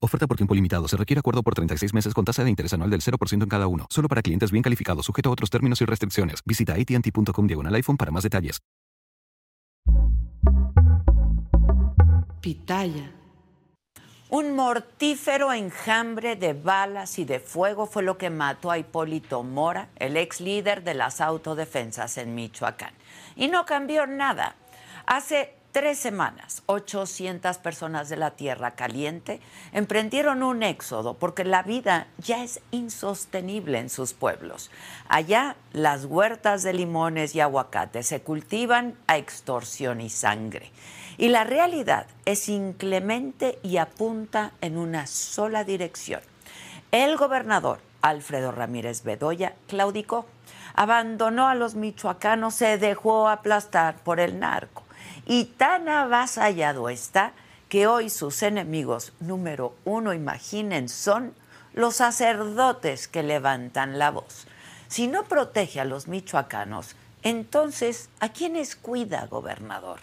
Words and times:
Oferta 0.00 0.28
por 0.28 0.36
tiempo 0.36 0.54
limitado. 0.54 0.86
Se 0.86 0.96
requiere 0.96 1.18
acuerdo 1.18 1.42
por 1.42 1.54
36 1.54 1.92
meses 1.92 2.14
con 2.14 2.24
tasa 2.24 2.44
de 2.44 2.50
interés 2.50 2.72
anual 2.72 2.90
del 2.90 3.00
0% 3.00 3.42
en 3.42 3.48
cada 3.48 3.66
uno. 3.66 3.86
Solo 3.90 4.08
para 4.08 4.22
clientes 4.22 4.52
bien 4.52 4.62
calificados, 4.62 5.04
sujeto 5.04 5.28
a 5.28 5.32
otros 5.32 5.50
términos 5.50 5.80
y 5.80 5.86
restricciones. 5.86 6.40
Visita 6.44 6.74
AT&T.com 6.74 7.46
diagonal 7.46 7.74
iPhone 7.74 7.96
para 7.96 8.12
más 8.12 8.22
detalles. 8.22 8.60
Pitaya. 12.40 13.12
Un 14.30 14.54
mortífero 14.54 15.52
enjambre 15.52 16.36
de 16.36 16.52
balas 16.52 17.18
y 17.18 17.24
de 17.24 17.40
fuego 17.40 17.86
fue 17.86 18.04
lo 18.04 18.18
que 18.18 18.30
mató 18.30 18.70
a 18.70 18.78
Hipólito 18.78 19.42
Mora, 19.42 19.88
el 19.96 20.16
ex 20.16 20.40
líder 20.40 20.84
de 20.84 20.94
las 20.94 21.20
autodefensas 21.20 22.18
en 22.18 22.34
Michoacán. 22.34 22.92
Y 23.34 23.48
no 23.48 23.64
cambió 23.64 24.06
nada. 24.06 24.54
Hace 25.06 25.57
tres 25.72 25.98
semanas, 25.98 26.62
800 26.66 27.58
personas 27.58 28.08
de 28.08 28.16
la 28.16 28.32
Tierra 28.32 28.72
Caliente 28.72 29.40
emprendieron 29.72 30.42
un 30.42 30.62
éxodo 30.62 31.14
porque 31.14 31.44
la 31.44 31.62
vida 31.62 32.06
ya 32.18 32.42
es 32.42 32.60
insostenible 32.70 33.78
en 33.78 33.90
sus 33.90 34.12
pueblos. 34.12 34.70
Allá 35.08 35.56
las 35.72 36.04
huertas 36.04 36.62
de 36.62 36.72
limones 36.72 37.34
y 37.34 37.40
aguacates 37.40 38.06
se 38.06 38.22
cultivan 38.22 38.96
a 39.06 39.18
extorsión 39.18 40.00
y 40.00 40.10
sangre. 40.10 40.70
Y 41.16 41.28
la 41.28 41.44
realidad 41.44 42.06
es 42.24 42.48
inclemente 42.48 43.58
y 43.62 43.76
apunta 43.76 44.52
en 44.60 44.78
una 44.78 45.06
sola 45.06 45.64
dirección. 45.64 46.20
El 46.92 47.16
gobernador 47.16 47.80
Alfredo 48.02 48.52
Ramírez 48.52 49.02
Bedoya 49.02 49.54
claudicó, 49.66 50.26
abandonó 50.74 51.48
a 51.48 51.54
los 51.54 51.74
michoacanos, 51.74 52.54
se 52.54 52.78
dejó 52.78 53.28
aplastar 53.28 53.96
por 53.96 54.20
el 54.20 54.38
narco 54.38 54.87
y 55.28 55.44
tan 55.44 55.90
avasallado 55.90 56.88
está 56.88 57.32
que 57.68 57.86
hoy 57.86 58.08
sus 58.08 58.42
enemigos 58.42 59.12
número 59.20 59.76
uno, 59.84 60.14
imaginen, 60.14 60.88
son 60.88 61.34
los 61.74 61.96
sacerdotes 61.96 63.08
que 63.08 63.22
levantan 63.22 63.98
la 63.98 64.10
voz. 64.10 64.46
Si 64.88 65.06
no 65.06 65.24
protege 65.24 65.80
a 65.80 65.84
los 65.84 66.08
michoacanos, 66.08 66.96
entonces, 67.22 68.08
¿a 68.20 68.30
quiénes 68.30 68.74
cuida, 68.74 69.26
gobernador? 69.26 70.00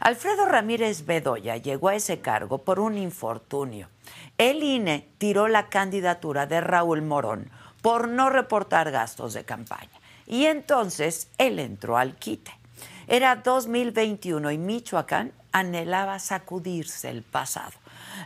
Alfredo 0.00 0.46
Ramírez 0.46 1.06
Bedoya 1.06 1.56
llegó 1.56 1.88
a 1.90 1.94
ese 1.94 2.20
cargo 2.20 2.58
por 2.58 2.80
un 2.80 2.98
infortunio. 2.98 3.88
El 4.36 4.64
INE 4.64 5.06
tiró 5.18 5.46
la 5.46 5.68
candidatura 5.68 6.46
de 6.46 6.60
Raúl 6.60 7.02
Morón 7.02 7.50
por 7.82 8.08
no 8.08 8.30
reportar 8.30 8.90
gastos 8.90 9.32
de 9.32 9.44
campaña. 9.44 10.00
Y 10.26 10.46
entonces 10.46 11.28
él 11.38 11.60
entró 11.60 11.98
al 11.98 12.16
quite. 12.16 12.59
Era 13.12 13.34
2021 13.34 14.52
y 14.52 14.58
Michoacán 14.58 15.32
anhelaba 15.50 16.20
sacudirse 16.20 17.10
el 17.10 17.22
pasado. 17.24 17.72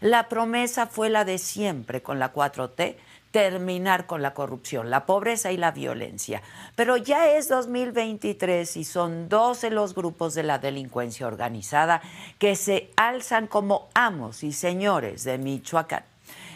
La 0.02 0.28
promesa 0.28 0.86
fue 0.86 1.08
la 1.08 1.24
de 1.24 1.38
siempre 1.38 2.02
con 2.02 2.18
la 2.18 2.34
4T, 2.34 2.96
terminar 3.30 4.04
con 4.04 4.20
la 4.20 4.34
corrupción, 4.34 4.90
la 4.90 5.06
pobreza 5.06 5.52
y 5.52 5.56
la 5.56 5.70
violencia. 5.70 6.42
Pero 6.76 6.98
ya 6.98 7.30
es 7.30 7.48
2023 7.48 8.76
y 8.76 8.84
son 8.84 9.30
12 9.30 9.70
los 9.70 9.94
grupos 9.94 10.34
de 10.34 10.42
la 10.42 10.58
delincuencia 10.58 11.26
organizada 11.26 12.02
que 12.38 12.54
se 12.54 12.90
alzan 12.96 13.46
como 13.46 13.88
amos 13.94 14.44
y 14.44 14.52
señores 14.52 15.24
de 15.24 15.38
Michoacán. 15.38 16.04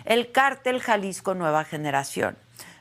El 0.04 0.32
cártel 0.32 0.80
Jalisco 0.80 1.34
Nueva 1.34 1.64
Generación, 1.64 2.36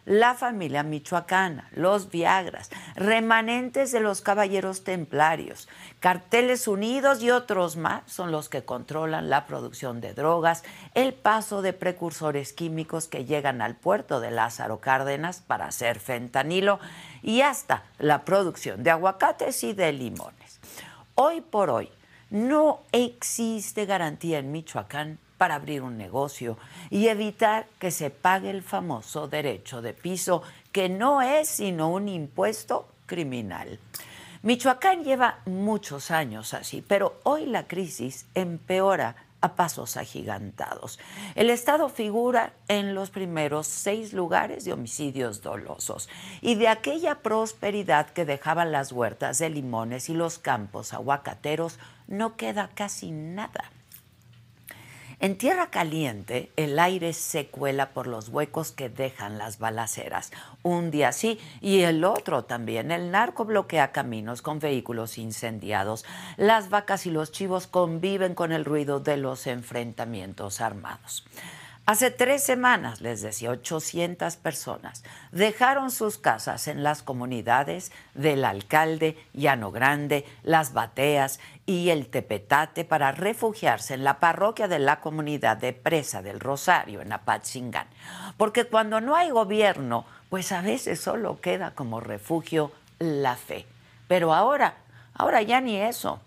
la 0.07 0.35
familia 0.35 0.83
michoacana, 0.83 1.67
los 1.73 2.09
Viagras, 2.09 2.69
remanentes 2.95 3.91
de 3.91 3.99
los 3.99 4.21
caballeros 4.21 4.85
templarios, 4.85 5.67
carteles 5.99 6.69
unidos 6.69 7.21
y 7.21 7.29
otros 7.29 7.75
más 7.75 8.03
son 8.05 8.31
los 8.31 8.47
que 8.47 8.63
controlan 8.63 9.29
la 9.29 9.45
producción 9.45 9.99
de 9.99 10.13
drogas, 10.13 10.63
el 10.93 11.13
paso 11.13 11.61
de 11.61 11.73
precursores 11.73 12.53
químicos 12.53 13.09
que 13.09 13.25
llegan 13.25 13.61
al 13.61 13.75
puerto 13.75 14.21
de 14.21 14.31
Lázaro 14.31 14.79
Cárdenas 14.79 15.41
para 15.45 15.65
hacer 15.65 15.99
fentanilo 15.99 16.79
y 17.21 17.41
hasta 17.41 17.83
la 17.99 18.23
producción 18.23 18.83
de 18.83 18.91
aguacates 18.91 19.61
y 19.65 19.73
de 19.73 19.91
limones. 19.91 20.61
Hoy 21.15 21.41
por 21.41 21.69
hoy 21.69 21.91
no 22.29 22.79
existe 22.93 23.85
garantía 23.85 24.39
en 24.39 24.53
Michoacán 24.53 25.19
para 25.37 25.55
abrir 25.55 25.81
un 25.81 25.97
negocio 25.97 26.57
y 26.89 27.07
evitar 27.07 27.67
que 27.79 27.91
se 27.91 28.09
pague 28.09 28.49
el 28.49 28.63
famoso 28.63 29.27
derecho 29.27 29.81
de 29.81 29.93
piso, 29.93 30.43
que 30.71 30.89
no 30.89 31.21
es 31.21 31.47
sino 31.47 31.89
un 31.89 32.09
impuesto 32.09 32.87
criminal. 33.05 33.79
Michoacán 34.43 35.03
lleva 35.03 35.39
muchos 35.45 36.11
años 36.11 36.53
así, 36.53 36.83
pero 36.87 37.19
hoy 37.23 37.45
la 37.45 37.67
crisis 37.67 38.25
empeora 38.35 39.15
a 39.41 39.55
pasos 39.55 39.97
agigantados. 39.97 40.99
El 41.35 41.49
Estado 41.49 41.89
figura 41.89 42.53
en 42.67 42.95
los 42.95 43.09
primeros 43.09 43.67
seis 43.67 44.13
lugares 44.13 44.65
de 44.65 44.73
homicidios 44.73 45.41
dolosos 45.41 46.09
y 46.41 46.55
de 46.55 46.67
aquella 46.67 47.19
prosperidad 47.19 48.09
que 48.09 48.25
dejaban 48.25 48.71
las 48.71 48.91
huertas 48.91 49.37
de 49.37 49.49
limones 49.49 50.09
y 50.09 50.13
los 50.13 50.39
campos 50.39 50.93
aguacateros 50.93 51.79
no 52.07 52.35
queda 52.35 52.69
casi 52.73 53.11
nada. 53.11 53.71
En 55.19 55.35
tierra 55.35 55.71
caliente, 55.71 56.51
el 56.57 56.77
aire 56.77 57.11
se 57.11 57.47
cuela 57.47 57.89
por 57.89 58.05
los 58.05 58.29
huecos 58.29 58.71
que 58.71 58.87
dejan 58.87 59.39
las 59.39 59.57
balaceras. 59.57 60.31
Un 60.61 60.91
día 60.91 61.11
sí 61.11 61.39
y 61.59 61.79
el 61.79 62.03
otro 62.03 62.43
también. 62.43 62.91
El 62.91 63.09
narco 63.09 63.43
bloquea 63.43 63.91
caminos 63.91 64.43
con 64.43 64.59
vehículos 64.59 65.17
incendiados. 65.17 66.05
Las 66.37 66.69
vacas 66.69 67.07
y 67.07 67.09
los 67.09 67.31
chivos 67.31 67.65
conviven 67.65 68.35
con 68.35 68.51
el 68.51 68.63
ruido 68.63 68.99
de 68.99 69.17
los 69.17 69.47
enfrentamientos 69.47 70.61
armados. 70.61 71.25
Hace 71.89 72.11
tres 72.11 72.43
semanas, 72.43 72.99
les 72.99 73.21
decía, 73.21 73.49
800 73.49 74.35
personas 74.35 75.05
dejaron 75.31 75.89
sus 75.89 76.17
casas 76.17 76.67
en 76.67 76.83
las 76.83 77.01
comunidades 77.01 77.93
del 78.13 78.43
alcalde, 78.43 79.17
Llano 79.31 79.71
Grande, 79.71 80.25
Las 80.43 80.73
Bateas 80.73 81.39
y 81.65 81.89
el 81.91 82.07
Tepetate 82.07 82.83
para 82.83 83.13
refugiarse 83.13 83.93
en 83.93 84.03
la 84.03 84.19
parroquia 84.19 84.67
de 84.67 84.79
la 84.79 84.99
comunidad 84.99 85.55
de 85.55 85.71
Presa 85.71 86.21
del 86.21 86.41
Rosario, 86.41 86.99
en 86.99 87.13
Apatzingán. 87.13 87.87
Porque 88.35 88.65
cuando 88.65 88.99
no 88.99 89.15
hay 89.15 89.29
gobierno, 89.29 90.03
pues 90.29 90.51
a 90.51 90.59
veces 90.59 90.99
solo 90.99 91.39
queda 91.39 91.71
como 91.71 92.01
refugio 92.01 92.73
la 92.99 93.37
fe. 93.37 93.65
Pero 94.09 94.33
ahora, 94.33 94.75
ahora 95.13 95.41
ya 95.41 95.61
ni 95.61 95.77
eso. 95.77 96.19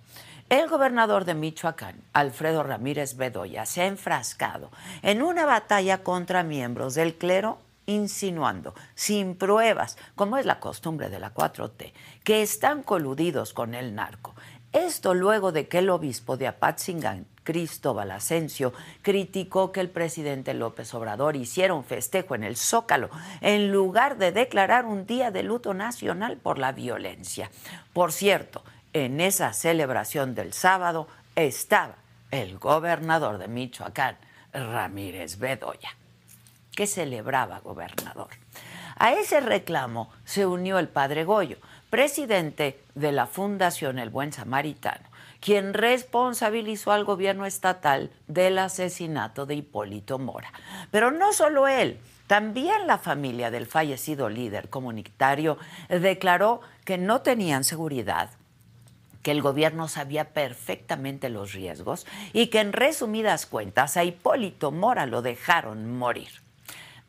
El 0.50 0.69
gobernador 0.69 1.26
de 1.26 1.35
Michoacán, 1.35 2.02
Alfredo 2.12 2.64
Ramírez 2.64 3.17
Bedoya, 3.17 3.67
se 3.67 3.82
ha 3.82 3.87
enfrascado 3.87 4.73
en 5.00 5.23
una 5.23 5.47
batalla 5.47 6.02
contra 6.02 6.43
miembros 6.43 6.97
del 6.97 7.14
clero 7.14 7.58
insinuando, 7.87 8.75
sin 8.97 9.37
pruebas, 9.37 9.97
como 10.17 10.38
es 10.38 10.47
la 10.47 10.58
costumbre 10.58 11.08
de 11.08 11.20
la 11.20 11.32
4T, 11.32 11.93
que 12.25 12.43
están 12.43 12.82
coludidos 12.82 13.52
con 13.52 13.76
el 13.76 13.94
narco. 13.94 14.35
Esto 14.73 15.14
luego 15.14 15.52
de 15.52 15.69
que 15.69 15.79
el 15.79 15.88
obispo 15.88 16.37
de 16.37 16.49
Apatzingán, 16.49 17.26
Cristóbal 17.44 18.11
Asensio, 18.11 18.73
criticó 19.02 19.70
que 19.70 19.81
el 19.81 19.88
presidente 19.88 20.52
López 20.55 20.93
Obrador 20.94 21.37
hiciera 21.37 21.75
un 21.75 21.85
festejo 21.85 22.35
en 22.35 22.43
el 22.43 22.56
Zócalo 22.56 23.08
en 23.41 23.70
lugar 23.70 24.19
de 24.19 24.32
declarar 24.32 24.85
un 24.85 25.06
día 25.06 25.31
de 25.31 25.44
luto 25.44 25.75
nacional 25.75 26.38
por 26.38 26.58
la 26.58 26.73
violencia. 26.73 27.52
Por 27.93 28.11
cierto, 28.12 28.64
en 28.92 29.20
esa 29.20 29.52
celebración 29.52 30.34
del 30.34 30.52
sábado 30.52 31.06
estaba 31.37 31.96
el 32.31 32.58
gobernador 32.58 33.38
de 33.38 33.48
Michoacán, 33.48 34.16
Ramírez 34.52 35.38
Bedoya. 35.38 35.96
¿Qué 36.75 36.87
celebraba, 36.87 37.60
gobernador? 37.60 38.28
A 38.96 39.12
ese 39.12 39.40
reclamo 39.40 40.10
se 40.25 40.46
unió 40.46 40.78
el 40.78 40.88
padre 40.88 41.25
Goyo, 41.25 41.56
presidente 41.88 42.81
de 42.94 43.12
la 43.12 43.26
Fundación 43.26 43.98
El 43.98 44.10
Buen 44.10 44.32
Samaritano, 44.32 45.08
quien 45.40 45.72
responsabilizó 45.72 46.92
al 46.92 47.04
gobierno 47.04 47.46
estatal 47.46 48.10
del 48.28 48.58
asesinato 48.58 49.46
de 49.46 49.56
Hipólito 49.56 50.19
Mora. 50.19 50.52
Pero 50.90 51.10
no 51.10 51.32
solo 51.32 51.66
él, 51.66 51.98
también 52.26 52.87
la 52.87 52.98
familia 52.98 53.50
del 53.50 53.66
fallecido 53.66 54.28
líder 54.28 54.69
comunitario 54.69 55.58
declaró 55.88 56.60
que 56.84 56.98
no 56.98 57.22
tenían 57.22 57.64
seguridad 57.64 58.31
que 59.22 59.31
el 59.31 59.43
gobierno 59.43 59.88
sabía 59.88 60.31
perfectamente 60.31 61.28
los 61.28 61.52
riesgos 61.52 62.06
y 62.32 62.49
que 62.49 62.61
en 62.61 62.72
resumidas 62.72 63.46
cuentas 63.46 63.96
a 63.96 64.05
Hipólito 64.05 64.72
Mora 64.72 65.06
lo 65.06 65.22
dejaron 65.22 65.96
morir. 65.96 66.31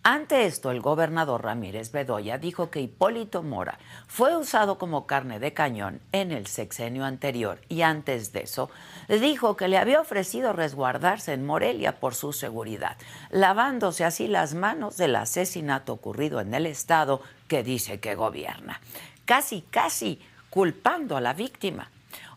Ante 0.03 0.47
esto, 0.47 0.71
el 0.71 0.81
gobernador 0.81 1.43
Ramírez 1.43 1.91
Bedoya 1.91 2.39
dijo 2.39 2.71
que 2.71 2.81
Hipólito 2.81 3.43
Mora 3.43 3.77
fue 4.07 4.35
usado 4.35 4.79
como 4.79 5.05
carne 5.05 5.37
de 5.37 5.53
cañón 5.53 6.01
en 6.11 6.31
el 6.31 6.47
sexenio 6.47 7.05
anterior 7.05 7.61
y 7.69 7.83
antes 7.83 8.33
de 8.33 8.41
eso 8.41 8.71
dijo 9.07 9.55
que 9.55 9.67
le 9.67 9.77
había 9.77 10.01
ofrecido 10.01 10.53
resguardarse 10.53 11.33
en 11.33 11.45
Morelia 11.45 11.99
por 11.99 12.15
su 12.15 12.33
seguridad, 12.33 12.97
lavándose 13.29 14.03
así 14.03 14.27
las 14.27 14.55
manos 14.55 14.97
del 14.97 15.15
asesinato 15.15 15.93
ocurrido 15.93 16.39
en 16.39 16.55
el 16.55 16.65
estado 16.65 17.21
que 17.47 17.61
dice 17.61 17.99
que 17.99 18.15
gobierna, 18.15 18.81
casi, 19.25 19.61
casi 19.69 20.19
culpando 20.49 21.15
a 21.15 21.21
la 21.21 21.33
víctima 21.33 21.91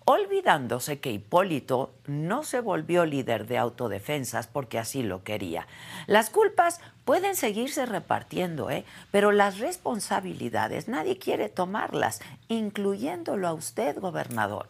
olvidándose 0.04 1.00
que 1.00 1.12
Hipólito 1.12 1.94
no 2.06 2.42
se 2.42 2.60
volvió 2.60 3.06
líder 3.06 3.46
de 3.46 3.58
autodefensas 3.58 4.46
porque 4.46 4.78
así 4.78 5.02
lo 5.02 5.24
quería. 5.24 5.66
Las 6.06 6.30
culpas 6.30 6.80
pueden 7.04 7.36
seguirse 7.36 7.86
repartiendo, 7.86 8.70
¿eh? 8.70 8.84
pero 9.10 9.32
las 9.32 9.58
responsabilidades 9.58 10.88
nadie 10.88 11.18
quiere 11.18 11.48
tomarlas, 11.48 12.20
incluyéndolo 12.48 13.48
a 13.48 13.54
usted, 13.54 13.98
gobernador. 13.98 14.68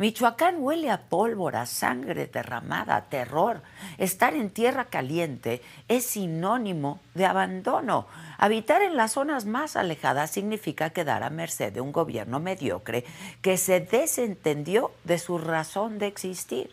Michoacán 0.00 0.56
huele 0.60 0.90
a 0.90 1.02
pólvora, 1.10 1.66
sangre 1.66 2.26
derramada, 2.26 3.02
terror. 3.10 3.60
Estar 3.98 4.32
en 4.32 4.48
tierra 4.48 4.86
caliente 4.86 5.60
es 5.88 6.06
sinónimo 6.06 7.00
de 7.12 7.26
abandono. 7.26 8.06
Habitar 8.38 8.80
en 8.80 8.96
las 8.96 9.12
zonas 9.12 9.44
más 9.44 9.76
alejadas 9.76 10.30
significa 10.30 10.88
quedar 10.88 11.22
a 11.22 11.28
merced 11.28 11.70
de 11.70 11.82
un 11.82 11.92
gobierno 11.92 12.40
mediocre 12.40 13.04
que 13.42 13.58
se 13.58 13.80
desentendió 13.80 14.90
de 15.04 15.18
su 15.18 15.36
razón 15.36 15.98
de 15.98 16.06
existir. 16.06 16.70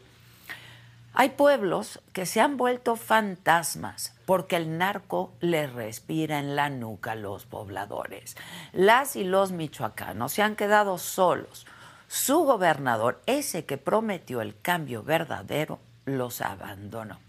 Hay 1.14 1.32
pueblos 1.32 2.00
que 2.14 2.26
se 2.26 2.40
han 2.40 2.56
vuelto 2.56 2.96
fantasmas 2.96 4.16
porque 4.26 4.56
el 4.56 4.78
narco 4.78 5.34
le 5.42 5.68
respira 5.68 6.40
en 6.40 6.56
la 6.56 6.70
nuca 6.70 7.12
a 7.12 7.16
los 7.16 7.46
pobladores. 7.46 8.38
Las 8.72 9.18
y 9.18 9.26
los 9.26 9.52
michoacanos 9.52 10.32
se 10.32 10.44
han 10.44 10.56
quedado 10.56 10.98
solos 10.98 11.66
su 12.08 12.40
gobernador, 12.40 13.22
ese 13.26 13.66
que 13.66 13.78
prometió 13.78 14.42
el 14.42 14.60
cambio 14.62 15.04
verdadero, 15.04 15.80
los 16.06 16.42
abandonó. 16.42 17.20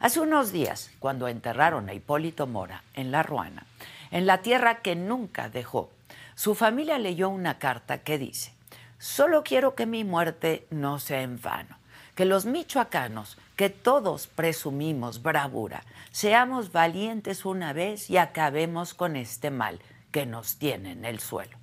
Hace 0.00 0.20
unos 0.20 0.52
días, 0.52 0.90
cuando 0.98 1.28
enterraron 1.28 1.88
a 1.88 1.94
Hipólito 1.94 2.46
Mora 2.46 2.84
en 2.94 3.10
La 3.10 3.22
Ruana, 3.22 3.66
en 4.10 4.26
la 4.26 4.42
tierra 4.42 4.80
que 4.80 4.94
nunca 4.94 5.48
dejó, 5.48 5.90
su 6.34 6.54
familia 6.54 6.98
leyó 6.98 7.28
una 7.30 7.58
carta 7.58 7.98
que 7.98 8.18
dice, 8.18 8.52
solo 8.98 9.42
quiero 9.42 9.74
que 9.74 9.86
mi 9.86 10.04
muerte 10.04 10.66
no 10.70 10.98
sea 11.00 11.22
en 11.22 11.40
vano, 11.40 11.76
que 12.14 12.24
los 12.24 12.46
michoacanos, 12.46 13.38
que 13.56 13.70
todos 13.70 14.28
presumimos 14.28 15.22
bravura, 15.22 15.82
seamos 16.12 16.70
valientes 16.70 17.44
una 17.44 17.72
vez 17.72 18.08
y 18.08 18.18
acabemos 18.18 18.94
con 18.94 19.16
este 19.16 19.50
mal 19.50 19.80
que 20.12 20.26
nos 20.26 20.56
tiene 20.56 20.92
en 20.92 21.04
el 21.04 21.18
suelo. 21.18 21.57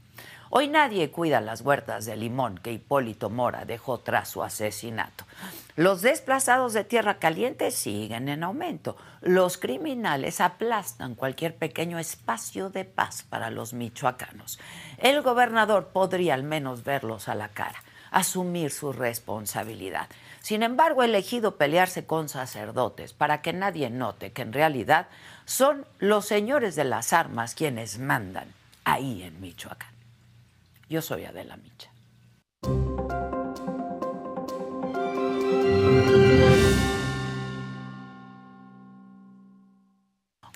Hoy 0.58 0.70
nadie 0.70 1.12
cuida 1.12 1.42
las 1.42 1.60
huertas 1.60 2.06
de 2.06 2.16
limón 2.16 2.58
que 2.58 2.72
Hipólito 2.72 3.30
Mora 3.30 3.66
dejó 3.66 4.00
tras 4.00 4.30
su 4.30 4.42
asesinato. 4.42 5.26
Los 5.76 6.02
desplazados 6.02 6.72
de 6.72 6.86
tierra 6.86 7.16
caliente 7.16 7.72
siguen 7.72 8.30
en 8.30 8.42
aumento. 8.42 8.96
Los 9.20 9.58
criminales 9.58 10.40
aplastan 10.40 11.16
cualquier 11.16 11.58
pequeño 11.58 12.00
espacio 12.00 12.70
de 12.70 12.86
paz 12.86 13.24
para 13.24 13.50
los 13.50 13.74
michoacanos. 13.74 14.58
El 14.98 15.22
gobernador 15.24 15.90
podría 15.90 16.36
al 16.36 16.44
menos 16.44 16.86
verlos 16.86 17.28
a 17.28 17.36
la 17.36 17.50
cara, 17.50 17.84
asumir 18.10 18.72
su 18.72 18.94
responsabilidad. 18.94 20.08
Sin 20.40 20.64
embargo, 20.64 21.02
ha 21.02 21.06
elegido 21.06 21.58
pelearse 21.58 22.06
con 22.06 22.30
sacerdotes 22.30 23.12
para 23.12 23.42
que 23.42 23.52
nadie 23.52 23.90
note 23.90 24.32
que 24.32 24.44
en 24.44 24.54
realidad 24.54 25.08
son 25.44 25.86
los 26.00 26.26
señores 26.26 26.78
de 26.78 26.86
las 26.86 27.12
armas 27.12 27.56
quienes 27.56 28.00
mandan 28.00 28.48
ahí 28.86 29.22
en 29.22 29.42
Michoacán. 29.42 29.95
Yo 30.88 31.02
soy 31.02 31.26
Adela 31.26 31.58
Micha. 31.58 31.92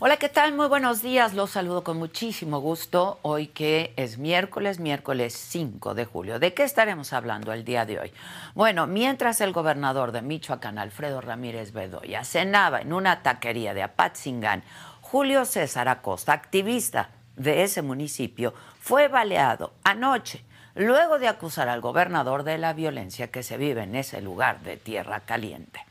Hola, 0.01 0.15
¿qué 0.15 0.29
tal? 0.29 0.53
Muy 0.53 0.67
buenos 0.67 1.01
días. 1.01 1.33
Los 1.33 1.51
saludo 1.51 1.83
con 1.83 1.97
muchísimo 1.97 2.59
gusto 2.61 3.19
hoy 3.21 3.47
que 3.47 3.93
es 3.97 4.17
miércoles, 4.17 4.79
miércoles 4.79 5.33
5 5.33 5.93
de 5.93 6.05
julio. 6.05 6.39
¿De 6.39 6.53
qué 6.53 6.63
estaremos 6.63 7.11
hablando 7.11 7.51
el 7.51 7.65
día 7.65 7.85
de 7.85 7.99
hoy? 7.99 8.13
Bueno, 8.55 8.87
mientras 8.87 9.41
el 9.41 9.51
gobernador 9.51 10.13
de 10.13 10.21
Michoacán, 10.21 10.77
Alfredo 10.77 11.19
Ramírez 11.19 11.73
Bedoya, 11.73 12.23
cenaba 12.23 12.79
en 12.79 12.93
una 12.93 13.23
taquería 13.23 13.73
de 13.73 13.83
Apatzingán, 13.83 14.63
Julio 15.01 15.43
César 15.43 15.89
Acosta, 15.89 16.31
activista 16.31 17.09
de 17.39 17.63
ese 17.63 17.81
municipio, 17.81 18.53
fue 18.79 19.07
baleado 19.07 19.73
anoche 19.83 20.43
luego 20.75 21.19
de 21.19 21.27
acusar 21.27 21.67
al 21.67 21.81
gobernador 21.81 22.43
de 22.43 22.57
la 22.57 22.73
violencia 22.73 23.31
que 23.31 23.43
se 23.43 23.57
vive 23.57 23.83
en 23.83 23.95
ese 23.95 24.21
lugar 24.21 24.61
de 24.61 24.77
tierra 24.77 25.21
caliente. 25.21 25.83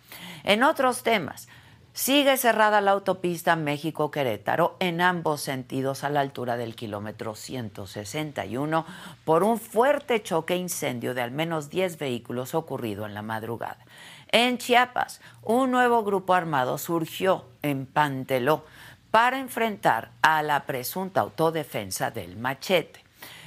En 0.45 0.63
otros 0.63 1.03
temas, 1.03 1.49
sigue 1.93 2.37
cerrada 2.37 2.81
la 2.81 2.93
autopista 2.93 3.57
México-Querétaro 3.57 4.77
en 4.79 5.01
ambos 5.01 5.41
sentidos 5.41 6.05
a 6.05 6.11
la 6.11 6.21
altura 6.21 6.57
del 6.57 6.77
kilómetro 6.77 7.35
161 7.35 8.87
por 9.25 9.43
un 9.43 9.59
fuerte 9.59 10.23
choque 10.23 10.55
e 10.55 10.59
incendio 10.59 11.13
de 11.13 11.23
al 11.23 11.33
menos 11.33 11.71
10 11.71 11.99
vehículos 11.99 12.55
ocurrido 12.55 13.05
en 13.05 13.15
la 13.15 13.23
madrugada. 13.23 13.85
En 14.31 14.59
Chiapas, 14.59 15.21
un 15.43 15.71
nuevo 15.71 16.05
grupo 16.05 16.35
armado 16.35 16.79
surgió 16.79 17.47
en 17.63 17.87
Panteló 17.87 18.65
para 19.11 19.39
enfrentar 19.39 20.11
a 20.23 20.43
la 20.43 20.67
presunta 20.67 21.21
autodefensa 21.21 22.11
del 22.11 22.37
machete. 22.37 23.05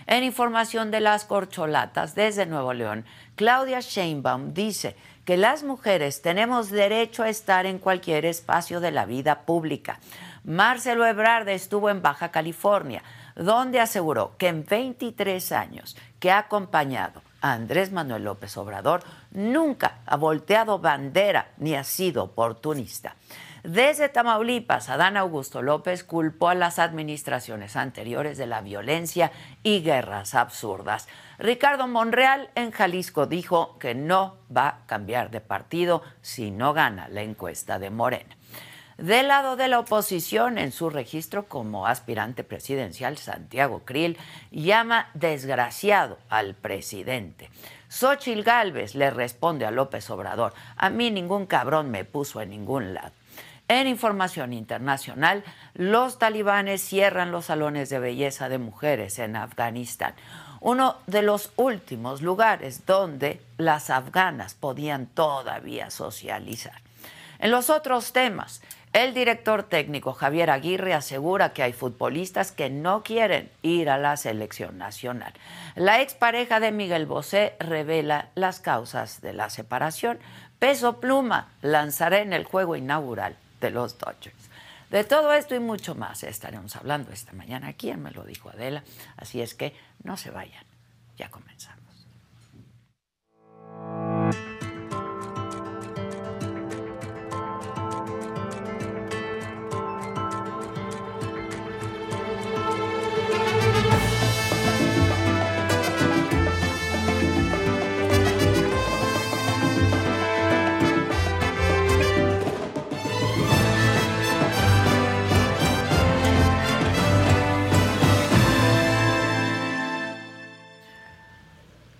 En 0.07 0.23
información 0.23 0.91
de 0.91 0.99
las 0.99 1.25
corcholatas 1.25 2.15
desde 2.15 2.45
Nuevo 2.45 2.73
León, 2.73 3.05
Claudia 3.35 3.79
Sheinbaum 3.79 4.53
dice 4.53 4.95
que 5.25 5.37
las 5.37 5.63
mujeres 5.63 6.21
tenemos 6.21 6.71
derecho 6.71 7.23
a 7.23 7.29
estar 7.29 7.65
en 7.65 7.77
cualquier 7.77 8.25
espacio 8.25 8.79
de 8.79 8.91
la 8.91 9.05
vida 9.05 9.41
pública. 9.41 9.99
Marcelo 10.43 11.05
Ebrard 11.05 11.47
estuvo 11.49 11.89
en 11.89 12.01
Baja 12.01 12.31
California, 12.31 13.03
donde 13.35 13.79
aseguró 13.79 14.35
que 14.37 14.47
en 14.47 14.65
23 14.65 15.51
años 15.51 15.95
que 16.19 16.31
ha 16.31 16.39
acompañado 16.39 17.21
a 17.41 17.53
Andrés 17.53 17.91
Manuel 17.91 18.23
López 18.23 18.57
Obrador, 18.57 19.03
nunca 19.31 19.99
ha 20.05 20.17
volteado 20.17 20.79
bandera 20.79 21.49
ni 21.57 21.75
ha 21.75 21.83
sido 21.83 22.23
oportunista. 22.23 23.15
Desde 23.63 24.09
Tamaulipas, 24.09 24.89
Adán 24.89 25.17
Augusto 25.17 25.61
López 25.61 26.03
culpó 26.03 26.49
a 26.49 26.55
las 26.55 26.79
administraciones 26.79 27.75
anteriores 27.75 28.39
de 28.39 28.47
la 28.47 28.61
violencia 28.61 29.31
y 29.61 29.81
guerras 29.81 30.33
absurdas. 30.33 31.07
Ricardo 31.37 31.87
Monreal 31.87 32.49
en 32.55 32.71
Jalisco 32.71 33.27
dijo 33.27 33.77
que 33.77 33.93
no 33.93 34.37
va 34.55 34.67
a 34.67 34.85
cambiar 34.87 35.29
de 35.29 35.41
partido 35.41 36.01
si 36.21 36.49
no 36.49 36.73
gana 36.73 37.07
la 37.07 37.21
encuesta 37.21 37.77
de 37.77 37.91
Morena. 37.91 38.35
Del 38.97 39.27
lado 39.27 39.55
de 39.55 39.67
la 39.67 39.79
oposición, 39.79 40.57
en 40.57 40.71
su 40.71 40.89
registro 40.89 41.47
como 41.47 41.87
aspirante 41.87 42.43
presidencial, 42.43 43.17
Santiago 43.17 43.81
Krill 43.85 44.17
llama 44.51 45.09
desgraciado 45.13 46.17
al 46.29 46.55
presidente. 46.55 47.49
Xochil 47.89 48.43
Gálvez 48.43 48.95
le 48.95 49.09
responde 49.09 49.65
a 49.65 49.71
López 49.71 50.09
Obrador: 50.09 50.53
A 50.77 50.89
mí 50.89 51.09
ningún 51.09 51.45
cabrón 51.45 51.89
me 51.89 52.05
puso 52.05 52.41
en 52.41 52.51
ningún 52.51 52.93
lado. 52.93 53.20
En 53.71 53.87
información 53.87 54.51
internacional, 54.51 55.45
los 55.75 56.19
talibanes 56.19 56.81
cierran 56.81 57.31
los 57.31 57.45
salones 57.45 57.89
de 57.89 57.99
belleza 57.99 58.49
de 58.49 58.57
mujeres 58.57 59.17
en 59.17 59.37
Afganistán, 59.37 60.13
uno 60.59 60.97
de 61.07 61.21
los 61.21 61.53
últimos 61.55 62.21
lugares 62.21 62.85
donde 62.85 63.39
las 63.57 63.89
afganas 63.89 64.55
podían 64.55 65.05
todavía 65.05 65.89
socializar. 65.89 66.81
En 67.39 67.49
los 67.49 67.69
otros 67.69 68.11
temas, 68.11 68.61
el 68.91 69.13
director 69.13 69.63
técnico 69.63 70.11
Javier 70.11 70.49
Aguirre 70.49 70.93
asegura 70.93 71.53
que 71.53 71.63
hay 71.63 71.71
futbolistas 71.71 72.51
que 72.51 72.69
no 72.69 73.03
quieren 73.03 73.49
ir 73.61 73.89
a 73.89 73.97
la 73.97 74.17
selección 74.17 74.77
nacional. 74.79 75.31
La 75.75 76.01
expareja 76.01 76.59
de 76.59 76.73
Miguel 76.73 77.05
Bosé 77.05 77.53
revela 77.57 78.27
las 78.35 78.59
causas 78.59 79.21
de 79.21 79.31
la 79.31 79.49
separación. 79.49 80.19
Peso 80.59 80.99
Pluma 80.99 81.47
lanzará 81.61 82.19
en 82.19 82.33
el 82.33 82.43
juego 82.43 82.75
inaugural 82.75 83.37
de 83.61 83.69
los 83.69 83.97
Dodgers. 83.97 84.49
De 84.89 85.05
todo 85.05 85.31
esto 85.31 85.55
y 85.55 85.59
mucho 85.59 85.95
más 85.95 86.23
estaremos 86.23 86.75
hablando 86.75 87.11
esta 87.11 87.31
mañana 87.31 87.67
aquí, 87.67 87.93
me 87.93 88.11
lo 88.11 88.25
dijo 88.25 88.49
Adela, 88.49 88.83
así 89.15 89.41
es 89.41 89.55
que 89.55 89.73
no 90.03 90.17
se 90.17 90.31
vayan, 90.31 90.65
Ya 91.17 91.29
comenzamos. 91.29 91.80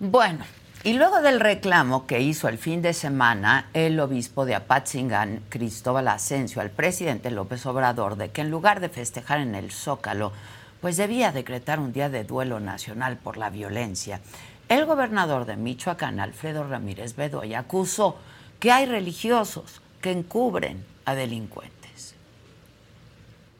Bueno, 0.04 0.44
y 0.82 0.94
luego 0.94 1.22
del 1.22 1.38
reclamo 1.38 2.08
que 2.08 2.20
hizo 2.20 2.48
el 2.48 2.58
fin 2.58 2.82
de 2.82 2.92
semana 2.92 3.70
el 3.72 4.00
obispo 4.00 4.44
de 4.44 4.56
Apatzingán, 4.56 5.44
Cristóbal 5.48 6.08
Asensio, 6.08 6.60
al 6.60 6.72
presidente 6.72 7.30
López 7.30 7.64
Obrador, 7.66 8.16
de 8.16 8.32
que 8.32 8.40
en 8.40 8.50
lugar 8.50 8.80
de 8.80 8.88
festejar 8.88 9.38
en 9.38 9.54
el 9.54 9.70
Zócalo, 9.70 10.32
pues 10.80 10.96
debía 10.96 11.30
decretar 11.30 11.78
un 11.78 11.92
día 11.92 12.08
de 12.08 12.24
duelo 12.24 12.58
nacional 12.58 13.16
por 13.16 13.36
la 13.36 13.48
violencia, 13.48 14.20
el 14.68 14.86
gobernador 14.86 15.46
de 15.46 15.54
Michoacán, 15.54 16.18
Alfredo 16.18 16.66
Ramírez 16.66 17.14
Bedoya, 17.14 17.60
acusó 17.60 18.16
que 18.58 18.72
hay 18.72 18.86
religiosos 18.86 19.80
que 20.00 20.10
encubren 20.10 20.84
a 21.04 21.14
delincuentes. 21.14 22.16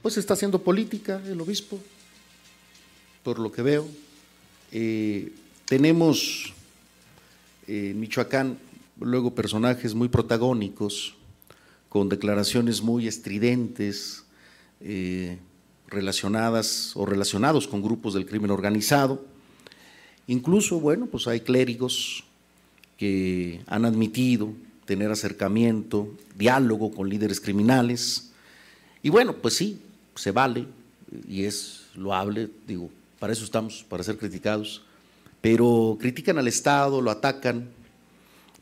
Pues 0.03 0.17
está 0.17 0.35
haciendo 0.35 0.61
política 0.61 1.23
el 1.25 1.41
obispo, 1.41 1.79
por 3.23 3.39
lo 3.39 3.53
que 3.53 3.63
veo. 3.63 3.87
Eh, 4.73 5.33
tenemos 5.73 6.53
en 7.67 7.99
Michoacán 7.99 8.59
luego 9.01 9.35
personajes 9.35 9.95
muy 9.95 10.09
protagónicos, 10.09 11.15
con 11.89 12.11
declaraciones 12.11 12.83
muy 12.83 13.09
estridentes, 13.09 14.23
eh, 14.83 15.39
relacionadas 15.89 16.93
o 16.95 17.07
relacionados 17.07 17.67
con 17.67 17.81
grupos 17.81 18.13
del 18.13 18.27
crimen 18.27 18.51
organizado. 18.51 19.25
Incluso, 20.27 20.79
bueno, 20.79 21.07
pues 21.07 21.27
hay 21.27 21.41
clérigos 21.41 22.23
que 22.99 23.63
han 23.67 23.87
admitido 23.87 24.53
tener 24.85 25.11
acercamiento, 25.11 26.13
diálogo 26.37 26.93
con 26.93 27.09
líderes 27.09 27.41
criminales. 27.41 28.31
Y 29.03 29.09
bueno, 29.09 29.37
pues 29.37 29.55
sí, 29.55 29.81
se 30.17 30.33
vale 30.33 30.67
y 31.27 31.45
es 31.45 31.87
loable, 31.95 32.51
digo, 32.67 32.91
para 33.19 33.33
eso 33.33 33.47
estamos, 33.47 33.87
para 33.89 34.05
ser 34.05 34.19
criticados 34.19 34.83
pero 35.43 35.99
critican 36.01 36.39
al 36.39 36.49
Estado, 36.49 37.03
lo 37.03 37.11
atacan, 37.11 37.69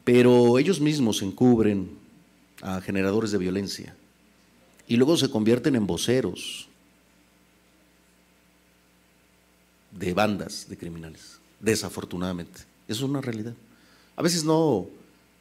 pero 0.02 0.58
ellos 0.58 0.80
mismos 0.80 1.22
encubren 1.22 1.90
a 2.62 2.80
generadores 2.80 3.30
de 3.30 3.38
violencia 3.38 3.94
y 4.88 4.96
luego 4.96 5.16
se 5.16 5.30
convierten 5.30 5.76
en 5.76 5.86
voceros 5.86 6.68
de 9.92 10.14
bandas 10.14 10.68
de 10.68 10.76
criminales, 10.76 11.38
desafortunadamente. 11.60 12.62
Eso 12.88 13.04
es 13.04 13.10
una 13.10 13.20
realidad. 13.20 13.54
A 14.16 14.22
veces 14.22 14.42
no 14.42 14.86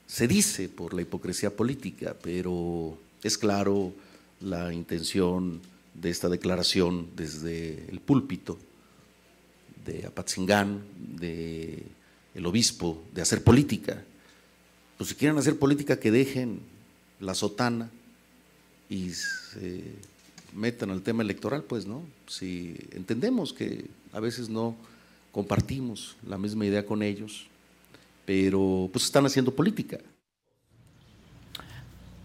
se 0.07 0.27
dice 0.27 0.67
por 0.67 0.93
la 0.93 1.03
hipocresía 1.03 1.55
política, 1.55 2.15
pero 2.21 2.97
es 3.23 3.37
claro 3.37 3.93
la 4.41 4.73
intención 4.73 5.61
de 5.93 6.09
esta 6.09 6.27
declaración 6.27 7.07
desde 7.15 7.89
el 7.89 8.01
púlpito 8.01 8.57
de 9.89 10.05
Apatzingán, 10.05 10.83
de 10.97 11.83
el 12.35 12.45
obispo, 12.45 13.03
de 13.13 13.21
hacer 13.21 13.43
política. 13.43 14.03
Pues 14.97 15.09
si 15.09 15.15
quieren 15.15 15.37
hacer 15.37 15.57
política, 15.57 15.99
que 15.99 16.11
dejen 16.11 16.59
la 17.19 17.33
sotana 17.33 17.89
y 18.89 19.09
se 19.11 19.83
metan 20.53 20.91
al 20.91 21.01
tema 21.01 21.23
electoral, 21.23 21.63
pues, 21.63 21.85
¿no? 21.85 22.03
Si 22.27 22.75
entendemos 22.91 23.53
que 23.53 23.85
a 24.11 24.19
veces 24.19 24.49
no 24.49 24.75
compartimos 25.31 26.15
la 26.27 26.37
misma 26.37 26.65
idea 26.65 26.85
con 26.85 27.03
ellos, 27.03 27.47
pero 28.25 28.89
pues 28.91 29.05
están 29.05 29.25
haciendo 29.25 29.53
política. 29.55 29.99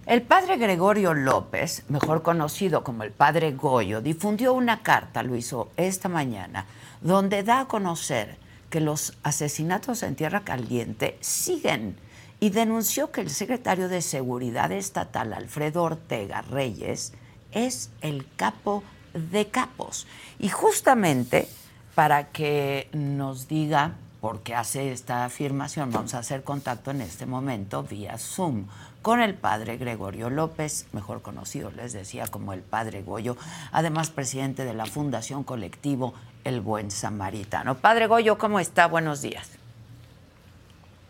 El 0.06 0.20
padre 0.20 0.58
Gregorio 0.58 1.14
López, 1.14 1.84
mejor 1.88 2.22
conocido 2.22 2.84
como 2.84 3.04
el 3.04 3.10
padre 3.10 3.52
Goyo, 3.52 4.02
difundió 4.02 4.52
una 4.52 4.82
carta, 4.82 5.22
lo 5.22 5.34
hizo 5.34 5.70
esta 5.78 6.10
mañana, 6.10 6.66
donde 7.00 7.42
da 7.42 7.60
a 7.60 7.68
conocer 7.68 8.36
que 8.68 8.80
los 8.80 9.16
asesinatos 9.22 10.02
en 10.02 10.14
Tierra 10.14 10.40
Caliente 10.40 11.16
siguen 11.20 11.96
y 12.38 12.50
denunció 12.50 13.12
que 13.12 13.22
el 13.22 13.30
secretario 13.30 13.88
de 13.88 14.02
Seguridad 14.02 14.72
Estatal, 14.72 15.32
Alfredo 15.32 15.84
Ortega 15.84 16.42
Reyes, 16.42 17.14
es 17.52 17.88
el 18.02 18.26
capo 18.36 18.82
de 19.14 19.46
capos. 19.46 20.06
Y 20.38 20.50
justamente 20.50 21.48
para 21.94 22.28
que 22.28 22.90
nos 22.92 23.48
diga 23.48 23.94
por 24.20 24.42
qué 24.42 24.54
hace 24.54 24.92
esta 24.92 25.24
afirmación, 25.24 25.90
vamos 25.90 26.12
a 26.12 26.18
hacer 26.18 26.44
contacto 26.44 26.90
en 26.90 27.00
este 27.00 27.24
momento 27.24 27.84
vía 27.84 28.18
Zoom 28.18 28.66
con 29.04 29.20
el 29.20 29.34
padre 29.34 29.76
Gregorio 29.76 30.30
López, 30.30 30.86
mejor 30.92 31.20
conocido, 31.20 31.70
les 31.70 31.92
decía, 31.92 32.26
como 32.26 32.54
el 32.54 32.62
padre 32.62 33.02
Goyo, 33.02 33.36
además 33.70 34.08
presidente 34.08 34.64
de 34.64 34.72
la 34.72 34.86
Fundación 34.86 35.44
Colectivo 35.44 36.14
El 36.42 36.62
Buen 36.62 36.90
Samaritano. 36.90 37.74
Padre 37.74 38.06
Goyo, 38.06 38.38
¿cómo 38.38 38.60
está? 38.60 38.86
Buenos 38.86 39.20
días. 39.20 39.50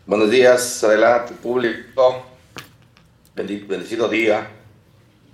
Buenos 0.05 0.29
días, 0.29 0.83
adelante, 0.83 1.35
público. 1.35 2.25
Bendecido 3.33 4.09
día. 4.09 4.49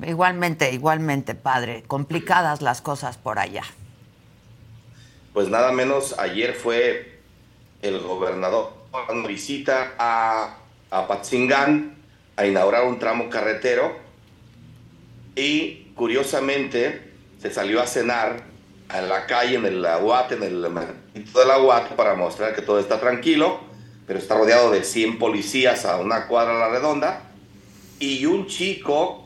Igualmente, 0.05 0.71
igualmente, 0.71 1.33
padre. 1.33 1.83
Complicadas 1.87 2.61
las 2.61 2.79
cosas 2.79 3.17
por 3.17 3.39
allá. 3.39 3.63
Pues 5.33 5.49
nada 5.49 5.71
menos, 5.71 6.13
ayer 6.19 6.53
fue 6.53 7.21
el 7.81 7.97
gobernador 8.01 8.71
dando 9.07 9.27
visita 9.27 9.93
a, 9.97 10.57
a 10.91 11.07
Patzingán 11.07 12.00
a 12.41 12.47
inaugurar 12.47 12.85
un 12.85 12.97
tramo 12.97 13.29
carretero 13.29 13.95
y 15.35 15.91
curiosamente 15.95 17.11
se 17.39 17.53
salió 17.53 17.81
a 17.81 17.87
cenar 17.87 18.43
en 18.93 19.07
la 19.07 19.27
calle, 19.27 19.55
en 19.55 19.65
el 19.65 19.85
aguate, 19.85 20.35
en 20.35 20.43
el 20.43 20.69
mercadito 20.69 21.39
del 21.39 21.51
aguate 21.51 21.95
para 21.95 22.15
mostrar 22.15 22.55
que 22.55 22.61
todo 22.63 22.79
está 22.79 22.99
tranquilo, 22.99 23.59
pero 24.07 24.17
está 24.17 24.35
rodeado 24.35 24.71
de 24.71 24.83
100 24.83 25.19
policías 25.19 25.85
a 25.85 25.97
una 25.97 26.27
cuadra 26.27 26.55
a 26.55 26.59
la 26.59 26.69
redonda 26.69 27.21
y 27.99 28.25
un 28.25 28.47
chico 28.47 29.23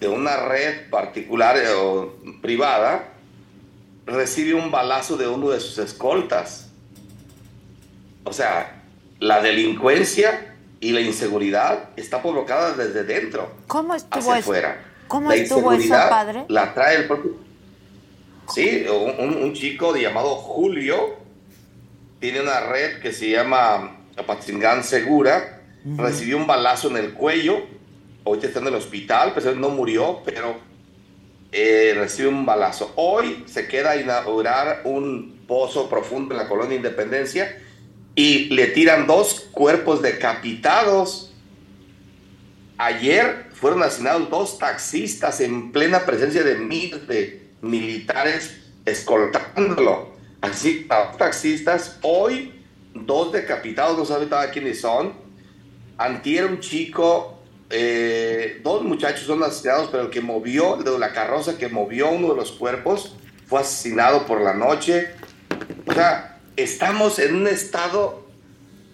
de 0.00 0.08
una 0.08 0.38
red 0.48 0.88
particular 0.88 1.58
eh, 1.58 1.68
o 1.74 2.16
privada 2.40 3.12
recibe 4.06 4.54
un 4.54 4.70
balazo 4.70 5.18
de 5.18 5.28
uno 5.28 5.50
de 5.50 5.60
sus 5.60 5.76
escoltas. 5.76 6.70
O 8.24 8.32
sea, 8.32 8.82
la 9.18 9.42
delincuencia 9.42 10.49
y 10.80 10.92
la 10.92 11.00
inseguridad 11.00 11.90
está 11.96 12.22
provocada 12.22 12.72
desde 12.72 13.04
dentro. 13.04 13.52
¿Cómo 13.66 13.94
estuvo 13.94 14.18
hacia 14.18 14.38
eso? 14.38 14.50
Afuera. 14.50 14.84
¿Cómo 15.06 15.28
la 15.28 15.36
estuvo 15.36 15.72
eso, 15.72 15.94
padre? 16.08 16.44
La 16.48 16.72
trae 16.72 16.96
el 16.96 17.06
propio. 17.06 17.32
Sí, 18.54 18.86
un, 18.88 19.36
un, 19.36 19.52
chico 19.52 19.94
llamado 19.94 20.34
Julio 20.36 21.16
tiene 22.18 22.40
una 22.40 22.60
red 22.60 23.00
que 23.00 23.12
se 23.12 23.30
llama 23.30 23.98
Apatzingán 24.16 24.82
Segura. 24.82 25.60
Recibió 25.96 26.36
un 26.36 26.46
balazo 26.46 26.88
en 26.88 26.96
el 26.96 27.12
cuello. 27.12 27.62
Hoy 28.24 28.38
está 28.42 28.58
en 28.58 28.66
el 28.68 28.74
hospital, 28.74 29.32
pues 29.32 29.46
él 29.46 29.60
no 29.60 29.68
murió, 29.68 30.20
pero 30.24 30.56
eh, 31.52 31.94
recibe 31.96 32.28
un 32.28 32.44
balazo. 32.46 32.92
Hoy 32.96 33.44
se 33.46 33.68
queda 33.68 33.92
a 33.92 33.96
inaugurar 33.96 34.82
un 34.84 35.40
pozo 35.46 35.88
profundo 35.88 36.34
en 36.34 36.40
la 36.40 36.48
colonia 36.48 36.76
Independencia 36.76 37.56
y 38.20 38.50
le 38.50 38.66
tiran 38.66 39.06
dos 39.06 39.48
cuerpos 39.50 40.02
decapitados. 40.02 41.32
Ayer 42.76 43.46
fueron 43.54 43.82
asesinados 43.82 44.28
dos 44.28 44.58
taxistas 44.58 45.40
en 45.40 45.72
plena 45.72 46.04
presencia 46.04 46.42
de 46.42 46.56
miles 46.56 47.08
de 47.08 47.48
militares 47.62 48.60
escoltándolo. 48.84 50.10
Así, 50.42 50.86
taxistas, 51.16 51.98
hoy 52.02 52.62
dos 52.92 53.32
decapitados, 53.32 53.96
no 53.96 54.04
sabe 54.04 54.26
todavía 54.26 54.52
quiénes 54.52 54.82
son. 54.82 55.14
Antier 55.96 56.44
un 56.44 56.60
chico, 56.60 57.38
eh, 57.70 58.60
dos 58.62 58.82
muchachos 58.82 59.24
son 59.24 59.42
asesinados, 59.42 59.88
pero 59.90 60.02
el 60.04 60.10
que 60.10 60.20
movió, 60.20 60.76
de 60.76 60.98
la 60.98 61.14
carroza 61.14 61.56
que 61.56 61.68
movió 61.68 62.10
uno 62.10 62.28
de 62.28 62.36
los 62.36 62.52
cuerpos, 62.52 63.16
fue 63.46 63.60
asesinado 63.60 64.26
por 64.26 64.42
la 64.42 64.52
noche. 64.52 65.12
O 65.86 65.94
sea, 65.94 66.29
estamos 66.56 67.18
en 67.18 67.34
un 67.34 67.46
estado, 67.46 68.26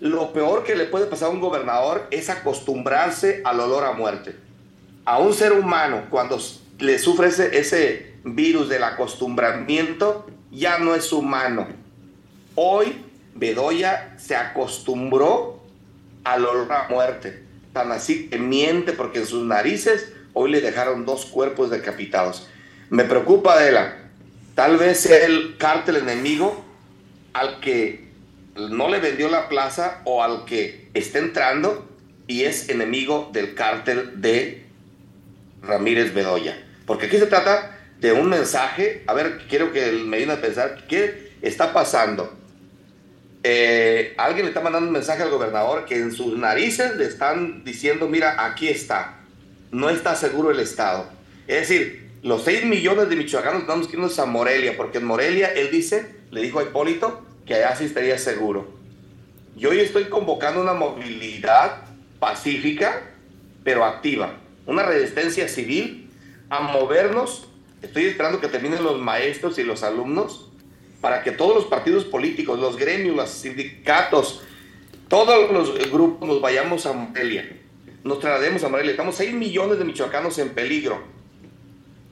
lo 0.00 0.32
peor 0.32 0.64
que 0.64 0.76
le 0.76 0.84
puede 0.84 1.06
pasar 1.06 1.28
a 1.28 1.32
un 1.32 1.40
gobernador 1.40 2.06
es 2.10 2.28
acostumbrarse 2.28 3.42
al 3.44 3.60
olor 3.60 3.84
a 3.84 3.92
muerte. 3.92 4.36
A 5.04 5.18
un 5.18 5.32
ser 5.32 5.52
humano, 5.52 6.04
cuando 6.10 6.38
le 6.78 6.98
sufre 6.98 7.28
ese, 7.28 8.14
virus 8.24 8.68
del 8.68 8.82
acostumbramiento, 8.82 10.26
ya 10.50 10.78
no 10.78 10.94
es 10.96 11.12
humano. 11.12 11.68
Hoy 12.56 13.04
Bedoya 13.34 14.16
se 14.18 14.34
acostumbró 14.34 15.62
al 16.24 16.44
olor 16.44 16.72
a 16.72 16.88
muerte. 16.88 17.44
Tan 17.72 17.92
así 17.92 18.28
que 18.28 18.38
miente 18.38 18.92
porque 18.92 19.20
en 19.20 19.26
sus 19.26 19.44
narices 19.44 20.12
hoy 20.32 20.50
le 20.50 20.60
dejaron 20.60 21.06
dos 21.06 21.26
cuerpos 21.26 21.70
decapitados. 21.70 22.48
Me 22.90 23.04
preocupa, 23.04 23.54
Adela. 23.54 23.96
Tal 24.56 24.76
vez 24.76 25.00
sea 25.00 25.24
el 25.24 25.56
cártel 25.56 25.96
enemigo 25.96 26.65
al 27.40 27.60
que 27.60 28.06
no 28.56 28.88
le 28.88 28.98
vendió 28.98 29.28
la 29.28 29.48
plaza 29.48 30.00
o 30.04 30.22
al 30.22 30.44
que 30.44 30.88
está 30.94 31.18
entrando 31.18 31.86
y 32.26 32.44
es 32.44 32.68
enemigo 32.68 33.30
del 33.32 33.54
cártel 33.54 34.20
de 34.20 34.64
Ramírez 35.62 36.14
Bedoya. 36.14 36.64
Porque 36.86 37.06
aquí 37.06 37.18
se 37.18 37.26
trata 37.26 37.78
de 38.00 38.12
un 38.12 38.28
mensaje. 38.28 39.02
A 39.06 39.14
ver, 39.14 39.42
quiero 39.48 39.72
que 39.72 39.92
me 39.92 40.16
ayuden 40.16 40.38
a 40.38 40.40
pensar 40.40 40.86
qué 40.88 41.32
está 41.42 41.72
pasando. 41.72 42.32
Eh, 43.42 44.14
alguien 44.16 44.46
le 44.46 44.50
está 44.50 44.60
mandando 44.60 44.88
un 44.88 44.92
mensaje 44.92 45.22
al 45.22 45.30
gobernador 45.30 45.84
que 45.84 45.96
en 45.96 46.12
sus 46.12 46.36
narices 46.36 46.96
le 46.96 47.04
están 47.04 47.64
diciendo, 47.64 48.08
mira, 48.08 48.46
aquí 48.46 48.68
está. 48.68 49.20
No 49.70 49.90
está 49.90 50.16
seguro 50.16 50.50
el 50.50 50.60
Estado. 50.60 51.08
Es 51.46 51.68
decir, 51.68 52.10
los 52.22 52.42
6 52.44 52.64
millones 52.64 53.08
de 53.08 53.16
michoacanos 53.16 53.66
tenemos 53.66 53.86
que 53.86 53.96
irnos 53.96 54.18
a 54.18 54.26
Morelia, 54.26 54.76
porque 54.76 54.98
en 54.98 55.04
Morelia, 55.04 55.52
él 55.52 55.70
dice, 55.70 56.15
le 56.30 56.42
dijo 56.42 56.58
a 56.58 56.64
Hipólito, 56.64 57.22
que 57.44 57.54
allá 57.54 57.76
sí 57.76 57.84
estaría 57.84 58.18
seguro. 58.18 58.68
Yo 59.56 59.70
hoy 59.70 59.80
estoy 59.80 60.04
convocando 60.04 60.60
una 60.60 60.74
movilidad 60.74 61.84
pacífica, 62.18 63.02
pero 63.64 63.84
activa. 63.84 64.34
Una 64.66 64.82
resistencia 64.82 65.48
civil 65.48 66.10
a 66.50 66.60
movernos. 66.60 67.48
Estoy 67.82 68.06
esperando 68.06 68.40
que 68.40 68.48
terminen 68.48 68.82
los 68.82 69.00
maestros 69.00 69.58
y 69.58 69.64
los 69.64 69.82
alumnos 69.82 70.50
para 71.00 71.22
que 71.22 71.30
todos 71.30 71.54
los 71.54 71.66
partidos 71.66 72.04
políticos, 72.04 72.58
los 72.58 72.76
gremios, 72.76 73.16
los 73.16 73.30
sindicatos, 73.30 74.42
todos 75.08 75.52
los 75.52 75.90
grupos 75.90 76.28
nos 76.28 76.40
vayamos 76.40 76.84
a 76.86 76.92
Morelia. 76.92 77.48
Nos 78.02 78.18
traslademos 78.20 78.64
a 78.64 78.68
Morelia. 78.68 78.90
Estamos 78.90 79.14
6 79.16 79.34
millones 79.34 79.78
de 79.78 79.84
michoacanos 79.84 80.38
en 80.38 80.50
peligro. 80.50 81.02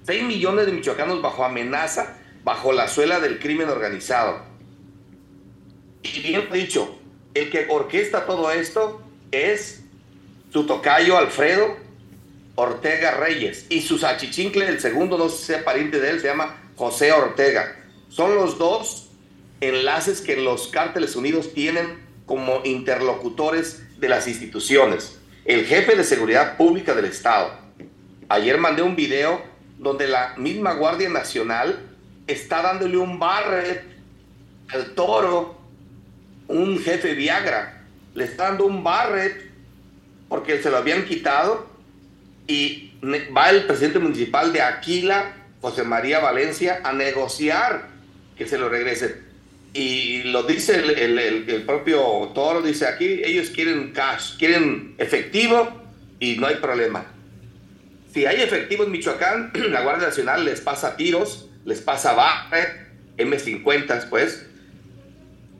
6 0.06 0.25
millones 0.25 0.66
de 0.66 0.73
michoacanos 0.73 1.23
bajo 1.23 1.44
amenaza, 1.44 2.18
bajo 2.45 2.73
la 2.73 2.89
suela 2.89 3.21
del 3.21 3.39
crimen 3.39 3.69
organizado. 3.69 4.43
Y 6.03 6.21
bien 6.21 6.49
dicho, 6.53 6.99
el 7.33 7.51
que 7.51 7.67
orquesta 7.71 8.27
todo 8.27 8.51
esto 8.51 9.03
es 9.33 9.83
su 10.53 10.67
tocayo 10.67 11.19
Alfredo 11.19 11.77
Ortega 12.55 13.13
Reyes 13.13 13.67
y 13.69 13.81
su 13.83 13.99
sachichincle, 13.99 14.69
el 14.69 14.81
segundo, 14.81 15.19
no 15.19 15.29
sé 15.29 15.39
si 15.39 15.45
sea 15.45 15.65
pariente 15.65 15.99
de 15.99 16.11
él, 16.11 16.21
se 16.21 16.29
llama 16.29 16.57
José 16.77 17.11
Ortega. 17.13 17.77
Son 18.09 18.37
los 18.37 18.59
dos 18.59 19.09
enlaces 19.61 20.21
que 20.21 20.37
los 20.37 20.69
cárteles 20.69 21.17
unidos 21.17 21.53
tienen 21.55 22.05
como 22.27 22.61
interlocutores 22.65 23.83
de 23.99 24.09
las 24.09 24.29
instituciones. 24.29 25.19
El 25.45 25.67
jefe 25.67 25.97
de 25.97 26.05
seguridad 26.05 26.57
pública 26.57 26.95
del 26.95 27.07
Estado. 27.07 27.59
Ayer 28.29 28.59
mandé 28.59 28.83
un 28.83 28.95
video 28.95 29.43
donde 29.79 30.07
la 30.07 30.35
misma 30.37 30.75
Guardia 30.75 31.09
Nacional 31.09 31.94
está 32.26 32.62
dándole 32.62 32.97
un 32.97 33.19
barret 33.19 33.85
al 34.69 34.95
toro, 34.95 35.61
un 36.49 36.78
jefe 36.78 37.14
Viagra. 37.14 37.83
Le 38.14 38.25
está 38.25 38.45
dando 38.45 38.66
un 38.66 38.83
barret 38.85 39.50
porque 40.28 40.62
se 40.62 40.71
lo 40.71 40.78
habían 40.78 41.04
quitado 41.04 41.69
y 42.47 42.93
va 43.37 43.50
el 43.50 43.64
presidente 43.64 43.99
municipal 43.99 44.52
de 44.52 44.62
Aquila, 44.62 45.33
José 45.61 45.83
María 45.83 46.21
Valencia, 46.21 46.81
a 46.85 46.93
negociar 46.93 47.88
que 48.37 48.47
se 48.47 48.59
lo 48.59 48.69
regrese 48.69 49.23
Y 49.73 50.25
lo 50.25 50.43
dice 50.43 50.76
el, 50.76 51.62
propio 51.66 52.00
Toro, 52.35 52.62
dice 52.62 52.87
aquí, 52.87 53.23
ellos 53.25 53.50
quieren 53.50 53.93
cash, 53.93 54.37
quieren 54.38 54.95
efectivo 54.99 55.82
y 56.21 56.37
no 56.37 56.47
hay 56.47 56.56
problema. 56.56 57.06
Si 58.13 58.26
hay 58.26 58.41
efectivo 58.43 58.84
en 58.84 58.93
Michoacán, 58.93 59.52
la 59.71 59.82
Guardia 59.82 60.08
Nacional 60.08 60.45
les 60.45 60.60
pasa 60.60 60.97
tiros, 60.97 61.49
les 61.65 61.81
pasa 61.81 62.15
barret, 62.15 62.89
M50, 63.17 64.09
pues. 64.09 64.47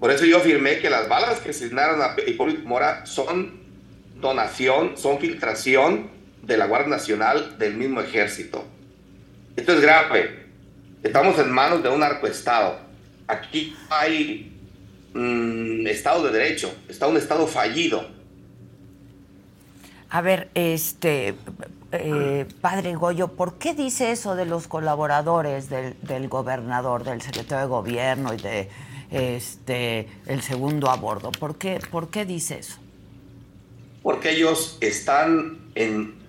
Por 0.01 0.11
eso 0.11 0.25
yo 0.25 0.39
afirmé 0.39 0.79
que 0.79 0.91
las 0.91 1.09
balas 1.09 1.41
que 1.41 1.51
asignaron 1.51 2.03
a 2.03 2.15
Hipólito 2.27 2.67
Mora 2.67 3.07
son 3.07 3.61
donación, 4.21 4.97
son 4.97 5.19
filtración 5.19 6.11
de 6.43 6.57
la 6.57 6.67
Guardia 6.67 6.89
Nacional 6.89 7.59
del 7.59 7.75
mismo 7.75 8.01
ejército. 8.01 8.65
Esto 9.57 9.73
es 9.73 9.81
grave. 9.81 10.45
Estamos 11.03 11.39
en 11.39 11.51
manos 11.51 11.83
de 11.83 11.89
un 11.89 12.03
arcoestado. 12.03 12.79
Aquí 13.27 13.75
hay 13.89 14.53
mm, 15.15 15.87
Estado 15.87 16.25
de 16.25 16.39
Derecho, 16.39 16.75
está 16.89 17.07
un 17.07 17.17
Estado 17.17 17.47
fallido. 17.47 18.09
A 20.11 20.21
ver, 20.21 20.49
este, 20.55 21.35
eh, 22.01 22.47
padre 22.61 22.95
Goyo, 22.95 23.29
¿por 23.29 23.55
qué 23.55 23.75
dice 23.75 24.13
eso 24.13 24.35
de 24.37 24.47
los 24.47 24.67
colaboradores 24.67 25.69
del, 25.69 26.29
gobernador, 26.29 27.05
del 27.05 27.23
secretario 27.23 27.65
de 27.65 27.69
gobierno 27.69 28.35
y 28.35 28.37
de 28.39 28.69
este 29.11 30.09
el 30.27 30.43
segundo 30.43 30.91
a 30.91 30.97
bordo? 30.97 31.33
¿Por 31.33 31.57
qué, 31.57 31.81
por 31.91 32.09
qué 32.09 32.25
dice 32.25 32.59
eso? 32.59 32.79
Porque 34.03 34.31
ellos 34.31 34.79
están 34.81 35.59
en 35.75 36.25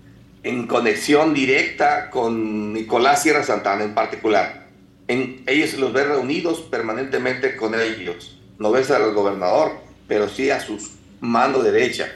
en 0.46 0.68
conexión 0.68 1.34
directa 1.34 2.12
con 2.12 2.72
Nicolás 2.72 3.24
Sierra 3.24 3.44
Santana 3.44 3.84
en 3.84 3.96
particular. 3.96 4.68
En, 5.08 5.42
ellos 5.48 5.74
los 5.74 5.92
ven 5.92 6.08
reunidos 6.08 6.60
permanentemente 6.62 7.56
con 7.56 7.74
ellos. 7.74 8.40
No 8.60 8.72
ves 8.72 8.92
al 8.92 9.12
gobernador, 9.16 9.72
pero 10.08 10.30
sí 10.30 10.52
a 10.52 10.60
su 10.60 10.78
mano 11.20 11.64
derecha. 11.64 12.12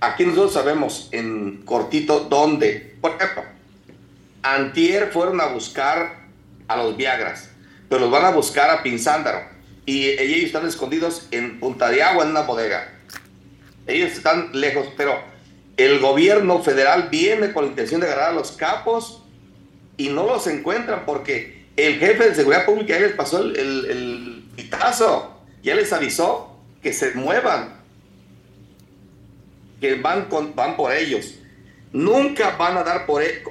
Aquí 0.00 0.24
nosotros 0.24 0.52
sabemos 0.52 1.08
en 1.12 1.62
cortito 1.64 2.20
dónde. 2.20 2.96
Por 3.00 3.12
ejemplo, 3.12 3.44
Antier 4.42 5.10
fueron 5.12 5.40
a 5.40 5.46
buscar 5.46 6.20
a 6.68 6.76
los 6.76 6.96
Viagras, 6.96 7.50
pero 7.88 8.02
los 8.02 8.10
van 8.10 8.24
a 8.24 8.30
buscar 8.30 8.70
a 8.70 8.82
Pinzándaro. 8.82 9.42
Y 9.86 10.08
ellos 10.08 10.44
están 10.44 10.66
escondidos 10.66 11.26
en 11.30 11.60
Punta 11.60 11.90
de 11.90 12.02
Agua, 12.02 12.24
en 12.24 12.30
una 12.30 12.42
bodega. 12.42 12.92
Ellos 13.86 14.12
están 14.12 14.50
lejos, 14.52 14.86
pero 14.96 15.18
el 15.76 15.98
gobierno 15.98 16.62
federal 16.62 17.08
viene 17.10 17.52
con 17.52 17.64
la 17.64 17.70
intención 17.70 18.00
de 18.00 18.06
agarrar 18.06 18.30
a 18.30 18.34
los 18.34 18.52
capos 18.52 19.22
y 19.96 20.08
no 20.08 20.26
los 20.26 20.46
encuentran 20.46 21.04
porque 21.06 21.66
el 21.76 21.98
jefe 21.98 22.28
de 22.28 22.34
seguridad 22.34 22.66
pública 22.66 22.98
ya 22.98 23.06
les 23.06 23.14
pasó 23.14 23.42
el, 23.42 23.56
el, 23.56 24.44
pitazo, 24.56 25.40
ya 25.62 25.74
les 25.74 25.92
avisó 25.92 26.58
que 26.82 26.92
se 26.92 27.14
muevan, 27.14 27.79
que 29.80 29.94
van, 29.96 30.26
con, 30.26 30.54
van 30.54 30.76
por 30.76 30.92
ellos. 30.92 31.34
Nunca 31.92 32.56
van 32.56 32.76
a 32.76 32.84
dar 32.84 33.06
por, 33.06 33.22
e, 33.22 33.42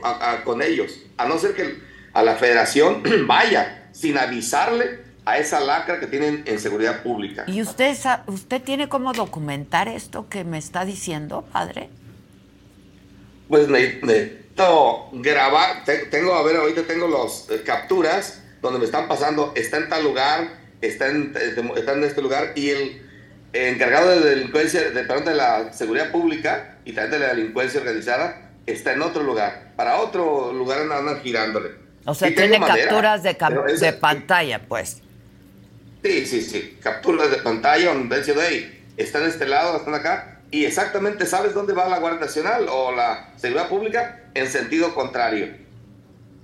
con 0.44 0.62
ellos, 0.62 1.00
a 1.18 1.28
no 1.28 1.38
ser 1.38 1.56
que 1.56 1.78
a 2.14 2.24
la 2.24 2.36
federación 2.36 3.04
vaya 3.28 3.90
sin 3.92 4.18
avisarle 4.18 5.00
a 5.26 5.38
esa 5.38 5.60
lacra 5.60 6.00
que 6.00 6.08
tienen 6.08 6.44
en 6.46 6.60
seguridad 6.60 7.04
pública. 7.04 7.44
¿Y 7.48 7.62
usted, 7.62 7.96
usted 8.28 8.62
tiene 8.62 8.88
cómo 8.88 9.14
documentar 9.14 9.88
esto 9.88 10.30
que 10.30 10.44
me 10.44 10.58
está 10.58 10.86
diciendo, 10.86 11.46
padre? 11.52 11.90
pues 13.50 13.68
necesito 13.68 15.10
grabar, 15.14 15.84
tengo, 16.12 16.36
a 16.36 16.44
ver, 16.44 16.58
ahorita 16.58 16.84
tengo 16.84 17.08
las 17.08 17.50
eh, 17.50 17.64
capturas 17.66 18.44
donde 18.62 18.80
me 18.80 18.86
están 18.86 19.08
pasando, 19.08 19.54
está 19.56 19.78
en 19.78 19.90
tal 19.90 20.04
lugar, 20.04 20.52
está 20.82 21.08
en, 21.08 21.34
eh, 21.36 21.56
está 21.76 21.94
en 21.94 22.04
este 22.04 22.22
lugar, 22.22 22.54
y 22.56 22.70
el 22.70 23.09
encargado 23.54 24.10
de 24.10 24.36
delincuencia, 24.36 24.92
de, 24.92 25.04
perdón, 25.04 25.26
de 25.26 25.36
la 25.36 25.74
seguridad 25.74 26.12
pública 26.12 26.78
y 26.86 26.94
también 26.94 27.12
de 27.12 27.28
la 27.28 27.34
delincuencia 27.34 27.80
organizada, 27.80 28.50
está 28.66 28.94
en 28.94 29.02
otro 29.02 29.24
lugar, 29.24 29.74
para 29.76 29.98
otro 29.98 30.54
lugar 30.54 30.82
andan 30.82 31.20
girándole. 31.22 31.72
O 32.06 32.14
sea, 32.14 32.34
tiene 32.34 32.60
capturas 32.60 33.24
de, 33.24 33.36
de 33.80 33.94
pantalla, 33.94 34.62
pues. 34.68 35.02
Sí, 36.04 36.26
sí, 36.26 36.42
sí, 36.42 36.78
capturas 36.82 37.30
de 37.30 37.38
pantalla 37.38 37.94
donde 37.94 38.18
dice, 38.18 38.34
hey, 38.40 38.86
está 38.98 39.20
en 39.20 39.26
este 39.26 39.48
lado, 39.48 39.78
están 39.78 39.96
acá, 39.96 40.40
y 40.52 40.66
exactamente 40.66 41.26
sabes 41.26 41.54
dónde 41.54 41.74
va 41.74 41.90
la 41.90 42.00
Guardia 42.00 42.22
Nacional 42.22 42.68
o 42.70 42.92
la 42.92 43.34
Seguridad 43.36 43.68
Pública 43.68 44.24
en 44.34 44.48
sentido 44.48 44.96
contrario. 44.96 45.50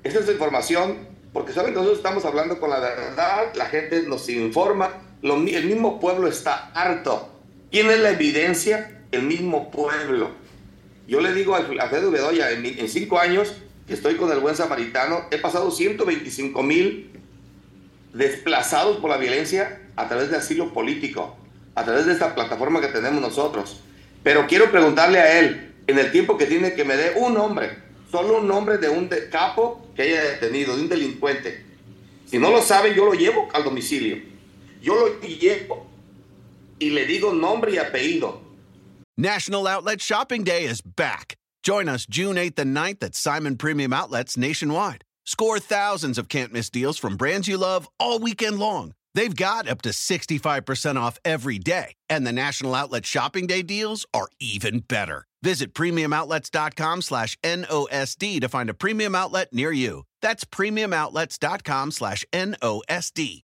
Esa 0.04 0.20
es 0.20 0.28
la 0.28 0.34
información, 0.34 1.08
porque 1.34 1.54
saben 1.54 1.72
que 1.72 1.78
nosotros 1.78 1.98
estamos 1.98 2.26
hablando 2.26 2.60
con 2.60 2.70
la 2.70 2.80
verdad, 2.80 3.54
la 3.56 3.66
gente 3.66 4.04
nos 4.04 4.30
informa, 4.30 4.92
el 5.34 5.66
mismo 5.66 6.00
pueblo 6.00 6.28
está 6.28 6.72
harto. 6.74 7.32
¿Quién 7.72 7.90
es 7.90 8.00
la 8.00 8.12
evidencia? 8.12 9.02
El 9.12 9.24
mismo 9.24 9.72
pueblo. 9.72 10.30
Yo 11.08 11.20
le 11.20 11.34
digo 11.34 11.56
a 11.56 11.60
Alfredo 11.60 12.12
Bedoya, 12.12 12.52
en, 12.52 12.88
cinco 12.88 13.20
años 13.20 13.54
que 13.88 13.94
estoy 13.94 14.16
con 14.16 14.32
el 14.32 14.40
buen 14.40 14.56
samaritano, 14.56 15.26
he 15.32 15.38
pasado 15.38 15.72
125 15.72 16.62
mil 16.64 17.12
desplazados 18.14 18.98
por 18.98 19.10
la 19.10 19.18
violencia 19.18 19.82
a 19.96 20.08
través 20.08 20.30
de 20.30 20.38
asilo 20.38 20.74
político, 20.74 21.36
a 21.74 21.84
través 21.84 22.06
de 22.06 22.14
esta 22.14 22.36
plataforma 22.36 22.82
que 22.82 22.88
tenemos 22.88 23.22
nosotros. 23.22 23.82
Pero 24.24 24.46
quiero 24.48 24.72
preguntarle 24.72 25.20
a 25.20 25.40
él, 25.40 25.74
en 25.88 26.00
el 26.00 26.12
tiempo 26.12 26.38
que 26.38 26.46
tiene 26.46 26.74
que 26.74 26.84
me 26.84 26.96
dé 26.96 27.14
un 27.16 27.34
nombre, 27.34 27.78
solo 28.12 28.40
un 28.40 28.48
nombre 28.48 28.78
de 28.78 28.90
un 28.90 29.10
capo 29.32 29.88
que 29.96 30.04
haya 30.04 30.24
detenido, 30.24 30.76
de 30.76 30.84
un 30.84 30.90
delincuente. 30.90 31.66
Si 32.26 32.40
no 32.40 32.52
lo 32.52 32.62
sabe, 32.62 32.96
yo 32.96 33.06
lo 33.06 33.14
llevo 33.14 33.50
al 33.54 33.64
domicilio. 33.64 34.35
Yo 34.86 34.94
lo 34.94 35.20
llevo 35.20 35.88
y 36.80 36.92
le 36.92 37.08
digo 37.08 37.34
nombre 37.34 37.72
y 37.72 37.78
apellido. 37.78 38.40
National 39.18 39.66
Outlet 39.66 40.00
Shopping 40.00 40.44
Day 40.44 40.66
is 40.66 40.82
back. 40.82 41.38
Join 41.64 41.90
us 41.90 42.06
June 42.06 42.36
8th 42.36 42.60
and 42.60 42.78
9th 42.78 43.02
at 43.02 43.16
Simon 43.16 43.58
Premium 43.58 43.94
Outlets 43.94 44.38
nationwide. 44.38 45.04
Score 45.26 45.58
thousands 45.58 46.20
of 46.20 46.30
can't 46.30 46.54
miss 46.54 46.70
deals 46.70 47.00
from 47.00 47.18
brands 47.18 47.48
you 47.48 47.58
love 47.58 47.90
all 48.00 48.20
weekend 48.20 48.60
long. 48.60 48.94
They've 49.16 49.36
got 49.36 49.68
up 49.68 49.82
to 49.84 49.90
65% 49.90 50.98
off 50.98 51.18
every 51.26 51.58
day, 51.58 51.94
and 52.08 52.28
the 52.28 52.34
National 52.34 52.76
Outlet 52.76 53.08
Shopping 53.08 53.48
Day 53.48 53.64
deals 53.64 54.06
are 54.14 54.28
even 54.40 54.82
better. 54.82 55.26
Visit 55.42 55.74
premiumoutlets.com 55.74 57.02
slash 57.02 57.40
NOSD 57.44 58.40
to 58.42 58.50
find 58.50 58.70
a 58.70 58.76
premium 58.76 59.16
outlet 59.16 59.52
near 59.52 59.72
you. 59.72 60.04
That's 60.22 60.44
premiumoutlets.com 60.44 61.90
slash 61.92 62.24
NOSD. 62.32 63.45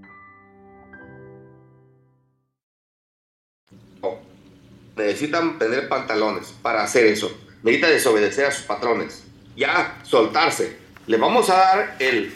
Necesitan 5.05 5.57
tener 5.57 5.89
pantalones 5.89 6.53
para 6.61 6.83
hacer 6.83 7.05
eso. 7.05 7.35
Necesitan 7.63 7.91
desobedecer 7.91 8.45
a 8.45 8.51
sus 8.51 8.65
patrones. 8.65 9.23
Ya, 9.55 9.99
soltarse. 10.03 10.77
Le 11.07 11.17
vamos 11.17 11.49
a 11.49 11.55
dar 11.55 11.95
el 11.99 12.31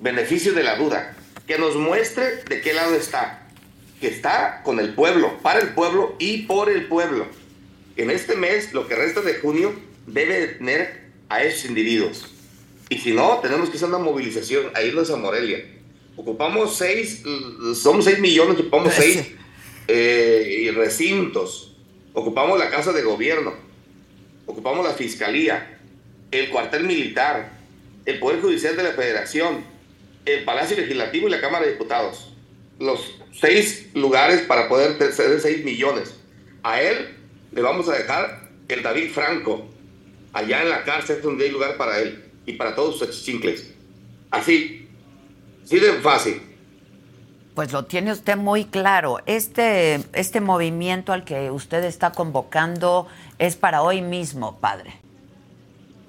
beneficio 0.00 0.52
de 0.52 0.62
la 0.62 0.76
duda. 0.76 1.16
Que 1.46 1.58
nos 1.58 1.76
muestre 1.76 2.42
de 2.48 2.60
qué 2.60 2.72
lado 2.72 2.94
está. 2.94 3.48
Que 4.00 4.08
está 4.08 4.62
con 4.62 4.80
el 4.80 4.94
pueblo, 4.94 5.38
para 5.42 5.60
el 5.60 5.74
pueblo 5.74 6.16
y 6.18 6.42
por 6.42 6.70
el 6.70 6.86
pueblo. 6.86 7.26
En 7.96 8.10
este 8.10 8.36
mes, 8.36 8.72
lo 8.72 8.86
que 8.88 8.94
resta 8.94 9.20
de 9.20 9.34
junio, 9.34 9.74
debe 10.06 10.40
de 10.40 10.46
tener 10.48 11.04
a 11.28 11.42
esos 11.42 11.66
individuos. 11.66 12.26
Y 12.88 12.98
si 12.98 13.12
no, 13.12 13.38
tenemos 13.40 13.70
que 13.70 13.76
hacer 13.76 13.88
una 13.88 13.98
movilización 13.98 14.70
a 14.74 14.82
irnos 14.82 15.10
a 15.10 15.16
Morelia. 15.16 15.64
Ocupamos 16.16 16.76
seis, 16.76 17.22
somos 17.74 18.04
seis 18.04 18.18
millones, 18.20 18.60
ocupamos 18.60 18.94
seis 18.96 19.34
eh, 19.88 20.72
recintos. 20.74 21.76
Ocupamos 22.12 22.58
la 22.58 22.70
Casa 22.70 22.92
de 22.92 23.02
Gobierno, 23.02 23.54
ocupamos 24.46 24.86
la 24.86 24.94
Fiscalía, 24.94 25.78
el 26.30 26.48
cuartel 26.50 26.84
militar, 26.84 27.52
el 28.04 28.18
Poder 28.18 28.40
Judicial 28.40 28.76
de 28.76 28.82
la 28.84 28.92
Federación, 28.92 29.64
el 30.24 30.44
Palacio 30.44 30.76
Legislativo 30.76 31.28
y 31.28 31.30
la 31.30 31.40
Cámara 31.40 31.64
de 31.64 31.72
Diputados. 31.72 32.32
Los 32.78 33.20
seis 33.32 33.88
lugares 33.94 34.42
para 34.42 34.68
poder 34.68 34.96
ser 35.12 35.40
seis 35.40 35.64
millones. 35.64 36.14
A 36.62 36.80
él 36.80 37.16
le 37.52 37.62
vamos 37.62 37.88
a 37.88 37.92
dejar 37.92 38.48
el 38.68 38.82
David 38.82 39.10
Franco, 39.12 39.66
allá 40.32 40.62
en 40.62 40.70
la 40.70 40.84
cárcel 40.84 41.20
donde 41.22 41.44
hay 41.44 41.50
lugar 41.50 41.76
para 41.76 42.00
él 42.00 42.24
y 42.46 42.54
para 42.54 42.74
todos 42.74 42.98
sus 42.98 43.24
chincles. 43.24 43.72
Así, 44.30 44.88
así 45.64 45.78
de 45.78 45.92
fácil. 45.94 46.40
Pues 47.54 47.72
lo 47.72 47.84
tiene 47.84 48.10
usted 48.12 48.36
muy 48.36 48.64
claro. 48.64 49.18
Este, 49.26 50.04
este 50.12 50.40
movimiento 50.40 51.12
al 51.12 51.24
que 51.24 51.50
usted 51.50 51.84
está 51.84 52.10
convocando 52.12 53.06
es 53.38 53.54
para 53.54 53.82
hoy 53.82 54.02
mismo, 54.02 54.56
padre. 54.58 54.94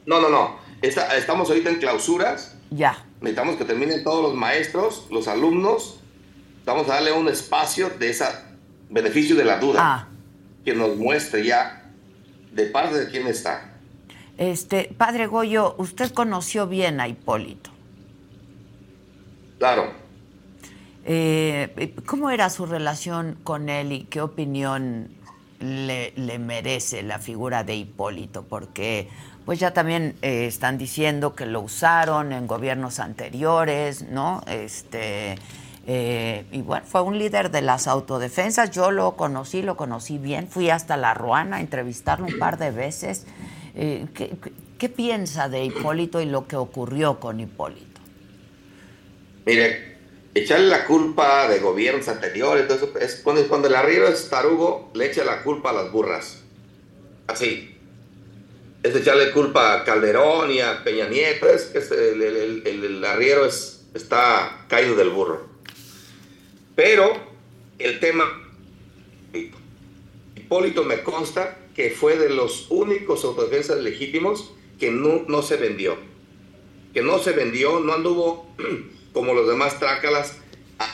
No, 0.07 0.19
no, 0.19 0.29
no. 0.29 0.57
Está- 0.81 1.15
estamos 1.15 1.49
ahorita 1.49 1.69
en 1.69 1.75
clausuras. 1.79 2.55
Ya. 2.71 3.03
Necesitamos 3.21 3.57
que 3.57 3.65
terminen 3.65 4.03
todos 4.03 4.23
los 4.23 4.33
maestros, 4.33 5.05
los 5.11 5.27
alumnos. 5.27 5.99
Vamos 6.65 6.89
a 6.89 6.95
darle 6.95 7.11
un 7.11 7.27
espacio 7.29 7.91
de 7.91 8.09
ese 8.09 8.25
beneficio 8.89 9.35
de 9.35 9.45
la 9.45 9.59
duda. 9.59 9.79
Ah. 9.83 10.07
Que 10.63 10.73
nos 10.73 10.95
muestre 10.95 11.45
ya 11.45 11.83
de 12.51 12.65
parte 12.65 12.97
de 12.97 13.09
quién 13.11 13.27
está. 13.27 13.71
Este, 14.37 14.93
padre 14.97 15.27
Goyo, 15.27 15.75
usted 15.77 16.11
conoció 16.11 16.65
bien 16.67 16.99
a 16.99 17.07
Hipólito. 17.07 17.69
Claro. 19.59 20.04
Eh, 21.05 21.93
¿Cómo 22.05 22.31
era 22.31 22.49
su 22.49 22.65
relación 22.65 23.37
con 23.43 23.69
él 23.69 23.91
y 23.91 24.03
qué 24.05 24.21
opinión 24.21 25.09
le, 25.59 26.11
merece 26.39 27.03
la 27.03 27.19
figura 27.19 27.63
de 27.63 27.75
Hipólito? 27.75 28.43
Porque 28.43 29.07
pues 29.45 29.59
ya 29.59 29.71
también 29.71 30.15
eh, 30.23 30.47
están 30.47 30.79
diciendo 30.79 31.35
que 31.35 31.45
lo 31.45 31.61
usaron 31.61 32.31
en 32.33 32.47
gobiernos 32.47 32.99
anteriores, 32.99 34.01
¿no? 34.09 34.41
Este, 34.47 35.35
eh, 35.85 36.45
y 36.51 36.61
bueno, 36.63 36.83
fue 36.87 37.03
un 37.03 37.19
líder 37.19 37.51
de 37.51 37.61
las 37.61 37.87
autodefensas. 37.87 38.71
Yo 38.71 38.89
lo 38.89 39.15
conocí, 39.15 39.61
lo 39.61 39.77
conocí 39.77 40.17
bien. 40.17 40.47
Fui 40.47 40.71
hasta 40.71 40.97
La 40.97 41.13
Ruana 41.13 41.57
a 41.57 41.61
entrevistarlo 41.61 42.25
un 42.25 42.39
par 42.39 42.57
de 42.57 42.71
veces. 42.71 43.27
Eh, 43.75 44.07
¿qué, 44.15 44.29
qué- 44.41 44.53
qué 44.79 44.89
piensa 44.89 45.47
de 45.49 45.63
Hipólito 45.65 46.19
y 46.21 46.25
lo 46.25 46.47
que 46.47 46.55
ocurrió 46.55 47.19
con 47.19 47.39
Hipólito? 47.39 48.01
Mire, 49.45 49.94
echarle 50.35 50.67
la 50.67 50.85
culpa 50.85 51.47
de 51.47 51.59
gobiernos 51.59 52.07
anteriores, 52.07 52.67
todo 52.67 52.77
eso, 52.77 52.99
es 52.99 53.15
cuando, 53.23 53.67
el 53.67 53.75
arriero 53.75 54.07
es 54.07 54.29
tarugo, 54.29 54.91
le 54.93 55.07
echa 55.07 55.23
la 55.23 55.41
culpa 55.41 55.71
a 55.71 55.73
las 55.73 55.91
burras. 55.91 56.43
Así. 57.25 57.71
Es 58.83 58.95
echarle 58.95 59.31
culpa 59.31 59.73
a 59.73 59.83
Calderón 59.83 60.51
y 60.51 60.59
a 60.59 60.83
Peña 60.83 61.07
Nieto, 61.07 61.49
es 61.49 61.63
que 61.63 62.69
el 62.69 63.03
arriero 63.03 63.45
es, 63.45 63.87
está 63.95 64.65
caído 64.67 64.95
del 64.95 65.09
burro. 65.09 65.47
Pero 66.75 67.11
el 67.79 67.99
tema, 67.99 68.25
Hipólito 70.35 70.83
me 70.83 71.01
consta 71.01 71.57
que 71.73 71.89
fue 71.89 72.17
de 72.17 72.29
los 72.29 72.67
únicos 72.69 73.23
autodefensas 73.23 73.79
legítimos 73.79 74.51
que 74.79 74.91
no, 74.91 75.23
no 75.27 75.41
se 75.41 75.57
vendió 75.57 75.97
que 76.95 77.01
no 77.01 77.19
se 77.19 77.33
vendió, 77.33 77.81
no 77.81 77.91
anduvo 77.91 78.47
como 79.15 79.33
los 79.33 79.47
demás 79.47 79.79
trácalas 79.79 80.33
a- 80.77 80.91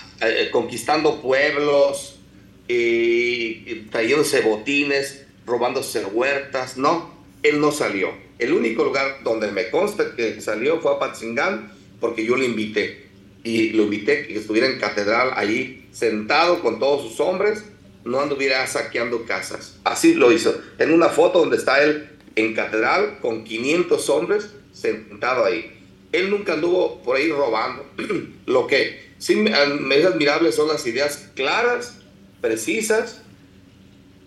conquistando 0.51 1.21
pueblos, 1.21 2.19
y, 2.67 3.63
y 3.69 3.87
trayéndose 3.91 4.41
botines, 4.41 5.25
robándose 5.45 6.05
huertas, 6.05 6.77
no, 6.77 7.13
él 7.43 7.59
no 7.59 7.71
salió. 7.71 8.11
El 8.39 8.53
único 8.53 8.83
lugar 8.85 9.17
donde 9.23 9.51
me 9.51 9.69
consta 9.69 10.15
que 10.15 10.39
salió 10.39 10.79
fue 10.79 10.93
a 10.93 10.99
Patzingán 10.99 11.73
porque 11.99 12.23
yo 12.25 12.37
lo 12.37 12.43
invité 12.45 13.07
y 13.43 13.71
lo 13.71 13.83
invité 13.83 14.25
que 14.27 14.37
estuviera 14.37 14.67
en 14.67 14.79
catedral 14.79 15.31
allí 15.35 15.85
sentado 15.91 16.61
con 16.61 16.79
todos 16.79 17.09
sus 17.09 17.19
hombres, 17.19 17.65
no 18.05 18.19
anduviera 18.21 18.65
saqueando 18.67 19.25
casas. 19.25 19.77
Así 19.83 20.13
lo 20.13 20.31
hizo. 20.31 20.59
En 20.79 20.91
una 20.93 21.09
foto 21.09 21.39
donde 21.39 21.57
está 21.57 21.83
él 21.83 22.09
en 22.35 22.53
catedral 22.53 23.19
con 23.21 23.43
500 23.43 24.09
hombres 24.09 24.49
sentado 24.71 25.43
ahí. 25.45 25.77
Él 26.11 26.29
nunca 26.29 26.53
anduvo 26.53 27.01
por 27.03 27.17
ahí 27.17 27.29
robando. 27.31 27.85
Lo 28.45 28.67
que 28.67 29.11
sí 29.17 29.35
me, 29.35 29.51
me 29.79 29.97
es 29.97 30.05
admirable 30.05 30.51
son 30.51 30.67
las 30.67 30.85
ideas 30.85 31.29
claras, 31.35 31.97
precisas, 32.41 33.21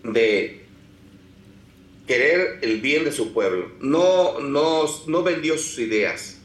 de 0.03 0.61
querer 2.07 2.59
el 2.61 2.81
bien 2.81 3.03
de 3.03 3.11
su 3.11 3.33
pueblo. 3.33 3.71
No, 3.79 4.39
no, 4.39 4.85
no 5.07 5.23
vendió 5.23 5.57
sus 5.57 5.79
ideas. 5.79 6.37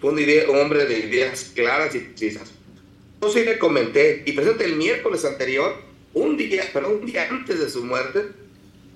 Fue 0.00 0.12
un, 0.12 0.18
idea- 0.18 0.48
un 0.50 0.58
hombre 0.58 0.86
de 0.86 0.98
ideas 1.00 1.52
claras 1.54 1.94
y 1.94 2.00
precisas. 2.00 2.52
Yo 3.20 3.30
sí 3.30 3.44
le 3.44 3.58
comenté, 3.58 4.22
y 4.24 4.32
presente 4.32 4.64
el 4.64 4.76
miércoles 4.76 5.24
anterior, 5.24 5.74
un 6.14 6.36
día, 6.36 6.64
perdón, 6.72 6.98
un 7.00 7.06
día 7.06 7.28
antes 7.30 7.60
de 7.60 7.68
su 7.68 7.84
muerte, 7.84 8.28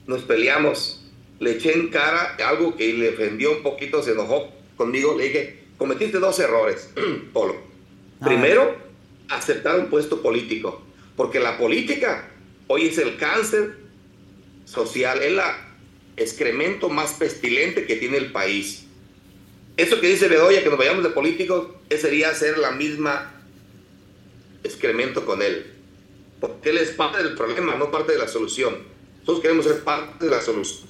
nos 0.07 0.23
peleamos. 0.23 1.01
Le 1.40 1.53
eché 1.53 1.73
en 1.75 1.88
cara 1.88 2.37
algo 2.47 2.77
que 2.77 2.92
le 2.94 3.11
ofendió 3.11 3.53
un 3.53 3.62
poquito, 3.62 4.03
se 4.03 4.12
enojó 4.12 4.51
conmigo. 4.77 5.16
Le 5.16 5.25
dije, 5.25 5.59
cometiste 5.79 6.19
dos 6.19 6.39
errores, 6.39 6.91
Polo. 7.33 7.57
Primero, 8.23 8.77
aceptar 9.29 9.79
un 9.79 9.91
puesto 9.91 10.23
político, 10.23 10.83
porque 11.17 11.41
la 11.41 11.59
política 11.59 12.31
hoy 12.67 12.87
es 12.87 12.99
el 12.99 13.17
cáncer 13.17 13.77
social, 14.65 15.23
es 15.23 15.33
la 15.33 15.75
excremento 16.17 16.89
más 16.89 17.15
pestilente 17.15 17.87
que 17.87 17.97
tiene 17.97 18.19
el 18.19 18.33
país. 18.33 18.85
Eso 19.77 20.01
que 20.01 20.09
dice 20.09 20.29
Bedoya, 20.29 20.63
que 20.63 20.69
nos 20.69 20.79
vayamos 20.79 21.03
de 21.03 21.11
políticos, 21.11 21.69
ese 21.91 22.03
sería 22.03 22.31
hacer 22.31 22.59
la 22.59 22.71
misma 22.71 23.33
excremento 24.63 25.27
con 25.27 25.43
él. 25.43 25.73
Porque 26.41 26.71
él 26.71 26.79
es 26.79 26.91
parte 26.91 27.23
del 27.23 27.35
problema, 27.35 27.75
no 27.75 27.91
parte 27.91 28.13
de 28.13 28.19
la 28.19 28.29
solución. 28.29 28.77
Nosotros 29.21 29.41
queremos 29.41 29.65
ser 29.65 29.83
parte 29.83 30.27
de 30.27 30.31
la 30.31 30.41
solución. 30.41 30.89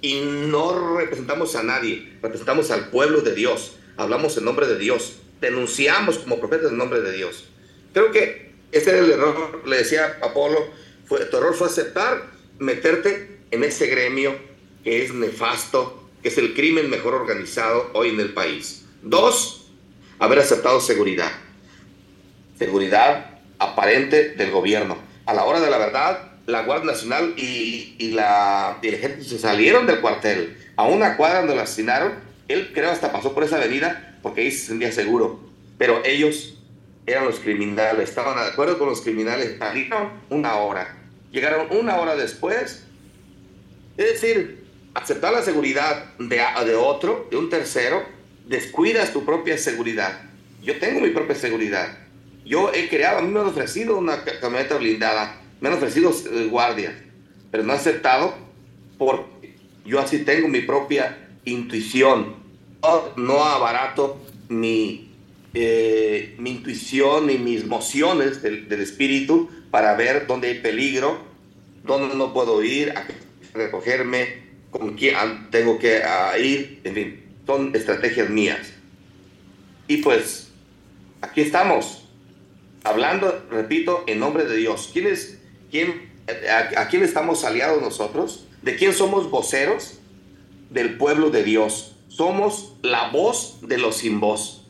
Y 0.00 0.20
no 0.20 0.96
representamos 0.98 1.56
a 1.56 1.62
nadie, 1.62 2.18
representamos 2.22 2.70
al 2.70 2.90
pueblo 2.90 3.22
de 3.22 3.34
Dios. 3.34 3.76
Hablamos 3.96 4.36
en 4.36 4.44
nombre 4.44 4.66
de 4.66 4.78
Dios. 4.78 5.16
Denunciamos 5.40 6.18
como 6.18 6.40
profetas 6.40 6.70
en 6.70 6.78
nombre 6.78 7.00
de 7.00 7.12
Dios. 7.12 7.44
Creo 7.92 8.10
que 8.10 8.52
ese 8.72 8.90
era 8.90 8.98
el 9.00 9.12
error, 9.12 9.62
le 9.66 9.76
decía 9.76 10.18
Apolo, 10.22 10.58
fue, 11.06 11.24
tu 11.26 11.36
error 11.36 11.54
fue 11.54 11.68
aceptar 11.68 12.22
meterte 12.58 13.38
en 13.50 13.62
ese 13.62 13.86
gremio 13.86 14.34
que 14.82 15.04
es 15.04 15.14
nefasto, 15.14 16.08
que 16.22 16.28
es 16.28 16.38
el 16.38 16.54
crimen 16.54 16.90
mejor 16.90 17.14
organizado 17.14 17.90
hoy 17.94 18.10
en 18.10 18.20
el 18.20 18.34
país. 18.34 18.84
Dos, 19.02 19.70
haber 20.18 20.40
aceptado 20.40 20.80
seguridad. 20.80 21.30
Seguridad 22.58 23.38
aparente 23.58 24.30
del 24.30 24.50
gobierno. 24.50 24.98
A 25.26 25.34
la 25.34 25.44
hora 25.44 25.60
de 25.60 25.70
la 25.70 25.78
verdad, 25.78 26.32
la 26.46 26.62
Guardia 26.62 26.92
Nacional 26.92 27.34
y, 27.36 28.10
la, 28.12 28.78
y 28.82 28.88
el 28.88 28.94
ejército 28.94 29.24
se 29.24 29.38
salieron 29.38 29.86
del 29.86 30.00
cuartel. 30.00 30.56
A 30.76 30.84
una 30.84 31.16
cuadra 31.16 31.38
donde 31.38 31.54
lo 31.54 31.62
asesinaron, 31.62 32.12
él 32.48 32.72
creo 32.74 32.90
hasta 32.90 33.12
pasó 33.12 33.34
por 33.34 33.44
esa 33.44 33.56
avenida 33.56 34.18
porque 34.22 34.42
ahí 34.42 34.50
se 34.50 34.66
sentía 34.66 34.92
seguro. 34.92 35.40
Pero 35.78 36.02
ellos 36.04 36.58
eran 37.06 37.24
los 37.24 37.38
criminales, 37.40 38.08
estaban 38.08 38.36
de 38.36 38.50
acuerdo 38.50 38.78
con 38.78 38.88
los 38.88 39.00
criminales, 39.00 39.58
salieron 39.58 40.10
una 40.30 40.56
hora, 40.56 40.96
llegaron 41.30 41.66
una 41.76 41.96
hora 41.96 42.16
después. 42.16 42.84
Es 43.96 44.20
decir, 44.20 44.64
aceptar 44.94 45.32
la 45.32 45.42
seguridad 45.42 46.14
de, 46.18 46.40
de 46.66 46.74
otro, 46.74 47.28
de 47.30 47.36
un 47.36 47.50
tercero, 47.50 48.04
descuidas 48.46 49.12
tu 49.12 49.24
propia 49.24 49.58
seguridad. 49.58 50.22
Yo 50.62 50.78
tengo 50.78 51.00
mi 51.00 51.10
propia 51.10 51.34
seguridad. 51.34 51.98
Yo 52.44 52.72
he 52.72 52.88
creado, 52.88 53.18
a 53.18 53.22
mí 53.22 53.28
me 53.28 53.40
han 53.40 53.46
ofrecido 53.46 53.96
una 53.96 54.22
camioneta 54.22 54.76
blindada, 54.76 55.40
me 55.60 55.68
han 55.68 55.74
ofrecido 55.74 56.10
eh, 56.10 56.46
guardias, 56.50 56.94
pero 57.50 57.62
no 57.62 57.72
he 57.72 57.76
aceptado 57.76 58.34
porque 58.98 59.56
yo 59.84 60.00
así 60.00 60.24
tengo 60.24 60.48
mi 60.48 60.60
propia 60.60 61.23
intuición. 61.44 62.36
No, 62.82 63.12
no 63.16 63.44
abarato 63.44 64.20
mi, 64.48 65.10
eh, 65.54 66.34
mi 66.38 66.50
intuición 66.50 67.30
y 67.30 67.38
mis 67.38 67.62
emociones 67.62 68.42
del, 68.42 68.70
espíritu 68.80 69.48
para 69.70 69.94
ver 69.94 70.26
dónde 70.26 70.48
hay 70.48 70.58
peligro, 70.60 71.18
dónde 71.84 72.14
no 72.14 72.32
puedo 72.32 72.62
ir, 72.62 72.90
a 72.90 73.06
recogerme, 73.54 74.44
con 74.70 74.94
quién 74.94 75.16
tengo 75.50 75.78
que 75.78 76.02
ir, 76.42 76.80
en 76.84 76.94
fin, 76.94 77.24
son 77.46 77.74
estrategias 77.74 78.28
mías. 78.28 78.72
Y 79.86 79.98
pues, 79.98 80.50
aquí 81.20 81.40
estamos, 81.40 82.08
hablando, 82.82 83.44
repito, 83.50 84.04
en 84.06 84.18
nombre 84.18 84.44
de 84.44 84.56
Dios. 84.56 84.90
¿Quién 84.92 85.06
quién, 85.70 86.10
a 86.76 86.88
quién 86.88 87.02
estamos 87.02 87.44
aliados 87.44 87.80
nosotros? 87.80 88.46
¿De 88.62 88.76
quién 88.76 88.92
somos 88.92 89.30
voceros? 89.30 89.98
Del 90.74 90.98
pueblo 90.98 91.30
de 91.30 91.42
Dios. 91.42 91.96
Somos 92.08 92.74
la 92.82 93.08
voz 93.08 93.60
de 93.62 93.78
los 93.78 93.96
sin 93.96 94.20
voz 94.20 94.64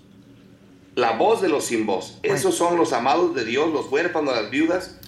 la 0.95 1.13
voz 1.13 1.43
de 1.43 1.49
los 1.49 1.65
sin 1.65 1.87
voz. 1.87 2.19
Esos 2.23 2.57
son 2.57 2.77
los 2.77 2.93
amados 2.93 3.35
de 3.35 3.45
Dios, 3.45 3.73
los 3.73 3.91
huérfanos, 3.91 4.35
las 4.35 4.51
viudas. 4.51 5.01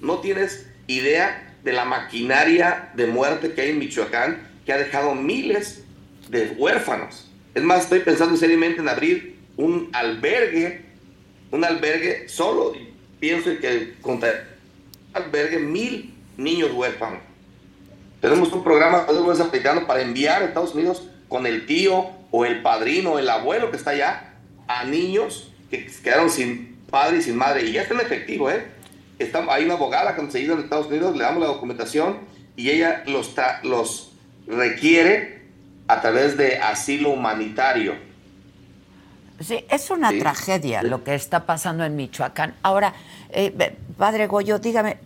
No 0.00 0.18
tienes 0.18 0.66
idea 0.86 1.56
de 1.64 1.72
la 1.72 1.84
maquinaria 1.84 2.90
de 2.94 3.06
muerte 3.06 3.52
que 3.52 3.62
hay 3.62 3.70
en 3.70 3.78
Michoacán, 3.78 4.48
que 4.66 4.72
ha 4.72 4.78
dejado 4.78 5.14
miles 5.14 5.84
de 6.28 6.48
huérfanos. 6.58 7.28
Es 7.54 7.62
más, 7.62 7.84
estoy 7.84 8.00
pensando 8.00 8.36
seriamente 8.36 8.80
en 8.80 8.88
abrir 8.88 9.36
un 9.56 9.90
albergue, 9.92 10.84
un 11.50 11.64
albergue 11.64 12.28
solo. 12.28 12.74
Pienso 13.20 13.50
que 13.60 13.94
contra 14.00 14.48
albergue 15.12 15.58
mil 15.58 16.12
niños 16.36 16.72
huérfanos. 16.72 17.20
Tenemos 18.22 18.52
un 18.52 18.62
programa 18.62 19.04
para 19.88 20.00
enviar 20.00 20.42
a 20.42 20.44
Estados 20.44 20.76
Unidos 20.76 21.02
con 21.28 21.44
el 21.44 21.66
tío 21.66 22.06
o 22.30 22.44
el 22.44 22.62
padrino 22.62 23.14
o 23.14 23.18
el 23.18 23.28
abuelo 23.28 23.72
que 23.72 23.76
está 23.76 23.90
allá 23.90 24.34
a 24.68 24.84
niños 24.84 25.52
que 25.68 25.86
quedaron 26.04 26.30
sin 26.30 26.76
padre 26.88 27.18
y 27.18 27.22
sin 27.22 27.36
madre. 27.36 27.64
Y 27.64 27.72
ya 27.72 27.82
está 27.82 27.94
en 27.94 28.00
efectivo, 28.00 28.48
¿eh? 28.48 28.64
Está, 29.18 29.44
hay 29.52 29.64
una 29.64 29.74
abogada 29.74 30.14
conseguida 30.14 30.52
en 30.52 30.60
Estados 30.60 30.86
Unidos, 30.86 31.16
le 31.16 31.24
damos 31.24 31.42
la 31.42 31.48
documentación 31.48 32.18
y 32.54 32.70
ella 32.70 33.02
los, 33.06 33.34
los 33.64 34.12
requiere 34.46 35.42
a 35.88 36.00
través 36.00 36.36
de 36.36 36.58
asilo 36.58 37.10
humanitario. 37.10 37.96
Sí, 39.40 39.64
es 39.68 39.90
una 39.90 40.16
tragedia 40.16 40.84
lo 40.84 41.02
que 41.02 41.16
está 41.16 41.44
pasando 41.44 41.84
en 41.84 41.96
Michoacán. 41.96 42.54
Ahora, 42.62 42.94
eh, 43.30 43.74
padre 43.98 44.28
Goyo, 44.28 44.60
dígame, 44.60 44.98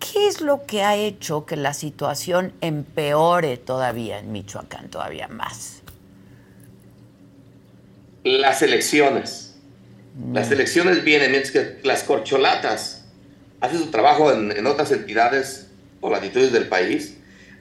¿qué 0.00 0.26
es 0.26 0.40
lo 0.40 0.66
que 0.66 0.82
ha 0.82 0.96
hecho 0.96 1.46
que 1.46 1.56
la 1.56 1.74
situación 1.74 2.52
empeore 2.60 3.56
todavía 3.56 4.18
en 4.18 4.32
Michoacán, 4.32 4.90
todavía 4.90 5.28
más? 5.28 5.80
las 8.24 8.62
elecciones. 8.62 9.54
Las 10.32 10.50
elecciones 10.50 11.04
vienen, 11.04 11.30
mientras 11.30 11.52
que 11.52 11.78
las 11.86 12.02
corcholatas 12.02 13.06
hacen 13.60 13.78
su 13.78 13.90
trabajo 13.90 14.32
en, 14.32 14.66
otras 14.66 14.90
entidades 14.92 15.68
o 16.00 16.10
latitudes 16.10 16.52
del 16.52 16.68
país. 16.68 17.16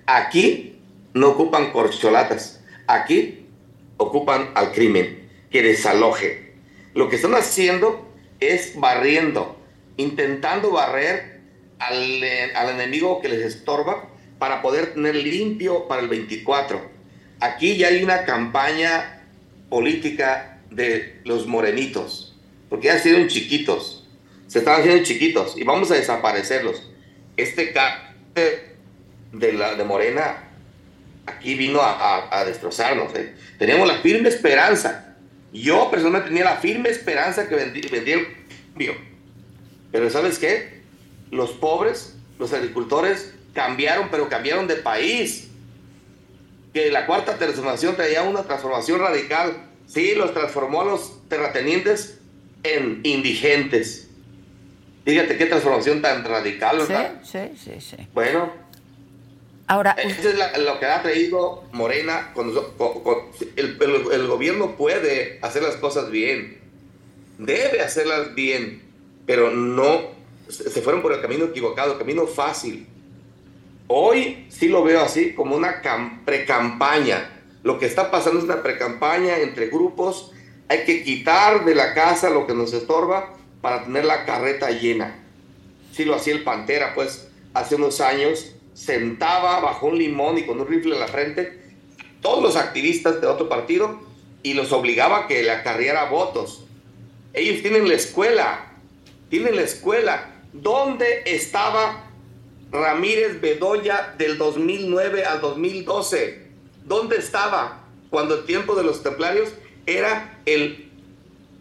Aquí 0.06 0.80
no 1.13 1.30
ocupan 1.30 1.71
corcholatas, 1.71 2.62
aquí 2.88 3.45
ocupan 3.97 4.52
al 4.56 4.71
crimen, 4.71 5.30
que 5.52 5.62
desaloje. 5.62 6.54
Lo 6.95 7.10
que 7.10 7.17
están 7.17 7.36
haciendo 7.36 8.10
es 8.39 8.73
barriendo, 8.75 9.58
intentando 9.97 10.71
barrer 10.71 11.29
al, 11.80 12.24
al 12.56 12.70
enemigo 12.70 13.22
que 13.22 13.30
les 13.30 13.46
estorba 13.46 14.10
para 14.38 14.62
poder 14.62 14.94
tener 14.94 15.15
limpio 15.15 15.88
para 15.88 16.02
el 16.02 16.08
24. 16.08 16.89
Aquí 17.39 17.78
ya 17.78 17.88
hay 17.88 18.04
una 18.04 18.26
campaña 18.26 19.24
política 19.70 20.60
de 20.70 21.20
los 21.26 21.48
morenitos, 21.48 22.38
porque 22.70 22.88
ya 22.88 23.00
sido 23.00 23.26
chiquitos, 23.28 24.08
se 24.48 24.60
están 24.60 24.80
haciendo 24.80 25.04
chiquitos 25.04 25.58
y 25.58 25.63
vamos 25.63 25.92
a 25.92 25.96
desaparecerlos. 25.96 26.89
Este 27.38 27.74
de, 29.32 29.54
la, 29.54 29.76
de 29.76 29.84
Morena 29.84 30.50
aquí 31.28 31.54
vino 31.54 31.80
a, 31.82 32.44
destrozarnos. 32.46 33.13
¿eh? 33.15 33.34
Teníamos 33.58 33.88
la 33.88 34.00
firme 34.00 34.28
esperanza. 34.28 35.15
Yo 35.54 35.89
personalmente 35.89 36.30
tenía 36.30 36.46
la 36.46 36.58
firme 36.58 36.89
esperanza 36.89 37.48
que 37.48 37.56
vendía 37.56 38.15
el 38.15 38.28
cambio. 38.68 38.96
Pero 39.92 40.10
¿sabes 40.10 40.39
qué? 40.39 40.79
Los 41.32 41.52
pobres, 41.52 42.15
los 42.38 42.54
agricultores 42.54 43.34
cambiaron, 43.54 44.10
pero 44.10 44.30
cambiaron 44.30 44.68
de 44.68 44.76
país 44.76 45.50
que 46.74 46.92
la 46.92 47.06
cuarta 47.06 47.38
transformación 47.38 47.96
traía 47.96 48.24
una 48.24 48.44
transformación 48.44 49.00
radical. 49.00 49.65
Sí, 49.88 50.13
los 50.15 50.34
transformó 50.34 50.82
a 50.82 50.86
los 50.86 51.28
terratenientes 51.28 52.20
en 52.63 53.02
indigentes. 53.04 54.08
Fíjate 55.06 55.38
qué 55.38 55.46
transformación 55.48 56.02
tan 56.02 56.24
radical, 56.24 56.78
¿verdad? 56.78 57.22
Sí, 57.24 57.39
sí, 57.56 57.72
sí. 57.72 57.82
sí. 57.82 58.08
Bueno. 58.13 58.52
Ahora. 59.65 59.92
Eso 59.92 60.30
es 60.30 60.60
lo 60.60 60.80
que 60.80 60.86
ha 60.86 61.02
traído 61.02 61.63
Morena. 61.72 62.34
el, 63.56 63.78
el 64.12 64.28
gobierno 64.28 64.76
puede 64.76 65.39
hacer 65.42 65.63
las 65.63 65.76
cosas 65.76 66.12
bien. 66.12 66.60
Debe 67.38 67.82
hacerlas 67.82 68.36
bien. 68.36 68.84
Pero 69.26 69.52
no. 69.52 70.19
Se 70.50 70.82
fueron 70.82 71.02
por 71.02 71.14
el 71.14 71.22
camino 71.22 71.46
equivocado, 71.46 71.98
camino 71.98 72.28
fácil 72.28 72.88
Hoy 73.92 74.46
sí 74.50 74.68
lo 74.68 74.84
veo 74.84 75.02
así 75.02 75.34
como 75.34 75.56
una 75.56 75.82
pre-campaña. 76.24 77.42
Lo 77.64 77.80
que 77.80 77.88
está 77.88 78.12
pasando 78.12 78.38
es 78.38 78.46
una 78.46 78.62
pre-campaña 78.62 79.40
entre 79.40 79.66
grupos. 79.66 80.32
Hay 80.68 80.86
que 80.86 81.04
quitar 81.04 81.66
de 81.66 81.74
la 81.74 81.96
casa 81.96 82.30
lo 82.30 82.46
que 82.46 82.54
nos 82.54 82.72
estorba 82.72 83.34
para 83.62 83.86
tener 83.86 84.06
la 84.06 84.26
carreta 84.26 84.70
llena. 84.70 85.16
Sí 85.92 86.06
lo 86.06 86.14
hacía 86.14 86.36
el 86.36 86.44
Pantera, 86.44 86.94
pues 86.94 87.30
hace 87.56 87.74
unos 87.74 88.00
años 88.00 88.52
sentaba 88.76 89.60
bajo 89.60 89.88
un 89.88 89.98
limón 89.98 90.38
y 90.38 90.44
con 90.44 90.62
un 90.62 90.68
rifle 90.68 90.94
en 90.94 91.00
la 91.00 91.08
frente 91.08 91.60
todos 92.22 92.44
los 92.44 92.58
activistas 92.58 93.20
de 93.22 93.26
otro 93.26 93.50
partido 93.50 94.00
y 94.44 94.54
los 94.54 94.72
obligaba 94.72 95.22
a 95.22 95.28
que 95.28 95.42
le 95.42 95.50
acarreara 95.50 96.12
votos. 96.12 96.64
Ellos 97.34 97.64
tienen 97.64 97.88
la 97.88 97.96
escuela, 97.96 98.72
tienen 99.32 99.56
la 99.56 99.64
escuela. 99.64 100.38
¿Dónde 100.54 101.24
estaba 101.26 102.10
Ramírez 102.72 103.42
Bedoya 103.42 104.14
del 104.18 104.38
2009 104.38 105.26
al 105.26 105.42
2012. 105.42 106.48
¿Dónde 106.86 107.18
estaba 107.18 107.84
cuando 108.10 108.36
el 108.36 108.46
tiempo 108.46 108.76
de 108.76 108.84
los 108.84 109.02
templarios 109.02 109.50
era 109.86 110.40
el 110.46 110.92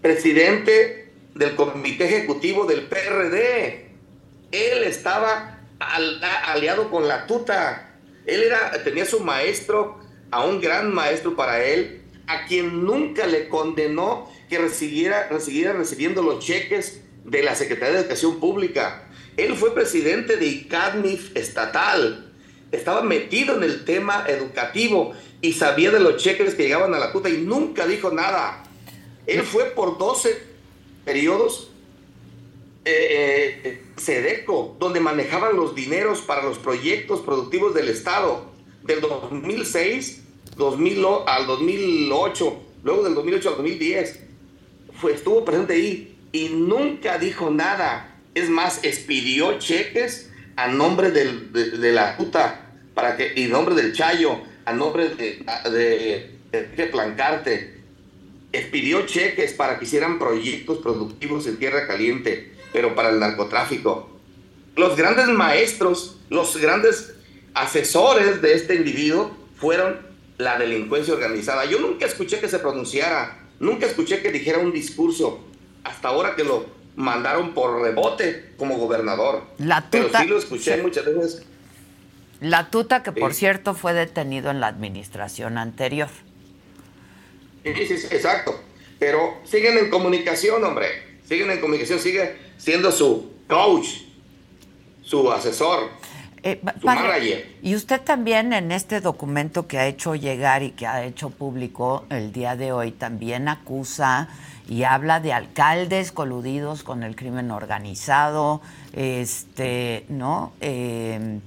presidente 0.02 1.12
del 1.34 1.54
comité 1.54 2.04
ejecutivo 2.04 2.66
del 2.66 2.82
PRD? 2.82 3.88
Él 4.52 4.84
estaba 4.84 5.60
aliado 6.46 6.90
con 6.90 7.08
la 7.08 7.26
tuta. 7.26 7.96
Él 8.26 8.42
era, 8.42 8.82
tenía 8.84 9.06
su 9.06 9.20
maestro, 9.20 9.98
a 10.30 10.44
un 10.44 10.60
gran 10.60 10.92
maestro 10.92 11.34
para 11.36 11.64
él, 11.64 12.02
a 12.26 12.44
quien 12.44 12.84
nunca 12.84 13.26
le 13.26 13.48
condenó 13.48 14.30
que 14.50 14.58
recibiera, 14.58 15.28
recibiera 15.28 15.72
recibiendo 15.72 16.22
los 16.22 16.44
cheques 16.44 17.00
de 17.30 17.42
la 17.42 17.54
Secretaría 17.54 17.94
de 17.94 18.00
Educación 18.00 18.40
Pública 18.40 19.08
él 19.38 19.54
fue 19.54 19.72
presidente 19.72 20.36
de 20.36 20.46
ICADMIF 20.46 21.36
estatal. 21.36 22.32
Estaba 22.72 23.02
metido 23.02 23.54
en 23.56 23.62
el 23.62 23.84
tema 23.84 24.24
educativo 24.26 25.14
y 25.40 25.52
sabía 25.52 25.92
de 25.92 26.00
los 26.00 26.20
cheques 26.20 26.56
que 26.56 26.64
llegaban 26.64 26.92
a 26.92 26.98
la 26.98 27.12
puta 27.12 27.28
y 27.28 27.38
nunca 27.38 27.86
dijo 27.86 28.10
nada. 28.10 28.64
Él 29.28 29.42
fue 29.42 29.66
por 29.66 29.96
12 29.96 30.42
periodos 31.04 31.70
eh, 32.84 33.60
eh, 33.62 33.82
Sedeco, 33.96 34.76
donde 34.80 34.98
manejaban 34.98 35.54
los 35.54 35.76
dineros 35.76 36.20
para 36.20 36.42
los 36.42 36.58
proyectos 36.58 37.20
productivos 37.20 37.74
del 37.74 37.88
Estado, 37.90 38.50
del 38.82 39.00
2006 39.00 40.24
2000, 40.56 41.06
al 41.26 41.46
2008, 41.46 42.62
luego 42.82 43.04
del 43.04 43.14
2008 43.14 43.48
al 43.50 43.54
2010. 43.54 44.20
Fue, 45.00 45.12
estuvo 45.12 45.44
presente 45.44 45.74
ahí 45.74 46.17
y 46.32 46.48
nunca 46.50 47.18
dijo 47.18 47.50
nada. 47.50 48.16
Es 48.34 48.48
más, 48.48 48.80
expidió 48.84 49.58
cheques 49.58 50.30
a 50.56 50.68
nombre 50.68 51.10
del, 51.10 51.52
de, 51.52 51.92
la 51.92 52.16
puta 52.16 52.72
para 52.94 53.16
que, 53.16 53.32
y 53.36 53.46
nombre 53.46 53.74
del 53.74 53.92
Chayo, 53.92 54.40
a 54.64 54.72
nombre 54.72 55.08
de, 55.10 55.44
de, 55.70 56.38
de 56.76 56.86
Plancarte. 56.86 57.78
Expidió 58.52 59.06
cheques 59.06 59.52
para 59.52 59.78
que 59.78 59.84
hicieran 59.84 60.18
proyectos 60.18 60.78
productivos 60.78 61.46
en 61.46 61.58
Tierra 61.58 61.86
Caliente, 61.86 62.52
pero 62.72 62.94
para 62.94 63.10
el 63.10 63.20
narcotráfico. 63.20 64.18
Los 64.76 64.96
grandes 64.96 65.28
maestros, 65.28 66.18
los 66.30 66.56
grandes 66.56 67.14
asesores 67.54 68.40
de 68.40 68.54
este 68.54 68.76
individuo 68.76 69.36
fueron 69.56 69.98
la 70.38 70.58
delincuencia 70.58 71.14
organizada. 71.14 71.64
Yo 71.64 71.80
nunca 71.80 72.06
escuché 72.06 72.38
que 72.40 72.48
se 72.48 72.60
pronunciara, 72.60 73.48
nunca 73.58 73.86
escuché 73.86 74.22
que 74.22 74.30
dijera 74.30 74.58
un 74.58 74.72
discurso, 74.72 75.47
hasta 75.84 76.08
ahora 76.08 76.34
que 76.36 76.44
lo 76.44 76.66
mandaron 76.96 77.54
por 77.54 77.80
rebote 77.80 78.52
como 78.56 78.76
gobernador. 78.76 79.44
La 79.58 79.82
tuta, 79.82 79.90
Pero 79.90 80.18
sí 80.18 80.26
lo 80.26 80.38
escuché 80.38 80.82
muchas 80.82 81.04
veces. 81.04 81.42
La 82.40 82.70
tuta 82.70 83.02
que, 83.02 83.12
por 83.12 83.34
cierto, 83.34 83.74
fue 83.74 83.94
detenido 83.94 84.50
en 84.50 84.60
la 84.60 84.68
administración 84.68 85.58
anterior. 85.58 86.08
Sí, 87.64 87.74
sí, 87.86 87.98
sí, 87.98 88.06
exacto. 88.10 88.60
Pero 88.98 89.38
siguen 89.44 89.78
en 89.78 89.90
comunicación, 89.90 90.62
hombre. 90.64 90.86
Siguen 91.24 91.50
en 91.50 91.60
comunicación, 91.60 91.98
sigue 91.98 92.36
siendo 92.56 92.90
su 92.92 93.32
coach, 93.48 93.88
su 95.02 95.30
asesor. 95.32 95.90
Eh, 96.50 96.60
padre, 96.82 97.56
y 97.62 97.74
usted 97.74 98.00
también 98.00 98.54
en 98.54 98.72
este 98.72 99.02
documento 99.02 99.66
que 99.66 99.78
ha 99.78 99.86
hecho 99.86 100.14
llegar 100.14 100.62
y 100.62 100.70
que 100.70 100.86
ha 100.86 101.04
hecho 101.04 101.28
público 101.28 102.06
el 102.08 102.32
día 102.32 102.56
de 102.56 102.72
hoy 102.72 102.92
también 102.92 103.48
acusa 103.48 104.28
y 104.66 104.84
habla 104.84 105.20
de 105.20 105.34
alcaldes 105.34 106.10
coludidos 106.10 106.82
con 106.82 107.02
el 107.02 107.16
crimen 107.16 107.50
organizado, 107.50 108.62
este, 108.94 110.06
¿no? 110.08 110.54
Em, 110.60 111.40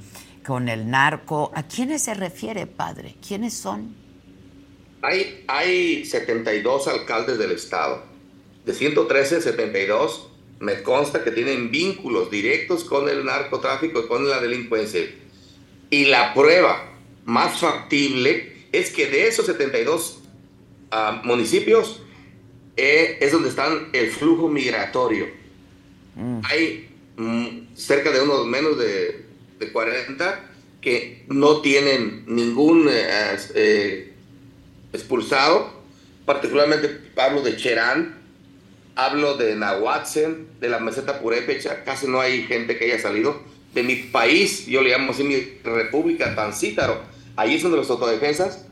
con 0.46 0.70
el 0.70 0.90
narco. 0.90 1.52
¿A 1.56 1.64
quiénes 1.64 2.04
se 2.04 2.14
refiere, 2.14 2.68
padre? 2.68 3.16
¿Quiénes 3.28 3.56
son? 3.56 3.96
Hay, 5.02 5.46
hay 5.48 6.06
72 6.06 6.88
alcaldes 6.88 7.40
del 7.40 7.52
estado. 7.52 8.04
De 8.66 8.74
113, 8.74 9.42
72 9.42 10.31
me 10.62 10.84
consta 10.84 11.24
que 11.24 11.32
tienen 11.32 11.72
vínculos 11.72 12.30
directos 12.30 12.84
con 12.84 13.10
el 13.10 13.26
narcotráfico 13.26 14.02
y 14.02 14.08
con 14.08 14.30
la 14.30 14.40
delincuencia. 14.40 15.02
Y 15.90 16.06
la 16.06 16.34
prueba 16.34 16.94
más 17.26 17.60
factible 17.60 18.68
es 18.72 18.92
que 18.92 19.08
de 19.08 19.28
esos 19.28 19.48
72 19.48 20.20
ah, 20.92 21.22
municipios 21.26 22.04
eh, 22.78 23.18
es 23.20 23.32
donde 23.32 23.50
están 23.50 23.90
el 23.92 24.12
flujo 24.12 24.48
migratorio. 24.48 25.28
Mm. 26.16 26.42
Hay 26.44 26.90
mm, 27.18 27.76
cerca 27.76 28.12
de 28.12 28.22
unos 28.22 28.46
menos 28.46 28.78
de, 28.78 29.26
de, 29.60 29.72
40 29.72 30.48
que 30.80 31.26
no 31.28 31.62
tienen 31.62 32.24
ningún 32.28 32.88
eh, 32.88 33.38
eh, 33.56 34.14
expulsado, 34.94 35.82
particularmente 36.26 37.12
hablo 37.18 37.42
de 37.42 37.58
Cherán, 37.58 38.21
hablo 38.96 39.36
de 39.38 39.56
Nahuatzen, 39.56 40.48
de 40.60 40.70
la 40.70 40.80
meseta 40.80 41.20
purépecha, 41.20 41.84
casi 41.84 42.08
no 42.08 42.20
hay 42.20 42.44
gente 42.44 42.78
que 42.78 42.86
haya 42.86 43.00
salido. 43.00 43.42
De 43.74 43.84
mi 43.84 43.96
país, 43.96 44.66
yo 44.66 44.82
le 44.82 44.90
llamo 44.90 45.12
así 45.12 45.24
mi 45.24 45.40
república, 45.64 46.36
Tancítaro, 46.36 47.02
ahí 47.38 47.56
es 47.56 47.64
donde 47.64 47.78
los 47.78 47.90
autodefensas 47.90 48.66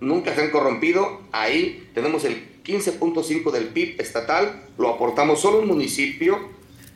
nunca 0.00 0.34
se 0.34 0.42
han 0.42 0.50
corrompido, 0.50 1.20
ahí 1.30 1.88
tenemos 1.94 2.24
el 2.24 2.62
15.5 2.64 3.50
del 3.52 3.68
PIB 3.68 4.00
estatal, 4.00 4.62
lo 4.76 4.88
aportamos 4.88 5.40
solo 5.40 5.60
un 5.60 5.68
municipio, 5.68 6.48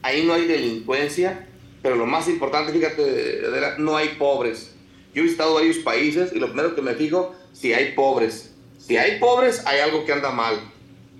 ahí 0.02 0.24
no 0.24 0.32
hay 0.32 0.46
delincuencia, 0.46 1.46
pero 1.82 1.96
lo 1.96 2.06
más 2.06 2.28
importante, 2.28 2.72
fíjate, 2.72 3.42
no 3.78 3.96
hay 3.96 4.08
pobres. 4.18 4.74
Yo 5.14 5.22
he 5.22 5.24
visitado 5.24 5.54
varios 5.54 5.78
países 5.78 6.32
y 6.34 6.40
lo 6.40 6.48
primero 6.48 6.74
que 6.74 6.82
me 6.82 6.94
fijo, 6.94 7.36
si 7.52 7.72
hay 7.72 7.92
pobres. 7.92 8.52
Si 8.78 8.96
hay 8.96 9.20
pobres, 9.20 9.62
hay 9.66 9.80
algo 9.80 10.04
que 10.04 10.12
anda 10.12 10.30
mal 10.30 10.73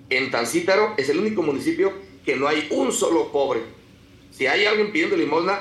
en 0.09 0.31
Tancítaro 0.31 0.93
es 0.97 1.09
el 1.09 1.19
único 1.19 1.41
municipio 1.41 1.93
que 2.25 2.35
no 2.35 2.47
hay 2.47 2.67
un 2.71 2.91
solo 2.91 3.31
pobre. 3.31 3.61
Si 4.31 4.47
hay 4.47 4.65
alguien 4.65 4.91
pidiendo 4.91 5.15
limosna, 5.15 5.59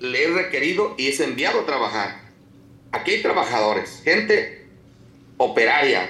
le 0.00 0.24
he 0.24 0.28
requerido 0.28 0.94
y 0.98 1.08
es 1.08 1.20
enviado 1.20 1.60
a 1.60 1.66
trabajar. 1.66 2.20
Aquí 2.92 3.12
hay 3.12 3.22
trabajadores, 3.22 4.02
gente 4.04 4.66
operaria, 5.36 6.08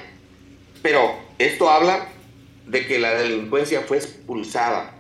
pero 0.83 1.17
esto 1.39 1.69
habla 1.69 2.09
de 2.67 2.87
que 2.87 2.99
la 2.99 3.15
delincuencia 3.15 3.83
fue 3.83 3.99
expulsada. 3.99 4.95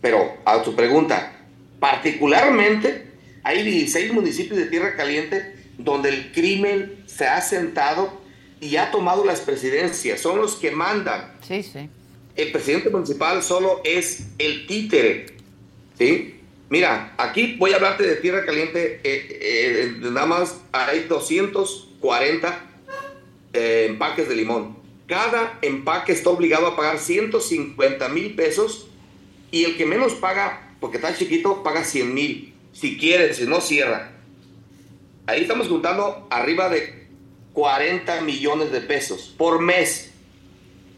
Pero 0.00 0.36
a 0.44 0.62
tu 0.62 0.74
pregunta, 0.74 1.32
particularmente 1.80 3.06
hay 3.42 3.62
16 3.62 4.12
municipios 4.12 4.58
de 4.58 4.66
Tierra 4.66 4.96
Caliente 4.96 5.54
donde 5.78 6.08
el 6.08 6.32
crimen 6.32 7.04
se 7.06 7.26
ha 7.26 7.40
sentado 7.40 8.20
y 8.60 8.76
ha 8.76 8.90
tomado 8.90 9.24
las 9.24 9.40
presidencias, 9.40 10.20
son 10.20 10.40
los 10.40 10.56
que 10.56 10.70
mandan. 10.70 11.32
Sí, 11.46 11.62
sí. 11.62 11.88
El 12.34 12.52
presidente 12.52 12.90
municipal 12.90 13.42
solo 13.42 13.80
es 13.84 14.26
el 14.38 14.66
títere, 14.66 15.26
¿sí? 15.98 16.40
Mira, 16.68 17.14
aquí 17.16 17.56
voy 17.58 17.72
a 17.72 17.76
hablarte 17.76 18.04
de 18.04 18.16
Tierra 18.16 18.44
Caliente, 18.44 19.00
eh, 19.04 19.38
eh, 19.40 19.94
nada 20.00 20.26
más 20.26 20.60
hay 20.72 21.04
240 21.04 22.60
eh, 23.52 23.86
empaques 23.88 24.28
de 24.28 24.36
limón. 24.36 24.76
Cada 25.06 25.58
empaque 25.62 26.12
está 26.12 26.30
obligado 26.30 26.66
a 26.66 26.76
pagar 26.76 26.98
150 26.98 28.08
mil 28.08 28.34
pesos 28.34 28.88
y 29.52 29.64
el 29.64 29.76
que 29.76 29.86
menos 29.86 30.14
paga, 30.14 30.74
porque 30.80 30.96
está 30.96 31.16
chiquito, 31.16 31.62
paga 31.62 31.84
100 31.84 32.12
mil. 32.12 32.54
Si 32.72 32.98
quiere, 32.98 33.32
si 33.32 33.46
no 33.46 33.60
cierra. 33.60 34.12
Ahí 35.26 35.42
estamos 35.42 35.68
juntando 35.68 36.26
arriba 36.30 36.68
de 36.68 37.05
40 37.56 38.20
millones 38.20 38.70
de 38.70 38.82
pesos 38.82 39.34
por 39.34 39.62
mes, 39.62 40.12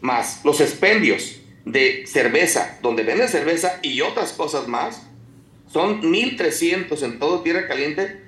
más 0.01 0.41
los 0.43 0.59
expendios 0.59 1.37
de 1.63 2.03
cerveza, 2.05 2.77
donde 2.81 3.03
venden 3.03 3.29
cerveza 3.29 3.79
y 3.81 4.01
otras 4.01 4.33
cosas 4.33 4.67
más, 4.67 5.07
son 5.71 6.01
1.300 6.01 7.01
en 7.03 7.17
todo 7.17 7.43
Tierra 7.43 7.65
Caliente. 7.65 8.25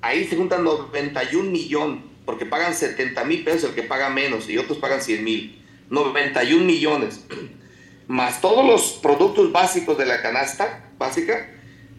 Ahí 0.00 0.24
se 0.24 0.34
juntan 0.34 0.64
91 0.64 1.48
millones, 1.48 2.02
porque 2.26 2.46
pagan 2.46 2.74
70 2.74 3.22
mil 3.22 3.44
pesos 3.44 3.70
el 3.70 3.76
que 3.76 3.84
paga 3.84 4.10
menos 4.10 4.50
y 4.50 4.58
otros 4.58 4.78
pagan 4.78 5.00
100 5.00 5.22
mil. 5.22 5.64
91 5.88 6.64
millones. 6.64 7.20
Más 8.08 8.40
todos 8.40 8.66
los 8.66 8.98
productos 9.00 9.52
básicos 9.52 9.96
de 9.96 10.06
la 10.06 10.20
canasta 10.20 10.90
básica, 10.98 11.48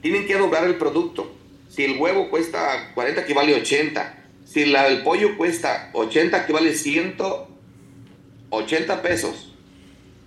tienen 0.01 0.27
que 0.27 0.35
doblar 0.35 0.65
el 0.65 0.75
producto. 0.75 1.33
Si 1.69 1.85
el 1.85 1.97
huevo 1.97 2.29
cuesta 2.29 2.91
40, 2.95 3.21
equivale 3.21 3.55
a 3.55 3.59
80 3.59 4.18
si 4.51 4.65
la 4.65 4.85
del 4.85 5.03
pollo 5.03 5.37
cuesta 5.37 5.91
80, 5.93 6.47
que 6.47 6.53
vale 6.53 6.73
180 6.73 9.01
pesos. 9.03 9.53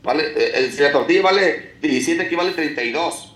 Vale, 0.04 0.28
eh, 0.28 0.52
eh, 0.54 0.70
si 0.70 0.80
la 0.80 0.92
tortilla 0.92 1.22
vale 1.22 1.72
17, 1.80 2.28
que 2.28 2.37
vale 2.37 2.52
32. 2.52 3.35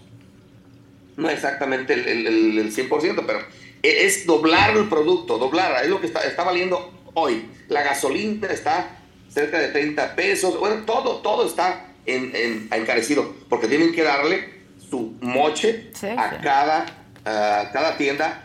No 1.16 1.29
exactamente 1.29 1.94
el, 1.94 2.29
el, 2.59 2.72
100%, 2.72 3.25
pero 3.27 3.40
e, 3.83 4.07
es 4.07 4.27
doblar 4.27 4.77
el 4.77 4.88
producto, 4.88 5.38
doblar, 5.38 5.83
es 5.83 5.90
lo 5.90 6.01
que 6.01 6.07
está, 6.07 6.20
está 6.20 6.44
valiendo 6.44 6.92
hoy. 7.14 7.49
La 7.68 7.83
gasolina 7.83 8.46
está 8.49 9.01
cerca 9.29 9.59
de 9.59 9.66
30 9.68 10.14
pesos, 10.14 10.57
bueno, 10.61 10.85
todo, 10.85 11.16
todo 11.16 11.46
está 11.46 11.87
en, 12.05 12.68
encarecido, 12.72 13.35
porque 13.49 13.66
tienen 13.66 13.93
que 13.93 14.05
darle 14.05 14.55
su 14.89 15.16
moche 15.20 15.91
a, 16.16 16.39
Cada, 16.41 16.87
a 17.24 17.72
cada 17.72 17.97
tienda. 17.97 18.45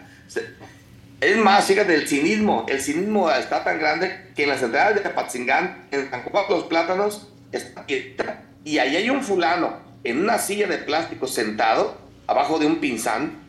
Es 1.22 1.38
más, 1.38 1.66
fíjate, 1.66 1.94
el 1.94 2.08
cinismo. 2.08 2.66
El 2.68 2.82
cinismo 2.82 3.32
está 3.32 3.64
tan 3.64 3.80
grande 3.80 4.32
que 4.36 4.44
en 4.44 4.50
las 4.50 4.64
entradas 4.64 4.96
de 4.96 5.08
Apatzingán, 5.08 5.88
en 5.92 6.10
San 6.10 6.24
Juan 6.24 6.46
los 6.50 6.64
Plátanos, 6.66 7.28
está 7.52 7.86
y 8.64 8.78
ahí 8.78 8.96
hay 8.96 9.10
un 9.10 9.24
fulano 9.24 9.78
en 10.04 10.20
una 10.20 10.38
silla 10.38 10.68
de 10.68 10.78
plástico 10.78 11.28
sentado 11.28 11.98
abajo 12.28 12.60
de 12.60 12.68
un 12.68 12.80
pinzán 12.80 13.40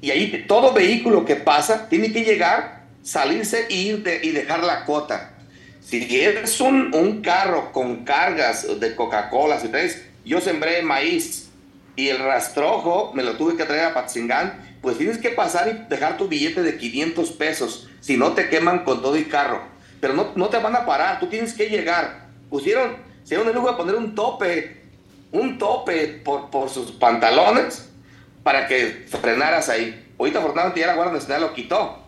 y 0.00 0.10
ahí 0.10 0.44
todo 0.46 0.72
vehículo 0.72 1.24
que 1.24 1.36
pasa 1.36 1.88
tiene 1.88 2.12
que 2.12 2.24
llegar, 2.24 2.84
salirse 3.02 3.66
e 3.68 3.74
ir 3.74 4.20
y 4.22 4.30
dejar 4.30 4.62
la 4.64 4.84
cota. 4.84 5.34
Si 5.82 6.20
es 6.20 6.60
un, 6.60 6.94
un 6.94 7.20
carro 7.20 7.72
con 7.72 8.04
cargas 8.04 8.80
de 8.80 8.94
Coca-Cola, 8.94 9.58
si 9.60 9.68
traes, 9.68 10.02
yo 10.24 10.40
sembré 10.40 10.82
maíz 10.82 11.48
y 11.96 12.08
el 12.08 12.18
rastrojo 12.18 13.12
me 13.14 13.22
lo 13.22 13.36
tuve 13.36 13.56
que 13.56 13.64
traer 13.64 13.86
a 13.86 13.94
Patzingán, 13.94 14.69
pues 14.80 14.98
tienes 14.98 15.18
que 15.18 15.30
pasar 15.30 15.68
y 15.68 15.88
dejar 15.88 16.16
tu 16.16 16.28
billete 16.28 16.62
de 16.62 16.76
500 16.76 17.30
pesos, 17.32 17.88
si 18.00 18.16
no 18.16 18.32
te 18.32 18.48
queman 18.48 18.84
con 18.84 19.02
todo 19.02 19.16
y 19.16 19.24
carro. 19.24 19.62
Pero 20.00 20.14
no, 20.14 20.32
no 20.34 20.48
te 20.48 20.58
van 20.58 20.74
a 20.74 20.86
parar, 20.86 21.20
tú 21.20 21.26
tienes 21.26 21.52
que 21.52 21.68
llegar. 21.68 22.26
Pusieron, 22.48 22.96
se 23.22 23.34
dieron 23.34 23.48
el 23.48 23.54
lujo 23.54 23.70
de 23.70 23.76
poner 23.76 23.94
un 23.94 24.14
tope, 24.14 24.82
un 25.32 25.58
tope 25.58 26.06
por, 26.24 26.50
por 26.50 26.70
sus 26.70 26.92
pantalones, 26.92 27.88
para 28.42 28.66
que 28.66 29.06
frenaras 29.20 29.68
ahí. 29.68 30.12
Ahorita 30.18 30.38
afortunadamente 30.38 30.80
ya 30.80 30.86
la 30.86 30.94
Guardia 30.94 31.14
Nacional 31.14 31.42
lo 31.42 31.54
quitó, 31.54 31.98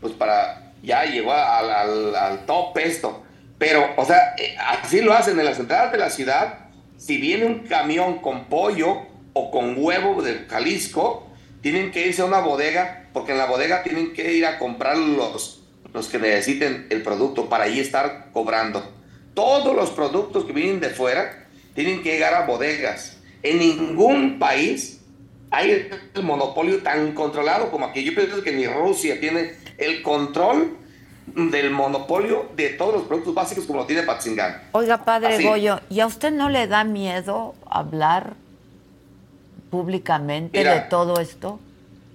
pues 0.00 0.12
para, 0.12 0.72
ya 0.82 1.04
llegó 1.04 1.32
al, 1.32 1.70
al, 1.70 2.16
al 2.16 2.46
top 2.46 2.76
esto. 2.78 3.22
Pero, 3.58 3.86
o 3.96 4.04
sea, 4.04 4.34
eh, 4.38 4.56
así 4.58 5.00
lo 5.00 5.12
hacen 5.12 5.38
en 5.38 5.46
las 5.46 5.58
entradas 5.58 5.92
de 5.92 5.98
la 5.98 6.10
ciudad. 6.10 6.58
Si 6.98 7.18
viene 7.18 7.46
un 7.46 7.60
camión 7.60 8.18
con 8.18 8.46
pollo 8.46 9.02
o 9.32 9.50
con 9.50 9.76
huevo 9.78 10.22
de 10.22 10.46
Jalisco, 10.48 11.25
tienen 11.66 11.90
que 11.90 12.06
irse 12.06 12.22
a 12.22 12.26
una 12.26 12.38
bodega, 12.38 13.06
porque 13.12 13.32
en 13.32 13.38
la 13.38 13.46
bodega 13.46 13.82
tienen 13.82 14.12
que 14.12 14.34
ir 14.34 14.46
a 14.46 14.56
comprar 14.56 14.96
los, 14.96 15.64
los 15.92 16.06
que 16.06 16.16
necesiten 16.16 16.86
el 16.90 17.02
producto 17.02 17.48
para 17.48 17.64
ahí 17.64 17.80
estar 17.80 18.28
cobrando. 18.32 18.88
Todos 19.34 19.74
los 19.74 19.90
productos 19.90 20.44
que 20.44 20.52
vienen 20.52 20.78
de 20.78 20.90
fuera 20.90 21.48
tienen 21.74 22.04
que 22.04 22.12
llegar 22.12 22.34
a 22.34 22.46
bodegas. 22.46 23.16
En 23.42 23.58
ningún 23.58 24.38
país 24.38 25.00
hay 25.50 25.88
el 26.14 26.22
monopolio 26.22 26.84
tan 26.84 27.12
controlado 27.14 27.72
como 27.72 27.86
aquí. 27.86 28.04
Yo 28.04 28.14
pienso 28.14 28.44
que 28.44 28.52
ni 28.52 28.68
Rusia 28.68 29.18
tiene 29.18 29.54
el 29.76 30.02
control 30.02 30.76
del 31.26 31.72
monopolio 31.72 32.48
de 32.54 32.68
todos 32.74 32.94
los 32.94 33.02
productos 33.08 33.34
básicos 33.34 33.66
como 33.66 33.80
lo 33.80 33.86
tiene 33.86 34.04
Patzingán. 34.04 34.68
Oiga, 34.70 35.04
padre 35.04 35.42
Goyo, 35.42 35.80
¿y 35.90 35.98
a 35.98 36.06
usted 36.06 36.30
no 36.30 36.48
le 36.48 36.68
da 36.68 36.84
miedo 36.84 37.56
hablar 37.68 38.34
públicamente 39.76 40.64
de 40.64 40.80
todo 40.88 41.20
esto? 41.20 41.60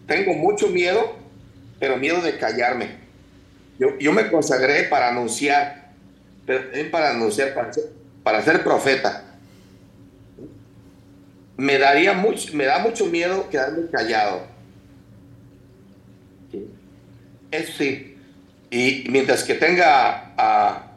Tengo 0.08 0.34
mucho 0.34 0.68
miedo, 0.68 1.16
pero 1.80 1.96
miedo 1.98 2.20
de 2.22 2.38
callarme. 2.38 2.88
Yo, 3.78 4.00
yo 4.00 4.12
me 4.14 4.32
consagré 4.32 4.86
para 4.86 5.10
anunciar, 5.10 5.92
para 6.92 7.12
anunciar, 7.12 7.54
para 7.54 7.72
ser, 7.72 7.84
para 8.24 8.42
ser 8.42 8.64
profeta. 8.64 9.26
Me, 11.58 11.78
daría 11.78 12.14
mucho, 12.14 12.52
me 12.56 12.66
da 12.66 12.80
mucho 12.80 13.06
miedo 13.06 13.48
quedarme 13.50 13.90
callado. 13.92 14.48
Eso 17.52 17.74
sí. 17.78 18.18
Y 18.72 19.06
mientras 19.10 19.44
que 19.44 19.54
tenga 19.54 20.34
a... 20.36 20.88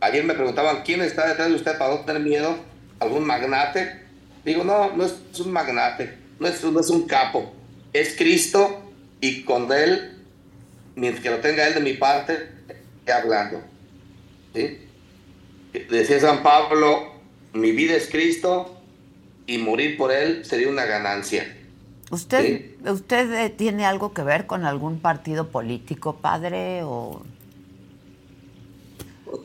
Ayer 0.00 0.24
me 0.24 0.34
preguntaban, 0.34 0.82
¿quién 0.82 1.02
está 1.02 1.28
detrás 1.28 1.48
de 1.48 1.54
usted 1.54 1.78
para 1.78 1.94
no 1.94 2.00
tener 2.00 2.22
miedo? 2.22 2.56
¿Algún 2.98 3.24
magnate? 3.24 4.09
Digo, 4.44 4.64
no, 4.64 4.96
no 4.96 5.04
es 5.04 5.40
un 5.40 5.52
magnate, 5.52 6.18
no 6.38 6.48
es, 6.48 6.64
no 6.64 6.80
es 6.80 6.90
un 6.90 7.06
capo. 7.06 7.52
Es 7.92 8.16
Cristo 8.16 8.92
y 9.20 9.42
con 9.42 9.70
Él, 9.72 10.18
mientras 10.94 11.22
que 11.22 11.30
lo 11.30 11.40
tenga 11.40 11.66
Él 11.66 11.74
de 11.74 11.80
mi 11.80 11.94
parte, 11.94 12.60
hablando. 13.12 13.60
¿Sí? 14.54 14.78
Decía 15.88 16.20
San 16.20 16.42
Pablo, 16.42 17.12
mi 17.52 17.72
vida 17.72 17.94
es 17.94 18.08
Cristo 18.08 18.76
y 19.46 19.58
morir 19.58 19.96
por 19.96 20.12
Él 20.12 20.44
sería 20.44 20.68
una 20.68 20.84
ganancia. 20.84 21.56
¿Usted, 22.10 22.76
¿Usted 22.84 23.32
eh, 23.34 23.50
tiene 23.50 23.84
algo 23.84 24.12
que 24.12 24.22
ver 24.22 24.46
con 24.46 24.64
algún 24.64 24.98
partido 24.98 25.48
político, 25.48 26.16
padre? 26.16 26.82
O... 26.82 27.22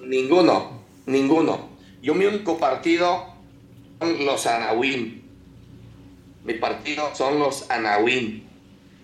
Ninguno, 0.04 0.82
ninguno. 1.06 1.70
Yo 2.02 2.16
mi 2.16 2.26
único 2.26 2.58
partido 2.58 3.35
los 4.02 4.46
Anahuim. 4.46 5.22
Mi 6.44 6.54
partido 6.54 7.14
son 7.16 7.40
los 7.40 7.70
Anahuim. 7.70 8.44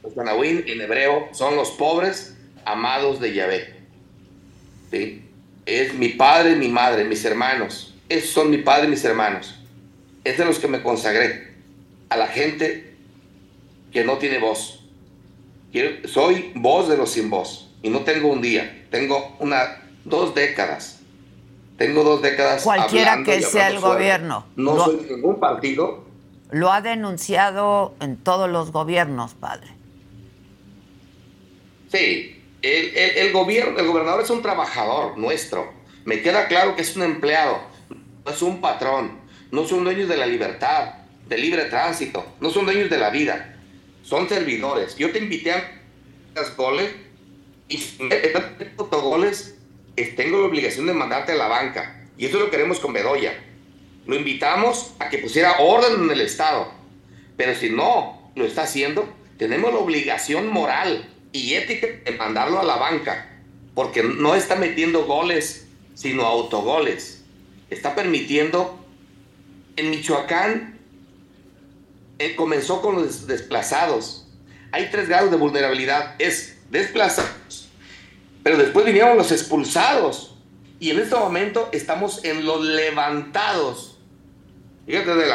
Los 0.03 0.17
Anahuim 0.17 0.63
en 0.65 0.81
hebreo 0.81 1.29
son 1.31 1.55
los 1.55 1.71
pobres 1.71 2.35
amados 2.65 3.19
de 3.19 3.33
Yahvé. 3.33 3.75
¿Sí? 4.91 5.23
Es 5.65 5.93
mi 5.93 6.09
padre 6.09 6.55
mi 6.55 6.69
madre, 6.69 7.03
mis 7.03 7.23
hermanos. 7.25 7.95
Esos 8.09 8.31
son 8.31 8.49
mi 8.49 8.57
padre 8.57 8.87
y 8.87 8.91
mis 8.91 9.03
hermanos. 9.05 9.55
Es 10.23 10.37
de 10.37 10.45
los 10.45 10.59
que 10.59 10.67
me 10.67 10.83
consagré. 10.83 11.51
A 12.09 12.17
la 12.17 12.27
gente 12.27 12.91
que 13.91 14.03
no 14.03 14.17
tiene 14.17 14.39
voz. 14.39 14.83
soy 16.05 16.51
voz 16.55 16.89
de 16.89 16.97
los 16.97 17.11
sin 17.11 17.29
voz 17.29 17.69
y 17.83 17.89
no 17.89 18.01
tengo 18.01 18.29
un 18.29 18.41
día, 18.41 18.85
tengo 18.89 19.35
una, 19.39 19.81
dos 20.05 20.35
décadas. 20.35 21.00
Tengo 21.81 22.03
dos 22.03 22.21
décadas. 22.21 22.63
Cualquiera 22.63 23.23
que 23.23 23.41
sea 23.41 23.69
el 23.69 23.79
gobierno. 23.79 24.45
No 24.55 24.83
soy 24.83 24.97
de 24.97 25.15
ningún 25.15 25.39
partido. 25.39 26.05
Lo 26.51 26.71
ha 26.71 26.81
denunciado 26.81 27.95
en 28.01 28.17
todos 28.17 28.49
los 28.49 28.71
gobiernos, 28.71 29.33
padre. 29.33 29.67
Sí, 31.91 32.41
el, 32.61 32.95
el, 32.95 33.33
gobierno, 33.33 33.79
el 33.79 33.87
gobernador 33.87 34.21
es 34.21 34.29
un 34.29 34.41
trabajador 34.41 35.17
nuestro. 35.17 35.71
Me 36.05 36.21
queda 36.21 36.47
claro 36.47 36.75
que 36.75 36.81
es 36.81 36.95
un 36.95 37.03
empleado, 37.03 37.59
no 38.25 38.31
es 38.31 38.41
un 38.41 38.59
patrón, 38.59 39.19
no 39.51 39.65
son 39.65 39.83
dueños 39.83 40.07
de 40.07 40.17
la 40.17 40.25
libertad, 40.25 40.93
del 41.27 41.41
libre 41.41 41.65
tránsito, 41.65 42.25
no 42.39 42.49
son 42.49 42.65
dueños 42.65 42.89
de 42.89 42.97
la 42.97 43.09
vida 43.09 43.51
son 44.03 44.27
servidores. 44.27 44.95
Yo 44.97 45.11
te 45.11 45.19
invité 45.19 45.51
a 45.53 45.63
goles 46.57 46.91
y 47.69 47.79
goles, 48.89 49.57
tengo 49.95 50.39
la 50.39 50.47
obligación 50.47 50.87
de 50.87 50.93
mandarte 50.93 51.33
a 51.33 51.35
la 51.35 51.47
banca. 51.47 52.07
Y 52.17 52.25
eso 52.25 52.39
lo 52.39 52.49
queremos 52.49 52.79
con 52.79 52.93
Bedoya. 52.93 53.33
Lo 54.05 54.15
invitamos 54.15 54.93
a 54.99 55.09
que 55.09 55.19
pusiera 55.19 55.59
orden 55.59 56.03
en 56.03 56.11
el 56.11 56.21
Estado. 56.21 56.71
Pero 57.37 57.55
si 57.55 57.69
no 57.69 58.31
lo 58.35 58.45
está 58.45 58.63
haciendo, 58.63 59.07
tenemos 59.37 59.73
la 59.73 59.79
obligación 59.79 60.47
moral 60.47 61.09
y 61.31 61.53
ética 61.53 61.87
de 61.87 62.17
mandarlo 62.17 62.59
a 62.59 62.63
la 62.63 62.77
banca. 62.77 63.29
Porque 63.73 64.03
no 64.03 64.35
está 64.35 64.55
metiendo 64.55 65.05
goles, 65.05 65.67
sino 65.95 66.25
autogoles. 66.25 67.23
Está 67.69 67.95
permitiendo 67.95 68.77
en 69.75 69.89
Michoacán 69.89 70.79
eh, 72.19 72.35
comenzó 72.35 72.83
con 72.83 72.95
los 72.95 73.25
desplazados. 73.25 74.27
Hay 74.71 74.89
tres 74.91 75.09
grados 75.09 75.31
de 75.31 75.37
vulnerabilidad. 75.37 76.13
Es 76.19 76.57
desplazados, 76.69 77.60
pero 78.43 78.57
después 78.57 78.85
vinieron 78.85 79.17
los 79.17 79.31
expulsados. 79.31 80.35
Y 80.79 80.89
en 80.89 80.99
este 80.99 81.15
momento 81.15 81.69
estamos 81.71 82.23
en 82.23 82.45
los 82.45 82.63
levantados. 82.63 83.99
Fíjate 84.85 85.13
de 85.13 85.27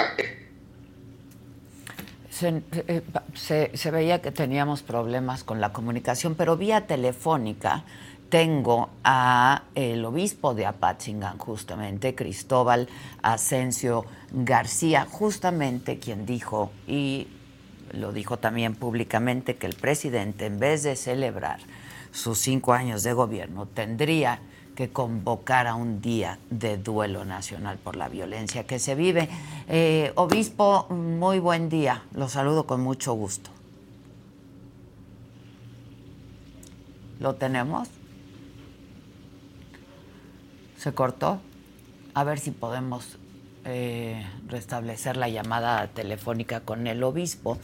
eh, 2.43 3.03
se, 3.35 3.91
veía 3.91 4.21
que 4.21 4.31
teníamos 4.31 4.83
problemas 4.83 5.45
con 5.45 5.61
la 5.61 5.73
comunicación, 5.73 6.35
pero 6.35 6.57
vía 6.57 6.87
telefónica 6.87 7.85
tengo 8.29 8.91
a 9.05 9.63
el 9.75 10.05
obispo 10.05 10.53
de 10.53 10.67
Apatzingan, 10.67 11.39
justamente, 11.39 12.15
Cristóbal 12.15 12.89
Asensio 13.23 14.05
García, 14.33 15.07
justamente 15.09 15.99
quien 15.99 16.27
dijo, 16.27 16.73
y 16.87 17.29
lo 17.93 18.13
dijo 18.13 18.39
también 18.39 18.75
públicamente, 18.75 19.57
que 19.57 19.67
el 19.67 19.75
presidente, 19.75 20.47
en 20.47 20.59
vez 20.59 20.83
de 20.83 20.97
celebrar 20.97 21.61
sus 22.17 22.39
cinco 22.39 22.73
años 22.73 23.03
de 23.03 23.13
gobierno, 23.13 23.67
tendría 23.67 24.41
que 24.75 24.91
convocar 24.91 25.67
a 25.67 25.75
un 25.75 26.01
día 26.01 26.39
de 26.51 26.77
duelo 26.77 27.25
nacional 27.25 27.79
por 27.79 27.97
la 27.97 28.09
violencia 28.09 28.67
que 28.67 28.79
se 28.79 28.95
vive. 28.95 29.29
Eh, 29.69 30.13
obispo, 30.17 30.87
muy 30.91 31.39
buen 31.39 31.69
día. 31.69 32.03
Lo 32.13 32.29
saludo 32.29 32.67
con 32.67 32.81
mucho 32.83 33.15
gusto. 33.15 33.51
¿Lo 37.21 37.37
tenemos? 37.37 37.89
se 40.87 40.93
cortó. 40.93 41.41
A 42.15 42.23
ver 42.25 42.39
si 42.39 42.51
podemos 42.51 43.19
eh, 43.65 44.25
restablecer 44.47 45.17
la 45.17 45.29
llamada 45.29 45.89
telefónica 45.89 46.61
con 46.61 46.87
el 46.87 47.03
obispo, 47.03 47.59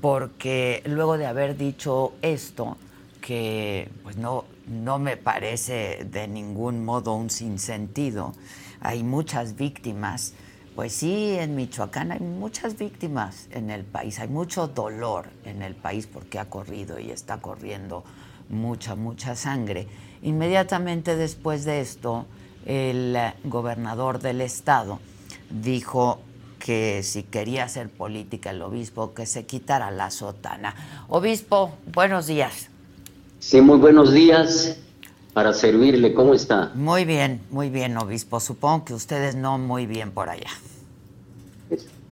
porque 0.00 0.82
luego 0.84 1.16
de 1.16 1.26
haber 1.26 1.56
dicho 1.56 2.12
esto, 2.20 2.76
que 3.24 3.90
pues 4.02 4.18
no, 4.18 4.44
no 4.66 4.98
me 4.98 5.16
parece 5.16 6.06
de 6.10 6.28
ningún 6.28 6.84
modo 6.84 7.14
un 7.14 7.30
sinsentido, 7.30 8.34
hay 8.80 9.02
muchas 9.02 9.56
víctimas. 9.56 10.34
Pues 10.74 10.92
sí, 10.92 11.34
en 11.38 11.54
Michoacán 11.54 12.12
hay 12.12 12.20
muchas 12.20 12.76
víctimas 12.76 13.48
en 13.52 13.70
el 13.70 13.84
país, 13.84 14.18
hay 14.18 14.28
mucho 14.28 14.68
dolor 14.68 15.30
en 15.46 15.62
el 15.62 15.74
país 15.74 16.06
porque 16.06 16.38
ha 16.38 16.50
corrido 16.50 16.98
y 16.98 17.12
está 17.12 17.38
corriendo 17.38 18.04
mucha, 18.50 18.94
mucha 18.94 19.36
sangre. 19.36 19.88
Inmediatamente 20.20 21.16
después 21.16 21.64
de 21.64 21.80
esto, 21.80 22.26
el 22.66 23.16
gobernador 23.44 24.18
del 24.18 24.42
estado 24.42 25.00
dijo 25.48 26.18
que 26.58 27.02
si 27.02 27.22
quería 27.22 27.64
hacer 27.64 27.88
política 27.88 28.50
el 28.50 28.60
obispo, 28.60 29.14
que 29.14 29.24
se 29.24 29.46
quitara 29.46 29.90
la 29.90 30.10
sotana. 30.10 30.74
Obispo, 31.08 31.72
buenos 31.86 32.26
días. 32.26 32.68
Sí, 33.44 33.60
muy 33.60 33.76
buenos 33.76 34.10
días 34.10 34.78
para 35.34 35.52
servirle. 35.52 36.14
¿Cómo 36.14 36.32
está? 36.32 36.72
Muy 36.74 37.04
bien, 37.04 37.42
muy 37.50 37.68
bien, 37.68 37.94
obispo. 37.98 38.40
Supongo 38.40 38.86
que 38.86 38.94
ustedes 38.94 39.34
no 39.34 39.58
muy 39.58 39.84
bien 39.84 40.12
por 40.12 40.30
allá. 40.30 40.50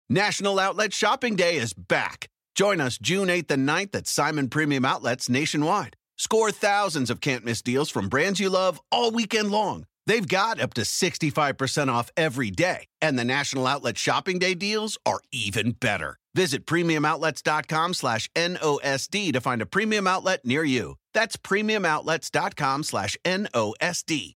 National 0.08 0.58
Outlet 0.58 0.92
Shopping 0.92 1.36
Day 1.36 1.56
is 1.56 1.72
back. 1.72 2.26
Join 2.56 2.80
us 2.80 2.98
June 2.98 3.28
8th 3.28 3.52
and 3.52 3.68
9th 3.68 3.94
at 3.94 4.08
Simon 4.08 4.48
Premium 4.48 4.84
Outlets 4.84 5.28
nationwide. 5.28 5.94
Score 6.16 6.50
thousands 6.50 7.10
of 7.10 7.20
can't 7.20 7.44
miss 7.44 7.62
deals 7.62 7.90
from 7.90 8.08
brands 8.08 8.40
you 8.40 8.50
love 8.50 8.80
all 8.90 9.12
weekend 9.12 9.52
long. 9.52 9.84
They've 10.06 10.26
got 10.26 10.60
up 10.60 10.74
to 10.74 10.80
65% 10.80 11.88
off 11.92 12.10
every 12.16 12.50
day, 12.50 12.86
and 13.00 13.16
the 13.16 13.24
National 13.24 13.68
Outlet 13.68 13.96
Shopping 13.96 14.40
Day 14.40 14.54
deals 14.54 14.98
are 15.06 15.20
even 15.30 15.76
better. 15.78 16.16
Visit 16.34 16.66
premiumoutlets.com 16.66 17.94
slash 17.94 18.28
NOSD 18.34 19.32
to 19.32 19.40
find 19.40 19.62
a 19.62 19.66
premium 19.66 20.08
outlet 20.08 20.44
near 20.44 20.64
you. 20.64 20.96
That's 21.12 21.36
premiumoutlets.com 21.36 22.82
slash 22.84 23.16
NOSD. 23.24 24.34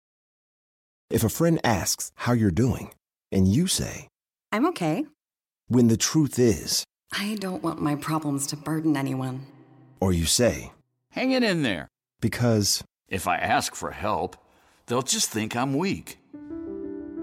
If 1.10 1.24
a 1.24 1.28
friend 1.28 1.60
asks 1.62 2.10
how 2.14 2.32
you're 2.32 2.50
doing, 2.50 2.92
and 3.30 3.46
you 3.46 3.66
say, 3.66 4.08
I'm 4.50 4.66
okay. 4.68 5.04
when 5.68 5.88
the 5.88 5.96
truth 5.96 6.38
is, 6.38 6.84
I 7.12 7.36
don't 7.40 7.62
want 7.62 7.80
my 7.82 7.94
problems 7.96 8.46
to 8.48 8.56
burden 8.56 8.96
anyone. 8.96 9.46
or 10.00 10.12
you 10.12 10.24
say, 10.26 10.72
Hang 11.10 11.32
it 11.32 11.42
in 11.42 11.62
there. 11.62 11.88
because, 12.20 12.82
If 13.08 13.28
I 13.28 13.36
ask 13.36 13.74
for 13.74 13.90
help, 13.90 14.36
they'll 14.86 15.02
just 15.02 15.28
think 15.30 15.54
I'm 15.54 15.74
weak. 15.74 16.18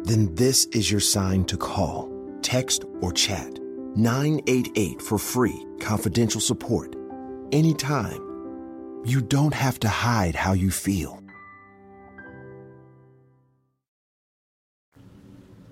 then 0.03 0.33
this 0.35 0.65
is 0.67 0.89
your 0.91 0.99
sign 1.01 1.43
to 1.45 1.57
call, 1.57 2.11
text, 2.43 2.85
or 3.01 3.11
chat 3.11 3.59
988 3.95 5.01
for 5.01 5.17
free, 5.17 5.65
confidential 5.79 6.39
support. 6.39 6.95
Anytime. 7.51 8.21
You 9.05 9.21
don't 9.21 9.53
have 9.53 9.79
to 9.79 9.87
hide 9.87 10.35
how 10.35 10.53
you 10.53 10.71
feel. 10.71 11.19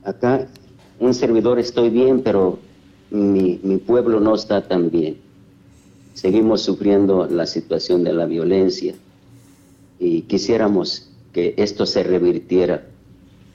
Acá 0.04 0.48
un 1.00 1.14
servidor 1.14 1.60
estoy 1.60 1.90
bien, 1.90 2.24
pero 2.24 2.60
mi, 3.12 3.60
mi 3.64 3.78
pueblo 3.78 4.22
no 4.22 4.36
está 4.36 4.66
tan 4.68 4.90
bien. 4.90 5.18
Seguimos 6.14 6.62
sufriendo 6.62 7.28
la 7.28 7.46
situación 7.46 8.04
de 8.06 8.14
la 8.14 8.26
violencia 8.26 8.96
y 10.00 10.22
quisiéramos 10.22 11.10
que 11.34 11.54
esto 11.58 11.86
se 11.86 12.04
revirtiera 12.04 12.88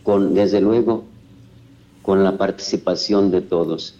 con, 0.02 0.34
desde 0.34 0.60
luego, 0.60 1.04
con 2.02 2.22
la 2.22 2.36
participación 2.36 3.30
de 3.30 3.40
todos, 3.40 3.94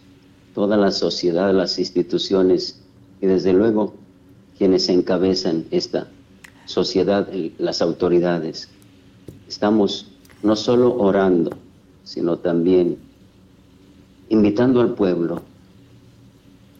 toda 0.54 0.76
la 0.76 0.90
sociedad, 0.90 1.52
las 1.54 1.78
instituciones 1.78 2.82
y 3.20 3.26
desde 3.26 3.52
luego 3.54 3.94
quienes 4.62 4.88
encabezan 4.88 5.64
esta 5.72 6.06
sociedad, 6.66 7.28
las 7.58 7.82
autoridades. 7.82 8.68
Estamos 9.48 10.06
no 10.44 10.54
solo 10.54 10.94
orando, 10.98 11.50
sino 12.04 12.36
también 12.36 12.96
invitando 14.28 14.80
al 14.80 14.94
pueblo, 14.94 15.42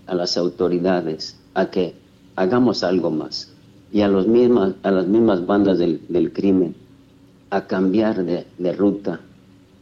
a 0.07 0.15
las 0.15 0.37
autoridades, 0.37 1.37
a 1.55 1.73
que 1.73 1.97
hagamos 2.37 2.85
algo 2.85 3.11
más 3.11 3.51
y 3.93 4.03
a, 4.03 4.07
los 4.07 4.29
mismas, 4.29 4.75
a 4.85 4.93
las 4.93 5.09
mismas 5.09 5.45
bandas 5.45 5.81
del, 5.81 6.33
crimen 6.33 6.77
a 7.51 7.67
cambiar 7.67 8.25
de, 8.25 8.47
de 8.59 8.73
ruta, 8.75 9.19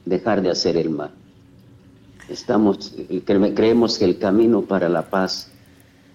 dejar 0.07 0.41
de 0.41 0.49
hacer 0.49 0.79
el 0.79 0.89
mal. 0.89 1.11
Estamos, 2.31 2.97
cre- 2.97 3.55
creemos 3.55 3.99
que 3.99 4.07
el 4.07 4.17
camino 4.19 4.63
para 4.63 4.89
la 4.89 5.03
paz 5.11 5.50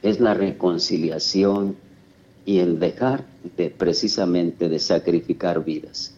es 0.06 0.20
la 0.20 0.34
reconciliación 0.34 1.76
y 2.45 2.60
el 2.60 2.80
dejar 2.80 3.24
de 3.58 3.70
precisamente 3.70 4.70
de 4.70 4.80
sacrificar 4.80 5.64
vidas. 5.64 6.14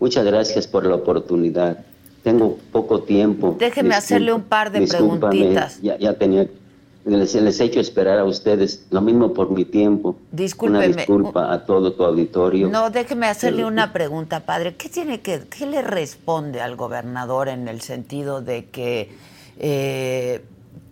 Muchas 0.00 0.24
gracias 0.24 0.66
por 0.66 0.84
la 0.84 0.96
oportunidad. 0.96 1.84
Tengo 2.22 2.58
poco 2.72 3.02
tiempo. 3.02 3.56
Déjeme 3.58 3.94
hacerle 3.94 4.32
un 4.32 4.42
par 4.42 4.72
de 4.72 4.86
preguntitas. 4.86 5.80
Ya, 5.80 5.96
ya 5.98 6.14
tenía, 6.14 6.48
les, 7.04 7.34
les 7.34 7.60
he 7.60 7.64
hecho 7.64 7.80
esperar 7.80 8.18
a 8.18 8.24
ustedes, 8.24 8.86
lo 8.90 9.00
mismo 9.00 9.32
por 9.32 9.50
mi 9.50 9.64
tiempo. 9.64 10.16
Discúlpeme. 10.32 10.86
Una 10.86 10.96
disculpa 10.96 11.52
a 11.52 11.64
todo 11.64 11.92
tu 11.92 12.02
auditorio. 12.02 12.68
No, 12.68 12.90
déjeme 12.90 13.26
hacerle 13.26 13.64
una 13.64 13.92
pregunta, 13.92 14.40
padre. 14.40 14.74
¿Qué 14.74 14.88
tiene 14.88 15.20
que, 15.20 15.42
qué 15.48 15.66
le 15.66 15.82
responde 15.82 16.60
al 16.60 16.76
gobernador 16.76 17.48
en 17.48 17.68
el 17.68 17.80
sentido 17.82 18.40
de 18.40 18.64
que, 18.66 19.10
eh, 19.58 20.42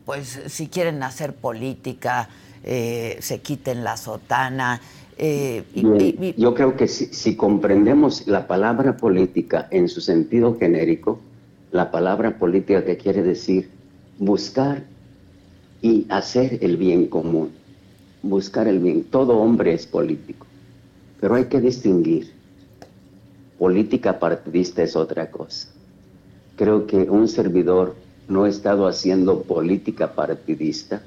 pues, 0.05 0.41
si 0.47 0.69
quieren 0.69 1.03
hacer 1.03 1.35
política, 1.35 2.29
eh, 2.65 3.19
se 3.21 3.41
quiten 3.41 3.85
la 3.85 3.97
sotana? 3.97 4.81
eh, 5.19 5.63
y- 5.75 5.83
Bien, 5.83 5.97
y- 6.01 6.29
y- 6.29 6.35
Yo 6.41 6.55
creo 6.55 6.77
que 6.77 6.89
si, 6.89 7.07
si 7.07 7.37
comprendemos 7.37 8.27
la 8.27 8.47
palabra 8.49 8.97
política 8.97 9.69
en 9.71 9.89
su 9.89 10.01
sentido 10.01 10.57
genérico, 10.59 11.21
la 11.71 11.91
palabra 11.91 12.39
política 12.39 12.85
que 12.85 12.97
quiere 12.97 13.23
decir 13.23 13.71
buscar 14.19 14.85
y 15.83 16.07
hacer 16.11 16.59
el 16.63 16.77
bien 16.77 17.09
común, 17.09 17.53
buscar 18.23 18.69
el 18.69 18.79
bien. 18.81 19.05
Todo 19.11 19.37
hombre 19.39 19.75
es 19.75 19.87
político, 19.87 20.47
pero 21.21 21.35
hay 21.35 21.47
que 21.47 21.61
distinguir. 21.61 22.33
Política 23.59 24.19
partidista 24.19 24.83
es 24.83 24.97
otra 24.97 25.31
cosa. 25.31 25.69
Creo 26.57 26.87
que 26.87 26.97
un 27.11 27.29
servidor 27.29 28.02
no 28.33 28.45
ha 28.45 28.49
estado 28.49 28.87
haciendo 28.87 29.43
política 29.43 30.15
partidista 30.15 31.03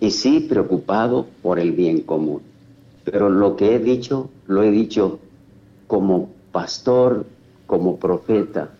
y 0.00 0.10
sí 0.10 0.40
preocupado 0.40 1.26
por 1.42 1.58
el 1.58 1.72
bien 1.72 2.00
común. 2.00 2.42
Pero 3.04 3.28
lo 3.28 3.56
que 3.56 3.74
he 3.74 3.78
dicho, 3.78 4.30
lo 4.46 4.62
he 4.62 4.70
dicho 4.70 5.18
como 5.86 6.30
pastor, 6.52 7.26
como 7.66 7.96
profeta, 7.96 8.70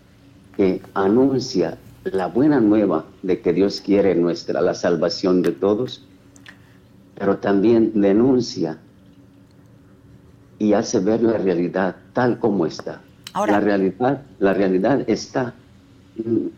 que 0.57 0.81
anuncia 0.95 1.79
la 2.05 2.27
buena 2.29 2.61
nueva 2.61 3.05
de 3.23 3.41
que 3.41 3.53
Dios 3.53 3.81
quiere 3.81 4.15
nuestra, 4.15 4.61
la 4.61 4.75
salvación 4.75 5.43
de 5.43 5.53
todos, 5.53 6.03
pero 7.19 7.37
también 7.39 7.93
denuncia 8.01 8.79
y 10.59 10.73
hace 10.75 11.01
ver 11.01 11.23
la 11.23 11.39
realidad 11.39 11.97
tal 12.13 12.39
como 12.39 12.67
está. 12.67 13.01
Ahora- 13.33 13.53
la 13.53 13.61
realidad, 13.61 14.23
la 14.39 14.55
realidad 14.55 15.05
está. 15.09 15.55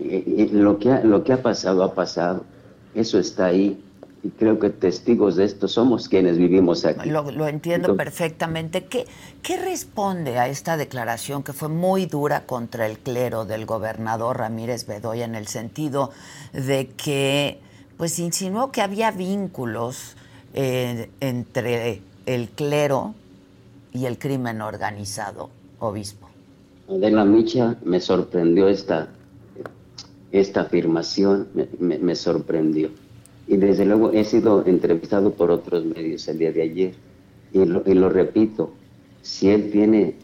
Eh, 0.00 0.24
eh, 0.38 0.48
Lo 0.52 0.78
que, 0.78 0.90
ha, 0.90 1.02
lo 1.04 1.24
que 1.24 1.32
ha 1.32 1.42
pasado, 1.42 1.82
ha 1.82 1.94
pasado. 1.94 2.44
Eso 2.94 3.18
está 3.18 3.46
ahí. 3.46 3.82
Y 4.24 4.28
creo 4.30 4.60
que 4.60 4.70
testigos 4.70 5.34
de 5.34 5.44
esto 5.44 5.66
somos 5.66 6.08
quienes 6.08 6.38
vivimos 6.38 6.84
aquí. 6.84 7.10
Lo, 7.10 7.28
lo 7.32 7.48
entiendo 7.48 7.88
Entonces- 7.90 8.04
perfectamente. 8.04 8.84
¿Qué, 8.84 9.04
¿Qué 9.42 9.56
responde 9.56 10.38
a 10.38 10.46
esta 10.46 10.76
declaración 10.76 11.42
que 11.42 11.52
fue 11.52 11.68
muy 11.68 12.06
dura 12.06 12.46
contra 12.46 12.86
el 12.86 12.98
clero 12.98 13.44
del 13.46 13.66
gobernador 13.66 14.38
Ramírez 14.38 14.86
Bedoya 14.86 15.24
en 15.24 15.34
el 15.34 15.48
sentido 15.48 16.10
de 16.52 16.88
que 16.96 17.58
pues 17.96 18.18
insinuó 18.20 18.70
que 18.70 18.80
había 18.80 19.10
vínculos 19.10 20.16
eh, 20.54 21.10
entre 21.20 22.00
el 22.26 22.48
clero 22.50 23.14
y 23.92 24.06
el 24.06 24.18
crimen 24.18 24.60
organizado, 24.60 25.50
obispo? 25.80 26.28
Adela 26.88 27.24
Micha, 27.24 27.76
me 27.84 28.00
sorprendió 28.00 28.68
esta, 28.68 29.08
esta 30.32 30.62
afirmación, 30.62 31.48
me, 31.78 32.14
sorprendió. 32.16 32.90
Y 33.46 33.56
desde 33.58 33.84
luego 33.84 34.12
he 34.12 34.24
sido 34.24 34.64
entrevistado 34.66 35.32
por 35.32 35.50
otros 35.50 35.84
medios 35.84 36.26
el 36.28 36.38
día 36.38 36.52
de 36.52 36.62
ayer. 36.62 36.94
Y 37.52 37.64
lo, 37.64 37.82
y 37.84 37.92
lo 37.94 38.08
repito, 38.08 38.72
si 39.20 39.50
él 39.50 39.70
tiene, 39.70 40.14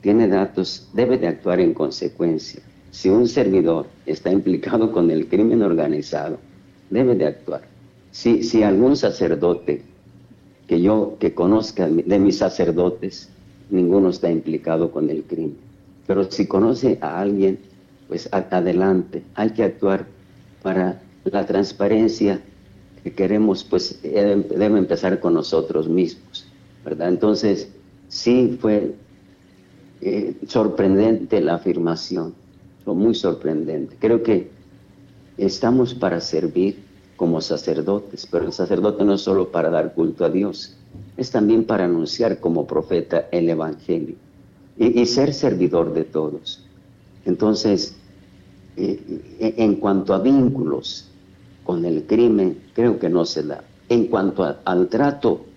tiene 0.00 0.28
datos, 0.28 0.88
debe 0.92 1.18
de 1.18 1.26
actuar 1.26 1.60
en 1.60 1.74
consecuencia. 1.74 2.62
Si 2.92 3.08
un 3.08 3.26
servidor 3.28 3.86
está 4.06 4.30
implicado 4.30 4.92
con 4.92 5.10
el 5.10 5.26
crimen 5.26 5.62
organizado, 5.62 6.38
debe 6.88 7.16
de 7.16 7.26
actuar. 7.26 7.62
Si, 8.12 8.42
si 8.44 8.62
algún 8.62 8.96
sacerdote 8.96 9.82
que 10.68 10.80
yo 10.80 11.16
que 11.18 11.34
conozca 11.34 11.88
de 11.88 12.18
mis 12.18 12.38
sacerdotes, 12.38 13.28
ninguno 13.70 14.10
está 14.10 14.30
implicado 14.30 14.92
con 14.92 15.10
el 15.10 15.24
crimen. 15.24 15.56
Pero 16.06 16.30
si 16.30 16.46
conoce 16.46 16.98
a 17.00 17.20
alguien, 17.20 17.58
pues 18.08 18.28
adelante, 18.32 19.22
hay 19.34 19.50
que 19.50 19.62
actuar 19.62 20.06
para 20.62 21.00
la 21.24 21.46
transparencia 21.46 22.40
que 23.04 23.12
queremos, 23.12 23.62
pues 23.64 24.00
debe, 24.02 24.36
debe 24.36 24.78
empezar 24.78 25.20
con 25.20 25.34
nosotros 25.34 25.88
mismos, 25.88 26.46
¿verdad? 26.84 27.08
Entonces, 27.08 27.68
sí 28.08 28.58
fue 28.60 28.94
eh, 30.00 30.36
sorprendente 30.46 31.40
la 31.40 31.54
afirmación, 31.54 32.34
fue 32.84 32.94
muy 32.94 33.14
sorprendente. 33.14 33.96
Creo 33.98 34.22
que 34.22 34.50
estamos 35.36 35.94
para 35.94 36.20
servir 36.20 36.82
como 37.16 37.40
sacerdotes, 37.40 38.26
pero 38.30 38.46
el 38.46 38.52
sacerdote 38.52 39.04
no 39.04 39.14
es 39.14 39.20
solo 39.20 39.50
para 39.50 39.70
dar 39.70 39.92
culto 39.94 40.24
a 40.24 40.30
Dios, 40.30 40.76
es 41.16 41.30
también 41.30 41.64
para 41.64 41.84
anunciar 41.84 42.40
como 42.40 42.66
profeta 42.66 43.28
el 43.32 43.48
Evangelio 43.50 44.14
y, 44.78 45.00
y 45.00 45.06
ser 45.06 45.34
servidor 45.34 45.92
de 45.92 46.04
todos. 46.04 46.64
Entonces, 47.24 47.97
eh, 48.78 49.54
en 49.58 49.76
cuanto 49.76 50.14
a 50.14 50.20
vínculos 50.20 51.18
con 51.62 51.84
el 51.84 52.06
crimen, 52.06 52.70
creo 52.72 52.98
que 52.98 53.08
no 53.10 53.24
se 53.24 53.42
da. 53.44 53.70
En 53.88 54.06
cuanto 54.08 54.44
a- 54.44 54.62
al 54.64 54.88
trato 54.88 55.54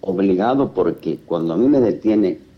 obligado, 0.00 0.74
porque 0.74 1.24
cuando 1.24 1.54
a 1.54 1.56
mí 1.56 1.68
me 1.68 1.80
detiene 1.80 2.48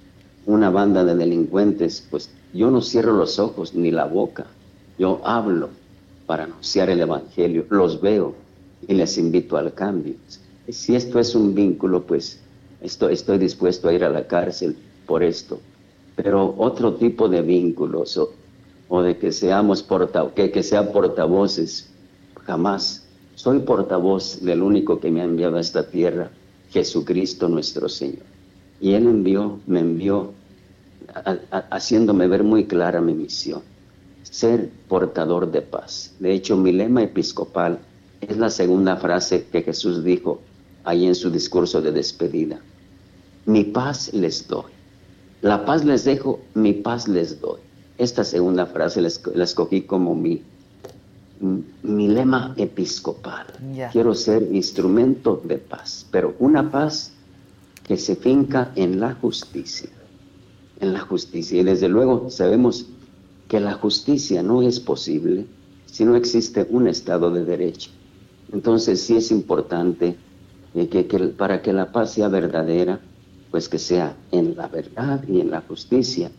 una 0.45 0.71
banda 0.71 1.05
de 1.05 1.15
delincuentes, 1.17 2.07
pues 2.11 2.39
yo 2.53 2.71
no 2.71 2.83
cierro 2.83 3.13
los 3.13 3.39
ojos 3.39 3.75
ni 3.75 3.91
la 3.91 4.07
boca, 4.07 4.59
yo 4.97 5.21
hablo 5.25 5.71
para 6.27 6.45
anunciar 6.45 6.91
el 6.91 7.01
Evangelio, 7.01 7.67
los 7.71 8.01
veo 8.01 8.47
y 8.81 8.95
les 8.95 9.19
invito 9.19 9.57
al 9.57 9.75
cambio. 9.75 10.17
Si 10.69 10.95
esto 10.95 11.19
es 11.19 11.35
un 11.35 11.55
vínculo, 11.55 12.07
pues 12.07 12.49
estoy 12.81 13.39
dispuesto 13.39 13.89
a 13.89 13.93
ir 13.93 14.05
a 14.05 14.11
la 14.11 14.27
cárcel 14.27 14.85
por 15.05 15.23
esto. 15.23 15.67
Pero 16.15 16.55
otro 16.59 16.97
tipo 16.97 17.29
de 17.29 17.43
vínculos 17.43 18.19
o, 18.91 19.03
de 19.03 19.17
que 19.17 19.33
seamos 19.33 19.83
porta, 19.83 20.29
que, 20.35 20.51
que 20.51 20.63
sean 20.63 20.93
portavoces, 20.93 21.89
jamás. 22.45 23.07
Soy 23.37 23.61
portavoz 23.61 24.41
del 24.43 24.63
único 24.63 25.01
que 25.01 25.11
me 25.11 25.23
ha 25.23 25.25
enviado 25.25 25.57
a 25.57 25.61
esta 25.61 25.89
tierra, 25.89 26.31
Jesucristo 26.71 27.49
nuestro 27.49 27.89
Señor. 27.89 28.27
Y 28.81 28.93
Él 28.93 29.07
envió, 29.07 29.61
me 29.67 29.81
envió 29.81 30.33
haciéndome 31.71 32.27
ver 32.27 32.45
muy 32.45 32.67
clara 32.67 33.01
mi 33.01 33.15
misión, 33.15 33.63
ser 34.23 34.71
portador 34.89 35.51
de 35.51 35.63
paz. 35.63 36.13
De 36.19 36.33
hecho, 36.33 36.57
mi 36.57 36.73
lema 36.73 37.03
episcopal 37.03 37.79
es 38.21 38.37
la 38.37 38.51
segunda 38.51 38.97
frase 38.97 39.47
que 39.51 39.63
Jesús 39.63 40.05
dijo 40.05 40.41
ahí 40.85 41.07
en 41.07 41.15
su 41.15 41.31
discurso 41.31 41.81
de 41.81 41.93
despedida. 41.93 42.61
Mi 43.47 43.65
paz 43.65 44.13
les 44.13 44.47
doy. 44.47 44.71
La 45.43 45.65
paz 45.65 45.85
les 45.85 46.05
dejo, 46.05 46.41
mi 46.55 46.73
paz 46.75 47.09
les 47.09 47.41
doy. 47.41 47.61
Esta 48.01 48.25
segunda 48.25 48.65
frase 48.65 49.03
la 49.03 49.45
escogí 49.45 49.83
como 49.83 50.15
mi, 50.15 50.43
mi 51.83 52.09
lema 52.09 52.55
episcopal. 52.57 53.45
Quiero 53.93 54.15
ser 54.15 54.43
instrumento 54.55 55.43
de 55.45 55.59
paz, 55.59 56.07
pero 56.11 56.35
una 56.39 56.71
paz 56.71 57.13
que 57.87 57.99
se 57.99 58.17
finca 58.17 58.73
en 58.75 59.01
la 59.01 59.13
justicia. 59.17 59.91
En 60.81 60.95
la 60.95 61.01
justicia. 61.01 61.61
Y 61.61 61.63
desde 61.63 61.91
luego 61.91 62.31
sabemos 62.31 62.87
que 63.49 63.61
la 63.61 63.75
justicia 63.75 64.43
no 64.43 64.63
es 64.63 64.81
posible 64.81 65.45
si 65.85 66.07
no 66.07 66.17
existe 66.17 66.67
un 66.71 66.89
Estado 66.89 67.31
de 67.31 67.45
Derecho. 67.45 67.91
Entonces 68.51 69.03
sí 69.03 69.15
es 69.15 69.31
importante 69.31 70.17
eh, 70.75 70.89
que, 70.89 71.05
para 71.37 71.61
que 71.61 71.75
la 71.75 71.93
paz 71.93 72.15
sea 72.15 72.29
verdadera, 72.29 72.99
pues 73.51 73.69
que 73.69 73.79
sea 73.79 74.17
en 74.33 74.57
la 74.57 74.69
verdad 74.69 75.23
y 75.29 75.43
en 75.43 75.51
la 75.51 75.61
justicia, 75.61 76.31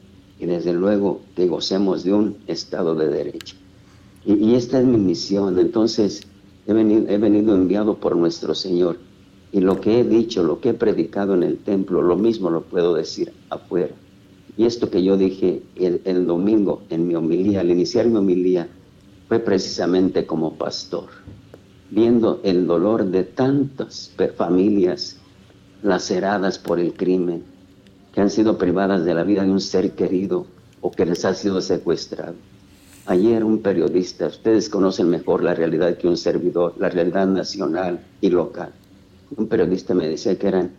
y 0.42 0.48
desde 0.48 0.74
luego 0.74 1.22
que 1.36 1.48
gocemos 1.48 2.04
de 2.04 2.14
un 2.14 2.38
Estado 2.48 2.96
de 2.96 3.08
Derecho. 3.08 3.56
Y, 4.26 4.56
esta 4.56 4.80
es 4.80 4.86
mi 4.86 4.98
misión, 4.98 5.58
entonces 5.58 6.24
he 6.68 6.74
venido, 6.74 7.08
he 7.08 7.18
venido 7.18 7.56
enviado 7.56 7.96
por 7.96 8.16
nuestro 8.16 8.54
Señor, 8.54 8.98
y 9.52 9.62
lo 9.62 9.80
que 9.80 10.00
he 10.00 10.04
dicho, 10.04 10.44
lo 10.44 10.60
que 10.60 10.70
he 10.70 10.74
predicado 10.74 11.36
en 11.36 11.44
el 11.44 11.58
templo, 11.60 12.02
lo 12.02 12.18
mismo 12.18 12.50
lo 12.50 12.64
puedo 12.64 12.94
decir 12.94 13.32
afuera. 13.50 13.94
Y 14.58 14.66
esto 14.66 14.90
que 14.90 15.04
yo 15.04 15.16
dije 15.16 15.62
el, 15.76 16.02
el 16.06 16.26
domingo 16.26 16.82
en 16.90 17.08
mi 17.08 17.16
homilía, 17.16 17.62
al 17.62 17.70
iniciar 17.70 18.08
mi 18.08 18.18
homilía, 18.18 18.68
fue 19.28 19.40
precisamente 19.40 20.26
como 20.26 20.56
pastor 20.56 21.06
viendo 21.92 22.40
el 22.44 22.66
dolor 22.66 23.06
de 23.06 23.24
tantas 23.24 24.12
familias 24.38 25.18
laceradas 25.84 26.58
por 26.58 26.80
el 26.80 26.94
crimen, 26.94 27.44
que 28.14 28.22
han 28.22 28.30
sido 28.30 28.58
privadas 28.58 29.06
de 29.06 29.14
la 29.14 29.24
vida 29.24 29.44
de 29.44 29.52
un 29.52 29.62
ser 29.62 29.92
querido 29.92 30.46
o 30.82 30.92
que 30.92 31.06
les 31.06 31.24
ha 31.26 31.34
sido 31.34 31.62
secuestrado. 31.62 32.36
Ayer 33.06 33.44
un 33.44 33.60
periodista, 33.60 34.28
ustedes 34.28 34.70
conocen 34.70 35.10
mejor 35.10 35.44
la 35.44 35.56
realidad 35.56 35.98
que 35.98 36.08
un 36.08 36.18
servidor, 36.18 36.76
la 36.78 36.90
realidad 36.90 37.28
nacional 37.28 38.00
y 38.20 38.30
local. 38.30 38.72
Un 39.36 39.48
periodista 39.48 39.94
me 39.94 40.08
decía 40.08 40.38
que 40.38 40.48
eran 40.48 40.72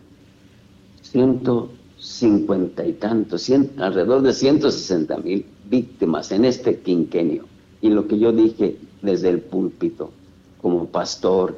150 1.01 2.85
y 2.85 2.93
tantos, 2.93 3.49
alrededor 3.77 4.21
de 4.21 4.33
160 4.33 5.17
mil 5.17 5.45
víctimas 5.69 6.31
en 6.31 6.45
este 6.45 6.79
quinquenio. 6.79 7.45
Y 7.81 7.89
lo 7.89 8.07
que 8.07 8.17
yo 8.17 8.31
dije 8.31 8.77
desde 9.01 9.29
el 9.29 9.41
púlpito, 9.41 10.11
como 10.61 10.85
pastor, 10.85 11.57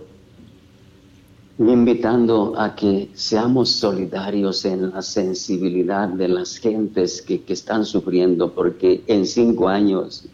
invitando 1.58 2.53
a 2.58 2.76
que 2.76 3.10
seamos 3.14 3.70
solidarios 3.70 4.66
en 4.66 4.91
la 4.91 5.01
sensibilidad 5.01 6.10
de 6.10 6.28
las 6.28 6.58
gentes 6.58 7.22
que, 7.22 7.43
están 7.47 7.86
sufriendo, 7.86 8.51
porque 8.53 9.03
en 9.08 9.26
cinco 9.26 9.70
años 9.70 10.26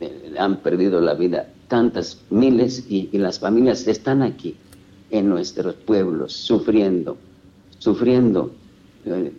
eh, 0.00 0.34
han 0.38 0.58
perdido 0.58 1.00
la 1.00 1.14
vida 1.14 1.48
tantas 1.66 2.20
miles 2.30 2.84
y, 2.88 3.08
las 3.18 3.40
familias 3.40 3.86
están 3.88 4.22
aquí 4.22 4.56
en 5.10 5.28
nuestros 5.28 5.74
pueblos 5.74 6.32
sufriendo, 6.32 7.16
sufriendo. 7.78 8.52
Eh, 9.06 9.32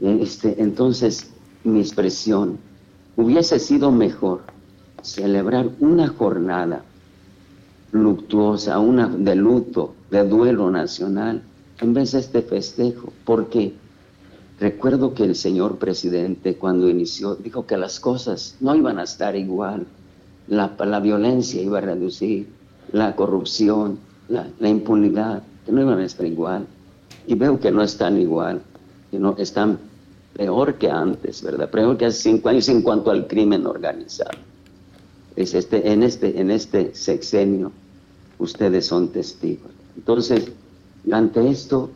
este, 0.00 0.60
entonces, 0.60 1.30
mi 1.62 1.80
expresión, 1.80 2.58
hubiese 3.16 3.60
sido 3.60 3.92
mejor 3.92 4.42
celebrar 5.02 5.70
una 5.78 6.08
jornada 6.08 6.84
luctuosa, 7.92 8.78
una 8.78 9.08
de 9.08 9.34
luto, 9.34 9.94
de 10.10 10.24
duelo 10.24 10.70
nacional, 10.70 11.42
en 11.80 11.94
vez 11.94 12.12
de 12.12 12.20
este 12.20 12.42
festejo, 12.42 13.12
porque 13.24 13.74
recuerdo 14.60 15.14
que 15.14 15.24
el 15.24 15.34
señor 15.34 15.78
presidente 15.78 16.56
cuando 16.56 16.88
inició 16.88 17.36
dijo 17.36 17.66
que 17.66 17.76
las 17.76 18.00
cosas 18.00 18.56
no 18.60 18.74
iban 18.74 18.98
a 18.98 19.04
estar 19.04 19.36
igual, 19.36 19.86
la, 20.48 20.74
la 20.78 21.00
violencia 21.00 21.62
iba 21.62 21.78
a 21.78 21.82
reducir, 21.82 22.48
la 22.92 23.14
corrupción, 23.14 23.98
la, 24.28 24.46
impunidad, 24.68 25.42
que 25.64 25.72
no 25.72 25.82
iban 25.82 25.98
a 25.98 26.04
estar 26.04 26.26
igual. 26.26 26.66
Y 27.26 27.34
veo 27.34 27.60
que 27.60 27.70
no 27.70 27.82
están 27.82 28.18
igual, 28.18 28.62
que 29.10 29.18
no 29.18 29.34
están 29.36 29.78
peor 30.34 30.74
que 30.74 30.90
antes, 30.90 31.42
¿verdad? 31.42 31.68
Peor 31.70 31.96
que 31.98 32.06
hace 32.06 32.30
cinco 32.30 32.48
años 32.48 32.68
en 32.68 32.82
cuanto 32.82 33.10
al 33.10 33.26
crimen 33.26 33.66
organizado 33.66 34.38
es 35.38 35.54
este, 35.54 35.92
en, 35.92 36.02
este, 36.02 36.40
en 36.40 36.50
este 36.50 36.94
sexenio 36.94 37.70
ustedes 38.38 38.86
son 38.86 39.08
testigos. 39.08 39.70
Entonces, 39.96 40.52
ante 41.10 41.48
esto, 41.48 41.90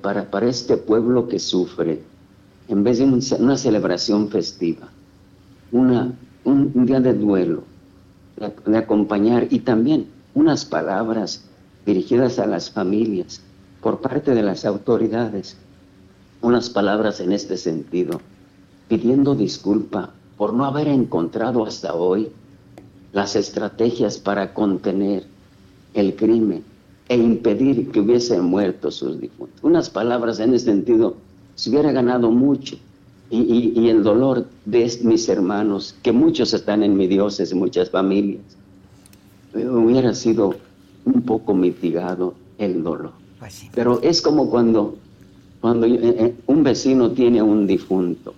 para, 0.00 0.30
para 0.30 0.48
este 0.48 0.76
pueblo 0.76 1.28
que 1.28 1.38
sufre, 1.38 2.02
en 2.68 2.84
vez 2.84 2.98
de 2.98 3.04
una 3.04 3.56
celebración 3.56 4.28
festiva, 4.28 4.88
una, 5.72 6.14
un, 6.44 6.86
día 6.86 7.00
de 7.00 7.14
duelo, 7.14 7.64
de, 8.66 8.78
acompañar 8.78 9.48
y 9.50 9.60
también 9.60 10.06
unas 10.34 10.64
palabras 10.64 11.44
dirigidas 11.84 12.38
a 12.38 12.46
las 12.46 12.70
familias 12.70 13.40
por 13.80 14.00
parte 14.00 14.34
de 14.34 14.42
las 14.42 14.64
autoridades, 14.64 15.56
unas 16.40 16.70
palabras 16.70 17.20
en 17.20 17.32
este 17.32 17.56
sentido, 17.56 18.20
pidiendo 18.88 19.34
disculpa 19.34 20.10
por 20.36 20.52
no 20.52 20.64
haber 20.64 20.88
encontrado 20.88 21.64
hasta 21.64 21.94
hoy 21.94 22.30
las 23.12 23.36
estrategias 23.36 24.18
para 24.18 24.54
contener 24.54 25.26
el 25.94 26.14
crimen 26.14 26.62
e 27.08 27.16
impedir 27.16 27.90
que 27.90 28.00
hubiesen 28.00 28.44
muerto 28.44 28.90
sus 28.90 29.20
difuntos. 29.20 29.62
Unas 29.62 29.90
palabras 29.90 30.40
en 30.40 30.54
ese 30.54 30.66
sentido 30.66 31.16
se 31.54 31.70
hubiera 31.70 31.92
ganado 31.92 32.30
mucho. 32.30 32.76
Y, 33.30 33.88
el 33.88 34.04
dolor 34.04 34.46
de 34.64 34.88
mis 35.02 35.28
hermanos, 35.28 35.96
que 36.02 36.12
muchos 36.12 36.54
están 36.54 36.84
en 36.84 36.96
mi 36.96 37.08
dioses 37.08 37.50
y 37.50 37.54
muchas 37.56 37.90
familias, 37.90 38.42
hubiera 39.52 40.14
sido 40.14 40.54
un 41.04 41.22
poco 41.22 41.52
mitigado 41.52 42.34
el 42.58 42.84
dolor. 42.84 43.12
Pues 43.40 43.66
Pero 43.74 44.00
es 44.02 44.22
como 44.22 44.50
cuando, 44.50 44.96
cuando 45.60 45.86
eh, 45.86 45.98
eh, 46.00 46.34
un 46.46 46.62
vecino 46.62 47.10
tiene 47.10 47.42
un 47.42 47.66
difunto, 47.66 48.34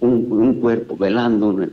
un, 0.00 0.60
cuerpo 0.60 0.96
velando, 0.96 1.66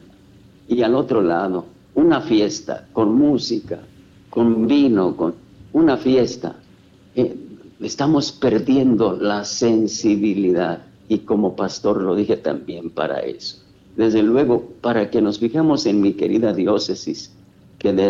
y 0.68 0.82
al 0.82 0.96
otro 0.96 1.22
lado 1.22 1.66
una 1.94 2.22
fiesta 2.22 2.88
con 2.92 3.14
música, 3.14 3.80
con 4.34 4.66
vino, 4.66 5.16
con 5.16 5.36
una 5.74 5.96
fiesta. 5.96 6.56
Eh, 7.14 7.38
estamos 7.82 8.32
perdiendo 8.32 9.16
la 9.16 9.46
sensibilidad 9.46 10.88
y 11.08 11.20
como 11.20 11.56
pastor 11.56 12.02
lo 12.02 12.16
dije 12.16 12.38
también 12.38 12.90
para 12.90 13.20
eso. 13.20 13.58
Desde 13.96 14.24
luego, 14.24 14.72
para 14.82 15.12
que 15.12 15.22
nos 15.22 15.38
fijemos 15.38 15.86
en 15.86 16.02
mi 16.02 16.14
querida 16.14 16.52
diócesis, 16.52 17.32
que 17.78 17.94
de, 17.94 18.10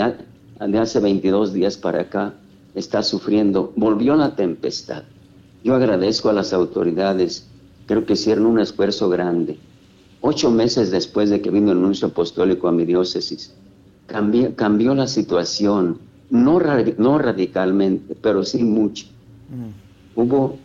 hace 0.80 1.02
22 1.02 1.52
días 1.52 1.76
para 1.76 2.04
acá 2.04 2.36
está 2.74 3.04
sufriendo, 3.04 3.74
volvió 3.76 4.16
la 4.16 4.34
tempestad. 4.34 5.04
Yo 5.62 5.76
agradezco 5.76 6.30
a 6.30 6.34
las 6.34 6.54
autoridades, 6.54 7.50
creo 7.86 8.06
que 8.06 8.14
hicieron 8.14 8.46
un 8.46 8.62
esfuerzo 8.62 9.10
grande. 9.10 9.58
Ocho 10.22 10.52
meses 10.52 10.90
después 10.90 11.30
de 11.30 11.42
que 11.42 11.52
vino 11.52 11.74
el 11.74 11.80
anuncio 11.80 12.08
apostólico 12.08 12.70
a 12.70 12.72
mi 12.72 12.86
diócesis, 12.86 13.54
cambió, 14.08 14.94
la 14.96 15.08
situación, 15.08 16.00
no, 16.34 16.60
no 16.98 17.20
radicalmente, 17.20 18.16
pero 18.16 18.44
sí 18.44 18.64
mucho. 18.64 19.06
Mm. 19.50 20.20
Hubo, 20.20 20.58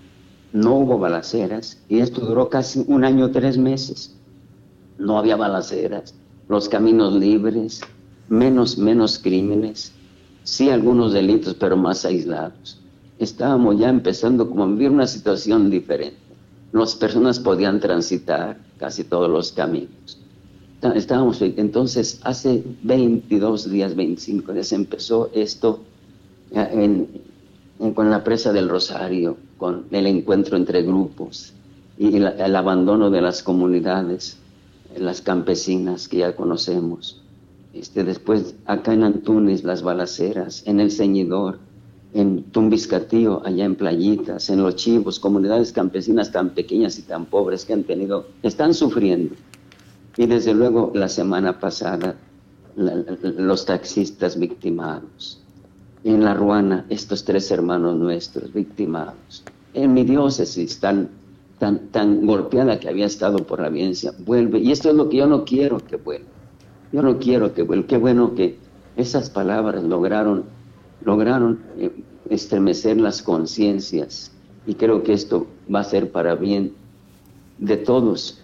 no 0.54 0.76
hubo 0.76 0.98
balaceras 0.98 1.78
y 1.90 1.98
esto 1.98 2.22
duró 2.22 2.48
casi 2.48 2.82
un 2.88 3.04
año, 3.04 3.30
tres 3.30 3.58
meses. 3.58 4.16
No 4.96 5.18
había 5.18 5.36
balaceras, 5.36 6.14
los 6.48 6.70
caminos 6.70 7.12
libres, 7.14 7.82
menos, 8.30 8.78
menos 8.78 9.18
crímenes, 9.18 9.92
sí 10.42 10.70
algunos 10.70 11.12
delitos, 11.12 11.52
pero 11.52 11.76
más 11.76 12.06
aislados. 12.06 12.80
Estábamos 13.18 13.78
ya 13.78 13.90
empezando 13.90 14.48
como 14.48 14.64
a 14.64 14.68
vivir 14.68 14.90
una 14.90 15.06
situación 15.06 15.68
diferente. 15.68 16.16
Las 16.72 16.94
personas 16.94 17.40
podían 17.40 17.78
transitar 17.78 18.56
casi 18.78 19.04
todos 19.04 19.28
los 19.28 19.52
caminos. 19.52 20.18
Estábamos, 20.80 21.42
entonces, 21.42 22.20
hace 22.22 22.62
22 22.84 23.68
días, 23.68 23.96
25 23.96 24.52
días 24.52 24.72
empezó 24.72 25.28
esto 25.34 25.80
con 27.94 28.10
la 28.10 28.22
presa 28.22 28.52
del 28.52 28.68
Rosario, 28.68 29.36
con 29.56 29.86
el 29.90 30.06
encuentro 30.06 30.56
entre 30.56 30.82
grupos 30.82 31.52
y 31.98 32.16
el 32.16 32.54
abandono 32.54 33.10
de 33.10 33.20
las 33.20 33.42
comunidades, 33.42 34.38
las 34.96 35.20
campesinas 35.20 36.06
que 36.06 36.18
ya 36.18 36.36
conocemos. 36.36 37.22
este, 37.74 38.04
después 38.04 38.54
acá 38.66 38.94
en 38.94 39.02
Antunes, 39.02 39.64
las 39.64 39.82
balaceras, 39.82 40.62
en 40.64 40.78
El 40.78 40.92
Ceñidor, 40.92 41.58
en 42.14 42.44
Tumbiscatío, 42.44 43.42
allá 43.44 43.64
en 43.64 43.74
Playitas, 43.74 44.48
en 44.48 44.62
Los 44.62 44.76
Chivos, 44.76 45.18
comunidades 45.18 45.72
campesinas 45.72 46.30
tan 46.30 46.50
pequeñas 46.50 46.98
y 46.98 47.02
tan 47.02 47.26
pobres 47.26 47.64
que 47.64 47.72
han 47.72 47.82
tenido, 47.82 48.26
están 48.42 48.74
sufriendo. 48.74 49.34
Y 50.18 50.26
desde 50.26 50.52
luego 50.52 50.90
la 50.94 51.08
semana 51.08 51.60
pasada, 51.60 52.16
los 52.76 53.64
taxistas 53.64 54.36
victimados. 54.36 55.40
En 56.02 56.24
La 56.24 56.34
Ruana, 56.34 56.84
estos 56.88 57.24
tres 57.24 57.48
hermanos 57.52 57.96
nuestros 57.96 58.52
victimados. 58.52 59.44
En 59.74 59.94
mi 59.94 60.02
diócesis, 60.02 60.80
tan, 60.80 61.08
tan, 61.60 61.88
tan 61.92 62.26
golpeada 62.26 62.80
que 62.80 62.88
había 62.88 63.06
estado 63.06 63.38
por 63.38 63.60
la 63.60 63.68
violencia, 63.68 64.12
vuelve. 64.26 64.58
Y 64.58 64.72
esto 64.72 64.90
es 64.90 64.96
lo 64.96 65.08
que 65.08 65.18
yo 65.18 65.28
no 65.28 65.44
quiero 65.44 65.78
que 65.78 65.94
vuelva. 65.94 66.28
Yo 66.92 67.00
no 67.00 67.18
quiero 67.20 67.54
que 67.54 67.62
vuelva. 67.62 67.86
Qué 67.86 67.96
bueno 67.96 68.34
que 68.34 68.58
esas 68.96 69.30
palabras 69.30 69.84
lograron, 69.84 70.46
lograron 71.04 71.60
eh, 71.78 71.92
estremecer 72.28 73.00
las 73.00 73.22
conciencias. 73.22 74.32
Y 74.66 74.74
creo 74.74 75.04
que 75.04 75.12
esto 75.12 75.46
va 75.72 75.80
a 75.80 75.84
ser 75.84 76.10
para 76.10 76.34
bien 76.34 76.72
de 77.58 77.76
todos, 77.76 78.37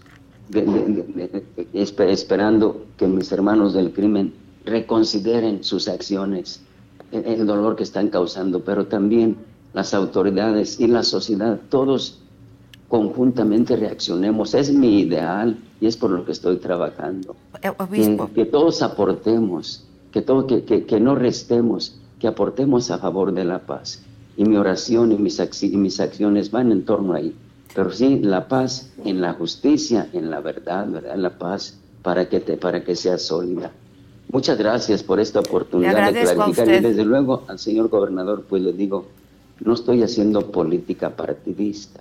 esperando 1.73 2.87
que 2.97 3.07
mis 3.07 3.33
hermanos 3.33 3.75
del 3.75 3.93
crimen 3.93 4.35
reconsideren 4.65 5.65
sus 5.65 5.89
acciones, 5.89 6.63
el 7.13 7.47
dolor 7.47 7.77
que 7.77 7.83
están 7.83 8.09
causando, 8.09 8.65
pero 8.65 8.87
también 8.87 9.37
las 9.73 9.95
autoridades 9.95 10.81
y 10.81 10.87
la 10.87 11.03
sociedad, 11.03 11.61
todos 11.69 12.21
conjuntamente 12.89 13.77
reaccionemos. 13.77 14.55
Es 14.55 14.73
mi 14.73 15.01
ideal 15.01 15.59
y 15.81 15.87
es 15.87 15.97
por 15.97 16.11
lo 16.11 16.25
que 16.25 16.33
estoy 16.33 16.57
trabajando. 16.57 17.35
Eh, 17.63 18.19
que, 18.35 18.45
todos 18.45 18.83
aportemos, 18.83 19.85
que, 20.13 20.23
todo, 20.23 20.47
que, 20.47 20.65
que, 20.65 21.01
no 21.01 21.15
restemos, 21.15 21.99
que 22.21 22.29
aportemos 22.29 22.91
a 22.91 22.99
favor 22.99 23.33
de 23.33 23.45
la 23.45 23.67
paz. 23.67 24.03
Y 24.37 24.45
mi 24.45 24.57
oración 24.57 25.13
y 25.13 25.17
mis, 25.17 25.41
y 25.63 25.77
mis 25.77 26.01
acciones 26.01 26.51
van 26.51 26.73
en 26.73 26.85
torno 26.85 27.15
ahí. 27.15 27.35
Pero 27.75 27.91
sí, 27.91 28.21
la 28.21 28.47
paz 28.47 28.91
en 29.05 29.21
la 29.21 29.33
justicia, 29.33 30.09
en 30.13 30.31
la 30.31 30.41
verdad, 30.41 30.89
¿verdad? 30.89 31.17
La 31.17 31.37
paz 31.39 31.77
para 32.03 32.29
que, 32.29 32.41
te, 32.41 32.57
para 32.57 32.85
que 32.85 32.95
sea 32.95 33.19
sólida. 33.19 33.73
Muchas 34.31 34.59
gracias 34.59 35.03
por 35.03 35.21
esta 35.21 35.41
oportunidad 35.41 36.13
de 36.13 36.23
clarificar. 36.23 36.69
Y 36.69 36.81
desde 36.81 37.05
luego 37.05 37.45
al 37.49 37.59
señor 37.59 37.89
gobernador, 37.89 38.45
pues 38.49 38.63
le 38.63 38.73
digo, 38.73 39.07
no 39.61 39.75
estoy 39.75 40.03
haciendo 40.03 40.51
política 40.51 41.11
partidista. 41.11 42.01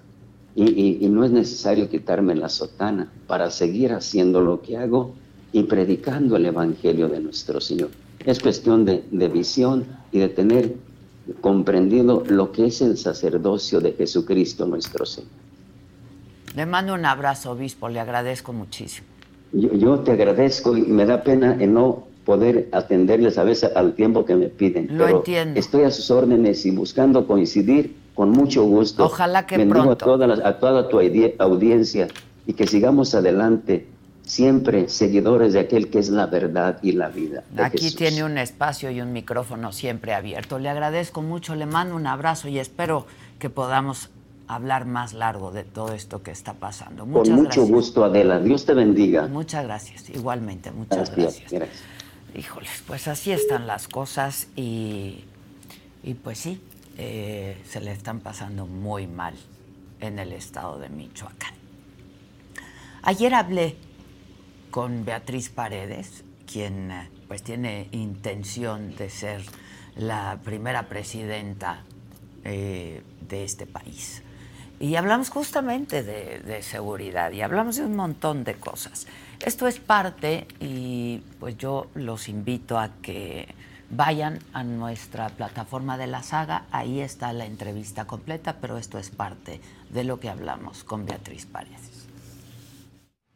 Y, 0.56 1.08
no 1.10 1.26
es 1.26 1.32
necesario 1.32 1.90
quitarme 1.90 2.36
la 2.36 2.48
sotana 2.48 3.12
para 3.26 3.50
seguir 3.50 3.92
haciendo 3.92 4.40
lo 4.42 4.62
que 4.62 4.78
hago 4.78 5.14
y 5.52 5.64
predicando 5.64 6.36
el 6.36 6.46
Evangelio 6.46 7.10
de 7.10 7.20
nuestro 7.20 7.60
Señor. 7.60 7.90
Es 8.24 8.40
cuestión 8.40 8.86
de, 8.86 9.04
de 9.10 9.28
visión 9.30 9.86
y 10.12 10.20
de 10.20 10.30
tener 10.30 10.76
comprendido 11.42 12.24
lo 12.28 12.52
que 12.52 12.68
es 12.68 12.82
el 12.82 12.98
sacerdocio 12.98 13.80
de 13.80 13.94
Jesucristo 13.94 14.68
nuestro 14.68 15.06
Señor. 15.08 15.43
Le 16.56 16.66
mando 16.66 16.94
un 16.94 17.06
abrazo, 17.06 17.52
obispo, 17.52 17.90
le 17.90 18.00
agradezco 18.00 18.54
muchísimo. 18.54 19.08
Yo, 19.52 20.00
te 20.00 20.12
agradezco 20.12 20.76
y 20.76 20.82
me 20.82 21.06
da 21.06 21.22
pena 21.24 21.56
en 21.60 21.74
no 21.74 22.08
poder 22.26 22.70
atenderles 22.72 23.38
a 23.38 23.44
veces 23.44 23.72
al 23.76 23.94
tiempo 23.94 24.26
que 24.26 24.36
me 24.36 24.48
piden. 24.48 24.88
Lo 24.98 25.08
entiendo. 25.08 25.60
Estoy 25.60 25.84
a 25.84 25.92
sus 25.92 26.10
órdenes 26.10 26.66
y 26.66 26.72
buscando 26.72 27.28
coincidir 27.28 27.96
con 28.16 28.30
mucho 28.30 28.64
gusto. 28.64 29.06
Ojalá 29.06 29.46
que 29.46 29.58
Bendigo 29.58 29.92
A 29.92 29.98
toda, 29.98 30.48
a 30.48 30.60
toda 30.60 30.90
tu 30.90 31.00
audiencia 31.40 32.08
y 32.48 32.54
que 32.54 32.66
sigamos 32.68 33.14
adelante 33.14 33.88
siempre 34.24 34.90
seguidores 34.90 35.54
de 35.54 35.60
aquel 35.60 35.90
que 35.90 36.00
es 36.00 36.10
la 36.10 36.28
verdad 36.28 36.80
y 36.82 36.94
la 36.94 37.10
vida. 37.10 37.44
Aquí 37.58 37.94
tiene 37.94 38.24
un 38.24 38.38
espacio 38.38 38.90
y 38.90 39.02
un 39.02 39.12
micrófono 39.12 39.72
siempre 39.72 40.14
abierto. 40.14 40.60
Le 40.60 40.70
agradezco 40.70 41.22
mucho, 41.22 41.56
le 41.56 41.66
mando 41.66 41.96
un 41.96 42.08
abrazo 42.08 42.48
y 42.48 42.60
espero 42.60 43.06
que 43.40 43.50
podamos 43.50 44.10
hablar 44.48 44.86
más 44.86 45.14
largo 45.14 45.52
de 45.52 45.64
todo 45.64 45.94
esto 45.94 46.24
que 46.24 46.32
está 46.32 46.54
pasando. 46.54 47.06
Muchas 47.06 47.36
Con 47.36 47.44
mucho 47.44 47.66
gusto, 47.66 48.04
Adela. 48.04 48.40
Dios 48.40 48.66
te 48.66 48.74
bendiga. 48.74 49.28
Muchas 49.28 49.64
gracias. 49.64 50.10
Igualmente, 50.10 50.72
muchas 50.72 51.16
gracias. 51.16 51.52
Híjoles, 52.36 52.84
pues 52.88 53.08
así 53.08 53.32
están 53.32 53.68
las 53.68 53.88
cosas 53.88 54.48
y, 54.56 55.24
y 56.02 56.16
pues 56.16 56.40
sí, 56.40 56.60
eh, 56.98 57.62
se 57.68 57.80
le 57.80 57.92
están 57.92 58.22
pasando 58.22 58.66
muy 58.66 59.06
mal 59.06 59.36
en 60.00 60.18
el 60.18 60.32
estado 60.34 60.80
de 60.80 60.90
Michoacán. 60.90 61.54
Ayer 63.04 63.36
hablé 63.36 63.76
con 64.72 65.06
Beatriz 65.06 65.50
Paredes, 65.50 66.24
quien 66.52 66.90
eh, 66.90 67.10
pues 67.28 67.44
tiene 67.44 67.88
intención 67.92 68.96
de 68.96 69.10
ser 69.12 69.44
la 69.96 70.40
primera 70.44 70.90
presidenta 70.90 71.84
eh, 72.44 73.04
de 73.30 73.44
este 73.44 73.68
país. 73.68 74.23
Y 74.84 74.98
hablamos 74.98 75.30
justamente 75.30 76.04
de, 76.04 76.62
seguridad 76.62 77.32
y 77.32 77.42
hablamos 77.42 77.78
de 77.78 77.86
un 77.86 77.96
montón 77.96 78.44
de 78.44 78.56
cosas. 78.56 79.08
Esto 79.40 79.66
es 79.66 79.80
parte 79.80 80.46
y 80.60 81.20
pues 81.40 81.58
yo 81.58 81.88
los 81.94 82.28
invito 82.28 82.78
a 82.78 82.90
que 83.02 83.48
vayan 83.90 84.40
a 84.52 84.66
nuestra 84.66 85.30
plataforma 85.30 85.98
de 85.98 86.08
la 86.08 86.22
saga, 86.22 86.66
ahí 86.70 87.00
está 87.00 87.32
la 87.32 87.46
entrevista 87.46 88.04
completa, 88.04 88.58
pero 88.60 88.78
esto 88.78 89.00
es 89.00 89.10
parte 89.10 89.62
de 89.90 90.04
lo 90.04 90.20
que 90.20 90.28
hablamos 90.28 90.84
con 90.84 91.06
Beatriz 91.06 91.46
Paredes. 91.46 92.10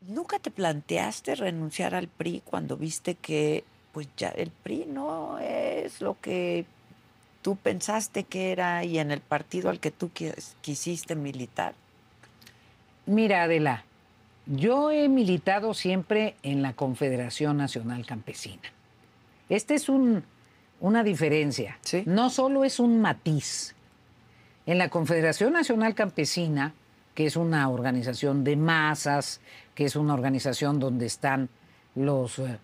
¿Nunca 0.01 0.39
te 0.39 0.51
planteaste 0.51 1.35
renunciar 1.35 1.95
al 1.95 2.09
PRI 2.09 2.41
cuando 2.43 2.75
viste 2.75 3.15
que 3.15 3.63
pues 3.93 4.09
ya 4.17 4.27
el 4.31 4.51
PRI 4.51 4.85
no 4.85 5.39
es 5.39 6.01
lo 6.01 6.19
que 6.19 6.65
tú 7.47 7.55
pensaste 7.55 8.25
que 8.25 8.51
era 8.51 8.83
y 8.83 8.99
en 8.99 9.09
el 9.09 9.21
partido 9.21 9.69
al 9.69 9.79
que 9.79 9.89
tú 9.89 10.11
quisiste 10.59 11.15
militar? 11.15 11.75
Mira, 13.05 13.43
Adela, 13.43 13.85
yo 14.47 14.91
he 14.91 15.07
militado 15.07 15.73
siempre 15.73 16.35
en 16.43 16.61
la 16.61 16.73
Confederación 16.73 17.55
Nacional 17.55 18.05
Campesina. 18.05 18.69
Esta 19.47 19.75
es 19.75 19.87
un, 19.87 20.25
una 20.81 21.05
diferencia. 21.05 21.79
No 22.05 22.29
solo 22.29 22.65
es 22.65 22.81
un 22.81 22.99
matiz. 22.99 23.75
En 24.65 24.77
la 24.77 24.89
Confederación 24.89 25.53
Nacional 25.53 25.95
Campesina, 25.95 26.73
que 27.15 27.27
es 27.27 27.37
una 27.37 27.69
organización 27.69 28.43
de 28.43 28.57
masas, 28.57 29.39
que 29.73 29.85
es 29.85 29.95
una 29.95 30.15
organización 30.15 30.81
donde 30.81 31.05
están 31.05 31.47
los 31.95 32.39
eh, 32.39 32.59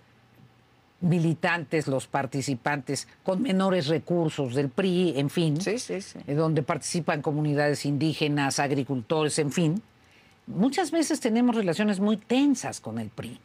militantes, 1.04 1.88
los 1.88 2.08
participantes 2.08 3.08
con 3.24 3.42
menores 3.42 3.88
recursos 3.88 4.56
del 4.56 4.70
PRI, 4.70 5.14
en 5.18 5.30
fin, 5.30 5.58
eh, 5.68 6.34
donde 6.34 6.64
participan 6.64 7.22
comunidades 7.22 7.86
indígenas, 7.86 8.60
agricultores, 8.60 9.38
en 9.38 9.52
fin. 9.52 9.82
Muchas 10.48 10.92
veces 10.92 11.20
tenemos 11.20 11.56
relaciones 11.56 12.00
muy 12.00 12.18
tensas 12.18 12.80
con 12.80 13.00
el 13.00 13.10
PRI. 13.10 13.40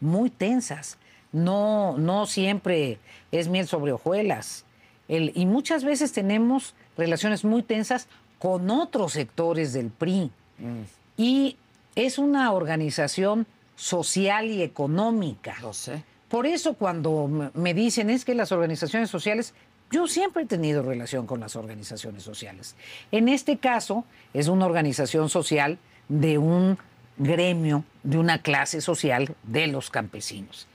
Muy 0.00 0.30
tensas. 0.30 0.98
No, 1.32 1.98
no 1.98 2.26
siempre 2.26 2.98
es 3.32 3.48
miel 3.48 3.66
sobre 3.66 3.92
hojuelas. 3.92 4.64
y 5.08 5.46
muchas 5.46 5.84
veces 5.84 6.12
tenemos 6.12 6.74
relaciones 6.96 7.44
muy 7.44 7.62
tensas 7.62 8.08
con 8.38 8.70
otros 8.70 9.12
sectores 9.12 9.72
del 9.72 9.90
PRI. 9.90 10.30
Mm. 10.58 10.82
Y 11.16 11.56
es 11.94 12.18
una 12.18 12.52
organización 12.52 13.46
social 13.76 14.46
y 14.46 14.62
económica. 14.62 15.56
Lo 15.62 15.72
sé. 15.72 16.02
Por 16.28 16.46
eso 16.46 16.74
cuando 16.74 17.50
me 17.54 17.74
dicen 17.74 18.10
es 18.10 18.24
que 18.24 18.34
las 18.34 18.50
organizaciones 18.50 19.10
sociales, 19.10 19.54
yo 19.90 20.08
siempre 20.08 20.42
he 20.42 20.46
tenido 20.46 20.82
relación 20.82 21.26
con 21.26 21.40
las 21.40 21.54
organizaciones 21.54 22.22
sociales. 22.22 22.74
En 23.12 23.28
este 23.28 23.58
caso 23.58 24.04
es 24.34 24.48
una 24.48 24.66
organización 24.66 25.28
social 25.28 25.78
de 26.08 26.38
un 26.38 26.78
gremio, 27.16 27.84
de 28.02 28.18
una 28.18 28.42
clase 28.42 28.80
social 28.80 29.34
de 29.44 29.66
los 29.68 29.90
campesinos. 29.90 30.66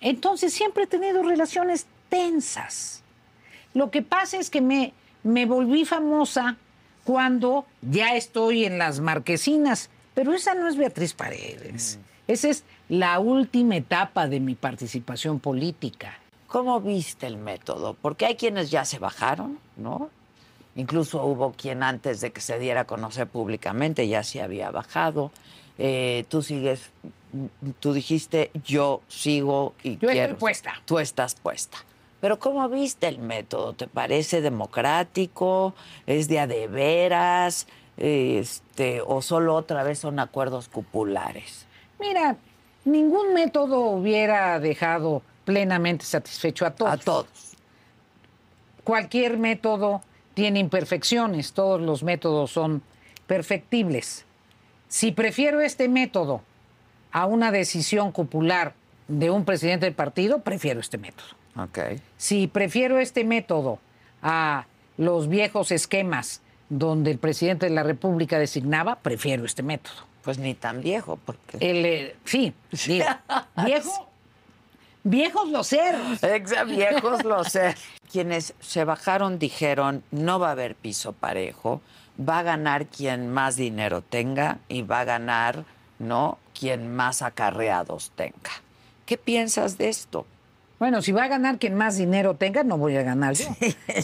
entonces 0.00 0.52
siempre 0.52 0.84
he 0.84 0.86
tenido 0.86 1.22
relaciones 1.22 1.86
tensas. 2.08 3.02
Lo 3.74 3.90
que 3.90 4.02
pasa 4.02 4.38
es 4.38 4.50
que 4.50 4.60
me, 4.60 4.92
me 5.22 5.46
volví 5.46 5.84
famosa 5.84 6.56
cuando 7.04 7.66
ya 7.82 8.14
estoy 8.16 8.64
en 8.64 8.78
las 8.78 9.00
marquesinas, 9.00 9.90
pero 10.14 10.32
esa 10.32 10.54
no 10.54 10.68
es 10.68 10.76
Beatriz 10.76 11.14
Paredes. 11.14 11.98
Mm. 11.98 12.32
Esa 12.32 12.48
es 12.48 12.64
la 12.88 13.18
última 13.18 13.76
etapa 13.76 14.28
de 14.28 14.40
mi 14.40 14.54
participación 14.54 15.40
política. 15.40 16.18
¿Cómo 16.46 16.80
viste 16.80 17.26
el 17.26 17.36
método? 17.36 17.94
Porque 18.00 18.26
hay 18.26 18.36
quienes 18.36 18.70
ya 18.70 18.84
se 18.84 18.98
bajaron, 18.98 19.58
¿no? 19.76 20.10
Incluso 20.76 21.24
hubo 21.24 21.52
quien 21.52 21.82
antes 21.82 22.20
de 22.20 22.32
que 22.32 22.40
se 22.40 22.58
diera 22.58 22.82
a 22.82 22.84
conocer 22.84 23.26
públicamente 23.26 24.06
ya 24.06 24.22
se 24.22 24.42
había 24.42 24.70
bajado. 24.70 25.32
Eh, 25.78 26.24
tú 26.28 26.42
sigues, 26.42 26.90
tú 27.80 27.92
dijiste 27.92 28.50
yo 28.64 29.02
sigo 29.08 29.74
y 29.82 29.98
yo 29.98 30.10
estoy 30.10 30.34
puesta. 30.34 30.74
Tú 30.84 30.98
estás 30.98 31.34
puesta. 31.34 31.78
Pero 32.20 32.38
¿cómo 32.38 32.66
viste 32.68 33.08
el 33.08 33.18
método? 33.18 33.72
¿Te 33.72 33.88
parece 33.88 34.40
democrático? 34.40 35.74
¿Es 36.06 36.28
de 36.28 36.40
a 36.40 36.46
de 36.46 36.66
veras? 36.68 37.66
Este, 37.96 39.00
¿O 39.00 39.22
solo 39.22 39.54
otra 39.54 39.82
vez 39.82 39.98
son 39.98 40.18
acuerdos 40.18 40.68
cupulares? 40.68 41.66
Mira, 41.98 42.36
Ningún 42.86 43.34
método 43.34 43.80
hubiera 43.80 44.58
dejado 44.60 45.22
plenamente 45.44 46.04
satisfecho 46.04 46.64
a 46.64 46.70
todos. 46.70 46.92
A 46.92 46.96
todos. 46.96 47.56
Cualquier 48.84 49.38
método 49.38 50.02
tiene 50.34 50.60
imperfecciones, 50.60 51.52
todos 51.52 51.80
los 51.80 52.04
métodos 52.04 52.52
son 52.52 52.82
perfectibles. 53.26 54.24
Si 54.86 55.10
prefiero 55.10 55.60
este 55.60 55.88
método 55.88 56.42
a 57.10 57.26
una 57.26 57.50
decisión 57.50 58.12
popular 58.12 58.74
de 59.08 59.30
un 59.30 59.44
presidente 59.44 59.86
del 59.86 59.94
partido, 59.94 60.42
prefiero 60.42 60.78
este 60.78 60.96
método. 60.96 61.26
Ok. 61.56 62.00
Si 62.16 62.46
prefiero 62.46 63.00
este 63.00 63.24
método 63.24 63.80
a 64.22 64.66
los 64.96 65.28
viejos 65.28 65.72
esquemas 65.72 66.40
donde 66.68 67.10
el 67.10 67.18
presidente 67.18 67.66
de 67.66 67.74
la 67.74 67.82
República 67.82 68.38
designaba, 68.38 68.96
prefiero 69.00 69.44
este 69.44 69.64
método. 69.64 69.96
Pues 70.26 70.38
ni 70.38 70.54
tan 70.54 70.80
viejo, 70.80 71.20
porque. 71.24 71.58
El, 71.60 71.86
eh, 71.86 72.16
sí, 72.24 72.52
digo, 72.86 73.06
viejo. 73.64 74.08
Viejos 75.04 75.48
los 75.50 75.68
ser. 75.68 75.94
Exa 76.20 76.64
viejos 76.64 77.22
los 77.22 77.46
ser. 77.46 77.76
Quienes 78.10 78.52
se 78.58 78.82
bajaron 78.82 79.38
dijeron, 79.38 80.02
no 80.10 80.40
va 80.40 80.48
a 80.48 80.50
haber 80.50 80.74
piso 80.74 81.12
parejo, 81.12 81.80
va 82.18 82.40
a 82.40 82.42
ganar 82.42 82.86
quien 82.86 83.32
más 83.32 83.54
dinero 83.54 84.02
tenga 84.02 84.58
y 84.68 84.82
va 84.82 84.98
a 84.98 85.04
ganar, 85.04 85.64
¿no? 86.00 86.38
Quien 86.58 86.92
más 86.92 87.22
acarreados 87.22 88.10
tenga. 88.16 88.50
¿Qué 89.06 89.18
piensas 89.18 89.78
de 89.78 89.90
esto? 89.90 90.26
Bueno, 90.80 91.02
si 91.02 91.12
va 91.12 91.22
a 91.22 91.28
ganar 91.28 91.58
quien 91.58 91.76
más 91.76 91.98
dinero 91.98 92.34
tenga, 92.34 92.64
no 92.64 92.78
voy 92.78 92.96
a 92.96 93.04
ganar 93.04 93.34
yo. 93.34 93.46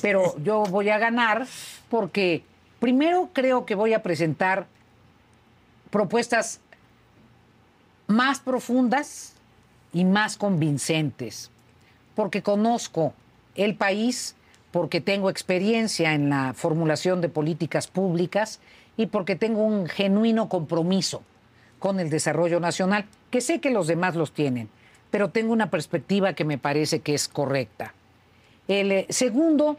Pero 0.01 0.37
yo 0.39 0.63
voy 0.63 0.89
a 0.91 0.99
ganar 0.99 1.49
porque 1.91 2.45
primero 2.79 3.31
creo 3.33 3.67
que 3.67 3.75
voy 3.75 3.93
a 3.93 4.05
presentar 4.05 4.67
propuestas 5.93 6.59
más 8.09 8.41
profundas 8.41 9.35
y 9.93 10.05
más 10.05 10.37
convincentes, 10.39 11.51
porque 12.17 12.43
conozco 12.43 13.13
el 13.55 13.77
país, 13.77 14.35
porque 14.73 15.03
tengo 15.03 15.29
experiencia 15.29 16.15
en 16.15 16.31
la 16.31 16.55
formulación 16.55 17.21
de 17.21 17.29
políticas 17.29 17.89
públicas 17.89 18.59
y 18.97 19.07
porque 19.07 19.37
tengo 19.37 19.63
un 19.63 19.87
genuino 19.87 20.49
compromiso 20.49 21.23
con 21.79 22.01
el 22.01 22.09
desarrollo 22.09 22.59
nacional, 22.59 23.05
que 23.31 23.43
sé 23.43 23.61
que 23.61 23.71
los 23.71 23.87
demás 23.87 24.17
los 24.17 24.33
tienen, 24.33 24.71
pero 25.11 25.29
tengo 25.29 25.53
una 25.53 25.69
perspectiva 25.69 26.33
que 26.33 26.47
me 26.47 26.57
parece 26.57 27.01
que 27.01 27.13
es 27.13 27.29
correcta. 27.29 27.93
El 28.67 28.93
eh, 28.93 29.07
segundo, 29.11 29.77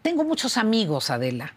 tengo 0.00 0.24
muchos 0.24 0.56
amigos, 0.56 1.10
Adela. 1.10 1.52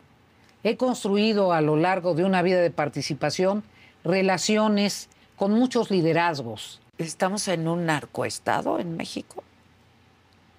He 0.66 0.78
construido 0.78 1.54
a 1.54 1.62
lo 1.62 1.76
largo 1.76 2.16
de 2.16 2.24
una 2.24 2.42
vida 2.42 2.60
de 2.60 2.72
participación 2.72 3.64
relaciones 4.04 5.10
con 5.36 5.52
muchos 5.52 5.92
liderazgos. 5.92 6.82
¿Estamos 6.98 7.48
en 7.50 7.68
un 7.68 7.86
narcoestado 7.86 8.80
en 8.80 8.98
México? 8.98 9.44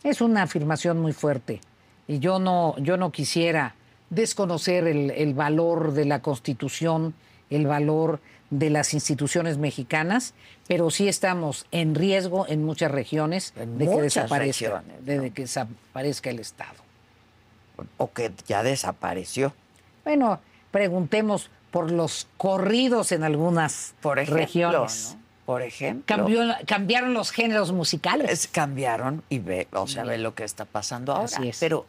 Es 0.04 0.20
una 0.20 0.42
afirmación 0.42 1.00
muy 1.00 1.12
fuerte 1.12 1.60
y 2.06 2.20
yo 2.20 2.38
no, 2.38 2.76
yo 2.78 2.96
no 2.96 3.10
quisiera 3.10 3.74
desconocer 4.08 4.86
el, 4.86 5.10
el 5.10 5.34
valor 5.34 5.92
de 5.92 6.04
la 6.04 6.22
Constitución, 6.22 7.12
el 7.50 7.66
valor 7.66 8.20
de 8.50 8.70
las 8.70 8.94
instituciones 8.94 9.58
mexicanas, 9.58 10.34
pero 10.68 10.90
sí 10.90 11.08
estamos 11.08 11.66
en 11.72 11.96
riesgo 11.96 12.46
en 12.46 12.64
muchas 12.64 12.92
regiones 12.92 13.52
En 13.56 13.76
de 13.76 13.86
que 13.86 14.02
desaparezca, 14.02 14.82
regiones, 14.82 15.04
de 15.04 15.30
que 15.32 15.42
desaparezca 15.42 16.30
el 16.30 16.38
Estado. 16.38 16.76
¿O 17.96 18.12
que 18.12 18.30
ya 18.46 18.62
desapareció? 18.62 19.52
Bueno, 20.06 20.38
preguntemos 20.70 21.50
por 21.72 21.90
los 21.90 22.28
corridos 22.36 23.10
en 23.10 23.24
algunas 23.24 23.92
Por 24.00 24.20
ejemplo, 24.20 24.40
regiones. 24.40 25.14
¿no? 25.16 25.26
Por 25.46 25.62
ejemplo. 25.62 26.04
Cambió- 26.06 26.54
cambiaron 26.64 27.12
los 27.12 27.32
géneros 27.32 27.72
musicales. 27.72 28.30
Es- 28.30 28.46
cambiaron 28.46 29.24
y 29.28 29.40
ve, 29.40 29.66
o 29.72 29.88
sea, 29.88 30.04
ve 30.04 30.16
lo 30.18 30.32
que 30.36 30.44
está 30.44 30.64
pasando 30.64 31.10
ahora. 31.12 31.24
Así 31.24 31.48
es. 31.48 31.58
Pero, 31.58 31.86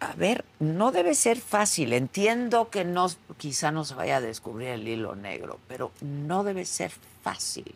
a 0.00 0.14
ver, 0.14 0.46
no 0.60 0.92
debe 0.92 1.14
ser 1.14 1.38
fácil. 1.38 1.92
Entiendo 1.92 2.70
que 2.70 2.86
no, 2.86 3.06
quizá 3.36 3.70
no 3.70 3.84
se 3.84 3.94
vaya 3.94 4.16
a 4.16 4.20
descubrir 4.22 4.68
el 4.68 4.88
hilo 4.88 5.14
negro, 5.14 5.60
pero 5.68 5.92
no 6.00 6.42
debe 6.42 6.64
ser 6.64 6.90
fácil. 7.22 7.74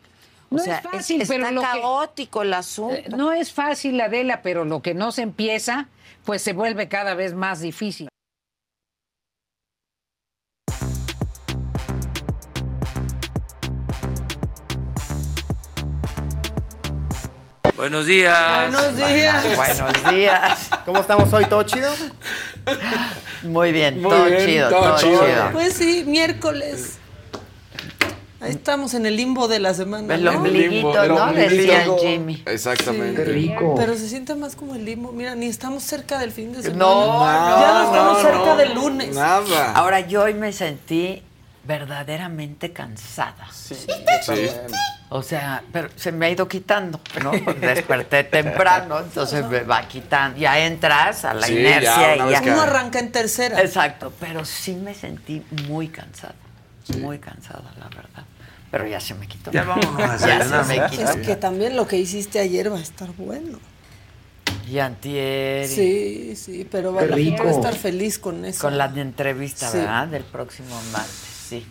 O 0.51 0.57
No 0.57 0.63
sea, 0.63 0.79
es 0.79 0.83
fácil, 0.85 1.21
está 1.21 1.35
pero 1.35 1.51
lo 1.51 1.61
que- 1.61 1.67
caótico 1.67 2.43
el 2.43 2.55
asunto. 2.55 2.95
Eh, 2.97 3.05
No 3.15 3.31
es 3.33 3.53
fácil, 3.53 4.01
Adela, 4.01 4.41
pero 4.43 4.65
lo 4.65 4.81
que 4.83 4.95
no 4.95 5.13
se 5.13 5.21
empieza, 5.23 5.87
pues 6.25 6.41
se 6.43 6.55
vuelve 6.55 6.89
cada 6.89 7.13
vez 7.15 7.35
más 7.35 7.61
difícil. 7.61 8.09
Buenos 17.81 18.05
días. 18.05 18.70
Buenos 18.70 18.95
días. 18.95 19.57
Buenos 19.57 20.11
días. 20.14 20.68
¿Cómo 20.85 21.01
estamos 21.01 21.33
hoy? 21.33 21.47
¿Todo 21.47 21.62
chido? 21.62 21.91
Muy 23.43 23.72
bien, 23.72 24.03
Muy 24.03 24.11
todo 24.11 24.26
bien, 24.26 24.45
chido, 24.47 24.68
todo 24.68 24.81
todo, 24.83 24.99
chido. 24.99 25.24
chido. 25.26 25.49
Pues 25.53 25.72
sí, 25.72 26.05
miércoles. 26.07 26.99
Ahí 28.39 28.51
estamos 28.51 28.93
en 28.93 29.07
el 29.07 29.16
limbo 29.16 29.49
de 29.49 29.61
la 29.61 29.72
semana. 29.72 30.14
El 30.14 30.24
¿no? 30.24 30.33
ombliguito, 30.33 31.07
¿no? 31.07 31.33
Decía 31.33 31.85
el 31.85 31.93
Jimmy. 31.99 32.43
Exactamente. 32.45 33.24
Sí. 33.24 33.33
rico. 33.33 33.74
Pero 33.78 33.95
se 33.95 34.11
siente 34.11 34.35
más 34.35 34.57
como 34.57 34.74
el 34.74 34.85
limbo. 34.85 35.12
Mira, 35.12 35.35
ni 35.35 35.47
estamos 35.47 35.83
cerca 35.83 36.18
del 36.18 36.33
fin 36.33 36.53
de 36.53 36.61
semana. 36.62 36.85
No, 36.85 37.24
Ya 37.24 37.68
no, 37.68 37.78
no, 37.78 37.85
estamos 37.87 38.12
no, 38.12 38.20
cerca 38.28 38.45
no. 38.45 38.57
del 38.57 38.74
lunes. 38.74 39.16
Ahora 39.16 40.01
yo 40.01 40.24
hoy 40.24 40.35
me 40.35 40.53
sentí 40.53 41.22
verdaderamente 41.65 42.73
cansada. 42.73 43.49
Sí, 43.53 43.75
O 45.11 45.23
sea, 45.23 45.63
pero 45.73 45.89
se 45.97 46.13
me 46.13 46.27
ha 46.27 46.31
ido 46.31 46.47
quitando, 46.49 47.01
¿no? 47.23 47.33
Desperté 47.61 48.25
temprano, 48.39 49.01
entonces 49.01 49.45
me 49.47 49.61
va 49.63 49.87
quitando. 49.89 50.39
Ya 50.39 50.59
entras 50.61 51.25
a 51.25 51.35
la 51.35 51.47
Sí, 51.47 51.59
inercia 51.59 52.17
ya, 52.17 52.27
y 52.27 52.31
ya. 52.31 52.41
que- 52.41 52.51
Uno 52.51 52.63
arranca 52.63 52.99
en 52.99 53.11
tercera. 53.13 53.61
Exacto, 53.61 54.13
pero 54.21 54.45
sí 54.45 54.75
me 54.75 54.95
sentí 54.95 55.45
muy 55.69 55.89
cansada. 55.89 56.35
Muy 56.99 57.19
cansada, 57.19 57.73
la 57.79 57.89
verdad. 57.89 58.25
Pero 58.71 58.87
ya 58.87 59.01
se 59.01 59.15
me 59.15 59.27
quitó. 59.27 59.51
Ya 59.51 59.65
vámonos 59.65 60.23
a 60.23 60.27
ya 60.27 60.65
se 60.65 60.79
me 60.79 60.87
quitó. 60.91 61.11
Es 61.11 61.17
que 61.27 61.37
también 61.37 61.77
lo 61.77 61.87
que 61.87 61.97
hiciste 61.97 62.39
ayer 62.39 62.73
va 62.73 62.79
a 62.79 62.83
estar 62.83 63.09
bueno. 63.17 63.59
Y 64.69 64.79
antier. 64.79 65.67
Sí, 65.67 66.35
sí, 66.37 66.67
pero 66.71 66.93
va 66.95 67.03
a 67.03 67.51
estar 67.51 67.75
feliz 67.75 68.19
con 68.21 68.45
eso. 68.45 68.61
Con 68.63 68.79
la 68.79 68.85
entrevista, 68.87 69.69
Sí. 69.69 69.79
¿verdad? 69.79 70.07
Del 70.09 70.23
próximo 70.23 70.81
martes, 70.93 71.30
sí. 71.51 71.66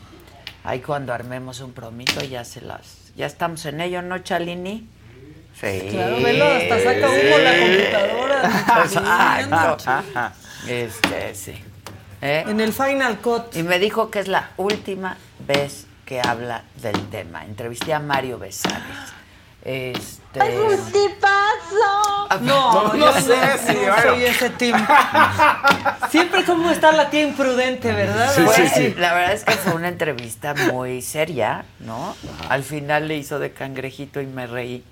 Ahí 0.63 0.81
cuando 0.81 1.13
armemos 1.13 1.61
un 1.61 1.71
promito 1.71 2.21
ya 2.21 2.43
se 2.43 2.61
las... 2.61 3.13
Ya 3.15 3.25
estamos 3.25 3.65
en 3.65 3.79
ello, 3.79 4.01
¿no, 4.01 4.19
Chalini? 4.19 4.87
Sí. 5.59 5.87
Claro, 5.89 6.21
velo, 6.21 6.45
hasta 6.45 6.79
saca 6.79 7.09
humo 7.09 7.37
la 7.37 7.59
computadora. 7.59 8.83
Exacto. 9.73 9.93
Este, 10.67 11.35
sí. 11.35 11.63
¿Eh? 12.21 12.43
En 12.47 12.59
el 12.59 12.73
Final 12.73 13.19
Cut. 13.19 13.55
Y 13.55 13.63
me 13.63 13.79
dijo 13.79 14.11
que 14.11 14.19
es 14.19 14.27
la 14.27 14.51
última 14.57 15.17
vez 15.47 15.87
que 16.05 16.21
habla 16.21 16.63
del 16.81 17.09
tema. 17.09 17.45
Entrevisté 17.45 17.93
a 17.93 17.99
Mario 17.99 18.37
Besares. 18.37 19.18
Este... 19.63 20.39
No, 22.39 22.39
No, 22.41 22.95
yo 22.95 23.05
no 23.05 23.13
sé 23.13 23.21
si, 23.65 23.73
no 23.73 23.79
bueno. 23.81 24.01
soy 24.03 24.23
ese 24.25 24.49
team. 24.51 24.87
Siempre 26.09 26.45
como 26.45 26.69
está 26.69 26.91
la 26.91 27.09
tía 27.09 27.23
imprudente, 27.23 27.91
¿verdad? 27.91 28.31
Pues, 28.45 28.97
La 28.97 29.13
verdad 29.13 29.33
es 29.33 29.43
que 29.43 29.53
fue 29.53 29.73
una 29.73 29.87
entrevista 29.89 30.53
muy 30.71 31.01
seria, 31.01 31.65
¿no? 31.79 32.15
Al 32.47 32.63
final 32.63 33.07
le 33.07 33.17
hizo 33.17 33.39
de 33.39 33.51
cangrejito 33.51 34.21
y 34.21 34.27
me 34.27 34.47
reí. 34.47 34.83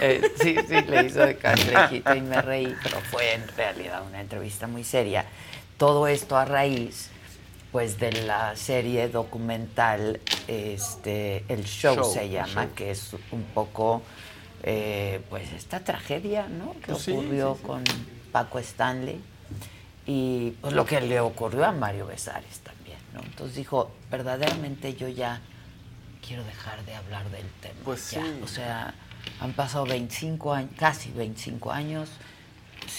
Eh, 0.00 0.30
sí, 0.40 0.56
sí, 0.68 0.80
le 0.82 1.04
hizo 1.04 1.20
de 1.20 1.36
cangrejito 1.36 2.14
y 2.14 2.20
me 2.20 2.40
reí, 2.42 2.74
pero 2.82 3.00
fue 3.10 3.34
en 3.34 3.48
realidad 3.56 4.02
una 4.06 4.20
entrevista 4.20 4.66
muy 4.66 4.84
seria. 4.84 5.24
Todo 5.78 6.06
esto 6.06 6.36
a 6.36 6.44
raíz, 6.44 7.10
pues, 7.72 7.98
de 7.98 8.12
la 8.12 8.54
serie 8.54 9.08
documental, 9.08 10.20
este, 10.46 11.44
El 11.48 11.64
Show, 11.64 11.96
Show, 11.96 12.12
se 12.12 12.28
llama, 12.28 12.64
show. 12.66 12.74
que 12.76 12.90
es 12.90 13.14
un 13.32 13.42
poco, 13.54 14.02
eh, 14.62 15.20
pues, 15.30 15.50
esta 15.52 15.80
tragedia, 15.80 16.46
¿no? 16.48 16.74
Que 16.80 16.92
Pues 16.92 17.08
ocurrió 17.08 17.54
sí, 17.54 17.60
sí. 17.60 17.66
con 17.66 17.84
Paco 18.30 18.58
Stanley 18.58 19.20
y 20.06 20.50
pues 20.60 20.72
lo 20.74 20.84
que 20.84 21.00
le 21.00 21.20
ocurrió 21.20 21.64
a 21.64 21.72
Mario 21.72 22.06
Besares 22.06 22.58
también, 22.60 22.98
¿no? 23.14 23.20
Entonces 23.20 23.56
dijo, 23.56 23.90
verdaderamente 24.10 24.94
yo 24.94 25.08
ya 25.08 25.40
quiero 26.26 26.44
dejar 26.44 26.84
de 26.84 26.94
hablar 26.94 27.28
del 27.30 27.46
tema. 27.60 27.74
Pues 27.84 28.10
ya. 28.10 28.22
sí. 28.22 28.40
O 28.42 28.46
sea, 28.48 28.94
han 29.40 29.52
pasado 29.52 29.84
25 29.86 30.52
años, 30.52 30.70
casi 30.76 31.10
25 31.12 31.70
años, 31.72 32.08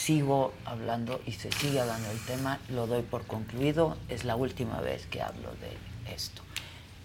sigo 0.03 0.53
hablando 0.65 1.21
y 1.25 1.31
se 1.31 1.49
sigue 1.53 1.79
hablando 1.79 2.09
del 2.09 2.19
tema, 2.25 2.59
lo 2.67 2.87
doy 2.87 3.03
por 3.03 3.25
concluido, 3.25 3.97
es 4.09 4.25
la 4.25 4.35
última 4.35 4.81
vez 4.81 5.05
que 5.05 5.21
hablo 5.21 5.49
de 5.61 6.13
esto. 6.13 6.41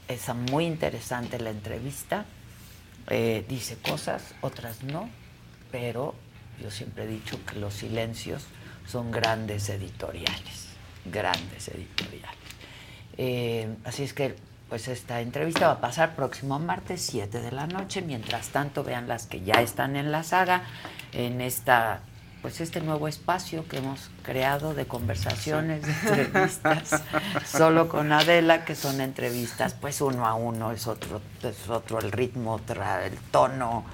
Es 0.09 0.29
muy 0.51 0.65
interesante 0.65 1.39
la 1.39 1.51
entrevista, 1.51 2.25
eh, 3.09 3.45
dice 3.49 3.77
cosas, 3.77 4.35
otras 4.41 4.83
no, 4.83 5.09
pero 5.71 6.17
yo 6.61 6.73
siempre 6.73 7.05
he 7.05 7.07
dicho 7.07 7.39
que 7.47 7.61
los 7.61 7.75
silencios 7.75 8.47
son 8.85 9.13
grandes 9.13 9.69
editoriales, 9.69 10.67
grandes 11.05 11.69
editoriales. 11.69 12.37
Eh, 13.17 13.77
así 13.85 14.03
es 14.03 14.13
que 14.13 14.35
pues 14.69 14.89
esta 14.89 15.21
entrevista 15.21 15.69
va 15.69 15.75
a 15.75 15.81
pasar 15.81 16.17
próximo 16.17 16.59
martes 16.59 17.01
7 17.03 17.41
de 17.41 17.53
la 17.53 17.67
noche. 17.67 18.03
Mientras 18.03 18.49
tanto, 18.49 18.85
vean 18.85 19.09
las 19.09 19.27
que 19.27 19.41
ya 19.41 19.63
están 19.63 19.97
en 19.97 20.13
la 20.13 20.25
saga, 20.25 20.65
en 21.13 21.41
esta 21.41 22.03
pues 22.43 22.61
este 22.61 22.81
nuevo 22.81 23.09
espacio 23.09 23.67
que 23.69 23.79
hemos 23.79 24.11
creado 24.23 24.75
de 24.75 24.87
conversaciones, 24.87 25.83
de 25.83 26.23
entrevistas, 26.23 27.03
solo 27.47 27.89
con 27.89 28.13
Adela, 28.13 28.65
que 28.65 28.75
son 28.75 29.01
entrevistas, 29.01 29.75
pues 29.75 30.01
uno 30.01 30.27
a 30.27 30.35
uno, 30.35 30.73
es 30.73 30.87
otro, 30.87 31.21
es 31.43 31.69
otro 31.69 31.99
el 31.99 32.13
ritmo, 32.13 32.55
otra 32.55 33.07
el 33.07 33.17
tono, 33.31 33.85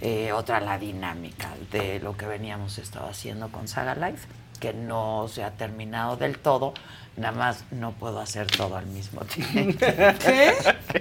eh, 0.00 0.32
otra 0.32 0.60
la 0.60 0.78
dinámica 0.78 1.48
de 1.70 2.00
lo 2.00 2.16
que 2.16 2.26
veníamos 2.26 2.78
estado 2.78 3.08
haciendo 3.08 3.50
con 3.50 3.68
Saga 3.68 3.94
Life, 3.94 4.28
que 4.60 4.72
no 4.72 5.26
se 5.28 5.44
ha 5.44 5.52
terminado 5.52 6.16
del 6.16 6.38
todo, 6.38 6.74
nada 7.16 7.32
más 7.36 7.64
no 7.70 7.92
puedo 7.92 8.20
hacer 8.20 8.46
todo 8.46 8.76
al 8.76 8.86
mismo 8.86 9.20
tiempo. 9.22 9.78
¿Qué? 9.78 10.52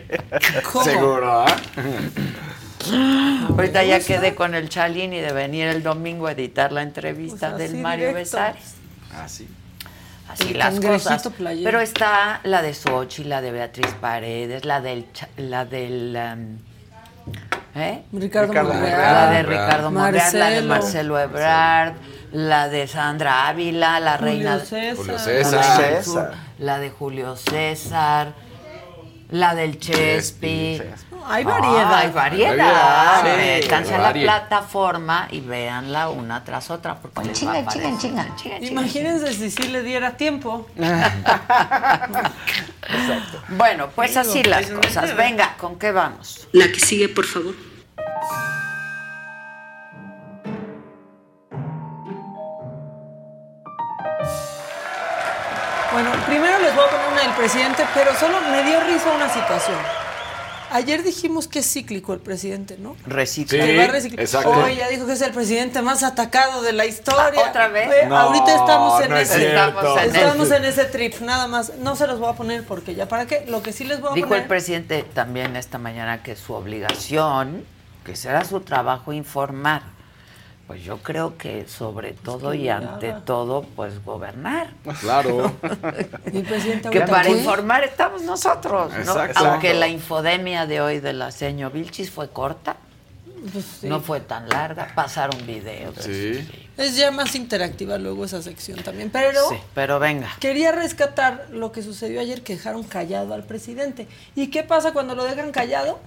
¿Cómo? 0.72 0.86
Seguro, 0.86 1.32
¿ah? 1.32 1.55
Ahorita 3.49 3.84
ya 3.84 3.99
quedé 3.99 4.36
con 4.36 4.55
el 4.55 4.70
Chalín 4.70 5.14
y 5.14 5.20
de 5.20 5.32
venir 5.32 5.68
el 5.68 5.84
domingo 5.84 6.28
a 6.28 6.34
editar 6.34 6.72
la 6.72 6.82
entrevista 6.82 7.51
Pues 7.55 7.72
del 7.72 7.82
Mario 7.82 8.09
directo. 8.09 8.38
Besares. 8.38 8.76
Ah, 9.14 9.28
sí. 9.28 9.47
Así 10.30 10.51
El 10.51 10.59
las 10.59 10.80
cosas. 10.80 11.28
playero. 11.30 11.66
Pero 11.66 11.82
está 11.82 12.39
la 12.43 12.61
de 12.61 12.74
Sochi, 12.74 13.24
la 13.24 13.41
de 13.41 13.51
Beatriz 13.51 13.93
Paredes, 13.99 14.66
la 14.66 14.82
del 14.82 15.05
la 15.38 15.66
del 15.66 16.18
um, 16.18 17.34
¿eh? 17.76 18.03
Ricardo, 18.11 18.53
Ricardo 18.53 18.74
Monreal. 18.74 19.13
la 19.13 19.32
de 19.32 19.43
Ricardo 19.43 19.91
Monreal, 19.91 20.39
la 20.39 20.49
de 20.49 20.61
Marcelo. 20.61 21.19
Ebrard, 21.19 21.93
la 22.32 22.69
de 22.69 22.88
Sandra 22.88 23.47
Ávila, 23.47 23.99
la 23.99 24.17
Julio 24.17 24.32
reina 24.32 24.59
César. 24.59 24.95
Julio 24.95 25.13
la 25.13 25.19
César. 25.19 25.80
del 25.80 25.86
César. 25.86 26.03
sur, 26.03 26.32
la 26.59 26.80
de 26.80 26.89
Julio 26.89 27.36
César, 27.36 28.34
la 29.30 29.55
del 29.55 29.80
Chespi. 29.80 30.82
Hay 31.28 31.43
variedad. 31.43 31.93
Ah, 31.93 31.99
hay 31.99 32.11
variedad. 32.11 32.57
Variedad, 32.57 33.21
sí, 33.21 33.61
Métanse 33.61 33.95
a 33.95 33.97
la 33.99 34.13
plataforma 34.13 35.28
y 35.32 35.41
véanla 35.41 36.09
una 36.09 36.43
tras 36.43 36.69
otra 36.69 36.95
porque 36.95 37.24
les 37.24 37.45
va 37.45 37.53
a 37.53 37.59
aparecer. 37.59 37.97
Chinga, 37.97 38.36
chinga, 38.36 38.59
Imagínense 38.59 39.34
si 39.34 39.51
sí 39.51 39.67
le 39.69 39.84
diera 39.84 40.17
tiempo. 40.17 40.67
Bueno, 43.49 43.89
pues 43.95 44.17
así 44.17 44.43
las 44.43 44.67
cosas. 44.67 45.15
Venga, 45.17 45.55
¿con 45.57 45.78
qué 45.78 45.91
vamos? 45.91 46.47
La 46.51 46.67
que 46.67 46.80
sigue, 46.80 47.09
por 47.09 47.26
favor. 47.26 47.53
Bueno, 55.91 56.09
primero 56.26 56.57
les 56.59 56.76
voy 56.76 56.86
a 56.86 56.89
poner 56.89 57.07
una 57.11 57.21
del 57.21 57.34
presidente, 57.34 57.86
pero 57.93 58.15
solo 58.15 58.41
me 58.49 58.63
dio 58.63 58.80
risa 58.82 59.11
una 59.15 59.30
situación. 59.30 60.02
Ayer 60.74 61.03
dijimos 61.03 61.47
que 61.47 61.59
es 61.59 61.71
cíclico 61.71 62.13
el 62.13 62.19
presidente, 62.19 62.78
¿no? 62.80 62.95
Recicla. 63.05 63.63
Sí. 63.63 63.88
Reciclar. 63.88 64.19
exacto. 64.21 64.49
Hoy 64.49 64.76
ya 64.76 64.89
dijo 64.89 65.05
que 65.05 65.13
es 65.13 65.21
el 65.21 65.32
presidente 65.32 65.82
más 65.84 66.01
atacado 66.01 66.63
de 66.63 66.74
la 66.74 66.88
historia. 66.88 67.41
Ah, 67.45 67.49
¿otra 67.49 67.67
vez? 67.67 68.07
No, 68.07 68.17
ahorita 68.17 68.55
estamos 68.55 69.01
en 69.03 69.09
no 69.11 69.17
ese. 69.17 69.47
Estamos 69.49 70.01
en 70.01 70.15
Estamos 70.15 70.51
en 70.51 70.65
ese 70.65 70.86
trip, 70.86 71.19
nada 71.21 71.47
más. 71.47 71.74
No 71.78 71.95
se 71.95 72.07
los 72.07 72.19
voy 72.19 72.30
a 72.30 72.34
poner 72.34 72.65
porque 72.65 72.95
ya 72.95 73.07
para 73.07 73.28
qué. 73.28 73.45
Lo 73.47 73.61
que 73.61 73.71
sí 73.71 73.84
les 73.84 74.01
voy 74.01 74.11
a 74.11 74.15
Dijo 74.15 74.30
poner. 74.30 74.41
el 74.43 74.47
presidente 74.49 75.03
también 75.03 75.55
esta 75.55 75.78
mañana 75.78 76.24
que 76.24 76.36
su 76.36 76.53
obligación, 76.53 77.63
que 78.03 78.15
será 78.15 78.43
su 78.43 78.59
trabajo 78.61 79.13
informar. 79.13 79.92
Pues 80.74 80.86
yo 80.86 80.97
creo 80.97 81.38
que 81.38 81.67
sobre 81.67 82.13
todo 82.13 82.51
y 82.55 82.67
ante 82.67 83.13
todo, 83.26 83.61
pues 83.76 84.03
gobernar. 84.03 84.71
Claro. 85.01 85.53
Y 86.34 86.38
el 86.38 86.43
presidente 86.45 86.89
Que 86.89 87.01
para 87.01 87.30
informar 87.30 87.84
estamos 87.84 88.24
nosotros, 88.24 88.91
¿no? 88.91 88.99
Exacto. 89.01 89.39
Aunque 89.45 89.76
la 89.76 89.88
infodemia 89.88 90.65
de 90.65 90.82
hoy 90.82 90.99
de 90.99 91.13
la 91.13 91.30
seño 91.30 91.69
Vilchis 91.69 92.09
fue 92.09 92.30
corta, 92.30 92.76
Pues 93.51 93.63
sí. 93.82 93.88
no 93.88 93.99
fue 94.01 94.19
tan 94.19 94.49
larga, 94.49 94.91
pasaron 94.95 95.45
videos. 95.45 95.93
Sí. 95.99 96.43
Es 96.76 96.95
ya 96.95 97.11
más 97.11 97.36
interactiva 97.36 97.99
luego 97.99 98.26
esa 98.26 98.41
sección 98.41 98.82
también. 98.82 99.11
Pero 99.11 99.47
Sí, 99.49 99.57
pero 99.76 99.99
venga. 99.99 100.30
quería 100.39 100.71
rescatar 100.71 101.49
lo 101.51 101.71
que 101.71 101.84
sucedió 101.84 102.19
ayer, 102.19 102.41
que 102.41 102.53
dejaron 102.55 102.82
callado 102.82 103.36
al 103.36 103.43
presidente. 103.43 104.07
¿Y 104.36 104.47
qué 104.47 104.63
pasa 104.63 104.91
cuando 104.91 105.13
lo 105.13 105.24
dejan 105.24 105.51
callado? 105.51 105.99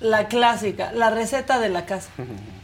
La 0.00 0.28
clásica, 0.28 0.92
la 0.92 1.10
receta 1.10 1.58
de 1.60 1.68
la 1.68 1.84
casa. 1.84 2.10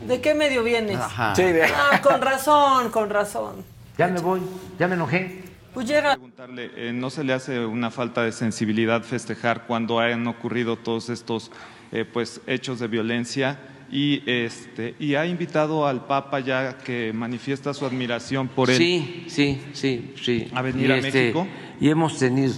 ¿De 0.01 0.21
qué 0.21 0.35
medio 0.35 0.63
vienes? 0.63 0.97
Ajá. 0.97 1.35
Sí, 1.35 1.43
de- 1.43 1.65
Ah, 1.65 2.01
con 2.03 2.21
razón, 2.23 2.91
con 2.91 3.11
razón. 3.11 3.57
Ya 3.99 4.09
me 4.09 4.21
voy, 4.21 4.41
ya 4.79 4.89
me 4.89 4.95
enojé. 4.95 5.43
Pues 5.75 5.87
llega. 5.87 6.13
preguntarle, 6.13 6.71
eh, 6.75 6.93
¿no 6.95 7.11
se 7.11 7.23
le 7.23 7.35
hace 7.35 7.67
una 7.67 7.91
falta 7.91 8.23
de 8.23 8.33
sensibilidad 8.33 9.03
festejar 9.03 9.67
cuando 9.67 10.01
han 10.01 10.27
ocurrido 10.27 10.77
todos 10.77 11.11
estos 11.11 11.51
eh, 11.93 12.07
pues, 12.11 12.41
hechos 12.47 12.79
de 12.81 12.89
violencia? 12.89 13.59
Y, 13.93 14.23
este, 14.27 14.95
y 14.99 15.15
ha 15.15 15.27
invitado 15.27 15.87
al 15.87 16.07
Papa 16.07 16.41
ya 16.41 16.79
que 16.79 17.13
manifiesta 17.15 17.75
su 17.75 17.85
admiración 17.85 18.49
por 18.49 18.71
él. 18.71 18.79
Sí, 18.79 19.27
sí, 19.29 19.63
sí, 19.75 20.15
sí. 20.23 20.51
¿A 20.55 20.63
venir 20.63 20.89
Y, 20.89 20.93
a 20.93 20.97
este, 20.97 21.13
México? 21.13 21.47
Y 21.79 21.91
hemos 21.91 22.19
tenido, 22.19 22.55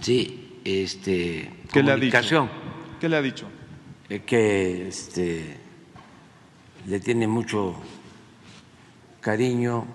sí, 0.00 0.58
este, 0.64 1.50
¿Qué 1.72 1.82
le 1.84 1.92
ha 1.92 1.96
dicho? 1.96 2.48
¿Qué 3.00 3.08
le 3.08 3.16
ha 3.16 3.22
dicho? 3.22 3.46
Que 4.18 4.88
este, 4.88 5.56
le 6.86 6.98
tiene 6.98 7.28
mucho 7.28 7.76
cariño 9.20 9.86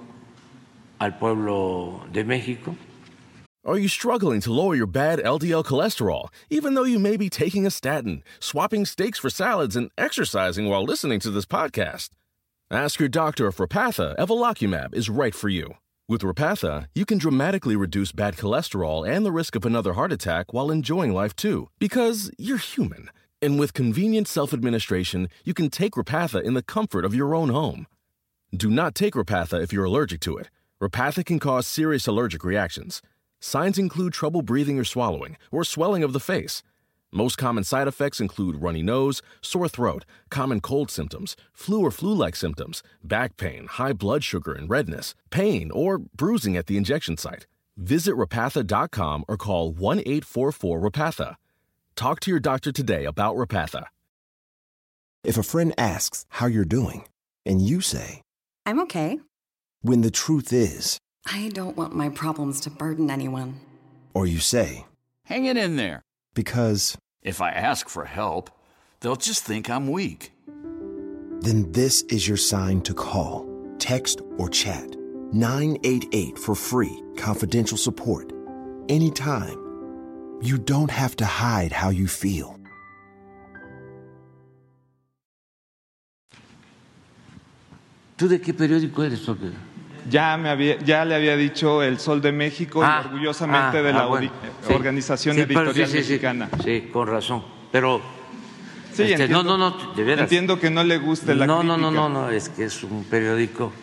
al 0.99 1.18
pueblo 1.18 2.01
de 2.11 2.24
México. 2.24 2.76
Are 3.66 3.80
you 3.80 3.88
struggling 3.88 4.41
to 4.41 4.53
lower 4.53 4.76
your 4.76 4.86
bad 4.86 5.20
LDL 5.20 5.66
cholesterol, 5.66 6.30
even 6.51 6.76
though 6.76 6.84
you 6.84 6.99
may 6.99 7.18
be 7.18 7.30
taking 7.30 7.66
a 7.66 7.72
statin, 7.72 8.24
swapping 8.39 8.86
steaks 8.86 9.18
for 9.18 9.32
salads, 9.32 9.76
and 9.76 9.89
exercising 9.97 10.70
while 10.70 10.84
listening 10.84 11.20
to 11.22 11.32
this 11.32 11.47
podcast? 11.47 12.09
Ask 12.70 12.99
your 12.99 13.09
doctor 13.09 13.47
if 13.47 13.57
Repatha 13.57 14.16
Evolocumab 14.18 14.93
is 14.93 15.09
right 15.09 15.34
for 15.34 15.49
you. 15.49 15.76
With 16.07 16.22
Repatha, 16.22 16.86
you 16.93 17.05
can 17.05 17.18
dramatically 17.18 17.76
reduce 17.76 18.11
bad 18.11 18.36
cholesterol 18.36 19.07
and 19.07 19.26
the 19.26 19.32
risk 19.32 19.55
of 19.55 19.66
another 19.66 19.93
heart 19.93 20.11
attack 20.11 20.53
while 20.53 20.70
enjoying 20.70 21.11
life 21.11 21.36
too, 21.36 21.70
because 21.80 22.30
you're 22.38 22.57
human. 22.57 23.09
And 23.41 23.59
with 23.59 23.73
convenient 23.73 24.27
self 24.27 24.53
administration, 24.53 25.29
you 25.43 25.53
can 25.53 25.69
take 25.69 25.93
Repatha 25.93 26.41
in 26.41 26.53
the 26.53 26.63
comfort 26.63 27.05
of 27.05 27.13
your 27.13 27.36
own 27.36 27.49
home. 27.49 27.88
Do 28.55 28.69
not 28.69 28.95
take 28.95 29.13
Repatha 29.13 29.61
if 29.61 29.73
you're 29.73 29.86
allergic 29.86 30.21
to 30.21 30.38
it. 30.38 30.49
Repatha 30.81 31.25
can 31.25 31.39
cause 31.39 31.67
serious 31.67 32.07
allergic 32.07 32.43
reactions. 32.43 33.01
Signs 33.39 33.77
include 33.77 34.13
trouble 34.13 34.41
breathing 34.41 34.79
or 34.79 34.83
swallowing, 34.83 35.38
or 35.51 35.63
swelling 35.63 36.03
of 36.03 36.13
the 36.13 36.19
face. 36.19 36.63
Most 37.11 37.38
common 37.38 37.63
side 37.63 37.88
effects 37.88 38.19
include 38.19 38.61
runny 38.61 38.81
nose, 38.81 39.21
sore 39.41 39.69
throat, 39.69 40.03
common 40.29 40.59
cold 40.59 40.91
symptoms, 40.91 41.36
flu 41.53 41.81
or 41.81 41.91
flu 41.91 42.13
like 42.13 42.36
symptoms, 42.36 42.83
back 43.03 43.38
pain, 43.38 43.67
high 43.67 43.93
blood 43.93 44.23
sugar 44.23 44.51
and 44.53 44.69
redness, 44.69 45.15
pain, 45.29 45.71
or 45.71 45.97
bruising 45.97 46.57
at 46.57 46.67
the 46.67 46.75
injection 46.75 47.15
site. 47.15 47.47
Visit 47.77 48.15
repatha.com 48.15 49.25
or 49.27 49.38
call 49.38 49.71
1 49.71 49.99
844 49.99 50.79
Repatha. 50.81 51.36
Talk 51.95 52.19
to 52.21 52.31
your 52.31 52.39
doctor 52.39 52.71
today 52.71 53.05
about 53.05 53.35
Repatha. 53.35 53.85
If 55.23 55.37
a 55.37 55.43
friend 55.43 55.73
asks 55.77 56.25
how 56.29 56.47
you're 56.47 56.65
doing, 56.65 57.05
and 57.45 57.61
you 57.61 57.81
say, 57.81 58.21
I'm 58.65 58.79
okay. 58.81 59.19
when 59.81 60.01
the 60.01 60.11
truth 60.11 60.51
is, 60.51 60.99
I 61.25 61.49
don't 61.53 61.77
want 61.77 61.95
my 61.95 62.09
problems 62.09 62.59
to 62.61 62.69
burden 62.69 63.09
anyone. 63.09 63.59
or 64.13 64.25
you 64.27 64.39
say, 64.39 64.85
Hang 65.25 65.45
it 65.45 65.57
in 65.57 65.75
there. 65.75 66.01
because, 66.33 66.97
If 67.23 67.41
I 67.41 67.49
ask 67.51 67.89
for 67.89 68.05
help, 68.05 68.49
they'll 68.99 69.15
just 69.15 69.43
think 69.43 69.69
I'm 69.69 69.87
weak. 69.89 70.31
then 71.41 71.71
this 71.71 72.01
is 72.03 72.27
your 72.27 72.37
sign 72.37 72.81
to 72.81 72.93
call, 72.93 73.47
text, 73.79 74.21
or 74.37 74.49
chat 74.49 74.95
988 75.33 76.37
for 76.39 76.55
free, 76.55 77.01
confidential 77.17 77.77
support. 77.77 78.31
Anytime. 78.89 79.61
You 80.41 80.57
don't 80.57 80.91
have 80.91 81.15
to 81.17 81.25
hide 81.25 81.71
how 81.71 81.89
you 81.89 82.07
feel. 82.07 82.59
¿Tú 88.15 88.27
de 88.27 88.39
qué 88.39 88.53
periódico 88.53 89.03
eres? 89.03 89.27
o 89.27 89.38
qué? 89.38 89.49
Ya, 90.09 90.38
me 90.38 90.49
había, 90.49 90.77
ya 90.79 91.03
le 91.03 91.15
había 91.15 91.36
dicho 91.36 91.81
El 91.81 91.99
Sol 91.99 92.21
de 92.21 92.31
México 92.31 92.81
Ah, 92.83 93.01
y 93.03 93.07
orgullosamente 93.07 93.79
ah, 93.79 93.81
de 93.81 93.91
la 93.93 94.01
ah, 94.03 94.05
bueno, 94.05 94.27
ori- 94.27 94.31
sí. 94.67 94.73
Organización 94.73 95.36
Sí, 95.36 95.41
Editorial 95.41 95.73
sí, 95.75 95.86
sí, 95.86 95.91
sí. 95.91 95.97
Mexicana. 96.11 96.49
Sí, 96.63 96.89
con 96.93 97.07
razón. 97.07 97.43
Pero, 97.71 98.01
Sí, 98.93 99.01
este, 99.03 99.13
entiendo, 99.23 99.43
no, 99.43 99.57
no, 99.57 99.71
no, 99.77 99.93
de 99.93 100.03
veras. 100.03 100.23
entiendo 100.23 100.57
que 100.59 100.69
no 100.69 100.83
le 100.83 100.97
guste 100.99 101.36
la 101.36 101.45
no, 101.45 101.63
no, 101.63 101.75
no, 101.75 101.91
no, 101.91 102.07
no, 102.07 102.29
es 102.29 102.47
que 102.47 102.63
es 102.65 102.81
un 102.83 103.03
periódico 103.03 103.73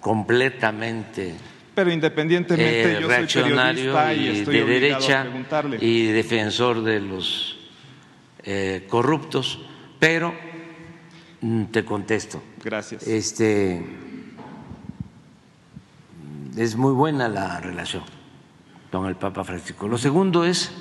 completamente 0.00 1.34
pero 1.76 1.92
independientemente 1.92 2.92
eh, 2.92 3.00
yo 3.02 3.06
soy 3.06 3.16
reaccionario 3.16 3.92
periodista 3.92 4.14
y, 4.14 4.24
y, 4.24 4.38
estoy 4.38 4.56
de 4.56 4.62
a 4.62 4.64
derecha 4.64 5.22
preguntarle. 5.24 5.78
y 5.78 6.06
defensor 6.06 6.82
de 6.82 7.00
los 7.00 7.58
eh, 8.42 8.86
corruptos, 8.88 9.60
pero 9.98 10.34
mm, 11.42 11.64
te 11.64 11.84
contesto. 11.84 12.42
Gracias. 12.64 13.06
Este 13.06 13.84
es 16.56 16.76
muy 16.76 16.94
buena 16.94 17.28
la 17.28 17.60
relación 17.60 18.04
con 18.90 19.06
el 19.06 19.16
Papa 19.16 19.44
Francisco. 19.44 19.86
Lo 19.86 19.98
segundo 19.98 20.46
es 20.46 20.72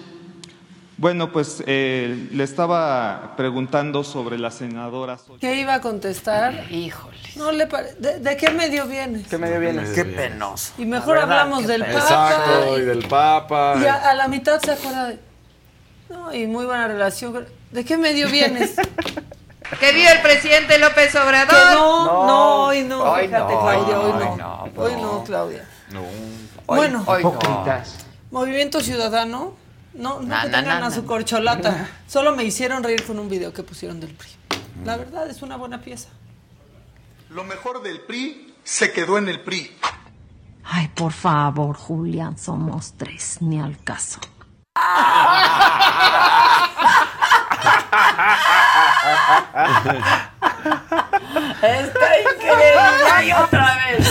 Bueno, 0.98 1.32
pues 1.32 1.62
eh, 1.68 2.30
le 2.32 2.44
estaba 2.46 3.34
preguntando 3.36 4.04
sobre 4.06 4.38
la 4.40 4.50
senadora. 4.50 5.18
¿Qué 5.42 5.56
iba 5.60 5.74
a 5.74 5.82
contestar? 5.82 6.72
Híjole. 6.72 7.18
No 7.36 7.52
le 7.52 7.68
pare- 7.68 7.96
¿De, 8.00 8.20
de 8.20 8.38
qué 8.38 8.50
medio 8.52 8.86
vienes? 8.86 9.28
¿Qué 9.28 9.38
medio 9.38 9.60
vienes? 9.60 9.90
Qué 9.90 10.06
penoso. 10.06 10.72
Y 10.78 10.86
mejor 10.86 11.18
verdad, 11.18 11.42
hablamos 11.42 11.68
del 11.68 11.84
penoso. 11.84 12.08
Papa. 12.08 12.30
Exacto, 12.32 12.78
y 12.78 12.82
del 12.82 13.08
Papa. 13.10 13.76
Y 13.82 13.86
a, 13.86 13.96
a 14.10 14.14
la 14.14 14.28
mitad 14.30 14.62
se 14.62 14.72
acuerda 14.72 15.08
de. 15.10 15.20
No, 16.10 16.34
y 16.34 16.48
muy 16.48 16.66
buena 16.66 16.88
relación. 16.88 17.46
¿De 17.72 17.84
qué 17.84 17.98
medio 17.98 18.30
vienes? 18.30 18.76
Que 19.80 19.92
vive 19.94 20.12
el 20.12 20.22
presidente 20.22 20.78
López 20.78 21.14
Obrador. 21.16 21.48
Que 21.50 21.74
no, 21.76 22.06
no, 22.28 22.56
hoy 22.66 22.84
no. 22.84 23.02
Hoy 23.02 23.26
Fíjate, 23.26 23.52
no, 23.54 23.60
Claudia, 23.62 24.00
hoy 24.00 24.12
hoy 24.12 24.20
no. 24.24 24.36
no, 24.38 24.64
Hoy 24.76 24.92
no, 25.02 25.24
Claudia. 25.24 25.68
No. 25.92 26.02
Hoy- 26.68 26.78
bueno, 26.78 27.04
hoy 27.08 27.24
no. 27.24 27.40
Movimiento 28.30 28.80
Ciudadano. 28.82 29.54
No, 29.96 30.20
no 30.22 30.28
Na, 30.28 30.42
que 30.44 30.50
na, 30.50 30.58
tengan 30.60 30.82
na, 30.82 30.88
a 30.88 30.92
su 30.92 31.02
na. 31.02 31.08
corcholata. 31.08 31.88
Solo 32.08 32.36
me 32.36 32.44
hicieron 32.44 32.84
reír 32.84 33.04
con 33.06 33.18
un 33.20 33.30
video 33.30 33.54
que 33.54 33.64
pusieron 33.64 34.00
del 34.00 34.14
PRI. 34.14 34.30
La 34.84 34.98
verdad 34.98 35.30
es 35.30 35.42
una 35.42 35.56
buena 35.56 35.82
pieza. 35.82 36.10
Lo 37.30 37.44
mejor 37.44 37.82
del 37.82 38.02
PRI 38.02 38.54
se 38.64 38.92
quedó 38.92 39.18
en 39.18 39.30
el 39.30 39.40
PRI. 39.42 39.72
Ay, 40.64 40.90
por 40.96 41.12
favor, 41.12 41.76
Julián, 41.78 42.38
somos 42.38 42.94
tres, 42.98 43.38
ni 43.42 43.60
al 43.62 43.78
caso. 43.84 44.20
Está 51.62 52.20
increíble. 52.20 53.12
Ay, 53.14 53.32
otra 53.32 53.76
vez. 53.76 54.08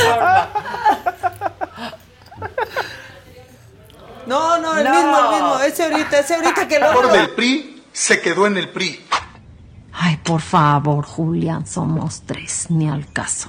No, 4.35 4.59
no, 4.59 4.77
el 4.77 4.85
No. 4.85 4.91
mismo, 4.91 5.19
el 5.19 5.31
mismo. 5.33 5.61
Ese 5.61 5.85
ahorita, 5.85 6.19
ese 6.19 6.35
ahorita 6.35 6.67
que 6.69 6.79
Lo 6.81 6.93
lo. 6.93 7.01
mejor 7.03 7.13
del 7.13 7.31
PRI 7.31 7.83
se 7.93 8.21
quedó 8.21 8.47
en 8.47 8.57
el 8.57 8.69
PRI. 8.69 9.01
Ay, 9.93 10.17
por 10.25 10.41
favor, 10.41 11.05
Julián, 11.05 11.67
somos 11.67 12.23
tres, 12.27 12.67
ni 12.69 12.89
al 12.89 13.11
caso. 13.13 13.49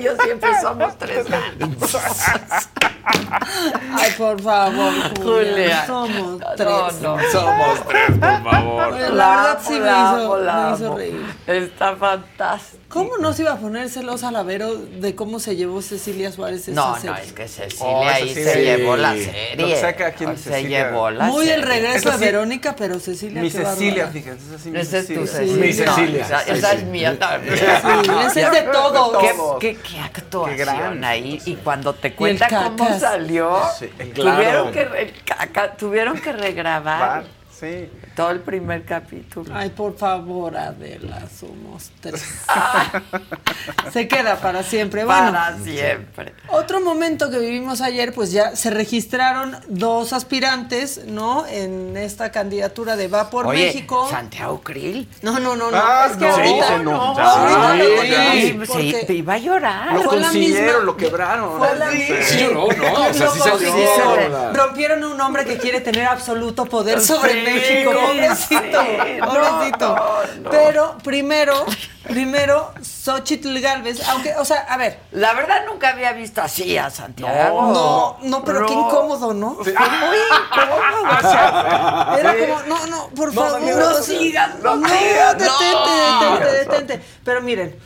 Yo 0.00 0.16
siempre 0.24 0.50
somos 0.60 0.98
tres. 0.98 1.26
Ay, 3.96 4.10
por 4.16 4.40
favor. 4.40 4.92
Julia. 5.22 5.86
Somos 5.86 6.40
No, 6.40 6.46
tres. 6.56 6.68
no. 7.00 7.16
Somos 7.32 7.86
tres, 7.88 8.10
por 8.18 8.42
favor. 8.50 8.92
La 9.12 9.28
verdad 9.28 9.58
sí 9.62 9.72
me 9.72 9.90
hizo, 9.90 10.38
me 10.38 10.74
hizo 10.74 10.96
reír. 10.96 11.26
Está 11.46 11.96
fantástico. 11.96 12.82
¿Cómo 12.88 13.16
no 13.18 13.32
se 13.32 13.42
iba 13.42 13.52
a 13.52 13.56
poner 13.56 13.88
celosa 13.88 14.30
la 14.30 14.44
Vero 14.44 14.76
de 14.76 15.14
cómo 15.16 15.40
se 15.40 15.56
llevó 15.56 15.82
Cecilia 15.82 16.30
Suárez 16.30 16.68
esa 16.68 16.72
No, 16.80 16.94
serie? 16.94 17.10
no, 17.10 17.16
es 17.16 17.32
que 17.32 17.48
Cecilia 17.48 17.84
Oh, 17.86 18.04
ahí 18.08 18.28
Cecilia. 18.28 18.52
se 18.52 18.64
llevó 18.64 18.96
la 18.96 19.12
serie. 19.14 19.80
saca 19.80 20.06
aquí 20.08 20.24
se 20.26 20.36
Cecilia. 20.36 20.84
llevó 20.90 21.10
la 21.10 21.24
Muy 21.24 21.46
serie. 21.46 21.54
el 21.54 21.62
regreso 21.68 22.10
de 22.12 22.18
sí- 22.18 22.24
Verónica, 22.24 22.76
pero 22.76 23.00
Cecilia. 23.00 23.42
Mi 23.42 23.50
Cecilia, 23.50 24.06
fíjense. 24.08 24.44
Esa 24.54 24.58
sí, 24.62 24.70
mi 24.70 24.78
Esa 24.78 24.98
es 24.98 25.06
tu 25.08 25.26
Cecilia. 25.26 25.56
Mi 25.66 25.72
Cecilia. 25.72 26.18
No, 26.20 26.24
esa, 26.38 26.42
esa 26.42 26.72
es 26.74 26.84
mía 26.84 27.18
también. 27.18 27.56
Sí, 27.58 27.64
esa 27.64 28.40
es 28.40 28.52
de 28.52 28.62
todos. 28.72 29.58
¿Qué, 29.58 29.74
qué, 29.74 29.80
qué 29.82 29.98
actuación 30.00 30.56
Qué 30.56 30.64
gran 30.64 31.04
ahí. 31.04 31.40
Y 31.46 31.54
cuando 31.56 31.94
te 31.94 32.14
cuenta 32.14 32.46
el 32.46 32.73
cómo 32.76 32.98
salió, 32.98 33.60
Sí, 33.78 33.88
claro. 34.14 34.36
tuvieron, 34.36 34.72
que 34.72 34.84
re- 34.84 35.14
caca- 35.24 35.76
tuvieron 35.76 36.18
que 36.20 36.32
regrabar 36.32 37.24
Sí. 37.58 37.88
todo 38.16 38.30
el 38.30 38.40
primer 38.40 38.84
capítulo. 38.84 39.54
Ay, 39.54 39.70
por 39.70 39.96
favor, 39.96 40.56
Adela, 40.56 41.22
somos 41.38 41.90
tres. 42.00 42.24
Se 43.92 44.08
queda 44.08 44.36
para 44.36 44.62
siempre. 44.62 45.04
Bueno, 45.04 45.32
Para 45.32 45.58
siempre. 45.58 46.34
otro 46.48 46.80
momento 46.80 47.30
que 47.30 47.38
vivimos 47.38 47.80
ayer, 47.80 48.12
pues 48.12 48.32
ya 48.32 48.56
se 48.56 48.70
registraron 48.70 49.56
dos 49.68 50.12
aspirantes, 50.12 51.02
¿no? 51.06 51.46
En 51.46 51.96
esta 51.96 52.32
candidatura 52.32 52.96
de 52.96 53.08
Va 53.08 53.30
por 53.30 53.46
Oye, 53.46 53.66
México. 53.66 54.08
Santiago 54.10 54.60
Krill. 54.62 55.08
No, 55.22 55.38
no, 55.38 55.54
no, 55.56 55.70
no. 55.70 55.76
Ah, 55.76 56.08
es 56.10 56.16
que 56.16 56.26
no, 56.26 56.34
ahorita. 56.34 56.78
no. 56.78 57.18
ahorita 57.18 58.66
Sí, 58.66 58.94
se 59.06 59.14
iba 59.14 59.34
a 59.34 59.38
llorar. 59.38 59.92
Lo 59.94 60.02
Fue 60.02 60.16
la 60.18 60.22
consiguieron, 60.26 60.66
misma- 60.66 60.84
lo 60.84 60.96
quebraron. 60.96 61.58
Fue 61.58 61.76
la 61.78 61.90
Sí. 61.90 61.98
misma- 61.98 62.22
Sí 62.24 62.38
lloró, 62.40 62.68
¿no? 62.72 63.08
O 63.08 63.14
sea, 63.14 63.28
sí 63.30 63.38
consiguieron. 63.38 64.54
Rompieron 64.54 65.02
a 65.04 65.08
un 65.08 65.20
hombre 65.20 65.44
que 65.44 65.58
quiere 65.58 65.80
tener 65.80 66.04
absoluto 66.06 66.64
poder 66.66 67.00
sobre 67.00 67.32
Sí, 67.32 67.43
México. 67.44 67.92
Pobrecito, 67.92 68.78
pobrecito. 69.24 69.96
no, 69.96 70.42
no. 70.42 70.50
Pero 70.50 70.98
primero, 71.02 71.64
primero, 72.04 72.72
Xochitl 72.82 73.58
Galvez, 73.60 74.00
aunque, 74.08 74.34
o 74.36 74.44
sea, 74.44 74.60
a 74.68 74.76
ver. 74.76 74.98
La 75.12 75.32
verdad 75.34 75.64
nunca 75.66 75.90
había 75.90 76.12
visto 76.12 76.42
así 76.42 76.76
a 76.76 76.90
Santiago. 76.90 77.72
No, 77.72 78.18
no, 78.22 78.44
pero 78.44 78.66
qué 78.66 78.74
No. 78.74 78.86
incómodo, 78.88 79.34
¿no? 79.34 79.54
Fue 79.56 79.72
muy 79.72 80.18
incómodo. 80.18 81.18
o 81.18 81.20
sea, 81.20 82.16
Era 82.18 82.34
como, 82.38 82.62
no, 82.62 82.86
no, 82.86 83.08
por 83.10 83.32
No, 83.34 83.42
favor. 83.42 83.60
no 83.62 83.94
sigas, 84.02 84.58
no 84.60 84.76
no, 84.76 84.88
sigas, 84.88 85.38
detente, 85.38 85.64
no. 85.72 86.36
detente, 86.38 86.58
detente. 86.70 87.00
Pero 87.24 87.42
miren, 87.42 87.76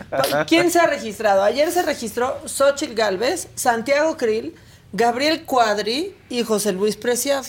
¿quién 0.47 0.71
se 0.71 0.81
ha 0.81 0.87
registrado? 0.87 1.43
Ayer 1.43 1.71
se 1.73 1.83
registró 1.83 2.39
Xochitl 2.47 2.95
Galvez, 2.95 3.49
Santiago 3.55 4.17
Krill, 4.17 4.55
Gabriel 4.93 5.45
Cuadri 5.45 6.17
y 6.31 6.43
José 6.45 6.73
Luis 6.73 6.97
Preciado. 6.97 7.45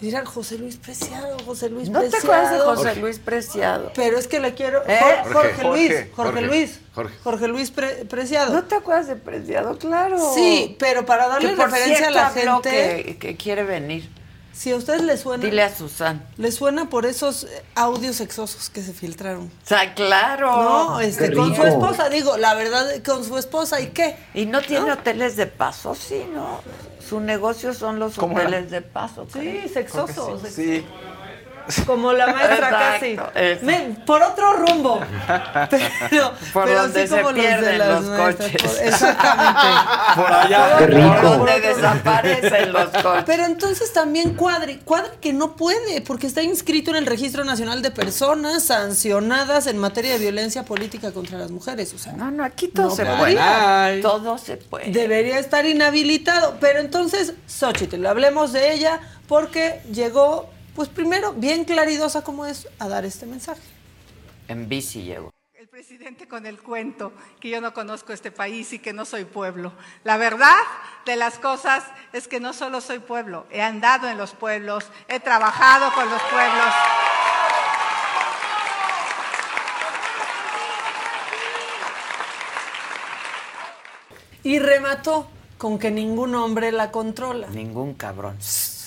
Dirán, 0.00 0.24
José 0.26 0.58
Luis 0.58 0.76
Preciado, 0.76 1.36
José 1.46 1.70
Luis 1.70 1.88
¿No 1.88 2.00
te 2.00 2.10
Preciado. 2.10 2.34
acuerdas 2.34 2.52
de 2.52 2.58
José 2.60 3.00
Luis 3.00 3.18
Preciado? 3.18 3.92
Pero 3.94 4.18
es 4.18 4.28
que 4.28 4.40
le 4.40 4.52
quiero. 4.54 4.82
¿Eh? 4.86 4.98
Jorge, 5.32 5.64
Luis, 5.64 5.92
Jorge, 6.14 6.40
Luis. 6.42 6.80
Jorge. 6.94 7.14
Jorge 7.24 7.48
Luis 7.48 7.70
Pre- 7.70 8.04
Preciado. 8.04 8.52
¿No 8.52 8.64
te 8.64 8.74
acuerdas 8.74 9.06
de 9.06 9.16
Preciado? 9.16 9.78
Claro. 9.78 10.18
Sí, 10.34 10.76
pero 10.78 11.06
para 11.06 11.28
darle 11.28 11.50
Que 11.50 11.56
por 11.56 11.70
referencia 11.70 12.08
a 12.08 12.10
la 12.10 12.30
gente. 12.30 12.70
Que, 12.70 13.16
que 13.18 13.36
quiere 13.36 13.64
venir. 13.64 14.08
Si 14.52 14.72
a 14.72 14.76
ustedes 14.76 15.02
les 15.02 15.20
suena. 15.20 15.44
Dile 15.44 15.62
a 15.62 15.74
Susan. 15.74 16.24
Les 16.38 16.54
suena 16.54 16.88
por 16.88 17.04
esos 17.04 17.44
eh, 17.44 17.62
audios 17.74 18.16
sexosos 18.16 18.70
que 18.70 18.80
se 18.82 18.94
filtraron. 18.94 19.44
O 19.64 19.66
sea, 19.66 19.94
claro. 19.94 20.50
No, 20.62 21.00
este, 21.00 21.30
con 21.34 21.54
su 21.54 21.62
esposa, 21.62 22.08
digo, 22.08 22.38
la 22.38 22.54
verdad, 22.54 22.86
con 23.04 23.22
su 23.22 23.36
esposa, 23.36 23.82
¿y 23.82 23.88
qué? 23.88 24.16
Y 24.32 24.46
no 24.46 24.62
tiene 24.62 24.92
hoteles 24.92 25.36
de 25.36 25.46
paso, 25.46 25.94
sí, 25.94 26.24
¿no? 26.32 26.62
Su 27.08 27.20
negocio 27.20 27.72
son 27.72 27.98
los 27.98 28.18
hoteles 28.18 28.70
de 28.70 28.82
paso. 28.82 29.26
Sí, 29.32 29.38
creo. 29.38 29.68
sexosos. 29.68 30.42
Sí. 30.48 30.84
Como 31.86 32.12
la 32.12 32.26
maestra 32.28 32.54
Exacto, 32.56 32.76
casi. 32.78 33.06
exacto. 33.12 33.66
Men, 33.66 34.02
por 34.06 34.22
otro 34.22 34.52
rumbo. 34.54 35.00
Pero, 35.70 36.32
Por 36.52 36.64
pero 36.64 36.82
donde 36.82 37.02
así 37.02 37.08
se 37.14 37.16
como 37.22 37.32
los 37.32 37.34
de 37.36 37.40
pierden 37.42 37.78
las 37.78 37.88
los 37.88 38.04
maestras, 38.04 38.50
coches. 38.52 38.72
por- 38.72 38.82
exactamente. 38.86 39.68
Por 40.16 40.32
allá. 40.32 40.76
Rico. 40.78 41.28
donde 41.28 41.60
desaparecen 41.74 42.72
los 42.72 42.88
coches. 42.90 43.24
Pero 43.26 43.44
entonces 43.44 43.92
también 43.92 44.34
Cuadri, 44.34 44.76
Cuadri 44.78 45.10
que 45.20 45.32
no 45.32 45.56
puede, 45.56 46.00
porque 46.02 46.26
está 46.26 46.42
inscrito 46.42 46.90
en 46.90 46.96
el 46.96 47.06
Registro 47.06 47.44
Nacional 47.44 47.82
de 47.82 47.90
Personas 47.90 48.64
sancionadas 48.64 49.66
en 49.66 49.78
materia 49.78 50.12
de 50.12 50.18
violencia 50.18 50.64
política 50.64 51.12
contra 51.12 51.38
las 51.38 51.50
mujeres. 51.50 51.92
O 51.94 51.98
sea, 51.98 52.12
No, 52.12 52.30
no, 52.30 52.44
aquí 52.44 52.68
todo 52.68 52.88
No 52.88 52.94
se 52.94 53.04
puede. 53.04 53.38
Ay. 53.38 54.00
Todo 54.02 54.38
se 54.38 54.56
puede. 54.56 54.90
debería 54.90 55.38
estar 55.38 55.64
inhabilitado. 55.66 56.56
Pero 56.60 56.80
entonces, 56.80 57.32
Xochitl, 57.46 58.04
hablemos 58.06 58.52
de 58.52 58.72
ella, 58.72 59.00
porque 59.28 59.80
llegó, 59.92 60.48
pues 60.76 60.90
primero, 60.90 61.32
bien 61.32 61.64
claridosa 61.64 62.22
como 62.22 62.44
es, 62.44 62.68
a 62.78 62.86
dar 62.86 63.06
este 63.06 63.24
mensaje. 63.24 63.62
En 64.46 64.68
bici 64.68 65.02
llegó. 65.02 65.30
El 65.54 65.68
presidente 65.68 66.28
con 66.28 66.44
el 66.44 66.60
cuento 66.60 67.12
que 67.40 67.48
yo 67.48 67.62
no 67.62 67.72
conozco 67.72 68.12
este 68.12 68.30
país 68.30 68.74
y 68.74 68.78
que 68.78 68.92
no 68.92 69.06
soy 69.06 69.24
pueblo. 69.24 69.72
La 70.04 70.18
verdad 70.18 70.54
de 71.06 71.16
las 71.16 71.38
cosas 71.38 71.82
es 72.12 72.28
que 72.28 72.40
no 72.40 72.52
solo 72.52 72.82
soy 72.82 72.98
pueblo, 72.98 73.46
he 73.50 73.62
andado 73.62 74.08
en 74.08 74.18
los 74.18 74.34
pueblos, 74.34 74.84
he 75.08 75.18
trabajado 75.18 75.92
con 75.94 76.10
los 76.10 76.22
pueblos. 76.24 76.74
Y 84.42 84.58
remató 84.58 85.28
con 85.56 85.78
que 85.78 85.90
ningún 85.90 86.34
hombre 86.34 86.70
la 86.70 86.92
controla. 86.92 87.48
Ningún 87.48 87.94
cabrón. 87.94 88.38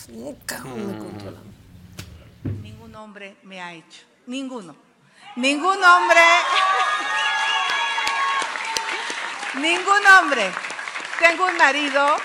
Nunca 0.09 0.59
me 0.59 0.97
controla. 0.97 1.39
Ningún 2.43 2.95
hombre 2.95 3.37
me 3.43 3.61
ha 3.61 3.73
hecho. 3.73 4.01
Ninguno. 4.27 4.75
Ningún 5.35 5.83
hombre. 5.83 6.21
Ningún 9.55 10.07
hombre. 10.07 10.51
Tengo 11.19 11.45
un 11.45 11.57
marido 11.57 12.15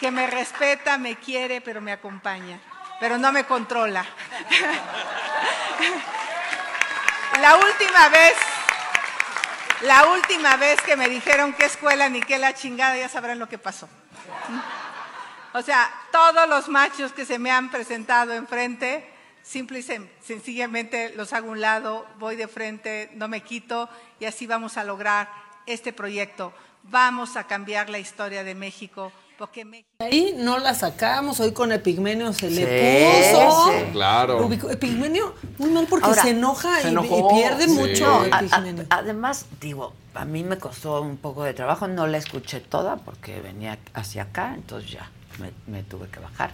que 0.00 0.10
me 0.10 0.26
respeta, 0.26 0.98
me 0.98 1.16
quiere, 1.16 1.60
pero 1.60 1.80
me 1.80 1.92
acompaña. 1.92 2.58
Pero 2.98 3.18
no 3.18 3.32
me 3.32 3.44
controla. 3.44 4.04
La 7.40 7.56
última 7.56 8.08
vez, 8.08 8.34
la 9.82 10.06
última 10.08 10.56
vez 10.56 10.80
que 10.82 10.96
me 10.96 11.08
dijeron 11.08 11.54
qué 11.54 11.64
escuela 11.64 12.08
ni 12.08 12.20
qué 12.20 12.38
la 12.38 12.54
chingada, 12.54 12.96
ya 12.96 13.08
sabrán 13.08 13.38
lo 13.38 13.48
que 13.48 13.58
pasó. 13.58 13.88
O 15.54 15.62
sea, 15.62 15.90
todos 16.10 16.48
los 16.48 16.68
machos 16.68 17.12
que 17.12 17.24
se 17.24 17.38
me 17.38 17.50
han 17.50 17.70
presentado 17.70 18.32
enfrente, 18.32 19.11
simple 19.42 19.80
y 19.80 19.82
sen- 19.82 20.08
sencillamente 20.24 21.12
los 21.16 21.32
hago 21.32 21.48
a 21.48 21.52
un 21.52 21.60
lado, 21.60 22.06
voy 22.18 22.36
de 22.36 22.48
frente, 22.48 23.10
no 23.14 23.28
me 23.28 23.42
quito 23.42 23.88
y 24.20 24.24
así 24.26 24.46
vamos 24.46 24.76
a 24.76 24.84
lograr 24.84 25.28
este 25.66 25.92
proyecto. 25.92 26.52
Vamos 26.84 27.36
a 27.36 27.44
cambiar 27.46 27.88
la 27.90 27.98
historia 28.00 28.42
de 28.42 28.56
México 28.56 29.12
Porque 29.38 29.64
México... 29.64 29.88
Ahí 30.00 30.34
no 30.36 30.58
la 30.58 30.74
sacamos, 30.74 31.38
hoy 31.40 31.52
con 31.52 31.72
Epigmenio 31.72 32.32
se 32.32 32.50
le 32.50 32.62
Sí, 32.64 33.34
puso. 33.34 33.70
sí. 33.72 33.92
Claro. 33.92 34.48
Epigmenio, 34.70 35.34
muy 35.58 35.70
mal 35.70 35.86
porque 35.88 36.06
Ahora, 36.06 36.22
se 36.22 36.30
enoja 36.30 36.80
se 36.80 36.90
y- 36.92 36.94
pierde 37.34 37.64
Sí. 37.64 37.70
mucho 37.70 38.04
No, 38.06 38.34
a- 38.34 38.38
a- 38.38 38.40
Epigmenio. 38.44 38.86
además, 38.90 39.46
digo, 39.60 39.94
a 40.14 40.24
mí 40.24 40.44
me 40.44 40.58
costó 40.58 41.00
un 41.02 41.16
poco 41.16 41.42
de 41.44 41.54
trabajo, 41.54 41.88
no 41.88 42.06
la 42.06 42.18
escuché 42.18 42.60
toda 42.60 42.96
porque 42.96 43.40
venía 43.40 43.78
hacia 43.94 44.24
acá, 44.24 44.52
entonces 44.54 44.90
ya 44.92 45.10
me, 45.38 45.50
me 45.66 45.82
tuve 45.82 46.08
que 46.08 46.20
bajar. 46.20 46.52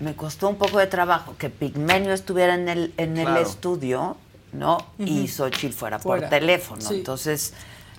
Me 0.00 0.14
costó 0.14 0.48
un 0.48 0.56
poco 0.56 0.78
de 0.78 0.86
trabajo 0.86 1.34
que 1.38 1.48
Pigmenio 1.50 2.12
estuviera 2.12 2.54
en 2.54 2.68
el, 2.68 2.92
en 2.96 3.16
el 3.16 3.24
Claro. 3.26 3.40
estudio, 3.40 4.16
¿no? 4.52 4.78
Y. 4.98 5.26
Xochitl 5.28 5.72
fuera, 5.74 5.98
Fuera. 5.98 6.22
por 6.22 6.30
teléfono. 6.30 6.80
Sí. 6.82 6.96
Entonces. 6.96 7.54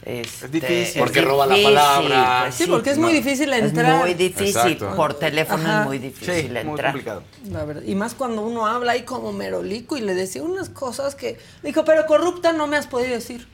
este, 0.05 0.47
difícil. 0.47 0.77
es 0.77 0.97
Porque 0.97 1.21
roba 1.21 1.47
la 1.47 1.55
palabra. 1.61 2.39
pues 2.43 2.55
Sí, 2.55 2.65
porque 2.67 2.91
es 2.91 2.97
muy 2.97 3.11
difícil 3.13 3.51
entrar. 3.51 3.95
Es 3.95 4.01
muy 4.01 4.13
difícil. 4.13 4.47
Exacto. 4.55 4.95
Por 4.95 5.15
teléfono 5.15 5.63
Ajá. 5.63 5.81
es 5.81 5.85
muy 5.87 5.97
difícil 5.97 6.33
Sí, 6.35 6.47
muy 6.49 6.57
entrar. 6.59 6.91
complicado. 6.93 7.23
La 7.49 7.65
verdad. 7.65 7.81
Y 7.83 7.95
más 7.95 8.13
cuando 8.13 8.41
uno 8.43 8.67
habla 8.67 8.93
ahí 8.93 9.01
como 9.03 9.33
merolico 9.33 9.97
y 9.97 10.01
le 10.01 10.13
decía 10.13 10.43
unas 10.43 10.69
cosas 10.69 11.15
que 11.15 11.37
dijo, 11.63 11.83
pero 11.83 12.05
corrupta 12.05 12.53
no 12.53 12.67
me 12.67 12.77
has 12.77 12.87
podido 12.87 13.11
decir. 13.15 13.47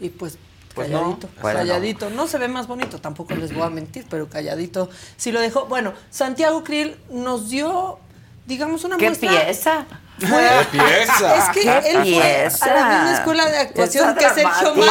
Y 0.00 0.08
pues, 0.10 0.38
Pues 0.74 0.88
no. 0.88 0.98
calladito, 1.00 1.28
Bueno, 1.42 1.58
calladito. 1.58 2.10
No. 2.10 2.26
se 2.28 2.38
ve 2.38 2.48
más 2.48 2.66
bonito, 2.66 3.00
tampoco 3.00 3.34
les 3.34 3.52
voy 3.52 3.64
a 3.64 3.70
mentir, 3.70 4.06
pero 4.08 4.28
calladito 4.28 4.88
sí 5.16 5.32
lo 5.32 5.40
dejó. 5.40 5.66
Bueno, 5.66 5.92
Santiago 6.10 6.62
Krill 6.64 6.96
nos 7.10 7.50
dio, 7.50 7.98
digamos, 8.46 8.84
una 8.84 8.96
¿Qué 8.96 9.06
muestra. 9.06 9.30
pieza? 9.30 9.86
Fue- 10.20 10.48
¿Qué 10.70 10.78
pieza? 10.78 11.36
Es 11.36 11.48
que 11.48 11.60
¿Qué 11.62 11.76
él 11.78 11.92
fue 11.94 12.02
pieza? 12.02 12.64
a 12.66 12.74
la 12.74 12.88
misma 12.98 13.14
escuela 13.14 13.46
de 13.50 13.58
actuación 13.58 14.10
Esa 14.10 14.18
que 14.34 14.40
Sergio 14.42 14.74
Mayer. 14.74 14.86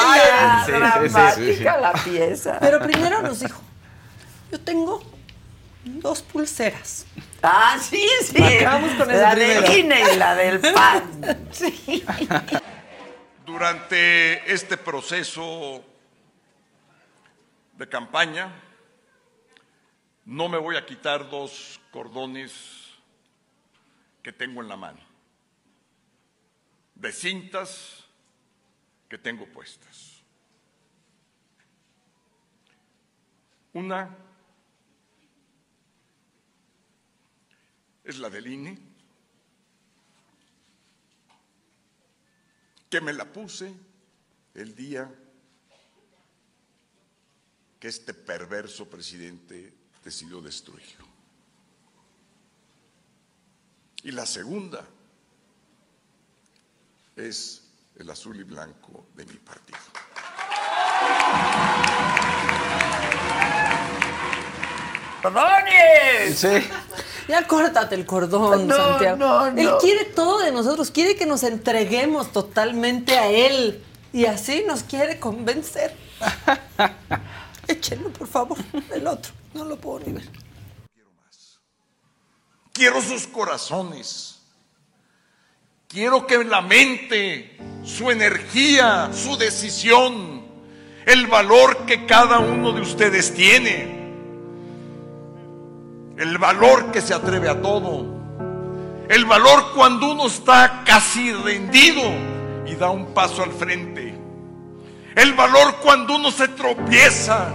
Sí, 0.65 0.71
sí, 0.71 0.71
sí, 0.71 0.73
sí, 0.73 0.73
dramática 0.73 1.75
sí. 1.75 1.81
la 1.81 1.93
pieza. 2.03 2.57
Pero 2.59 2.79
primero 2.81 3.21
nos 3.21 3.39
dijo, 3.39 3.61
yo 4.51 4.59
tengo 4.59 5.01
dos 5.85 6.21
pulseras. 6.23 7.05
Ah, 7.41 7.77
sí, 7.79 8.05
sí. 8.25 8.43
Acabamos 8.43 8.91
con 8.95 9.09
eso 9.11 9.21
la 9.21 9.35
del 9.35 9.77
INE 9.79 10.01
y 10.13 10.15
la 10.17 10.35
del 10.35 10.59
PAN. 10.59 11.03
Sí. 11.51 12.03
Durante 13.49 14.53
este 14.53 14.77
proceso 14.77 15.83
de 17.73 17.89
campaña, 17.89 18.53
no 20.23 20.47
me 20.47 20.59
voy 20.59 20.77
a 20.77 20.85
quitar 20.85 21.31
dos 21.31 21.81
cordones 21.91 22.93
que 24.21 24.31
tengo 24.31 24.61
en 24.61 24.67
la 24.67 24.77
mano, 24.77 24.99
de 26.93 27.11
cintas 27.11 28.05
que 29.09 29.17
tengo 29.17 29.47
puestas. 29.47 30.21
Una 33.73 34.15
es 38.03 38.19
la 38.19 38.29
del 38.29 38.45
INE, 38.45 38.88
que 42.89 43.01
me 43.01 43.13
la 43.13 43.25
puse 43.25 43.73
el 44.55 44.75
día 44.75 45.09
que 47.79 47.87
este 47.87 48.13
perverso 48.13 48.89
presidente 48.89 49.73
decidió 50.03 50.41
destruirlo. 50.41 51.07
Y 54.03 54.11
la 54.11 54.25
segunda 54.25 54.85
es 57.15 57.63
el 57.95 58.09
azul 58.09 58.39
y 58.39 58.43
blanco 58.43 59.07
de 59.15 59.25
mi 59.25 59.35
partido. 59.35 59.79
¡Cordones! 65.21 66.39
Sí. 66.39 66.69
Ya 67.29 67.45
córtate 67.47 67.93
el 67.93 68.05
cordón, 68.07 68.67
No, 68.67 68.75
Santiago. 68.75 69.17
no, 69.17 69.45
Él 69.47 69.65
no. 69.65 69.77
quiere 69.77 70.05
todo 70.05 70.39
de 70.39 70.51
nosotros, 70.51 70.89
quiere 70.89 71.15
que 71.15 71.27
nos 71.27 71.43
entreguemos 71.43 72.31
totalmente 72.31 73.17
a 73.19 73.27
él. 73.29 73.83
Y 74.11 74.25
así 74.25 74.63
nos 74.67 74.81
quiere 74.81 75.19
convencer. 75.19 75.95
Échenlo, 77.67 78.09
por 78.09 78.27
favor, 78.27 78.57
el 78.91 79.05
otro. 79.05 79.31
No 79.53 79.63
lo 79.63 79.77
puedo 79.77 79.99
ni 80.07 80.13
ver. 80.13 80.27
Quiero 82.73 82.99
sus 83.01 83.27
corazones. 83.27 84.39
Quiero 85.87 86.25
que 86.25 86.43
la 86.43 86.61
mente, 86.61 87.57
su 87.83 88.09
energía, 88.09 89.11
su 89.13 89.37
decisión, 89.37 90.43
el 91.05 91.27
valor 91.27 91.85
que 91.85 92.05
cada 92.07 92.39
uno 92.39 92.71
de 92.73 92.81
ustedes 92.81 93.33
tiene, 93.33 93.98
el 96.19 96.37
valor 96.37 96.91
que 96.91 96.99
se 96.99 97.13
atreve 97.13 97.47
a 97.47 97.61
todo, 97.61 98.05
el 99.07 99.23
valor 99.23 99.71
cuando 99.73 100.11
uno 100.11 100.27
está 100.27 100.83
casi 100.85 101.31
rendido 101.31 102.01
y 102.65 102.75
da 102.75 102.89
un 102.89 103.13
paso 103.13 103.41
al 103.41 103.51
frente, 103.53 104.13
el 105.15 105.33
valor 105.33 105.77
cuando 105.81 106.17
uno 106.17 106.29
se 106.29 106.49
tropieza 106.49 107.53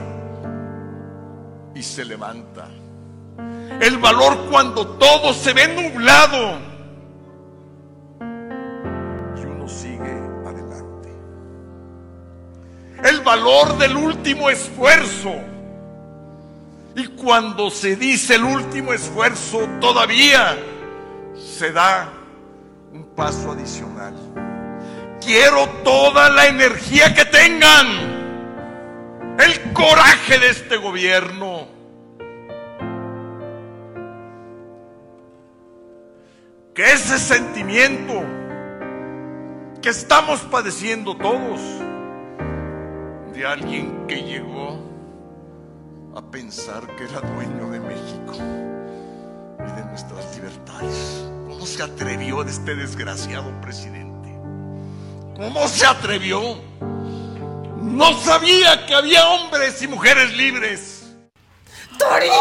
y 1.75 1.83
se 1.83 2.07
levanta. 2.07 2.69
El 3.81 3.99
valor 3.99 4.47
cuando 4.51 4.87
todo 4.97 5.35
se 5.35 5.53
ve 5.53 5.69
nublado 5.69 6.59
y 9.37 9.45
uno 9.45 9.69
sigue 9.69 10.21
adelante. 10.47 11.11
El 13.03 13.21
valor 13.21 13.77
del 13.77 13.95
último 13.97 14.49
esfuerzo. 14.49 15.35
Y 16.97 17.07
cuando 17.09 17.71
se 17.71 17.97
dice 17.97 18.37
el 18.37 18.45
último 18.45 18.93
esfuerzo, 18.93 19.69
todavía 19.81 20.57
se 21.35 21.73
da 21.73 22.13
un 22.93 23.05
paso 23.15 23.53
adicional. 23.53 24.15
Quiero 25.21 25.69
toda 25.83 26.29
la 26.31 26.47
energía 26.47 27.15
que 27.15 27.25
tengan. 27.25 27.87
El 29.39 29.73
coraje 29.73 30.39
de 30.39 30.51
este 30.51 30.77
gobierno. 30.77 31.75
que 36.75 36.93
ese 36.93 37.19
sentimiento 37.19 38.25
que 39.81 39.91
estamos 39.91 40.41
padeciendo 40.41 41.17
todos 41.17 41.61
de 43.33 43.47
alguien 43.47 44.07
que 44.09 44.23
llegó 44.23 44.84
a 46.17 46.23
pensar 46.23 46.87
que 46.97 47.05
era 47.05 47.21
dueño 47.21 47.71
de 47.71 47.81
México 47.81 48.35
y 49.59 49.73
de 49.73 49.85
nuestras 49.87 50.37
libertades. 50.37 51.25
¿Cómo 51.49 51.67
se 51.67 51.83
atrevió 51.83 52.43
este 52.45 52.77
desgraciado 52.77 53.51
presidente? 53.61 54.29
¿Cómo 55.37 55.67
se 55.67 55.85
atrevió? 55.85 56.57
No 57.81 58.13
sabía 58.21 58.87
que 58.87 58.95
había 58.95 59.29
hombres 59.29 59.83
y 59.83 59.89
mujeres 59.89 60.33
libres. 60.37 61.17
¡Torito! 61.99 62.35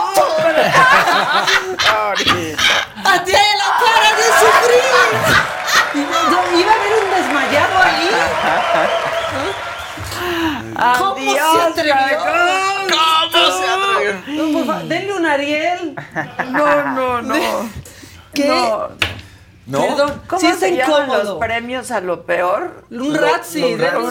¡A 3.06 3.24
ti 3.24 3.32
la 3.32 3.70
cara 3.80 4.10
de 4.18 4.24
sufrir! 4.40 4.84
Iba 5.96 6.18
iba 6.60 6.72
a 6.72 6.76
haber 6.76 6.94
un 7.04 7.10
desmayado 7.12 7.76
ahí. 7.82 8.10
¿Cómo 10.74 11.16
se 11.18 11.40
atrevió? 11.62 12.18
¿Cómo 13.32 13.58
se 13.58 13.70
atrevió? 13.70 14.14
No, 14.28 14.54
por 14.58 14.66
favor, 14.66 14.88
denle 14.88 15.14
un 15.14 15.26
Ariel. 15.26 15.96
No, 16.52 16.84
no, 16.96 17.22
no. 17.22 17.36
¿Qué? 18.34 18.48
No. 18.48 18.90
¿No? 19.66 19.80
Perdón, 19.80 20.22
¿Cómo 20.28 20.42
sí 20.42 20.52
se 20.60 20.76
llaman 20.76 21.04
incómodo. 21.04 21.24
los 21.24 21.40
premios 21.40 21.90
a 21.92 22.02
lo 22.02 22.26
peor? 22.26 22.84
Un 22.92 23.14
denle 23.14 23.98
un. 23.98 24.10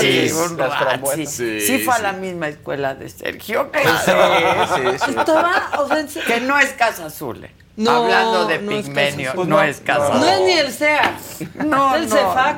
Sí, 0.00 0.30
un 0.32 0.56
frambuesas. 0.56 1.34
Sí, 1.34 1.82
fue 1.84 1.94
a 1.94 1.98
la 1.98 2.12
misma 2.12 2.46
escuela 2.48 2.94
de 2.94 3.08
Sergio. 3.08 3.70
Sí, 3.74 3.80
sí, 3.82 4.98
sí. 5.04 5.10
Estaba, 5.18 5.70
o 5.78 5.88
sea. 5.88 6.06
Que 6.26 6.40
no 6.42 6.58
es 6.60 6.70
Casa 6.74 7.06
Azul. 7.06 7.44
eh. 7.44 7.50
No, 7.76 7.90
Hablando 7.90 8.46
de 8.46 8.58
no 8.60 8.70
es 8.70 8.84
Pigmenio, 8.86 9.34
no, 9.34 9.44
No, 9.44 9.62
es 9.62 9.80
Casa 9.80 10.14
No 10.14 10.24
es 10.24 10.40
ni 10.42 10.52
el 10.52 10.72
SEA. 10.72 11.16
No, 11.66 11.96
el 11.96 12.08
no, 12.08 12.16
CEFAC. 12.16 12.56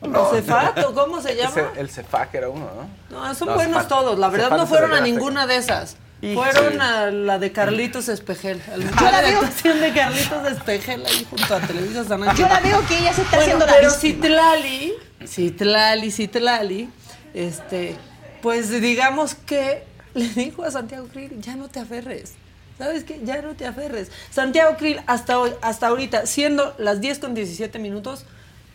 no, 0.00 0.30
¿El 0.34 0.42
CEFAC 0.42 0.88
o 0.88 0.94
cómo 0.94 1.20
se 1.20 1.36
llama? 1.36 1.54
El 1.76 1.90
CEFAC 1.90 2.34
era 2.34 2.48
uno, 2.48 2.70
¿no? 3.10 3.18
No, 3.28 3.34
son 3.34 3.48
No, 3.48 3.54
buenos 3.56 3.84
Cefac- 3.84 3.88
todos. 3.88 4.18
La 4.18 4.28
verdad 4.30 4.46
Cefac 4.46 4.58
no 4.58 4.62
es 4.64 4.68
fueron 4.70 4.90
de 4.92 4.96
a 4.96 5.00
ninguna 5.00 5.46
de 5.46 5.56
esas. 5.56 5.96
Y- 6.22 6.34
Fueron 6.34 6.72
Sí. 6.72 6.78
a 6.80 7.10
la 7.10 7.38
de 7.38 7.52
Carlitos 7.52 8.08
Espejel. 8.08 8.62
A 8.72 8.76
la, 8.78 9.18
actuación 9.18 9.80
de 9.82 9.92
Carlitos 9.92 10.46
Espejel 10.52 11.04
ahí 11.04 11.26
junto 11.28 11.54
a 11.54 11.60
Televisa 11.60 12.04
San 12.04 12.22
Ángel. 12.22 12.38
Yo 12.38 12.48
la 12.48 12.60
veo 12.60 12.86
que 12.86 12.96
ella 12.98 13.12
se 13.12 13.20
está 13.20 13.36
Bueno, 13.36 13.42
haciendo 13.56 13.66
la 13.66 13.72
pero. 13.74 13.90
Citlali, 13.90 14.94
Citlali, 15.26 16.10
Citlali, 16.10 16.90
este, 17.34 17.96
pues 18.40 18.70
digamos 18.80 19.34
que 19.34 19.84
le 20.14 20.28
dijo 20.28 20.64
a 20.64 20.70
Santiago 20.70 21.06
Krill, 21.08 21.38
ya 21.42 21.54
no 21.56 21.68
te 21.68 21.80
aferres. 21.80 22.32
¿Sabes 22.78 23.04
qué? 23.04 23.20
Ya 23.22 23.40
no 23.42 23.54
te 23.54 23.66
aferres. 23.66 24.10
Santiago 24.30 24.76
Krill, 24.76 25.00
hasta 25.06 25.38
hoy, 25.38 25.52
hasta 25.62 25.86
ahorita, 25.88 26.26
siendo 26.26 26.74
las 26.78 27.00
10 27.00 27.18
con 27.20 27.34
17 27.34 27.78
minutos, 27.78 28.24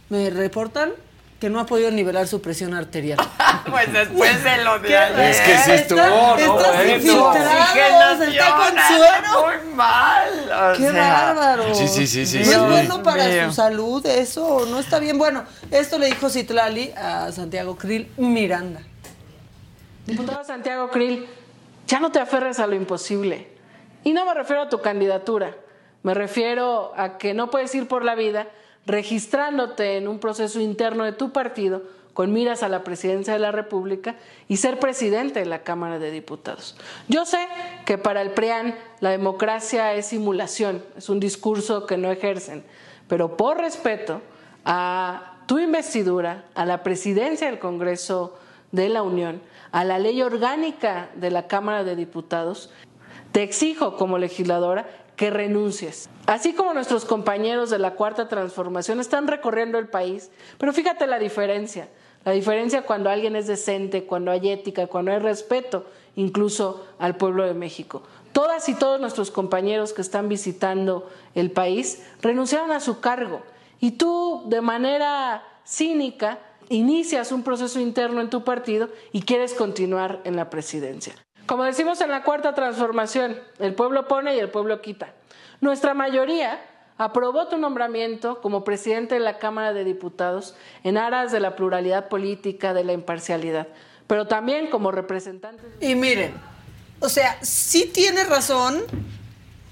me 0.09 0.29
reportan 0.29 0.91
que 1.39 1.49
no 1.49 1.59
ha 1.59 1.65
podido 1.65 1.89
nivelar 1.91 2.27
su 2.27 2.41
presión 2.41 2.73
arterial. 2.73 3.17
Pues 3.69 3.91
después 3.93 4.43
de 4.43 4.63
lo 4.63 4.79
de 4.79 4.97
ayer. 4.97 5.19
Es 5.19 5.41
que 5.41 5.57
sí 5.59 5.71
estuvo, 5.71 5.99
¿no? 6.01 6.37
Estás 6.37 6.87
infiltrado, 6.87 8.23
está 8.23 8.55
con 8.55 8.73
suero. 8.97 9.45
Muy 9.65 9.75
mal. 9.75 10.29
o 10.73 10.77
Qué 10.77 10.89
sea, 10.91 11.33
bárbaro. 11.33 11.75
Sí, 11.75 11.87
sí, 11.87 12.07
sí, 12.07 12.25
sí, 12.25 12.39
No 12.39 12.45
sí. 12.45 12.51
es 12.51 12.59
bueno 12.59 13.03
para 13.03 13.27
mío. 13.27 13.49
su 13.49 13.55
salud, 13.55 14.05
eso 14.07 14.65
no 14.71 14.79
está 14.79 14.97
bien. 14.99 15.17
Bueno, 15.19 15.43
esto 15.71 15.99
le 15.99 16.07
dijo 16.07 16.29
Citlali 16.29 16.91
a 16.97 17.31
Santiago 17.31 17.75
Krill 17.77 18.09
Miranda. 18.17 18.81
Diputado 20.07 20.43
Santiago 20.43 20.89
Krill, 20.89 21.27
ya 21.85 21.99
no 21.99 22.11
te 22.11 22.19
aferres 22.19 22.59
a 22.59 22.65
lo 22.65 22.75
imposible. 22.75 23.48
Y 24.03 24.13
no 24.13 24.25
me 24.25 24.33
refiero 24.33 24.63
a 24.63 24.69
tu 24.69 24.81
candidatura, 24.81 25.55
me 26.03 26.13
refiero 26.13 26.93
a 26.95 27.17
que 27.17 27.33
no 27.33 27.49
puedes 27.49 27.73
ir 27.75 27.87
por 27.87 28.05
la 28.05 28.15
vida 28.15 28.47
registrándote 28.85 29.97
en 29.97 30.07
un 30.07 30.19
proceso 30.19 30.59
interno 30.59 31.03
de 31.03 31.11
tu 31.11 31.31
partido 31.31 31.83
con 32.13 32.33
miras 32.33 32.63
a 32.63 32.69
la 32.69 32.83
presidencia 32.83 33.33
de 33.33 33.39
la 33.39 33.51
República 33.51 34.15
y 34.47 34.57
ser 34.57 34.79
presidente 34.79 35.39
de 35.39 35.45
la 35.45 35.63
Cámara 35.63 35.99
de 35.99 36.11
Diputados. 36.11 36.75
Yo 37.07 37.25
sé 37.25 37.47
que 37.85 37.97
para 37.97 38.21
el 38.21 38.31
PRIAN 38.31 38.75
la 38.99 39.11
democracia 39.11 39.93
es 39.93 40.07
simulación, 40.07 40.83
es 40.97 41.07
un 41.07 41.19
discurso 41.19 41.85
que 41.85 41.97
no 41.97 42.11
ejercen, 42.11 42.63
pero 43.07 43.37
por 43.37 43.57
respeto 43.57 44.21
a 44.65 45.37
tu 45.45 45.59
investidura, 45.59 46.45
a 46.55 46.65
la 46.65 46.83
presidencia 46.83 47.47
del 47.47 47.59
Congreso 47.59 48.37
de 48.71 48.89
la 48.89 49.01
Unión, 49.01 49.41
a 49.71 49.83
la 49.83 49.97
ley 49.97 50.21
orgánica 50.21 51.09
de 51.15 51.31
la 51.31 51.47
Cámara 51.47 51.83
de 51.83 51.95
Diputados, 51.95 52.69
te 53.31 53.43
exijo 53.43 53.95
como 53.95 54.17
legisladora 54.17 54.87
que 55.15 55.29
renuncies. 55.29 56.09
Así 56.27 56.53
como 56.53 56.73
nuestros 56.73 57.05
compañeros 57.05 57.69
de 57.69 57.79
la 57.79 57.95
Cuarta 57.95 58.27
Transformación 58.27 58.99
están 58.99 59.27
recorriendo 59.27 59.77
el 59.77 59.87
país, 59.87 60.31
pero 60.57 60.73
fíjate 60.73 61.07
la 61.07 61.19
diferencia. 61.19 61.89
La 62.25 62.31
diferencia 62.31 62.83
cuando 62.83 63.09
alguien 63.09 63.35
es 63.35 63.47
decente, 63.47 64.05
cuando 64.05 64.31
hay 64.31 64.49
ética, 64.49 64.87
cuando 64.87 65.11
hay 65.11 65.19
respeto, 65.19 65.85
incluso 66.15 66.85
al 66.99 67.15
pueblo 67.15 67.45
de 67.45 67.53
México. 67.53 68.03
Todas 68.31 68.69
y 68.69 68.75
todos 68.75 68.99
nuestros 68.99 69.31
compañeros 69.31 69.93
que 69.93 70.01
están 70.01 70.29
visitando 70.29 71.09
el 71.35 71.51
país 71.51 72.03
renunciaron 72.21 72.71
a 72.71 72.79
su 72.79 72.99
cargo 72.99 73.41
y 73.79 73.91
tú 73.91 74.43
de 74.47 74.61
manera 74.61 75.43
cínica 75.65 76.39
inicias 76.69 77.31
un 77.31 77.43
proceso 77.43 77.79
interno 77.79 78.21
en 78.21 78.29
tu 78.29 78.43
partido 78.43 78.89
y 79.11 79.23
quieres 79.23 79.53
continuar 79.53 80.21
en 80.23 80.35
la 80.35 80.49
presidencia. 80.49 81.15
Como 81.49 81.63
decimos 81.63 81.99
en 82.01 82.11
la 82.11 82.21
cuarta 82.21 82.53
transformación, 82.53 83.35
el 83.57 83.73
pueblo 83.73 84.07
pone 84.07 84.35
y 84.35 84.39
el 84.39 84.51
pueblo 84.51 84.83
quita. 84.83 85.15
Nuestra 85.61 85.95
mayoría 85.95 86.61
aprobó 86.95 87.47
tu 87.47 87.57
nombramiento 87.57 88.39
como 88.39 88.63
presidente 88.63 89.15
de 89.15 89.21
la 89.21 89.39
Cámara 89.39 89.73
de 89.73 89.83
Diputados 89.83 90.53
en 90.83 90.95
aras 90.95 91.31
de 91.31 91.39
la 91.39 91.55
pluralidad 91.55 92.07
política, 92.07 92.75
de 92.75 92.83
la 92.83 92.93
imparcialidad, 92.93 93.67
pero 94.05 94.27
también 94.27 94.69
como 94.69 94.91
representante. 94.91 95.63
Y 95.81 95.95
miren, 95.95 96.35
o 96.99 97.09
sea, 97.09 97.39
sí 97.41 97.89
tiene 97.91 98.25
razón, 98.25 98.83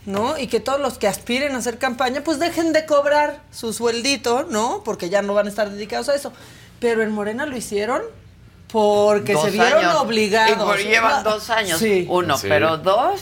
¿no? 0.07 0.35
Y 0.39 0.47
que 0.47 0.59
todos 0.59 0.79
los 0.79 0.97
que 0.97 1.07
aspiren 1.07 1.53
a 1.53 1.59
hacer 1.59 1.77
campaña, 1.77 2.21
pues 2.23 2.39
dejen 2.39 2.73
de 2.73 2.87
cobrar 2.87 3.43
su 3.51 3.71
sueldito, 3.71 4.47
¿no? 4.49 4.81
Porque 4.83 5.11
ya 5.11 5.21
no 5.21 5.35
van 5.35 5.45
a 5.45 5.49
estar 5.49 5.69
dedicados 5.69 6.09
a 6.09 6.15
eso. 6.15 6.33
Pero 6.79 7.03
en 7.03 7.11
Morena 7.11 7.45
lo 7.45 7.55
hicieron 7.55 8.01
porque 8.71 9.33
dos 9.33 9.45
se 9.45 9.51
vieron 9.51 9.85
años. 9.85 9.95
obligados. 10.01 10.51
Y 10.51 10.55
por- 10.59 10.77
llevan 10.79 11.23
dos 11.23 11.49
años. 11.49 11.79
Sí. 11.79 12.05
Uno, 12.09 12.37
Sí. 12.37 12.47
pero 12.49 12.77
dos 12.77 13.21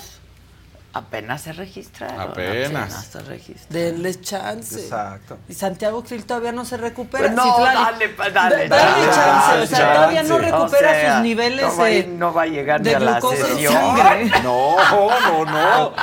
apenas 0.95 1.41
se 1.41 1.51
registraron. 1.53 2.19
Apenas. 2.21 3.05
se 3.11 3.19
registraron. 3.21 3.67
Denles 3.69 4.21
chance. 4.21 4.79
Exacto. 4.81 5.37
Y 5.49 5.53
Santiago 5.53 6.03
Krill 6.03 6.25
todavía 6.25 6.53
no 6.53 6.63
se 6.63 6.77
recupera. 6.77 7.25
Pues 7.25 7.33
no, 7.35 7.59
dale, 7.59 8.07
dale, 8.15 8.17
da- 8.17 8.29
dale 8.49 8.67
dale, 8.69 9.05
chance. 9.07 9.19
dale 9.49 9.63
o 9.63 9.67
sea, 9.67 9.93
todavía 9.93 10.23
no 10.23 10.37
recupera 10.37 10.89
O 10.89 10.93
sea, 10.93 11.13
sus 11.15 11.23
niveles 11.23 11.61
no 11.65 11.77
va, 11.77 11.85
de, 11.85 12.03
no 12.07 12.33
va 12.33 12.41
a 12.43 12.45
llegar 12.47 12.79
ni 12.81 12.89
de 12.89 12.95
a 12.95 12.99
la 12.99 13.21
sesión. 13.21 13.73
No, 14.43 14.75
no, 14.77 15.45
no. 15.45 15.93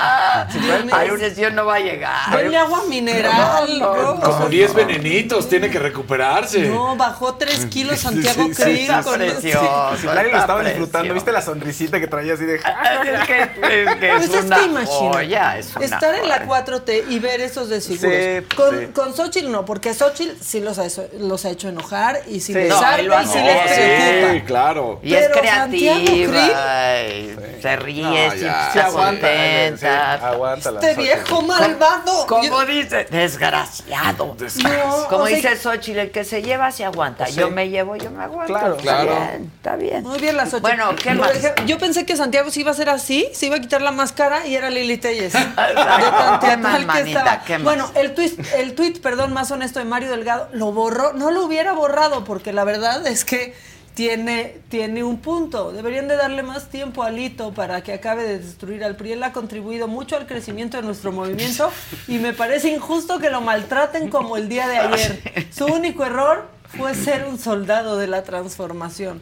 Dios 0.52 0.84
mío. 0.84 0.94
A 0.94 1.04
la 1.04 1.18
sesión 1.18 1.54
no 1.54 1.64
va 1.66 1.76
a 1.76 1.80
llegar. 1.80 2.36
Denle 2.36 2.58
agua 2.58 2.82
mineral. 2.88 3.78
No, 3.78 3.78
no, 3.78 3.92
bro. 3.92 4.20
Como 4.20 4.48
10 4.48 4.74
venenitos, 4.74 5.48
tiene 5.48 5.70
que 5.70 5.78
recuperarse. 5.78 6.68
No, 6.68 6.96
bajó 6.96 7.34
3 7.34 7.66
kilos 7.70 7.98
Santiago 8.00 8.44
Sí, 8.48 8.54
sí, 8.54 8.62
Krill. 8.62 9.02
Con- 9.02 9.14
precioso. 9.14 9.96
Si 10.00 10.06
nadie 10.06 10.30
lo 10.32 10.38
estaba 10.38 10.62
disfrutando. 10.62 11.14
¿viste 11.14 11.32
la 11.32 11.40
sonrisita 11.42 11.98
que 11.98 12.06
traía 12.08 12.34
así 12.34 12.44
de... 12.44 12.56
Es 13.02 13.26
que, 13.26 13.42
es, 13.42 13.48
que 13.96 14.08
Pues 14.10 14.24
es 14.24 14.34
es 14.34 14.44
una 14.44 14.56
es 14.82 15.74
una 15.76 15.84
estar 15.84 16.14
en 16.14 16.28
la 16.28 16.38
joya. 16.46 16.64
4T 16.64 17.04
y 17.10 17.18
ver 17.18 17.40
esos 17.40 17.68
desfiguros. 17.68 18.12
Sí, 18.14 18.56
con, 18.56 18.78
sí. 18.80 18.86
con 18.92 19.14
Xochitl 19.16 19.50
no, 19.50 19.64
porque 19.64 19.94
Xochitl 19.94 20.42
sí 20.42 20.60
los 20.60 20.78
ha, 20.78 20.86
hecho, 20.86 21.08
los 21.18 21.44
ha 21.44 21.50
hecho 21.50 21.68
enojar 21.68 22.20
y 22.28 22.40
sí, 22.40 22.52
Sí. 22.52 22.54
les 22.54 22.68
No, 22.68 22.80
lo 22.80 23.22
y 23.22 23.26
sí 23.26 23.38
les 23.38 23.56
preocupa. 23.56 24.32
Sí, 24.34 24.40
claro. 24.46 25.00
Y 25.02 25.14
es 25.14 25.28
Pero 25.28 25.48
Santiago 25.48 26.00
creativa, 26.04 27.02
y 27.08 27.60
se 27.62 27.76
ríe, 27.76 28.02
No, 28.02 28.30
Sí, 28.32 28.46
aguanta. 28.78 28.92
contenta. 28.92 30.18
Sí, 30.18 30.24
aguántala. 30.24 30.80
Este 30.80 31.00
viejo 31.02 31.42
malvado. 31.42 32.26
Como 32.26 32.64
dice, 32.64 33.06
desgraciado. 33.10 34.36
No, 34.62 35.08
Como 35.08 35.26
dice 35.26 35.56
Xochitl, 35.56 35.98
el 35.98 36.10
que 36.10 36.24
se 36.24 36.42
lleva 36.42 36.70
se 36.70 36.84
aguanta. 36.84 37.28
Yo 37.28 37.50
me 37.50 37.68
llevo, 37.68 37.96
yo 37.96 38.10
me 38.10 38.22
aguanto. 38.24 38.52
Claro, 38.52 38.76
está 38.76 38.82
claro. 38.82 39.10
bien, 39.10 39.52
está 39.56 39.76
bien. 39.76 40.02
Muy 40.02 40.18
bien 40.18 40.36
la 40.36 40.44
Xochitl. 40.44 40.60
Bueno, 40.62 40.94
¿qué 40.96 41.14
más? 41.14 41.32
Yo 41.66 41.78
pensé 41.78 42.04
que 42.06 42.16
Santiago 42.16 42.50
se 42.50 42.60
iba 42.60 42.70
a 42.70 42.74
hacer 42.74 42.88
así, 42.88 43.28
se 43.32 43.46
iba 43.46 43.56
a 43.56 43.60
quitar 43.60 43.82
la 43.82 43.92
máscara 43.92 44.46
y 44.46 44.54
era 44.56 44.70
Lili 44.72 44.98
Telles. 44.98 45.32
¿Qué 46.40 46.46
que 46.48 46.56
manita? 46.56 47.00
estaba. 47.00 47.44
¿Qué? 47.44 47.58
Bueno, 47.58 47.90
el 47.94 48.14
tweet, 48.14 48.32
el 48.56 48.74
tweet, 48.74 48.94
perdón, 49.00 49.32
más 49.32 49.50
honesto 49.50 49.78
de 49.78 49.84
Mario 49.84 50.10
Delgado, 50.10 50.48
lo 50.52 50.72
borró, 50.72 51.12
no 51.12 51.30
lo 51.30 51.44
hubiera 51.44 51.72
borrado, 51.72 52.24
porque 52.24 52.52
la 52.52 52.64
verdad 52.64 53.06
es 53.06 53.24
que 53.24 53.54
tiene, 53.94 54.60
tiene 54.68 55.04
un 55.04 55.18
punto. 55.18 55.72
Deberían 55.72 56.08
de 56.08 56.16
darle 56.16 56.42
más 56.42 56.68
tiempo 56.68 57.02
a 57.02 57.10
Lito 57.10 57.52
para 57.52 57.82
que 57.82 57.92
acabe 57.92 58.24
de 58.24 58.38
destruir 58.38 58.84
al 58.84 58.96
PRI. 58.96 59.12
Él 59.12 59.22
ha 59.22 59.32
contribuido 59.32 59.88
mucho 59.88 60.16
al 60.16 60.26
crecimiento 60.26 60.76
de 60.78 60.82
nuestro 60.82 61.12
movimiento 61.12 61.70
y 62.08 62.18
me 62.18 62.32
parece 62.32 62.70
injusto 62.70 63.18
que 63.18 63.30
lo 63.30 63.40
maltraten 63.40 64.08
como 64.08 64.36
el 64.36 64.48
día 64.48 64.66
de 64.68 64.78
ayer. 64.78 65.48
Su 65.50 65.66
único 65.66 66.04
error 66.04 66.48
fue 66.76 66.94
ser 66.94 67.26
un 67.26 67.38
soldado 67.38 67.98
de 67.98 68.06
la 68.06 68.22
transformación. 68.22 69.20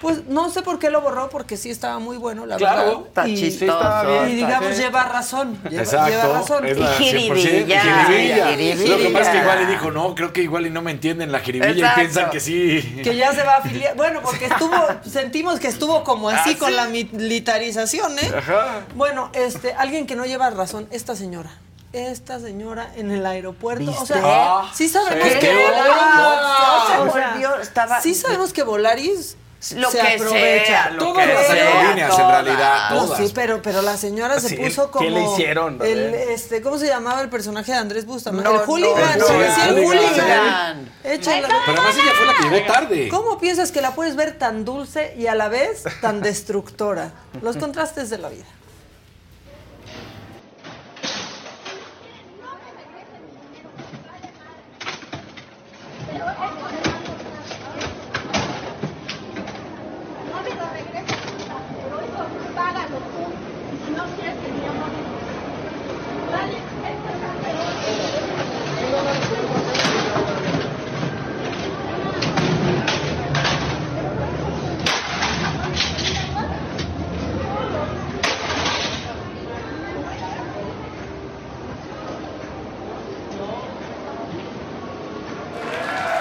Pues 0.00 0.24
no 0.26 0.48
sé 0.48 0.62
por 0.62 0.78
qué 0.78 0.88
lo 0.90 1.02
borró, 1.02 1.28
porque 1.28 1.56
sí 1.58 1.68
estaba 1.70 1.98
muy 1.98 2.16
bueno, 2.16 2.46
la 2.46 2.56
Claro. 2.56 2.76
verdad. 2.84 3.00
Está 3.08 3.28
y, 3.28 3.36
chistoso. 3.36 4.26
y 4.28 4.34
digamos, 4.34 4.74
Sí. 4.74 4.82
lleva 4.82 5.02
razón. 5.04 5.58
Lleva, 5.68 5.82
Exacto. 5.82 6.08
lleva 6.10 6.38
razón. 6.38 6.66
Es 6.66 6.78
la 6.78 6.90
Y 6.92 6.94
jiribilla, 7.04 7.34
100%, 7.34 8.06
jiribilla. 8.06 8.46
jiribilla. 8.48 8.96
Lo 8.96 8.98
que 8.98 9.10
pasa 9.10 9.24
es 9.24 9.28
que 9.36 9.42
igual 9.42 9.58
le 9.60 9.66
dijo, 9.66 9.90
no, 9.90 10.14
creo 10.14 10.32
que 10.32 10.42
igual 10.42 10.66
y 10.66 10.70
no 10.70 10.80
me 10.80 10.90
entienden 10.90 11.30
la 11.30 11.40
jiribilla 11.40 11.70
Exacto. 11.72 12.00
y 12.00 12.04
piensan 12.04 12.30
que 12.30 12.40
sí. 12.40 13.00
Que 13.04 13.14
ya 13.14 13.32
se 13.34 13.42
va 13.42 13.54
a 13.54 13.58
afiliar. 13.58 13.94
Bueno, 13.94 14.20
porque 14.22 14.46
estuvo, 14.46 14.74
sentimos 15.06 15.60
que 15.60 15.68
estuvo 15.68 16.02
como 16.02 16.30
así 16.30 16.52
Ah, 16.54 16.58
con 16.58 16.70
sí. 16.70 16.74
la 16.76 16.86
militarización, 16.86 18.18
¿eh? 18.18 18.32
Ajá. 18.38 18.80
Bueno, 18.94 19.30
este, 19.34 19.74
alguien 19.74 20.06
que 20.06 20.16
no 20.16 20.24
lleva 20.24 20.48
razón, 20.50 20.88
esta 20.90 21.14
señora. 21.14 21.50
Esta 21.92 22.38
señora 22.38 22.90
en 22.96 23.10
el 23.10 23.26
aeropuerto. 23.26 23.90
O 24.00 24.06
sea, 24.06 24.20
Ah, 24.24 24.70
sí 24.72 24.88
sabemos 24.88 25.28
sí. 25.28 25.38
que. 25.40 25.48
Volaris. 25.52 26.86
Se 26.86 26.98
o 26.98 27.12
sea, 27.12 27.30
volvió, 27.32 27.56
estaba- 27.60 28.00
sí 28.00 28.14
sabemos 28.14 28.52
que 28.52 28.62
Volaris 28.62 29.36
Lo 29.76 29.90
se 29.90 29.98
que 30.00 30.08
aprovecha. 30.14 30.64
sea, 30.66 30.90
lo 30.90 31.04
Todas 31.04 31.26
que 31.26 31.34
las 31.34 31.46
sea, 31.46 31.54
aerolíneas, 31.78 32.10
en 32.10 32.16
todas. 32.16 32.44
realidad, 32.44 32.90
No, 32.92 33.16
sí, 33.16 33.30
pero, 33.34 33.60
pero 33.60 33.82
la 33.82 33.96
señora 33.98 34.40
se 34.40 34.48
Sí, 34.48 34.56
puso 34.56 34.86
¿qué 34.86 34.90
como. 34.90 35.10
le 35.10 35.24
hicieron, 35.24 35.78
El, 35.82 36.14
este, 36.14 36.62
¿Cómo 36.62 36.78
se 36.78 36.86
llamaba 36.86 37.20
el 37.20 37.28
personaje 37.28 37.70
de 37.72 37.76
Andrés 37.78 38.06
Bustamante? 38.06 38.48
No, 38.48 38.62
el 38.62 38.66
hooligan, 38.66 39.18
no, 39.18 39.26
se 39.26 39.32
no, 39.34 39.38
decía 39.38 39.64
el 39.68 39.74
hooligan. 39.84 40.06
hooligan. 40.14 40.92
Échala. 41.04 41.48
Pero 41.66 41.78
además 41.78 41.94
ella 42.02 42.12
fue 42.16 42.26
la 42.26 42.34
que 42.34 42.42
llegó 42.56 42.72
tarde. 42.72 43.08
¿Cómo 43.10 43.38
piensas 43.38 43.70
que 43.70 43.82
la 43.82 43.94
puedes 43.94 44.16
ver 44.16 44.38
tan 44.38 44.64
dulce 44.64 45.14
y 45.18 45.26
a 45.26 45.34
la 45.34 45.48
vez 45.48 45.84
tan 46.00 46.22
destructora? 46.22 47.12
Los 47.42 47.58
contrastes 47.58 48.08
de 48.08 48.16
la 48.16 48.30
vida. 48.30 48.46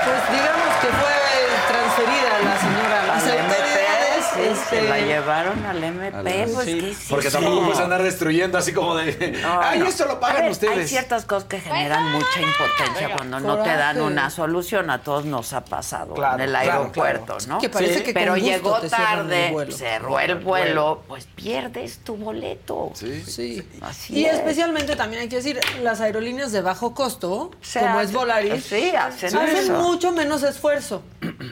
Pues 0.04 0.32
digamos 0.32 0.70
que 0.82 0.88
fue 0.88 1.16
transferida 1.68 2.40
la 2.44 2.58
señora 2.60 3.00
a 3.02 3.08
las 3.08 3.24
Al 3.24 3.40
autoridades. 3.40 4.58
MPS, 4.60 4.70
Se 4.70 4.82
la 4.84 5.00
llevaron 5.00 5.66
al 5.66 5.84
MP, 5.84 6.46
Sí, 7.10 7.16
¿qué 7.16 7.16
Porque 7.16 7.28
hiciste? 7.28 7.46
tampoco 7.46 7.69
destruyendo 8.04 8.58
así 8.58 8.74
como 8.74 8.96
de. 8.96 9.38
No, 9.42 9.62
Ay, 9.64 9.80
no. 9.80 9.88
esto 9.88 10.06
lo 10.06 10.20
pagan 10.20 10.38
ver, 10.38 10.46
Hay 10.46 10.52
ustedes. 10.52 10.90
ciertas 10.90 11.26
cosas 11.26 11.48
que 11.50 11.60
generan 11.60 12.12
mucha 12.12 12.40
impotencia 12.42 13.16
cuando 13.16 13.40
no 13.40 13.58
te 13.64 13.70
dan 13.70 14.02
una 14.02 14.30
solución. 14.30 14.90
A 14.90 15.02
todos 15.04 15.26
nos 15.26 15.54
ha 15.54 15.64
pasado 15.66 16.14
Claro, 16.14 16.36
en 16.36 16.42
el 16.42 16.50
claro, 16.50 16.72
aeropuerto, 16.72 17.38
claro. 17.38 17.46
¿no? 17.48 17.60
Que 17.60 17.70
parece 17.70 18.04
que 18.04 18.14
Pero 18.14 18.36
llegó 18.38 18.78
el 18.82 18.90
tarde, 18.90 19.68
cerró 19.72 20.20
el 20.20 20.36
vuelo, 20.36 21.04
pues 21.08 21.26
pierdes 21.36 22.00
tu 22.00 22.16
boleto. 22.16 22.92
Sí. 22.96 23.24
Sí. 23.26 23.68
Así 23.82 24.20
y 24.20 24.26
es. 24.26 24.36
especialmente 24.36 24.96
también 24.96 25.24
hay 25.24 25.30
que 25.30 25.38
decir, 25.38 25.60
las 25.82 26.02
aerolíneas 26.02 26.52
de 26.52 26.62
bajo 26.62 26.94
costo, 26.94 27.52
Se 27.62 27.80
como 27.80 28.00
hace- 28.00 28.06
es 28.06 28.14
Volaris, 28.14 28.64
sí, 28.64 28.92
hacen 28.96 29.36
hacen 29.38 29.58
eso. 29.58 29.74
mucho 29.74 30.12
menos 30.12 30.44
esfuerzo. 30.44 31.04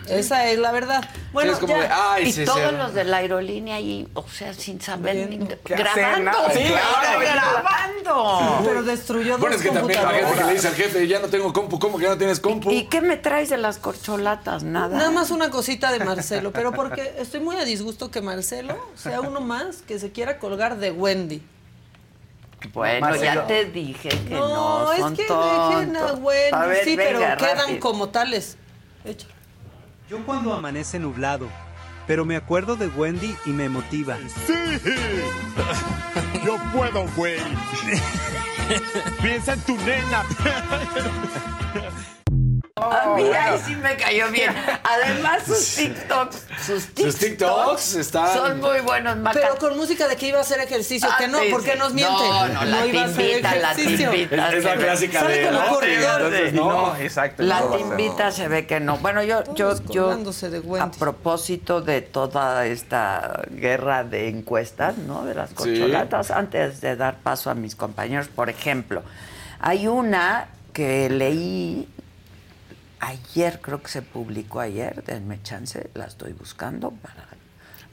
Esa 0.09 0.45
es 0.49 0.59
la 0.59 0.71
verdad. 0.71 1.07
Bueno, 1.33 1.53
es 1.53 1.59
como 1.59 1.73
ya. 1.75 1.81
de, 1.83 1.87
ay, 1.91 2.29
y 2.35 2.45
todos 2.45 2.73
los 2.73 2.93
de 2.93 3.03
la 3.03 3.17
aerolínea 3.17 3.75
ahí, 3.75 4.07
o 4.13 4.27
sea, 4.27 4.53
sin 4.53 4.81
saber 4.81 5.27
ni 5.29 5.37
grabando. 5.65 6.31
Sí, 6.53 6.63
claro, 6.65 7.19
grabando. 7.19 8.61
Pero 8.63 8.83
destruyó 8.83 9.31
dos 9.33 9.39
Bueno, 9.41 9.55
es 9.55 9.61
que 9.61 9.69
también 9.69 10.01
la 10.01 10.09
gente 10.09 10.17
que 10.17 10.21
le 10.21 10.23
computadoras. 10.23 10.53
dice 10.55 10.67
al 10.67 10.75
jefe, 10.75 11.07
ya 11.07 11.19
no 11.19 11.27
tengo 11.27 11.53
compu, 11.53 11.79
¿cómo 11.79 11.97
que 11.97 12.03
ya 12.05 12.09
no 12.11 12.17
tienes 12.17 12.39
compu? 12.39 12.71
¿Y 12.71 12.85
qué 12.85 13.01
me 13.01 13.17
traes 13.17 13.49
de 13.49 13.57
las 13.57 13.77
corcholatas? 13.77 14.63
Nada. 14.63 14.97
Nada 14.97 15.11
más 15.11 15.29
una 15.31 15.49
cosita 15.49 15.91
de 15.91 16.03
Marcelo, 16.03 16.51
pero 16.51 16.71
porque 16.71 17.15
estoy 17.17 17.39
muy 17.41 17.57
a 17.57 17.65
disgusto 17.65 18.09
que 18.11 18.21
Marcelo 18.21 18.77
sea 18.95 19.21
uno 19.21 19.41
más 19.41 19.77
que 19.81 19.99
se 19.99 20.11
quiera 20.11 20.39
colgar 20.39 20.77
de 20.77 20.91
Wendy. 20.91 21.41
Bueno, 22.73 23.01
Marcelo. 23.01 23.23
ya 23.25 23.47
te 23.47 23.65
dije 23.65 24.09
que 24.09 24.33
no, 24.33 24.47
No, 24.85 24.97
son 24.97 25.13
es 25.13 25.19
que 25.19 25.25
tontos. 25.25 25.79
dejen 25.79 25.95
a 25.97 26.13
Wendy, 26.13 26.49
A 26.55 26.65
ver, 26.65 26.83
sí, 26.83 26.95
venga, 26.95 27.35
pero 27.37 27.53
quedan 27.53 27.77
como 27.77 28.09
tales. 28.09 28.57
Échale. 29.05 29.33
Yo 30.09 30.25
cuando 30.25 30.53
amanece 30.53 30.97
nublado, 30.97 31.47
pero 32.07 32.25
me 32.25 32.37
acuerdo 32.37 32.75
de 32.75 32.87
Wendy 32.87 33.35
y 33.45 33.51
me 33.51 33.69
motiva. 33.69 34.17
¡Sí! 34.47 34.53
Yo 36.45 36.57
puedo, 36.73 37.05
güey. 37.15 37.37
Piensa 39.21 39.53
en 39.53 39.61
tu 39.61 39.75
nena. 39.77 40.23
A 42.91 43.15
mí 43.15 43.23
ahí 43.29 43.59
sí 43.65 43.75
me 43.75 43.95
cayó 43.97 44.29
bien. 44.31 44.53
Además, 44.83 45.43
sus 45.45 45.75
TikToks, 45.75 46.37
sus 46.65 46.85
TikToks, 46.87 47.15
TikToks 47.19 47.95
están- 47.95 48.33
son 48.33 48.59
muy 48.61 48.79
buenos. 48.81 49.17
Maca. 49.17 49.39
Pero 49.39 49.55
con 49.57 49.77
música 49.77 50.07
de 50.07 50.15
que 50.15 50.27
iba 50.27 50.39
a 50.39 50.41
hacer 50.41 50.59
ejercicio, 50.59 51.09
que 51.17 51.27
no, 51.27 51.37
Ah, 51.39 51.41
sí, 51.45 51.51
¿por 51.51 51.63
qué 51.63 51.73
sí. 51.73 51.79
nos 51.79 51.93
miente? 51.93 52.13
No, 52.13 52.47
no, 52.47 52.65
la 52.65 52.85
iba 52.85 53.01
a 53.01 53.05
hacer 53.05 53.25
timbita, 53.27 53.55
la 53.55 53.71
ejercicio. 53.73 54.09
timbita. 54.11 54.49
Es, 54.49 54.55
es 54.55 54.63
la 54.63 54.75
clásica 54.75 55.23
de. 55.23 55.43
con 55.43 55.53
los 55.53 55.63
no, 55.63 55.73
corredores. 55.73 56.25
entonces, 56.25 56.53
no. 56.53 56.71
No, 56.71 56.95
exacto. 56.97 57.43
La 57.43 57.59
no 57.61 57.67
timbita 57.77 58.31
se 58.31 58.47
ve 58.47 58.65
que 58.67 58.79
no. 58.79 58.97
Bueno, 58.97 59.23
yo, 59.23 59.43
yo, 59.53 59.75
Todos 59.75 60.41
yo, 60.41 60.81
a 60.81 60.91
propósito 60.91 61.81
de 61.81 62.01
toda 62.01 62.65
esta 62.65 63.41
guerra 63.51 64.03
de 64.03 64.29
encuestas, 64.29 64.97
¿no? 64.97 65.25
De 65.25 65.33
las 65.35 65.51
corcholatas, 65.51 66.31
antes 66.31 66.81
de 66.81 66.95
dar 66.95 67.17
paso 67.17 67.49
a 67.49 67.53
mis 67.55 67.75
compañeros, 67.75 68.27
por 68.27 68.49
ejemplo, 68.49 69.03
hay 69.59 69.87
una 69.87 70.47
que 70.73 71.09
leí 71.09 71.87
ayer, 72.99 73.59
creo 73.61 73.81
que 73.81 73.89
se 73.89 74.01
publicó 74.01 74.59
ayer, 74.59 75.03
denme 75.05 75.41
chance, 75.43 75.89
la 75.93 76.05
estoy 76.05 76.33
buscando 76.33 76.91
para... 76.91 77.27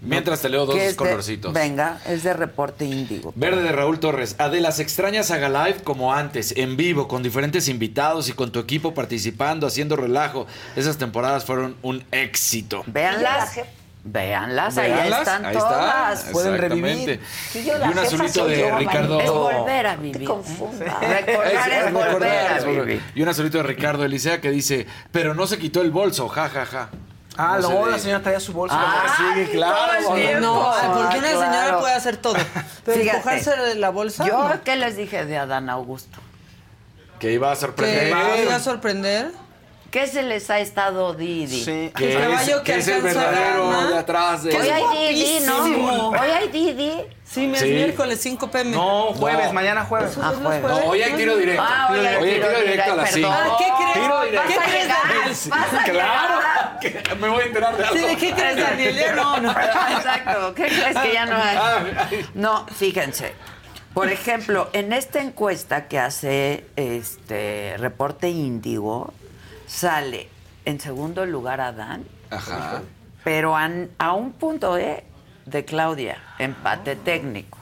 Mientras 0.01 0.43
te 0.43 0.51
leo 0.51 0.67
dos 0.67 0.75
de- 0.77 0.95
colorcitos. 0.97 1.55
venga, 1.55 1.99
es 2.07 2.25
de 2.25 2.35
reporte 2.35 2.85
índigo. 2.85 3.33
Verde 3.37 3.63
de 3.63 3.73
Raúl 3.73 4.01
Torres. 4.01 4.35
Adela, 4.39 4.71
¿se 4.71 4.83
extraña 4.83 5.23
Saga 5.23 5.49
Live 5.49 5.83
como 5.83 6.13
antes, 6.13 6.53
en 6.59 6.77
vivo, 6.77 7.09
con 7.09 7.23
diferentes 7.23 7.69
invitados 7.69 8.29
y 8.29 8.33
con 8.35 8.53
tu 8.53 8.59
equipo 8.59 8.93
participando, 8.93 9.67
haciendo 9.67 9.97
relajo? 9.97 10.47
Esas 10.77 10.99
temporadas 10.99 11.47
fueron 11.47 11.77
un 11.81 12.05
éxito. 12.11 12.83
Véanlas. 12.87 13.61
Véanlas, 14.07 14.77
ahí 14.77 14.91
están 14.93 15.47
ahí 15.47 15.57
está, 15.57 15.69
todas. 15.69 16.25
Pueden 16.25 16.59
revivir. 16.59 17.21
Sí, 17.51 17.65
yo 17.65 17.73
y 17.79 17.89
un 17.91 17.99
azulito 17.99 18.47
de 18.47 18.59
yo, 18.59 18.77
Ricardo. 18.79 19.19
Es 19.21 19.31
volver 19.31 19.87
a 19.87 19.97
vivir. 19.97 20.29
Recordar 20.29 21.73
Es- 21.73 21.93
volver 21.93 21.93
recordar, 21.95 22.59
a 22.59 22.65
vivir. 22.65 23.03
Y 23.15 23.23
un 23.23 23.29
azulito 23.31 23.57
de 23.59 23.63
Ricardo 23.65 24.05
Elisea 24.05 24.43
que 24.43 24.51
dice, 24.51 24.87
pero 25.11 25.33
no 25.35 25.47
se 25.47 25.59
quitó 25.59 25.81
el 25.81 25.91
bolso, 25.91 26.29
ja, 26.29 26.51
ja, 26.51 26.67
ja. 26.67 26.91
Ah, 27.37 27.59
No 27.61 27.69
luego 27.69 27.87
se 27.87 27.91
la 27.93 27.99
señora 27.99 28.23
traía 28.23 28.41
su 28.41 28.53
bolsa. 28.53 28.77
Ah, 28.79 29.17
Sí, 29.17 29.47
claro. 29.53 29.75
todo 30.05 30.17
el 30.17 30.23
tiempo. 30.23 30.41
No, 30.47 30.73
porque 30.95 31.19
una 31.19 31.27
Ah, 31.27 31.31
señora 31.31 31.49
claro. 31.63 31.81
puede 31.81 31.95
hacer 31.95 32.17
todo. 32.19 32.37
Pero 32.85 33.01
empujarse 33.01 33.57
de 33.57 33.75
la 33.77 33.89
bolsa. 33.91 34.27
Yo, 34.27 34.49
no. 34.51 34.63
¿qué 34.63 34.77
les 34.77 34.97
dije 34.97 35.25
de 35.25 35.39
Adán 35.39 35.71
Augusto? 35.71 36.19
Que 37.19 37.33
iba 37.33 37.51
a 37.51 37.55
que 37.55 37.61
sorprender. 37.61 38.09
iba 38.45 38.55
a 38.55 38.61
sorprender. 38.61 39.31
¿Qué 39.95 40.09
se 40.09 40.25
les 40.25 40.51
ha 40.51 40.59
estado 40.59 41.15
Didi? 41.15 41.65
Sí. 41.65 41.93
Que 41.97 42.17
El 42.17 42.21
caballo 42.21 42.57
es, 42.57 42.63
que 42.65 42.75
es 42.79 42.89
el 42.89 43.01
verdadero 43.01 43.87
de 43.91 43.97
atrás 43.97 44.43
de... 44.43 44.51
Hoy 44.57 44.67
es 44.67 44.73
hay 44.73 45.15
Didi, 45.15 45.47
¿no? 45.47 46.09
Hoy 46.09 46.31
hay 46.31 46.49
Didi. 46.49 46.93
Sí, 47.25 47.47
me 47.47 47.57
Sí. 47.61 47.67
es 47.69 47.71
miércoles 47.77 48.19
5 48.21 48.51
pm. 48.51 48.73
No, 48.73 49.13
jueves, 49.13 49.47
No. 49.47 49.53
mañana 49.53 49.85
jueves. 49.85 50.19
Ah, 50.21 50.33
jueves. 50.43 50.63
No, 50.69 50.77
hoy 50.91 51.01
hay 51.01 51.13
tiro 51.13 51.37
directo. 51.37 51.63
Ah, 51.65 51.87
hoy 51.93 51.99
hay 52.01 52.17
Hoy 52.17 52.29
hay 52.29 52.35
tiro 52.35 52.49
tiro 52.49 52.61
directo 52.61 52.93
a 52.93 52.97
las 52.97 53.15
directo, 53.15 53.37
5. 53.37 53.43
perdón. 53.45 53.57
¿Qué 53.59 53.73
crees? 53.79 53.93
Tiro 53.95 54.25
directo. 54.25 54.49
¿Qué 54.49 54.57
¿Vas 54.57 54.67
a 54.67 54.69
crees, 54.69 54.83
llegar? 54.83 54.99
Daniel? 55.07 55.37
¿Vas 55.51 55.75
a 55.75 55.85
Claro, 55.85 57.17
me 57.21 57.29
voy 57.29 57.43
a 57.43 57.47
enterar 57.47 57.77
de 57.77 57.85
algo. 57.85 57.97
Sí, 57.97 58.05
¿de 58.05 58.17
qué 58.17 58.33
crees, 58.33 58.57
Daniel? 58.57 58.97
Ya 58.97 59.15
no, 59.15 59.41
no. 59.41 59.51
Exacto. 59.53 60.55
¿Qué 60.57 60.63
crees 60.65 60.99
que 60.99 61.13
ya 61.13 61.27
no 61.27 61.37
hay? 61.37 61.57
Ah, 61.57 61.79
No, 62.35 62.67
fíjense. 62.67 63.33
Por 63.95 64.11
ejemplo, 64.11 64.71
en 64.73 64.93
esta 64.93 65.21
encuesta 65.21 65.87
que 65.87 66.01
hace 66.01 66.65
este 66.75 67.77
reporte 67.79 68.29
Índigo, 68.29 69.15
sale 69.67 70.29
en 70.65 70.81
segundo 70.81 71.27
lugar 71.27 71.61
Adán, 71.61 72.05
Ajá. 72.31 72.83
pero 73.23 73.57
a, 73.57 74.13
un 74.15 74.33
punto 74.33 74.77
¿eh? 74.79 75.05
de 75.47 75.65
Claudia, 75.65 76.19
empate 76.39 76.97
técnico. 76.97 77.59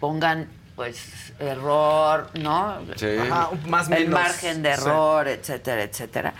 Pongan, 0.00 0.48
pues, 0.74 1.32
error, 1.38 2.30
¿no? 2.34 2.78
Sí. 2.96 3.16
Ajá, 3.18 3.50
más 3.66 3.88
El 3.90 4.08
menos. 4.08 4.20
margen 4.20 4.62
de 4.62 4.74
Sí. 4.76 4.82
error, 4.82 5.28
etcétera, 5.28 5.82
etcétera. 5.82 6.34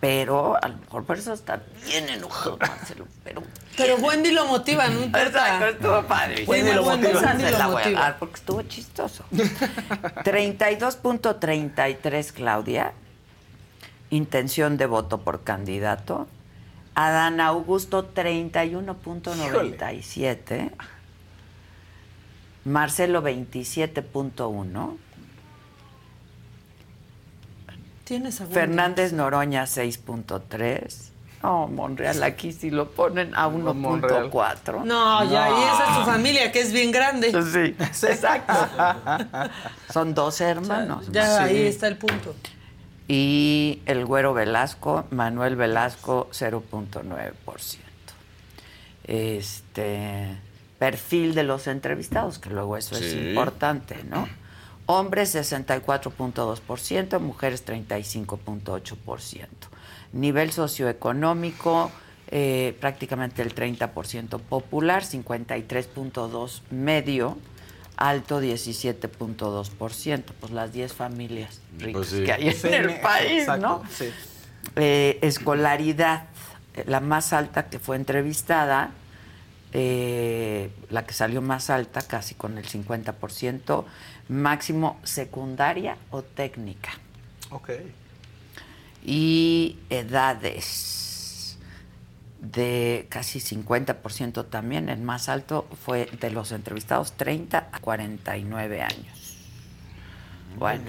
Pero 0.00 0.56
a 0.62 0.68
lo 0.68 0.76
mejor 0.78 1.04
por 1.04 1.16
eso 1.18 1.32
está 1.32 1.60
bien 1.86 2.08
enojado 2.10 2.58
Marcelo. 2.58 3.06
Pero, 3.24 3.42
Pero 3.76 3.96
Wendy 3.96 4.32
lo 4.32 4.44
motiva, 4.46 4.86
no 4.88 5.04
Exacto, 5.18 5.66
estuvo 5.66 6.02
padre. 6.02 6.44
Wendy 6.46 6.72
lo 6.74 6.82
motiva. 6.84 7.20
Wendy 7.20 7.44
lo 7.50 7.70
motiva. 7.70 8.16
porque 8.18 8.34
estuvo 8.34 8.62
chistoso. 8.62 9.24
32.33 10.24 12.32
Claudia. 12.32 12.92
Intención 14.10 14.76
de 14.76 14.86
voto 14.86 15.22
por 15.22 15.42
candidato. 15.44 16.26
Adán 16.94 17.40
Augusto 17.40 18.12
31.97. 18.14 20.70
Marcelo 22.64 23.22
27.1. 23.22 24.96
Tienes. 28.04 28.38
Fernández 28.50 29.12
Noroña 29.12 29.64
6.3. 29.64 31.10
Oh, 31.42 31.66
Monreal 31.66 32.22
aquí 32.22 32.52
sí 32.52 32.70
lo 32.70 32.90
ponen 32.90 33.34
a 33.34 33.48
1.4. 33.48 34.84
No, 34.84 35.30
ya, 35.30 35.50
y 35.50 35.62
esa 35.62 35.90
es 35.90 35.96
su 35.98 36.04
familia, 36.10 36.50
que 36.50 36.60
es 36.60 36.72
bien 36.72 36.90
grande. 36.90 37.30
Sí, 37.52 37.76
exacto. 38.06 38.54
Son 39.92 40.14
dos 40.14 40.40
hermanos. 40.40 41.06
Ya, 41.12 41.26
¿no? 41.40 41.44
ahí 41.44 41.56
Sí. 41.56 41.66
está 41.66 41.86
el 41.88 41.98
punto. 41.98 42.34
Y 43.06 43.80
el 43.86 44.04
güero 44.06 44.32
Velasco, 44.32 45.04
Manuel 45.10 45.56
Velasco, 45.56 46.28
0.9%. 46.32 47.78
Este 49.06 50.38
perfil 50.78 51.34
de 51.34 51.44
los 51.44 51.66
entrevistados, 51.66 52.38
que 52.38 52.50
luego 52.50 52.76
eso 52.76 52.96
es 52.96 53.14
importante, 53.14 54.02
¿no? 54.04 54.28
Hombres 54.86 55.34
64.2%, 55.34 57.20
mujeres 57.20 57.66
35.8%. 57.66 59.46
Nivel 60.12 60.52
socioeconómico, 60.52 61.90
eh, 62.28 62.76
prácticamente 62.80 63.42
el 63.42 63.54
30% 63.54 64.38
popular, 64.40 65.04
53.2% 65.04 66.60
medio, 66.70 67.38
alto 67.96 68.40
17.2%, 68.42 70.22
pues 70.40 70.52
las 70.52 70.72
10 70.72 70.92
familias 70.92 71.60
ricas 71.78 71.92
Pues 71.92 72.08
sí. 72.08 72.24
que 72.24 72.32
hay 72.32 72.48
en 72.48 72.54
Sí, 72.54 72.68
el 72.68 73.00
país, 73.00 73.40
exacto, 73.42 73.66
¿no? 73.66 73.82
sí. 73.90 74.10
Eh, 74.76 75.18
escolaridad, 75.22 76.24
eh, 76.74 76.84
la 76.86 77.00
más 77.00 77.32
alta 77.32 77.68
que 77.68 77.78
fue 77.78 77.96
entrevistada, 77.96 78.90
eh, 79.72 80.70
la 80.90 81.04
que 81.04 81.14
salió 81.14 81.42
más 81.42 81.68
alta, 81.70 82.02
casi 82.02 82.34
con 82.34 82.58
el 82.58 82.64
50%, 82.66 83.84
máximo 84.28 84.98
secundaria 85.04 85.96
o 86.10 86.22
técnica. 86.22 86.90
Ok. 87.50 87.70
Y 89.04 89.78
edades 89.90 90.64
de 92.44 93.06
casi 93.08 93.40
50% 93.40 94.46
también, 94.50 94.88
el 94.88 95.00
más 95.00 95.28
alto 95.28 95.66
fue 95.84 96.06
de 96.20 96.30
los 96.30 96.52
entrevistados 96.52 97.12
30 97.12 97.68
a 97.72 97.78
49 97.80 98.82
años. 98.82 99.20
Bueno, 100.56 100.84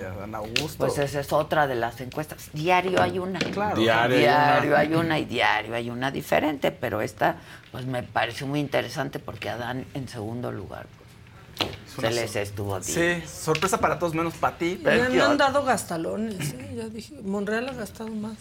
pues 0.78 0.98
esa 1.00 1.20
es 1.20 1.34
otra 1.34 1.66
de 1.66 1.74
las 1.74 2.00
encuestas. 2.00 2.50
Diario 2.54 3.02
hay 3.02 3.18
una. 3.18 3.40
Claro. 3.40 3.78
Diario 3.82 4.16
hay 4.16 4.22
Diario 4.22 4.70
una. 4.70 4.80
hay 4.80 4.94
una 4.94 5.20
y 5.20 5.26
diario 5.26 5.74
hay 5.76 5.90
una 5.90 6.12
diferente, 6.12 6.72
pero 6.72 7.02
esta 7.02 7.38
pues 7.72 7.86
me 7.88 8.04
pareció 8.04 8.46
muy 8.46 8.60
interesante 8.60 9.18
porque 9.18 9.50
Adán 9.50 9.86
en 9.96 10.08
segundo 10.08 10.52
lugar. 10.52 10.86
Se 12.00 12.12
les 12.12 12.36
estuvo 12.36 12.80
Sí, 12.84 13.00
bien. 13.00 13.24
sorpresa 13.28 13.80
para 13.80 13.98
todos 13.98 14.14
menos 14.14 14.34
para 14.36 14.56
ti. 14.58 14.80
Me 14.84 14.92
han, 14.92 14.98
Belchior. 15.00 15.18
me 15.18 15.32
han 15.32 15.38
dado 15.38 15.64
gastalones, 15.64 16.54
¿eh? 16.54 16.74
ya 16.78 16.88
dije. 16.90 17.16
Monreal 17.24 17.68
ha 17.70 17.74
gastado 17.74 18.10
más. 18.12 18.36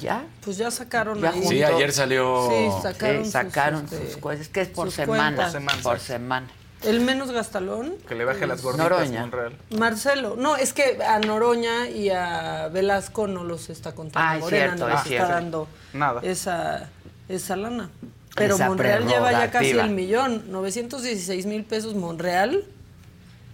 ¿Ya? 0.00 0.24
Pues 0.44 0.56
ya 0.56 0.70
sacaron 0.70 1.20
Ya 1.20 1.30
ahí. 1.30 1.42
Sí, 1.46 1.62
ayer 1.62 1.92
salió. 1.92 2.48
Sí, 2.50 2.68
sacaron, 2.82 3.24
Sí, 3.24 3.30
sacaron 3.30 3.88
sus, 3.88 3.92
este, 3.98 4.12
sus 4.12 4.20
cosas. 4.20 4.40
Es 4.40 4.48
que 4.48 4.60
es 4.62 4.68
por 4.68 4.90
semana. 4.90 5.52
Por 5.82 5.98
semana. 6.00 6.46
El 6.82 7.00
menos 7.00 7.30
gastalón. 7.30 7.94
Que 8.06 8.14
le 8.14 8.24
baje 8.24 8.46
las 8.46 8.62
gorditas 8.62 8.90
Noroña. 8.90 9.20
Monreal. 9.22 9.56
Marcelo. 9.70 10.36
No, 10.36 10.56
es 10.56 10.72
que 10.72 10.98
a 11.02 11.18
Noroña 11.20 11.88
y 11.88 12.10
a 12.10 12.68
Velasco 12.68 13.26
no 13.26 13.44
los 13.44 13.70
está 13.70 13.94
contando. 13.94 14.28
Ah, 14.28 14.36
es 14.36 14.40
Morena 14.42 14.64
cierto, 14.76 14.84
no 14.86 14.88
es 14.94 15.00
les 15.00 15.08
cierto. 15.08 15.24
está 15.24 15.34
dando 15.34 15.68
Nada. 15.94 16.20
esa, 16.22 16.90
esa 17.28 17.56
lana. 17.56 17.90
Pero 18.34 18.56
Esa 18.56 18.68
Monreal 18.68 19.06
lleva 19.06 19.32
ya 19.32 19.50
casi 19.50 19.70
el 19.70 19.90
millón. 19.90 20.44
916 20.52 21.46
mil 21.46 21.64
pesos 21.64 21.94
Monreal. 21.94 22.64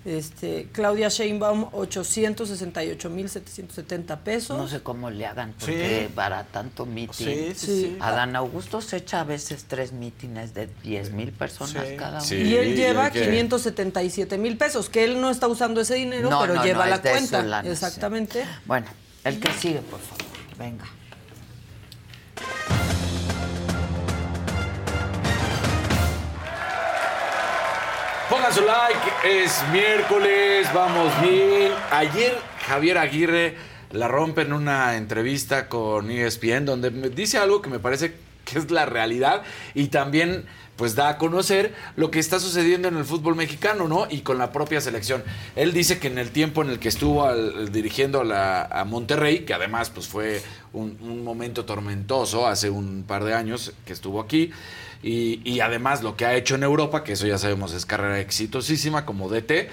Este, 0.05 0.69
Claudia 0.73 1.09
Sheinbaum, 1.09 1.69
868 1.73 3.09
mil 3.09 3.29
770 3.29 4.17
pesos. 4.25 4.59
No 4.59 4.67
sé 4.67 4.83
cómo 4.83 5.11
le 5.11 5.27
hagan, 5.27 5.55
porque 5.59 6.11
para 6.13 6.43
tanto 6.45 6.87
meeting. 6.87 7.25
Sí, 7.25 7.53
sí, 7.55 7.67
sí. 7.67 7.97
Adán 8.01 8.35
Augusto 8.35 8.81
se 8.81 8.97
echa 8.97 9.21
a 9.21 9.25
veces 9.25 9.65
tres 9.69 9.93
mítines 9.93 10.55
de 10.55 10.69
10 10.83 11.13
mil 11.13 11.31
personas 11.31 11.87
Sí. 11.89 11.97
cada 11.97 12.19
uno. 12.19 12.21
Sí. 12.21 12.35
y 12.35 12.57
él 12.57 12.75
lleva 12.75 13.11
que- 13.13 13.23
577 13.23 14.39
mil 14.39 14.57
pesos, 14.57 14.89
que 14.89 15.05
él 15.05 15.21
no 15.21 15.31
está 15.31 15.47
usando 15.47 15.81
ese 15.81 15.95
dinero, 15.95 16.29
No, 16.29 16.41
pero 16.41 16.55
no, 16.55 16.65
lleva 16.65 16.85
no, 16.87 16.91
la 16.91 17.01
cuenta. 17.01 17.43
lana. 17.43 17.71
Exactamente. 17.71 18.45
Bueno, 18.67 18.87
el 19.23 19.39
que 19.39 19.53
sigue, 19.53 19.81
por 19.83 20.01
favor. 20.01 20.27
Venga. 20.59 20.85
Pongan 28.43 28.55
su 28.57 28.65
like, 28.67 29.45
es 29.45 29.63
miércoles, 29.73 30.67
vamos 30.75 31.13
bien. 31.23 31.71
Ayer 31.93 32.37
Javier 32.67 32.99
Aguirre 32.99 33.55
la 33.93 34.09
rompe 34.09 34.43
en 34.43 34.53
una 34.53 34.97
entrevista 34.97 35.69
con 35.69 36.11
ESPN 36.11 36.65
donde 36.65 36.91
dice 36.91 37.39
algo 37.39 37.63
que 37.63 37.71
me 37.71 37.79
parece 37.79 38.15
que 38.45 38.59
es 38.59 38.69
la 38.73 38.85
realidad 38.85 39.43
y 39.75 39.89
también 39.89 40.45
pues 40.75 40.97
da 40.97 41.11
a 41.11 41.19
conocer 41.19 41.73
lo 41.95 42.11
que 42.11 42.19
está 42.19 42.41
sucediendo 42.41 42.89
en 42.89 42.97
el 42.97 43.05
fútbol 43.05 43.37
mexicano, 43.37 43.87
¿no? 43.87 44.09
Y 44.11 44.23
con 44.23 44.39
la 44.39 44.51
propia 44.51 44.81
selección. 44.81 45.23
Él 45.55 45.73
dice 45.73 46.01
que 46.01 46.09
en 46.09 46.19
el 46.19 46.31
tiempo 46.33 46.63
en 46.63 46.71
el 46.71 46.81
que 46.81 46.89
estuvo 46.89 47.33
dirigiendo 47.71 48.23
a, 48.23 48.25
la- 48.25 48.65
a 48.65 48.85
Monterrey, 48.85 49.41
que 49.45 49.55
además 49.55 49.91
pues 49.91 50.09
fue 50.09 50.43
un 50.73 51.23
momento 51.23 51.65
tormentoso 51.65 52.49
hace 52.49 52.71
un 52.71 53.05
par 53.07 53.23
de 53.23 53.35
años 53.35 53.73
que 53.87 53.93
estuvo 53.93 54.21
aquí, 54.21 54.51
y, 55.03 55.41
y 55.45 55.61
además 55.61 56.03
lo 56.03 56.17
que 56.17 56.25
ha 56.27 56.35
hecho 56.37 56.55
en 56.55 56.63
Europa, 56.63 57.05
que 57.05 57.13
eso 57.13 57.27
ya 57.27 57.39
sabemos 57.39 57.73
es 57.73 57.85
carrera 57.87 58.21
exitosísima 58.21 59.05
como 59.05 59.29
DT, 59.29 59.69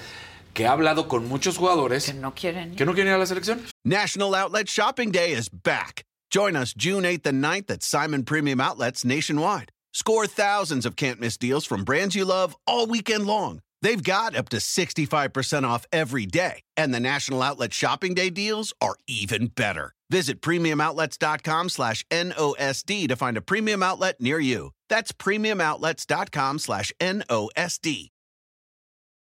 que 0.54 0.66
ha 0.68 0.72
hablado 0.72 1.08
con 1.08 1.28
muchos 1.28 1.58
jugadores 1.58 2.06
Que 2.06 2.14
no 2.14 2.34
quieren. 2.34 2.76
que 2.76 2.86
no 2.86 2.94
quieren 2.94 3.12
ir 3.12 3.16
a 3.16 3.20
la 3.20 3.26
selección. 3.26 3.62
National 3.84 4.34
Outlet 4.36 4.68
Shopping 4.68 5.12
Day 5.12 5.32
is 5.34 5.50
back. 5.50 6.04
Join 6.32 6.56
us 6.56 6.74
June 6.76 7.04
8th 7.04 7.26
and 7.28 7.44
9th 7.44 7.72
at 7.72 7.84
Simon 7.84 8.24
Premium 8.24 8.60
Outlets 8.60 9.04
nationwide. 9.06 9.72
Score 9.94 10.28
thousands 10.28 10.86
of 10.86 10.96
can't 10.96 11.20
miss 11.20 11.38
deals 11.38 11.66
from 11.66 11.84
brands 11.84 12.16
you 12.16 12.24
love 12.26 12.56
all 12.68 12.86
weekend 12.88 13.26
long. 13.26 13.62
They've 13.82 14.04
got 14.04 14.36
up 14.36 14.50
to 14.50 14.58
65% 14.58 15.64
off 15.64 15.86
every 15.92 16.26
day, 16.26 16.62
and 16.76 16.94
the 16.94 17.00
National 17.00 17.42
Outlet 17.42 17.74
Shopping 17.74 18.14
Day 18.14 18.30
deals 18.30 18.74
are 18.82 18.96
even 19.08 19.48
better. 19.48 19.94
Visit 20.10 20.42
premiumoutlets.com 20.42 21.70
slash 21.70 22.04
NOSD 22.12 23.08
to 23.08 23.16
find 23.16 23.38
a 23.38 23.42
premium 23.42 23.82
outlet 23.84 24.20
near 24.20 24.40
you. 24.40 24.72
That's 24.90 25.12
premiumoutlets.com 25.14 26.60
slash 26.60 26.92
NOSD. 27.00 28.10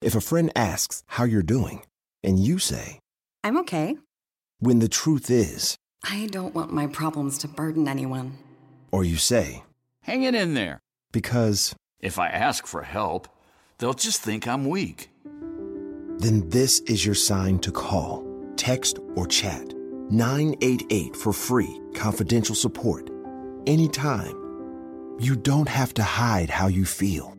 If 0.01 0.15
a 0.15 0.21
friend 0.21 0.51
asks 0.55 1.03
how 1.07 1.23
you're 1.25 1.41
doing, 1.43 1.84
and 2.23 2.39
you 2.39 2.57
say, 2.59 2.99
I'm 3.43 3.57
okay. 3.59 3.97
when 4.59 4.79
the 4.79 4.88
truth 4.89 5.29
is, 5.29 5.75
I 6.03 6.27
don't 6.31 6.55
want 6.55 6.71
my 6.73 6.88
problems 6.88 7.38
to 7.39 7.47
burden 7.47 7.88
anyone. 7.88 8.38
or 8.91 9.03
you 9.03 9.17
say, 9.17 9.63
Hang 10.03 10.23
it 10.23 10.34
in 10.35 10.53
there. 10.53 10.79
because, 11.11 11.75
If 11.99 12.17
I 12.17 12.29
ask 12.29 12.65
for 12.65 12.84
help, 12.84 13.27
they'll 13.77 13.93
just 13.93 14.21
think 14.21 14.47
I'm 14.47 14.67
weak. 14.69 15.09
then 16.19 16.49
this 16.49 16.79
is 16.87 17.05
your 17.05 17.15
sign 17.15 17.59
to 17.59 17.71
call, 17.71 18.25
text, 18.55 18.99
or 19.15 19.27
chat 19.27 19.73
988 20.09 21.15
for 21.15 21.33
free, 21.33 21.79
confidential 21.93 22.55
support. 22.55 23.09
Anytime. 23.67 24.35
You 25.19 25.35
don't 25.35 25.67
have 25.67 25.93
to 25.95 26.03
hide 26.03 26.49
how 26.49 26.67
you 26.67 26.85
feel. 26.85 27.33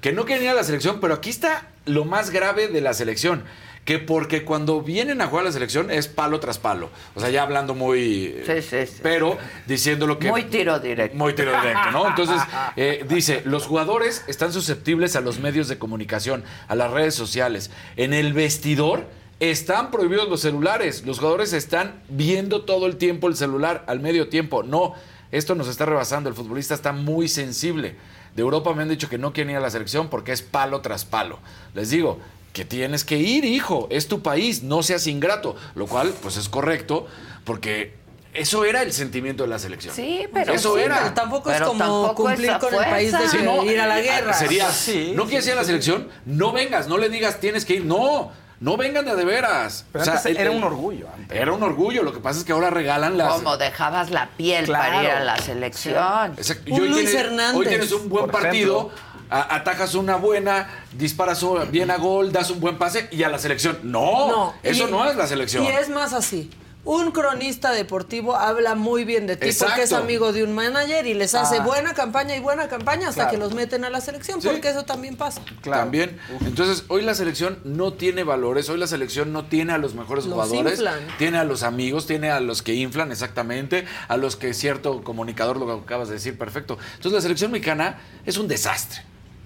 Que 0.00 0.12
no 0.12 0.24
quieren 0.24 0.44
ir 0.44 0.50
a 0.50 0.54
la 0.54 0.64
selección, 0.64 1.00
pero 1.00 1.14
aquí 1.14 1.30
está 1.30 1.62
lo 1.86 2.04
más 2.04 2.30
grave 2.30 2.68
de 2.68 2.80
la 2.80 2.92
selección. 2.92 3.44
Que 3.84 3.98
porque 3.98 4.44
cuando 4.44 4.80
vienen 4.80 5.20
a 5.20 5.26
jugar 5.26 5.44
a 5.44 5.48
la 5.48 5.52
selección 5.52 5.90
es 5.90 6.08
palo 6.08 6.40
tras 6.40 6.58
palo. 6.58 6.90
O 7.14 7.20
sea, 7.20 7.28
ya 7.28 7.42
hablando 7.42 7.74
muy... 7.74 8.42
Sí, 8.46 8.62
sí, 8.62 8.86
sí. 8.86 9.00
Pero 9.02 9.36
diciendo 9.66 10.06
lo 10.06 10.18
que... 10.18 10.30
Muy 10.30 10.44
tiro 10.44 10.80
directo. 10.80 11.16
Muy 11.16 11.34
tiro 11.34 11.50
directo, 11.60 11.90
¿no? 11.90 12.08
Entonces, 12.08 12.40
eh, 12.76 13.04
dice, 13.08 13.42
los 13.44 13.66
jugadores 13.66 14.24
están 14.26 14.52
susceptibles 14.52 15.16
a 15.16 15.20
los 15.20 15.38
medios 15.38 15.68
de 15.68 15.78
comunicación, 15.78 16.44
a 16.66 16.74
las 16.74 16.90
redes 16.90 17.14
sociales. 17.14 17.70
En 17.96 18.14
el 18.14 18.32
vestidor 18.32 19.04
están 19.40 19.90
prohibidos 19.90 20.28
los 20.28 20.40
celulares. 20.40 21.04
Los 21.04 21.18
jugadores 21.18 21.52
están 21.52 22.02
viendo 22.08 22.62
todo 22.62 22.86
el 22.86 22.96
tiempo 22.96 23.28
el 23.28 23.36
celular 23.36 23.84
al 23.86 24.00
medio 24.00 24.28
tiempo. 24.28 24.62
No, 24.62 24.94
esto 25.30 25.54
nos 25.54 25.68
está 25.68 25.84
rebasando. 25.84 26.28
El 26.28 26.34
futbolista 26.34 26.74
está 26.74 26.92
muy 26.92 27.28
sensible. 27.28 27.96
De 28.34 28.42
Europa 28.42 28.72
me 28.74 28.82
han 28.82 28.88
dicho 28.88 29.08
que 29.08 29.18
no 29.18 29.32
quieren 29.32 29.52
ir 29.52 29.56
a 29.56 29.60
la 29.60 29.70
selección 29.70 30.08
porque 30.08 30.32
es 30.32 30.42
palo 30.42 30.80
tras 30.80 31.04
palo. 31.04 31.38
Les 31.74 31.90
digo 31.90 32.18
que 32.54 32.64
tienes 32.64 33.04
que 33.04 33.18
ir, 33.18 33.44
hijo. 33.44 33.88
Es 33.90 34.08
tu 34.08 34.22
país, 34.22 34.62
no 34.62 34.82
seas 34.82 35.06
ingrato. 35.06 35.56
Lo 35.74 35.86
cual, 35.86 36.14
pues 36.22 36.38
es 36.38 36.48
correcto 36.48 37.06
porque... 37.44 38.02
Eso 38.32 38.64
era 38.64 38.82
el 38.82 38.92
sentimiento 38.92 39.44
de 39.44 39.48
la 39.48 39.60
selección. 39.60 39.94
Sí, 39.94 40.26
pero 40.32 40.54
Eso 40.54 40.74
sí, 40.74 40.82
era. 40.82 40.98
Pero 40.98 41.14
tampoco 41.14 41.50
Pero 41.50 41.56
es 41.66 41.68
como 41.68 41.78
tampoco 41.78 42.14
cumplir 42.24 42.58
con 42.58 42.74
el 42.74 42.80
país 42.90 43.12
de 43.12 43.28
Sí, 43.28 43.38
no, 43.44 43.62
ir 43.62 43.80
a 43.80 43.86
la 43.86 44.00
guerra. 44.00 44.32
Sería, 44.32 44.72
Sí, 44.72 45.12
no 45.14 45.26
quieres 45.26 45.46
ir 45.46 45.52
a 45.52 45.56
la 45.56 45.62
selección, 45.64 46.08
no 46.26 46.50
vengas, 46.50 46.88
no 46.88 46.98
le 46.98 47.08
digas 47.10 47.38
tienes 47.38 47.64
que 47.64 47.74
ir, 47.74 47.84
no, 47.84 48.32
no 48.58 48.76
vengan 48.76 49.04
de 49.04 49.12
a 49.12 49.14
de 49.14 49.24
veras. 49.24 49.84
Pero 49.92 50.02
O 50.02 50.04
sea, 50.04 50.14
antes 50.16 50.34
era 50.36 50.50
el- 50.50 50.56
un 50.56 50.64
orgullo. 50.64 51.06
antes. 51.16 51.38
Era 51.40 51.52
un 51.52 51.62
orgullo, 51.62 52.02
lo 52.02 52.12
que 52.12 52.18
pasa 52.18 52.40
es 52.40 52.44
que 52.44 52.50
ahora 52.50 52.70
regalan 52.70 53.16
las... 53.16 53.34
Como 53.34 53.56
dejabas 53.56 54.10
la 54.10 54.28
piel 54.36 54.66
para 54.66 55.04
ir 55.04 55.10
a 55.10 55.22
la 55.22 55.36
selección. 55.38 56.32
Exacto. 56.36 56.74
Un 56.74 56.80
hoy 56.80 56.88
Luis 56.88 57.04
tienes, 57.10 57.26
Hernández, 57.26 57.56
Hoy 57.60 57.66
tienes 57.68 57.92
un 57.92 58.08
buen 58.08 58.24
por 58.24 58.32
partido, 58.42 58.90
a- 59.34 59.54
atajas 59.56 59.94
una 59.94 60.16
buena, 60.16 60.68
disparas 60.96 61.44
bien 61.70 61.90
a 61.90 61.96
gol, 61.96 62.32
das 62.32 62.50
un 62.50 62.60
buen 62.60 62.78
pase 62.78 63.08
y 63.10 63.22
a 63.22 63.28
la 63.28 63.38
selección. 63.38 63.78
No, 63.82 64.54
eso 64.62 64.88
y- 64.88 64.90
no 64.90 65.08
es 65.08 65.16
la 65.16 65.26
selección. 65.26 65.64
Y 65.64 65.68
es 65.68 65.88
más 65.88 66.12
así. 66.12 66.50
Un 66.86 67.12
cronista 67.12 67.70
deportivo 67.72 68.36
habla 68.36 68.74
muy 68.74 69.06
bien 69.06 69.26
de 69.26 69.36
ti 69.38 69.48
porque 69.58 69.84
es 69.84 69.92
amigo 69.94 70.34
de 70.34 70.44
un 70.44 70.54
manager 70.54 71.06
y 71.06 71.14
les 71.14 71.34
hace 71.34 71.56
Ah. 71.56 71.62
buena 71.64 71.94
campaña 71.94 72.36
y 72.36 72.40
buena 72.40 72.68
campaña 72.68 73.08
hasta 73.08 73.22
Claro. 73.22 73.30
que 73.30 73.36
los 73.38 73.54
meten 73.54 73.86
a 73.86 73.88
la 73.90 74.02
selección, 74.02 74.42
Sí. 74.42 74.48
porque 74.48 74.68
eso 74.68 74.82
también 74.84 75.16
pasa. 75.16 75.40
Claro. 75.62 75.80
También. 75.84 76.18
Entonces, 76.44 76.84
hoy 76.88 77.00
la 77.00 77.14
selección 77.14 77.58
no 77.64 77.94
tiene 77.94 78.22
valores, 78.22 78.68
hoy 78.68 78.76
la 78.76 78.86
selección 78.86 79.32
no 79.32 79.46
tiene 79.46 79.72
a 79.72 79.78
los 79.78 79.94
mejores 79.94 80.26
Los 80.26 80.34
jugadores, 80.34 80.74
inflan. 80.74 81.00
tiene 81.16 81.38
a 81.38 81.44
los 81.44 81.62
amigos, 81.62 82.06
tiene 82.06 82.30
a 82.30 82.40
los 82.40 82.60
que 82.60 82.74
inflan 82.74 83.10
exactamente, 83.12 83.86
a 84.08 84.18
los 84.18 84.36
que 84.36 84.52
cierto 84.52 85.02
comunicador 85.02 85.56
lo 85.56 85.72
acabas 85.72 86.08
de 86.08 86.14
decir 86.16 86.36
perfecto. 86.36 86.76
Entonces, 86.96 87.12
la 87.12 87.20
selección 87.22 87.50
mexicana 87.50 87.98
es 88.26 88.36
un 88.36 88.46
desastre. 88.46 89.00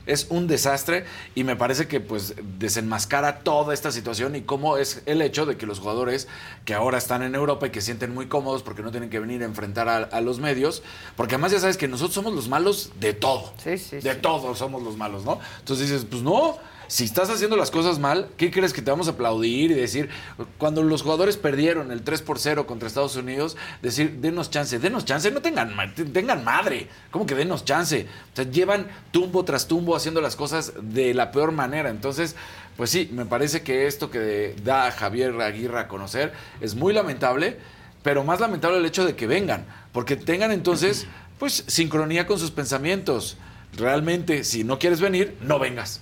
Es 0.09 0.27
un 0.31 0.47
desastre 0.49 1.05
y 1.35 1.45
me 1.45 1.55
parece 1.55 1.87
que 1.87 2.01
pues 2.01 2.35
desenmascara 2.59 3.41
toda 3.41 3.75
esta 3.75 3.93
situación 3.93 4.35
y 4.35 4.43
cómo 4.43 4.77
es 4.77 5.03
el 5.07 5.23
hecho 5.23 5.47
de 5.47 5.57
que 5.57 5.67
los 5.67 5.79
jugadores 5.79 6.27
que 6.65 6.75
ahora 6.75 6.99
están 6.99 7.23
en 7.23 7.35
Europa 7.35 7.69
y 7.69 7.71
que 7.71 7.81
sienten 7.81 8.13
muy 8.15 8.27
cómodos 8.27 8.63
porque 8.63 8.83
no 8.83 8.91
tienen 8.91 9.11
que 9.11 9.21
venir 9.21 9.43
a 9.43 9.45
enfrentar 9.45 9.89
a, 9.89 9.99
a 9.99 10.21
los 10.21 10.41
medios, 10.41 10.83
porque 11.17 11.35
además 11.37 11.53
ya 11.53 11.61
sabes 11.61 11.77
que 11.77 11.87
nosotros 11.89 12.15
somos 12.15 12.35
los 12.35 12.49
malos 12.49 12.91
de 12.99 13.13
todo. 13.13 13.53
Sí, 13.63 13.79
sí, 13.79 13.97
De 13.97 14.15
sí. 14.15 14.19
todos 14.21 14.59
somos 14.59 14.83
los 14.83 14.97
malos, 14.97 15.25
¿no? 15.25 15.39
Entonces 15.61 15.89
dices, 15.89 16.07
pues 16.11 16.23
no, 16.23 16.57
si 16.89 17.05
estás 17.05 17.29
haciendo 17.29 17.57
las 17.57 17.71
cosas 17.71 17.99
mal, 17.99 18.31
¿qué 18.39 18.51
crees 18.51 18.73
que 18.73 18.81
te 18.81 18.91
vamos 18.91 19.09
a 19.09 19.13
aplaudir 19.13 19.71
y 19.71 19.75
decir, 19.75 20.09
cuando 20.57 20.83
los 20.83 21.03
jugadores 21.03 21.37
perdieron 21.37 21.93
el 21.93 22.03
3 22.03 22.23
por 22.23 22.39
0 22.39 22.67
contra 22.67 22.89
Estados 22.89 23.15
Unidos, 23.15 23.59
decir, 23.83 24.19
denos 24.21 24.51
chance, 24.51 24.79
denos 24.79 25.05
chance, 25.05 25.31
no 25.31 25.43
tengan, 25.43 25.77
tengan 26.13 26.45
madre, 26.45 26.89
¿cómo 27.11 27.27
que 27.27 27.35
denos 27.35 27.67
chance? 27.67 28.07
O 28.33 28.37
sea, 28.37 28.51
llevan 28.51 28.89
tumbo 29.11 29.45
tras 29.45 29.69
tumbo 29.69 29.95
haciendo 29.95 30.23
las 30.23 30.35
cosas 30.35 30.73
de 30.81 31.13
la 31.13 31.31
peor 31.31 31.53
manera. 31.53 31.91
Entonces, 31.91 32.37
pues 32.79 32.89
sí, 32.89 33.11
me 33.13 33.27
parece 33.27 33.61
que 33.63 33.87
esto 33.87 34.11
que 34.11 34.57
da 34.65 34.91
Javier 34.91 35.39
Aguirre 35.43 35.81
a 35.81 35.89
conocer 35.89 36.33
es 36.63 36.75
muy 36.75 36.95
lamentable, 36.95 37.59
pero 38.03 38.25
más 38.25 38.41
lamentable 38.41 38.79
el 38.79 38.87
hecho 38.87 39.05
de 39.05 39.15
que 39.15 39.27
vengan, 39.27 39.67
porque 39.93 40.17
tengan 40.17 40.53
entonces, 40.53 41.07
pues, 41.39 41.65
sincronía 41.67 42.27
con 42.27 42.39
sus 42.39 42.51
pensamientos. 42.51 43.37
Realmente, 43.77 44.45
si 44.45 44.65
no 44.65 44.79
quieres 44.79 45.03
venir, 45.03 45.37
no 45.43 45.59
vengas. 45.59 46.01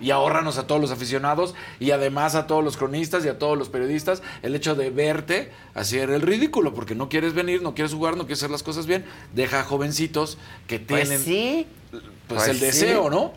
Y 0.00 0.10
ahórranos 0.10 0.56
a 0.58 0.66
todos 0.66 0.80
los 0.80 0.90
aficionados 0.90 1.54
y 1.78 1.90
además 1.90 2.34
a 2.34 2.46
todos 2.46 2.64
los 2.64 2.76
cronistas 2.76 3.24
y 3.24 3.28
a 3.28 3.38
todos 3.38 3.58
los 3.58 3.68
periodistas 3.68 4.22
el 4.42 4.54
hecho 4.54 4.74
de 4.74 4.90
verte 4.90 5.52
hacer 5.74 6.10
el 6.10 6.22
ridículo, 6.22 6.72
porque 6.74 6.94
no 6.94 7.08
quieres 7.08 7.34
venir, 7.34 7.62
no 7.62 7.74
quieres 7.74 7.92
jugar, 7.94 8.16
no 8.16 8.22
quieres 8.24 8.38
hacer 8.40 8.50
las 8.50 8.62
cosas 8.62 8.86
bien. 8.86 9.04
Deja 9.34 9.60
a 9.60 9.64
jovencitos 9.64 10.38
que 10.66 10.78
Pues 10.80 11.08
tienen 11.08 11.24
sí. 11.24 11.66
pues, 11.90 12.02
Pues 12.28 12.48
el 12.48 12.58
sí. 12.58 12.64
deseo, 12.64 13.10
¿no? 13.10 13.32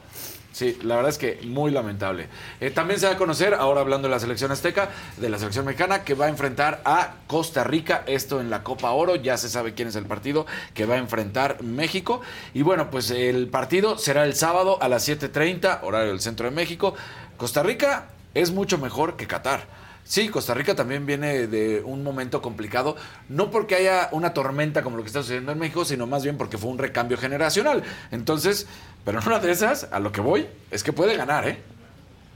Sí, 0.54 0.78
la 0.84 0.98
verdad 0.98 1.10
es 1.10 1.18
que 1.18 1.40
muy 1.46 1.72
lamentable. 1.72 2.28
Eh, 2.62 2.70
también 2.70 3.00
se 3.00 3.08
va 3.08 3.14
a 3.14 3.18
conocer, 3.18 3.56
ahora 3.56 3.82
hablando 3.82 4.08
de 4.08 4.14
la 4.14 4.20
selección 4.20 4.52
azteca, 4.52 4.90
de 5.18 5.28
la 5.28 5.40
selección 5.40 5.66
mexicana, 5.66 6.04
que 6.04 6.14
va 6.14 6.28
a 6.28 6.30
enfrentar 6.30 6.80
a 6.86 7.16
Costa 7.26 7.64
Rica, 7.64 8.04
esto 8.06 8.40
en 8.40 8.52
la 8.52 8.64
Copa 8.64 8.92
Oro, 8.92 9.16
ya 9.16 9.36
se 9.38 9.50
sabe 9.50 9.74
quién 9.74 9.88
es 9.88 9.96
el 9.96 10.06
partido 10.06 10.46
que 10.76 10.86
va 10.86 10.94
a 10.94 11.00
enfrentar 11.00 11.64
México. 11.64 12.22
Y 12.54 12.62
bueno, 12.62 12.92
pues 12.92 13.10
el 13.10 13.48
partido 13.48 13.98
será 13.98 14.26
el 14.26 14.36
sábado 14.36 14.78
a 14.80 14.88
las 14.88 15.10
7.30, 15.10 15.80
horario 15.82 16.10
del 16.10 16.22
centro 16.22 16.48
de 16.48 16.56
México. 16.56 16.94
Costa 17.36 17.64
Rica 17.64 18.10
es 18.36 18.52
mucho 18.52 18.78
mejor 18.78 19.18
que 19.18 19.26
Qatar. 19.26 19.83
Sí, 20.06 20.28
Costa 20.30 20.54
Rica 20.54 20.76
también 20.76 21.06
viene 21.06 21.48
de 21.48 21.82
un 21.82 22.04
momento 22.04 22.42
complicado, 22.42 22.96
no 23.30 23.50
porque 23.50 23.76
haya 23.76 24.10
una 24.12 24.34
tormenta 24.34 24.84
como 24.84 24.98
lo 24.98 25.04
que 25.04 25.08
está 25.08 25.22
sucediendo 25.22 25.52
en 25.54 25.60
México, 25.60 25.86
sino 25.86 26.06
más 26.08 26.24
bien 26.24 26.38
porque 26.38 26.58
fue 26.58 26.70
un 26.70 26.78
recambio 26.78 27.18
generacional. 27.18 27.84
Entonces, 28.12 28.68
pero 29.06 29.20
en 29.22 29.28
una 29.28 29.40
de 29.40 29.52
esas, 29.52 29.88
a 29.92 30.00
lo 30.00 30.12
que 30.12 30.20
voy, 30.22 30.46
es 30.72 30.84
que 30.84 30.92
puede 30.94 31.16
ganar, 31.16 31.48
¿eh? 31.48 31.58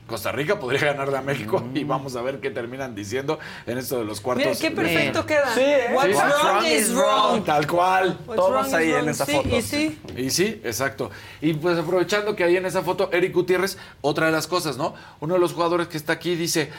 Costa 0.07 0.31
Rica 0.31 0.57
podría 0.57 0.79
ganarle 0.85 1.17
a 1.17 1.21
México 1.21 1.61
y 1.73 1.83
vamos 1.83 2.15
a 2.15 2.21
ver 2.21 2.39
qué 2.39 2.49
terminan 2.49 2.95
diciendo 2.95 3.37
en 3.65 3.77
esto 3.77 3.99
de 3.99 4.05
los 4.05 4.21
cuartos. 4.21 4.45
Mira, 4.47 4.57
qué 4.57 4.71
perfecto 4.71 5.21
de- 5.23 5.27
queda. 5.27 5.53
Sí, 5.53 5.59
¿eh? 5.61 5.87
What's 5.93 6.15
Sí. 6.17 6.23
wrong 6.23 6.65
is 6.65 6.93
wrong. 6.95 7.43
Tal 7.43 7.67
cual. 7.67 8.17
What's 8.25 8.41
wrong 8.49 8.65
is 8.81 9.17
wrong. 9.19 9.43
Sí, 9.43 9.55
Y 9.57 9.61
sí. 9.61 9.99
Y 10.15 10.29
sí, 10.29 10.61
exacto. 10.63 11.11
Y 11.41 11.55
pues 11.55 11.77
aprovechando 11.77 12.37
que 12.37 12.45
ahí 12.45 12.55
en 12.55 12.65
esa 12.65 12.83
foto, 12.83 13.09
Eric 13.11 13.33
Gutiérrez, 13.33 13.77
otra 13.99 14.27
de 14.27 14.31
las 14.31 14.47
cosas, 14.47 14.77
¿no? 14.77 14.93
Uno 15.19 15.33
de 15.33 15.41
los 15.41 15.51
jugadores 15.51 15.89
que 15.89 15.97
está 15.97 16.13
aquí 16.13 16.35
dice, 16.35 16.71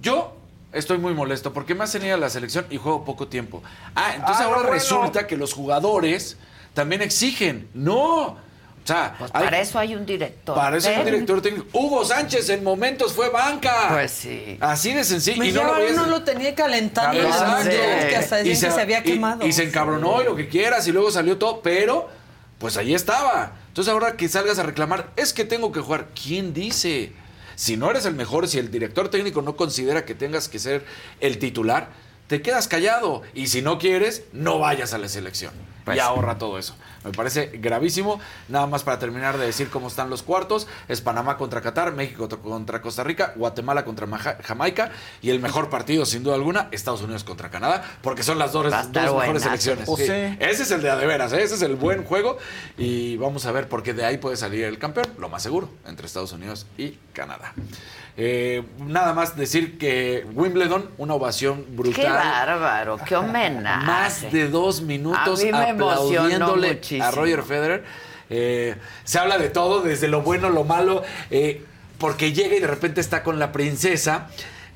yo 0.00 0.36
estoy 0.72 0.98
muy 0.98 1.14
molesto 1.14 1.52
porque 1.52 1.74
me 1.74 1.84
hacen 1.84 2.04
ir 2.04 2.12
a 2.12 2.16
la 2.16 2.28
selección 2.30 2.66
y 2.70 2.76
juego 2.76 3.04
poco 3.04 3.28
tiempo. 3.28 3.62
Ah, 3.94 4.12
entonces 4.14 4.42
Ah, 4.42 4.44
ahora 4.44 4.58
bueno. 4.62 4.72
resulta 4.72 5.26
que 5.26 5.36
los 5.36 5.52
jugadores 5.52 6.36
también 6.74 7.02
exigen. 7.02 7.68
No. 7.74 8.36
O 8.86 8.88
sea, 8.88 9.16
Pues 9.18 9.32
hay- 9.34 9.44
para 9.44 9.58
eso 9.60 9.78
hay 9.80 9.96
un 9.96 10.06
director. 10.06 10.54
para 10.54 10.76
eso 10.76 10.88
es 10.90 10.98
un 10.98 11.04
director 11.06 11.42
técnico. 11.42 11.66
Hugo 11.72 12.04
Sánchez 12.04 12.48
en 12.50 12.62
momentos 12.62 13.12
fue 13.14 13.30
banca. 13.30 13.88
Pues 13.90 14.12
sí. 14.12 14.58
Así 14.60 14.92
de 14.92 15.02
sencillo. 15.02 15.38
Me 15.38 15.48
y 15.48 15.52
no 15.52 15.64
lo 15.64 15.72
no 15.92 16.06
lo 16.06 16.22
tenía 16.22 16.54
Exacto. 17.20 17.56
mundial, 17.64 18.08
que 18.08 18.16
hasta 18.16 18.40
Y 18.42 18.44
que 18.50 18.54
se 18.56 18.80
había 18.80 19.02
quemado. 19.02 19.44
Y, 19.44 19.52
se 19.52 19.64
encabronó 19.64 20.22
y 20.22 20.24
lo 20.24 20.36
que 20.36 20.48
quieras 20.48 20.86
y 20.86 20.92
luego 20.92 21.10
salió 21.10 21.36
todo, 21.36 21.62
pero 21.62 22.08
pues 22.58 22.76
ahí 22.76 22.94
estaba. 22.94 23.52
Entonces 23.68 23.92
ahora 23.92 24.16
que 24.16 24.28
salgas 24.28 24.58
a 24.60 24.62
reclamar, 24.62 25.10
es 25.16 25.32
que 25.32 25.44
tengo 25.44 25.72
que 25.72 25.80
jugar. 25.80 26.06
¿Quién 26.14 26.54
dice? 26.54 27.12
Si 27.56 27.76
no 27.76 27.90
eres 27.90 28.04
el 28.04 28.14
mejor, 28.14 28.46
si 28.46 28.58
el 28.58 28.70
director 28.70 29.08
técnico 29.08 29.42
no 29.42 29.56
considera 29.56 30.04
que 30.04 30.14
tengas 30.14 30.48
que 30.48 30.58
ser 30.58 30.84
el 31.20 31.38
titular, 31.38 31.88
te 32.28 32.42
quedas 32.42 32.68
callado. 32.68 33.22
Y 33.34 33.48
si 33.48 33.62
no 33.62 33.78
quieres, 33.78 34.24
no 34.32 34.58
vayas 34.58 34.92
a 34.92 34.98
la 34.98 35.08
selección. 35.08 35.52
Pues 35.86 35.96
y 35.98 36.00
ahorra 36.00 36.36
todo 36.36 36.58
eso. 36.58 36.74
Me 37.04 37.12
parece 37.12 37.46
gravísimo. 37.54 38.18
Nada 38.48 38.66
más 38.66 38.82
para 38.82 38.98
terminar 38.98 39.38
de 39.38 39.46
decir 39.46 39.70
cómo 39.70 39.86
están 39.86 40.10
los 40.10 40.24
cuartos. 40.24 40.66
Es 40.88 41.00
Panamá 41.00 41.36
contra 41.36 41.60
Qatar, 41.60 41.92
México 41.94 42.28
contra- 42.28 42.82
Costa 42.82 43.04
Rica, 43.04 43.32
Guatemala 43.36 43.84
contra 43.84 44.04
Maja- 44.06 44.36
Jamaica 44.42 44.90
y 45.22 45.30
el 45.30 45.38
mejor 45.40 45.70
partido, 45.70 46.04
sin 46.04 46.24
duda 46.24 46.34
alguna, 46.34 46.68
Estados 46.72 47.02
Unidos 47.02 47.22
contra 47.22 47.50
Canadá, 47.50 47.84
porque 48.02 48.24
son 48.24 48.38
las 48.38 48.50
dos, 48.52 48.64
mejores 49.20 49.42
selecciones. 49.44 49.86
Pues 49.86 50.06
Sí. 50.06 50.12
Ese 50.40 50.62
es 50.64 50.70
el 50.72 50.82
de 50.82 50.90
a 50.90 50.96
de 50.96 51.06
veras, 51.06 51.32
¿eh? 51.32 51.42
ese 51.42 51.54
es 51.54 51.62
el 51.62 51.76
buen 51.76 52.04
juego 52.04 52.36
y 52.76 53.16
vamos 53.16 53.46
a 53.46 53.52
ver 53.52 53.68
porque 53.68 53.94
de 53.94 54.04
ahí 54.04 54.18
puede 54.18 54.36
salir 54.36 54.64
el 54.64 54.78
campeón, 54.80 55.06
lo 55.18 55.28
más 55.28 55.42
seguro, 55.44 55.70
entre 55.86 56.06
Estados 56.06 56.32
Unidos 56.32 56.66
y 56.76 56.98
Canadá. 57.12 57.52
Eh, 58.18 58.62
nada 58.78 59.12
más 59.12 59.36
decir 59.36 59.76
que 59.76 60.26
Wimbledon, 60.32 60.88
una 60.96 61.14
ovación 61.14 61.66
brutal. 61.70 62.04
Qué 62.04 62.10
bárbaro, 62.10 62.98
qué 63.06 63.14
homenaje. 63.14 63.86
Más 63.86 64.32
de 64.32 64.48
dos 64.48 64.80
minutos 64.80 65.44
A 65.52 65.70
aplaudiéndole 65.70 66.80
a 67.02 67.10
Roger 67.10 67.42
Federer. 67.42 67.84
Eh, 68.30 68.74
se 69.04 69.18
habla 69.18 69.38
de 69.38 69.50
todo, 69.50 69.82
desde 69.82 70.08
lo 70.08 70.22
bueno, 70.22 70.48
lo 70.48 70.64
malo, 70.64 71.02
eh, 71.30 71.62
porque 71.98 72.32
llega 72.32 72.56
y 72.56 72.60
de 72.60 72.66
repente 72.66 73.00
está 73.00 73.22
con 73.22 73.38
la 73.38 73.52
princesa. 73.52 74.28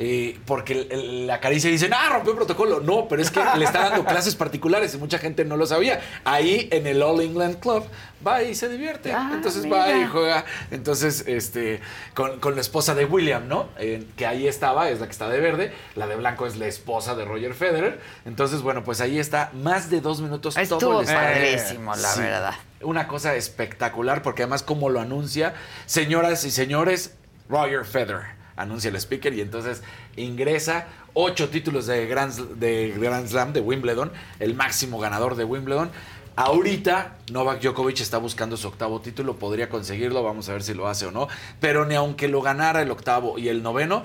Eh, 0.03 0.39
porque 0.47 0.73
el- 0.73 0.89
el- 0.93 1.27
la 1.27 1.41
caricia 1.41 1.69
y 1.69 1.75
dicen, 1.75 1.93
ah, 1.93 2.09
rompió 2.11 2.33
el 2.33 2.39
protocolo. 2.39 2.81
No, 2.81 3.07
pero 3.07 3.21
es 3.21 3.31
que 3.31 3.41
le 3.59 3.67
está 3.67 3.91
dando 3.91 4.03
clases 4.07 4.35
particulares 4.35 4.95
y 4.95 4.97
mucha 4.97 5.19
gente 5.19 5.45
no 5.45 5.59
lo 5.59 5.67
sabía. 5.67 6.01
Ahí 6.25 6.71
en 6.73 6.87
el 6.87 7.03
All 7.03 7.21
England 7.21 7.61
Club 7.61 7.85
va 8.27 8.43
y 8.43 8.55
se 8.55 8.71
divierte. 8.71 9.13
Ah, 9.13 9.31
Entonces 9.35 9.65
mira. 9.65 9.77
va 9.77 9.93
y 9.93 10.07
juega. 10.07 10.45
Entonces, 10.71 11.25
este, 11.27 11.83
con, 12.15 12.41
con 12.41 12.55
la 12.55 12.63
esposa 12.63 12.95
de 12.95 13.05
William, 13.05 13.47
¿no? 13.47 13.69
Eh, 13.79 14.07
que 14.17 14.27
ahí 14.27 14.49
estaba, 14.49 14.89
es 14.89 15.01
la 15.01 15.07
que 15.07 15.13
está 15.13 15.29
de 15.29 15.39
verde. 15.39 15.71
La 15.97 16.07
de 16.07 16.17
blanco 16.17 16.47
es 16.47 16.57
la 16.57 16.67
esposa 16.67 17.15
de 17.15 17.27
Roger 17.27 17.53
Federer. 17.53 18.01
Entonces, 18.25 18.63
bueno, 18.63 18.83
pues 18.83 19.03
ahí 19.03 19.19
está 19.19 19.51
más 19.53 19.91
de 19.91 20.01
dos 20.01 20.23
minutos. 20.23 20.55
todo 20.55 20.63
Estuvo 20.63 21.01
el 21.03 21.09
estadio. 21.09 21.35
padrísimo, 21.59 21.95
la 21.95 22.15
verdad. 22.17 22.55
Una 22.81 23.07
cosa 23.07 23.35
espectacular, 23.35 24.23
porque 24.23 24.45
además, 24.45 24.63
como 24.63 24.89
lo 24.89 24.99
anuncia, 25.01 25.53
señoras 25.85 26.45
y 26.45 26.51
señores, 26.51 27.17
Roger 27.51 27.85
Federer 27.85 28.40
anuncia 28.61 28.89
el 28.91 28.97
speaker 28.97 29.33
y 29.35 29.41
entonces 29.41 29.83
ingresa 30.17 30.87
ocho 31.15 31.49
títulos 31.49 31.87
de 31.87 32.07
Grand, 32.07 32.35
de 32.57 32.95
Grand 32.99 33.27
Slam 33.27 33.53
de 33.53 33.61
Wimbledon, 33.61 34.13
el 34.39 34.55
máximo 34.55 34.99
ganador 34.99 35.35
de 35.37 35.45
Wimbledon. 35.45 35.91
Ahorita 36.37 37.17
Novak 37.33 37.61
Djokovic 37.61 38.01
está 38.01 38.19
buscando 38.19 38.57
su 38.57 38.69
octavo 38.69 39.01
título, 39.01 39.37
podría 39.37 39.69
conseguirlo, 39.69 40.23
vamos 40.23 40.49
a 40.49 40.53
ver 40.53 40.63
si 40.63 40.75
lo 40.75 40.89
hace 40.89 41.07
o 41.07 41.11
no, 41.11 41.29
pero 41.59 41.85
ni 41.85 41.95
aunque 41.97 42.29
lo 42.29 42.41
ganara 42.41 42.81
el 42.81 42.91
octavo 42.91 43.39
y 43.39 43.49
el 43.49 43.63
noveno, 43.63 44.05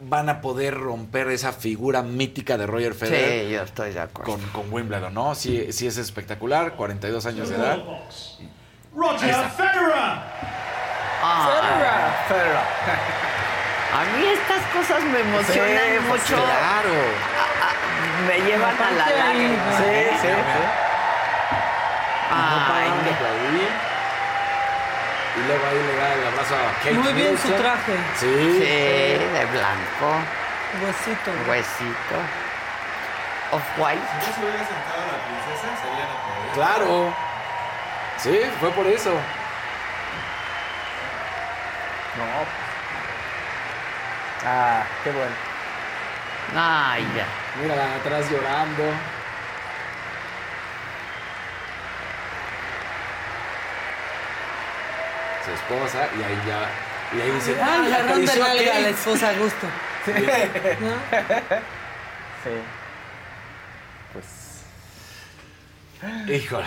van 0.00 0.28
a 0.28 0.40
poder 0.40 0.74
romper 0.74 1.28
esa 1.28 1.52
figura 1.52 2.02
mítica 2.02 2.58
de 2.58 2.66
Roger 2.66 2.94
Federer 2.94 3.46
Sí, 3.46 3.52
yo 3.52 3.62
estoy 3.62 3.92
de 3.92 4.00
acuerdo. 4.00 4.32
con, 4.32 4.40
con 4.48 4.72
Wimbledon, 4.72 5.14
¿no? 5.14 5.34
Sí, 5.34 5.72
sí 5.72 5.86
es 5.86 5.96
espectacular, 5.96 6.74
42 6.74 7.24
años 7.26 7.48
de 7.48 7.56
edad. 7.56 7.78
Roger 8.94 9.24
Ahí 9.24 9.30
está. 9.30 9.50
Federer. 9.50 9.92
Ah, 11.26 11.48
A 13.94 14.02
mí 14.16 14.26
estas 14.26 14.62
cosas 14.74 15.02
me 15.04 15.20
emocionan 15.20 15.78
Sí, 15.78 15.98
pues, 16.08 16.22
mucho. 16.30 16.34
claro. 16.44 16.94
A- 17.38 17.66
a- 17.66 18.26
me 18.26 18.38
llevan 18.40 18.76
a 18.76 18.90
la 18.90 19.06
lágrima. 19.10 19.76
sí, 19.78 20.06
sí, 20.20 20.26
sí. 20.28 20.62
Ay, 22.30 22.88
no 22.90 23.10
aplaudir. 23.14 23.68
Y 25.36 25.40
luego 25.48 25.66
ahí 25.66 25.82
le 25.86 25.96
da 25.96 26.14
el 26.14 26.26
abrazo 26.26 26.54
a 26.54 26.72
Kate 26.78 26.92
Muy 26.94 27.12
bien 27.12 27.36
su 27.38 27.48
Middleton. 27.48 27.62
traje. 27.62 27.92
Sí. 28.18 28.52
Sí, 28.58 29.24
de 29.34 29.46
blanco, 29.52 30.08
Huesito. 30.82 31.30
huesito. 31.48 32.16
Off-white. 33.52 34.00
Si 34.20 34.26
no 34.30 34.34
se 34.34 34.40
hubiera 34.42 34.58
sentado 34.66 35.02
la 35.06 35.18
princesa, 35.26 35.68
serían 35.82 36.08
aplaudidos. 36.10 36.54
Claro. 36.54 37.14
Sí, 38.18 38.40
fue 38.60 38.70
por 38.70 38.86
eso. 38.86 39.10
No. 42.16 42.24
Ah, 44.46 44.84
qué 45.02 45.10
bueno. 45.10 45.34
Ay, 46.56 47.02
ya. 47.16 47.26
Mira 47.60 47.94
atrás 47.96 48.30
llorando. 48.30 48.84
Su 55.44 55.50
esposa, 55.52 56.08
y 56.18 56.22
ahí 56.22 56.38
ya. 56.46 56.70
Y 57.16 57.20
ahí 57.20 57.30
dice, 57.32 57.56
Ah, 57.60 57.80
¡ay, 57.82 57.92
agarrón 57.92 58.24
de 58.24 58.32
acarició 58.32 58.44
a 58.44 58.54
la 58.54 58.72
Kate". 58.72 58.90
esposa 58.90 59.28
a 59.28 59.32
gusto. 59.34 59.66
Sí. 60.04 60.12
¿No? 60.80 60.92
Sí. 62.44 62.50
Pues. 64.12 64.64
Híjole. 66.30 66.66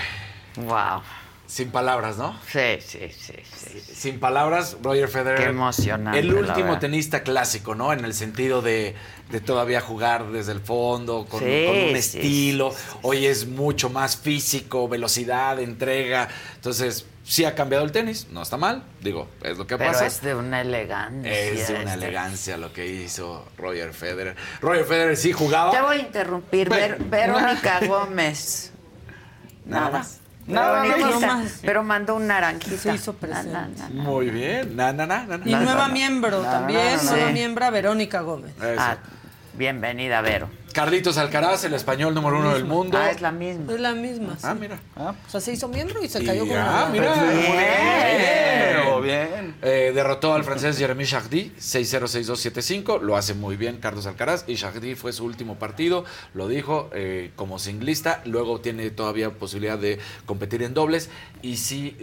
Wow. 0.58 1.02
Sin 1.48 1.72
palabras, 1.72 2.18
¿no? 2.18 2.38
Sí, 2.52 2.78
sí, 2.86 3.10
sí, 3.18 3.34
sí. 3.42 3.80
Sin 3.96 4.20
palabras, 4.20 4.76
Roger 4.84 5.08
Federer. 5.08 5.38
Qué 5.40 5.46
emocionante, 5.46 6.20
El 6.20 6.34
último 6.34 6.78
tenista 6.78 7.24
clásico, 7.24 7.74
¿no? 7.74 7.94
En 7.94 8.04
el 8.04 8.14
sentido 8.14 8.62
de, 8.62 8.96
de 9.32 9.40
todavía 9.40 9.80
jugar 9.80 10.28
desde 10.32 10.52
el 10.52 10.60
fondo, 10.60 11.26
con, 11.26 11.40
Sí, 11.40 11.64
con 11.66 11.76
un 11.78 11.90
sí, 11.92 11.94
estilo. 11.96 12.76
Hoy 13.02 13.26
es 13.28 13.48
mucho 13.48 13.90
más 13.90 14.18
físico, 14.18 14.90
velocidad, 14.90 15.58
entrega. 15.62 16.28
Entonces, 16.56 17.06
sí 17.24 17.46
ha 17.46 17.56
cambiado 17.56 17.86
el 17.86 17.94
tenis, 17.94 18.28
no 18.30 18.42
está 18.42 18.58
mal. 18.58 18.84
Digo, 19.00 19.30
es 19.42 19.58
lo 19.58 19.66
que 19.66 19.78
Pero 19.78 19.92
pasa. 19.94 20.06
es 20.06 20.22
de 20.22 20.36
una 20.36 20.60
elegancia. 20.60 21.32
Es 21.32 21.70
de 21.70 21.76
una 21.76 21.94
este. 21.94 22.06
elegancia 22.08 22.58
lo 22.58 22.74
que 22.74 22.88
hizo 22.88 23.46
Roger 23.58 23.94
Federer. 23.94 24.36
Roger 24.60 24.84
Federer 24.84 25.16
sí 25.16 25.32
jugaba. 25.32 25.72
Te 25.72 25.80
voy 25.82 25.96
a 25.96 26.00
interrumpir. 26.02 26.68
Ver- 26.68 26.98
Verónica 27.06 27.80
Gómez. 27.88 28.74
Nada. 29.66 29.90
más. 30.00 30.20
Nada 30.48 30.84
más. 31.20 31.60
Pero 31.62 31.84
mandó 31.84 32.16
un 32.16 32.28
naranjita. 32.28 32.78
Se 32.78 32.96
hizo 32.96 33.16
Na, 33.22 33.44
na, 33.44 33.68
presente. 33.68 33.94
na. 33.94 34.02
Muy 34.04 34.30
bien. 34.30 34.76
Na, 34.76 34.94
na, 34.94 35.06
na. 35.06 35.40
Y 35.46 35.54
nueva 35.54 35.88
miembro 35.90 36.42
también, 36.42 36.98
nueva 37.06 37.28
sí. 37.28 37.34
miembro 37.34 37.70
Verónica 37.72 38.22
Gómez. 38.22 38.54
Ah, 38.62 38.98
bienvenida, 39.54 40.22
Vero. 40.22 40.50
Carlitos 40.78 41.18
Alcaraz, 41.18 41.64
el 41.64 41.74
español 41.74 42.14
número 42.14 42.38
uno 42.38 42.54
del 42.54 42.64
mundo. 42.64 43.00
Ah, 43.02 43.10
es 43.10 43.20
la 43.20 43.32
misma. 43.32 43.74
Es 43.74 43.80
la 43.80 43.94
misma. 43.96 44.38
Ah, 44.44 44.54
sí. 44.54 44.60
mira. 44.62 44.80
O 44.96 45.16
sea, 45.28 45.42
se 45.42 45.52
hizo 45.52 45.68
miembro 45.70 46.04
y 46.04 46.08
se 46.08 46.22
Y- 46.22 46.26
cayó 46.28 46.48
con 46.48 46.56
ah, 46.56 46.84
una- 46.84 46.90
mira. 46.92 47.16
Bien, 49.02 49.02
bien. 49.02 49.56
Eh, 49.64 49.92
derrotó 49.96 50.36
al 50.36 50.44
francés 50.44 50.78
Jeremy 50.78 51.04
Chardy 51.04 51.52
6-0-6-2-7-5. 51.60 53.02
Lo 53.02 53.18
hace 53.18 53.34
muy 53.34 53.56
bien 53.56 53.78
Carlos 53.78 54.06
Alcaraz. 54.06 54.44
Y 54.46 54.54
Chardy 54.56 54.94
fue 54.94 55.14
su 55.14 55.26
último 55.26 55.56
partido. 55.58 56.06
Lo 56.36 56.48
dijo 56.48 56.92
eh, 56.94 57.32
como 57.36 57.58
singlista. 57.58 58.22
Luego 58.26 58.62
tiene 58.62 58.92
todavía 58.92 59.32
posibilidad 59.32 59.80
de 59.80 59.98
competir 60.28 60.62
en 60.62 60.76
dobles. 60.76 61.10
Y 61.42 61.58
si 61.58 61.98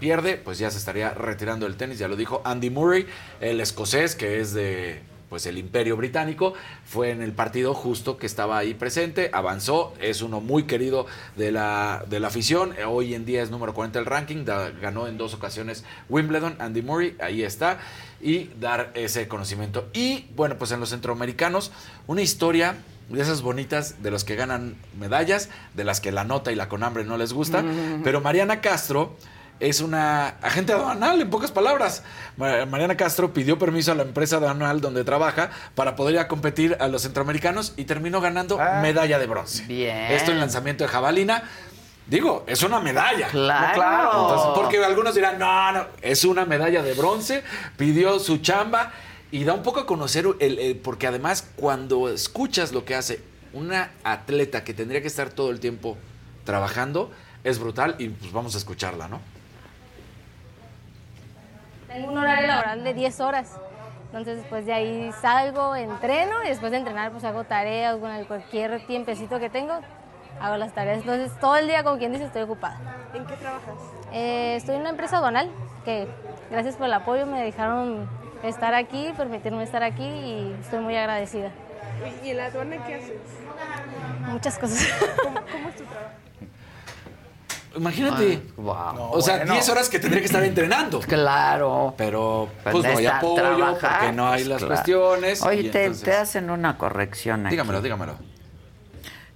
pierde, 0.00 0.38
pues 0.38 0.58
ya 0.58 0.70
se 0.70 0.78
estaría 0.78 1.10
retirando 1.10 1.66
del 1.66 1.76
tenis. 1.76 1.98
Ya 1.98 2.08
lo 2.08 2.16
dijo 2.16 2.40
Andy 2.46 2.70
Murray, 2.70 3.06
el 3.42 3.60
escocés 3.60 4.14
que 4.14 4.40
es 4.40 4.54
de 4.54 5.02
pues 5.30 5.46
el 5.46 5.58
imperio 5.58 5.96
británico 5.96 6.54
fue 6.84 7.10
en 7.10 7.22
el 7.22 7.32
partido 7.32 7.74
justo 7.74 8.16
que 8.18 8.26
estaba 8.26 8.58
ahí 8.58 8.74
presente, 8.74 9.30
avanzó, 9.32 9.94
es 10.00 10.22
uno 10.22 10.40
muy 10.40 10.64
querido 10.64 11.06
de 11.36 11.50
la, 11.52 12.04
de 12.08 12.20
la 12.20 12.28
afición, 12.28 12.74
eh, 12.78 12.84
hoy 12.84 13.14
en 13.14 13.24
día 13.24 13.42
es 13.42 13.50
número 13.50 13.74
40 13.74 13.98
del 13.98 14.06
ranking, 14.06 14.44
da- 14.44 14.70
ganó 14.70 15.06
en 15.08 15.18
dos 15.18 15.34
ocasiones 15.34 15.84
Wimbledon, 16.08 16.56
Andy 16.58 16.82
Murray, 16.82 17.16
ahí 17.20 17.42
está, 17.42 17.78
y 18.22 18.50
dar 18.60 18.90
ese 18.94 19.28
conocimiento. 19.28 19.88
Y 19.92 20.26
bueno, 20.36 20.56
pues 20.56 20.70
en 20.72 20.80
los 20.80 20.90
centroamericanos, 20.90 21.72
una 22.06 22.22
historia 22.22 22.76
de 23.10 23.20
esas 23.20 23.42
bonitas 23.42 24.02
de 24.02 24.10
los 24.10 24.24
que 24.24 24.34
ganan 24.34 24.76
medallas, 24.98 25.50
de 25.74 25.84
las 25.84 26.00
que 26.00 26.10
la 26.12 26.24
nota 26.24 26.52
y 26.52 26.54
la 26.54 26.68
conambre 26.70 27.04
no 27.04 27.18
les 27.18 27.32
gusta, 27.34 27.62
pero 28.02 28.20
Mariana 28.22 28.60
Castro 28.62 29.16
es 29.60 29.80
una 29.80 30.28
agente 30.42 30.72
aduanal, 30.72 31.20
en 31.20 31.30
pocas 31.30 31.50
palabras. 31.52 32.02
Ma- 32.36 32.66
Mariana 32.66 32.96
Castro 32.96 33.32
pidió 33.32 33.58
permiso 33.58 33.92
a 33.92 33.94
la 33.94 34.02
empresa 34.02 34.36
aduanal 34.36 34.80
donde 34.80 35.04
trabaja 35.04 35.50
para 35.74 35.96
poder 35.96 36.14
ir 36.14 36.20
a 36.20 36.28
competir 36.28 36.76
a 36.80 36.88
los 36.88 37.02
centroamericanos 37.02 37.72
y 37.76 37.84
terminó 37.84 38.20
ganando 38.20 38.58
medalla 38.82 39.18
de 39.18 39.26
bronce. 39.26 39.64
Bien. 39.66 39.96
Esto 40.12 40.32
en 40.32 40.40
lanzamiento 40.40 40.84
de 40.84 40.88
jabalina. 40.88 41.44
Digo, 42.06 42.44
es 42.46 42.62
una 42.62 42.80
medalla. 42.80 43.28
Claro. 43.28 43.74
Claro. 43.74 44.20
Entonces, 44.22 44.48
porque 44.54 44.84
algunos 44.84 45.14
dirán, 45.14 45.38
no, 45.38 45.72
no, 45.72 45.86
es 46.02 46.24
una 46.24 46.44
medalla 46.44 46.82
de 46.82 46.92
bronce, 46.92 47.42
pidió 47.78 48.18
su 48.18 48.38
chamba 48.38 48.92
y 49.30 49.44
da 49.44 49.54
un 49.54 49.62
poco 49.62 49.80
a 49.80 49.86
conocer, 49.86 50.26
el, 50.40 50.58
el- 50.58 50.76
porque 50.76 51.06
además 51.06 51.46
cuando 51.56 52.08
escuchas 52.10 52.72
lo 52.72 52.84
que 52.84 52.94
hace 52.94 53.22
una 53.54 53.90
atleta 54.02 54.64
que 54.64 54.74
tendría 54.74 55.00
que 55.00 55.06
estar 55.06 55.30
todo 55.30 55.50
el 55.50 55.60
tiempo 55.60 55.96
trabajando, 56.44 57.10
es 57.42 57.58
brutal 57.58 57.94
y 57.98 58.08
pues 58.08 58.32
vamos 58.32 58.54
a 58.54 58.58
escucharla, 58.58 59.08
¿no? 59.08 59.20
Tengo 61.94 62.10
un 62.10 62.18
horario 62.18 62.48
laboral 62.48 62.82
de 62.82 62.92
10 62.92 63.20
horas. 63.20 63.52
Entonces, 64.06 64.38
después 64.38 64.66
de 64.66 64.72
ahí 64.72 65.12
salgo, 65.20 65.76
entreno 65.76 66.42
y 66.42 66.48
después 66.48 66.72
de 66.72 66.78
entrenar, 66.78 67.12
pues 67.12 67.22
hago 67.22 67.44
tareas 67.44 67.96
el 68.18 68.26
cualquier 68.26 68.84
tiempecito 68.84 69.38
que 69.38 69.48
tengo, 69.48 69.78
hago 70.40 70.56
las 70.56 70.72
tareas. 70.74 70.98
Entonces, 70.98 71.30
todo 71.38 71.54
el 71.54 71.68
día, 71.68 71.84
como 71.84 71.98
quien 71.98 72.10
dice, 72.10 72.24
estoy 72.24 72.42
ocupada. 72.42 72.80
¿En 73.14 73.24
qué 73.24 73.36
trabajas? 73.36 73.74
Eh, 74.12 74.56
estoy 74.56 74.74
en 74.74 74.80
una 74.80 74.90
empresa 74.90 75.18
aduanal 75.18 75.48
que, 75.84 76.08
gracias 76.50 76.74
por 76.74 76.86
el 76.86 76.94
apoyo, 76.94 77.26
me 77.26 77.40
dejaron 77.40 78.08
estar 78.42 78.74
aquí, 78.74 79.12
permitirme 79.16 79.62
estar 79.62 79.84
aquí 79.84 80.02
y 80.04 80.56
estoy 80.62 80.80
muy 80.80 80.96
agradecida. 80.96 81.50
¿Y 82.24 82.30
en 82.30 82.36
la 82.38 82.46
aduana 82.46 82.84
qué 82.84 82.94
haces? 82.96 83.20
Muchas 84.26 84.58
cosas. 84.58 84.88
¿Cómo, 85.22 85.40
cómo 85.52 85.68
es 85.68 85.76
tu 85.76 85.84
trabajo? 85.84 86.23
Imagínate. 87.76 88.40
wow. 88.56 89.10
o 89.12 89.20
sea, 89.20 89.38
bueno. 89.38 89.54
10 89.54 89.68
horas 89.68 89.88
que 89.88 89.98
tendría 89.98 90.20
que 90.20 90.26
estar 90.26 90.42
entrenando. 90.44 91.00
Claro. 91.00 91.94
Pero 91.96 92.48
Pues 92.62 92.72
pues 92.72 92.84
no 92.92 92.98
hay 92.98 93.06
apoyo 93.06 93.34
trabajar, 93.34 93.98
porque 94.00 94.12
no 94.12 94.26
hay 94.28 94.44
pues, 94.44 94.48
las 94.48 94.58
claro. 94.58 94.74
cuestiones. 94.74 95.42
Oye, 95.42 95.70
te, 95.70 95.84
entonces- 95.84 96.04
te 96.04 96.12
hacen 96.12 96.50
una 96.50 96.78
corrección 96.78 97.46
aquí. 97.46 97.54
Dígamelo, 97.54 97.82
dígamelo. 97.82 98.14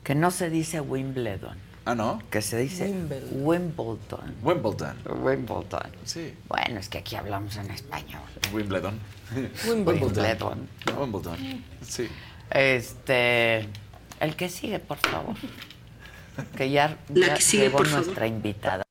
Que 0.04 0.14
no 0.14 0.30
se 0.30 0.48
dice 0.50 0.80
Wimbledon. 0.80 1.56
Ah, 1.84 1.94
¿no? 1.94 2.20
Que 2.30 2.42
se 2.42 2.58
dice 2.58 2.84
Wimbledon. 2.86 3.28
Wimbledon. 3.44 4.34
Wimbledon. 4.42 4.96
Wimbledon. 5.22 5.90
Sí. 6.04 6.34
Bueno, 6.46 6.80
es 6.80 6.88
que 6.90 6.98
aquí 6.98 7.16
hablamos 7.16 7.56
en 7.56 7.70
español. 7.70 8.20
Wimbledon. 8.52 8.98
Wimbledon. 9.66 10.68
Wimbledon. 10.98 11.64
Sí. 11.82 12.08
Este. 12.50 13.68
El 14.20 14.36
que 14.36 14.48
sigue, 14.48 14.78
por 14.80 14.98
favor. 14.98 15.34
Que 16.56 16.70
ya, 16.70 16.96
La 17.14 17.26
ya 17.28 17.34
que 17.34 17.40
sigue, 17.42 17.64
llegó 17.64 17.78
por 17.78 17.86
favor. 17.88 18.04
nuestra 18.06 18.26
invitada. 18.26 18.82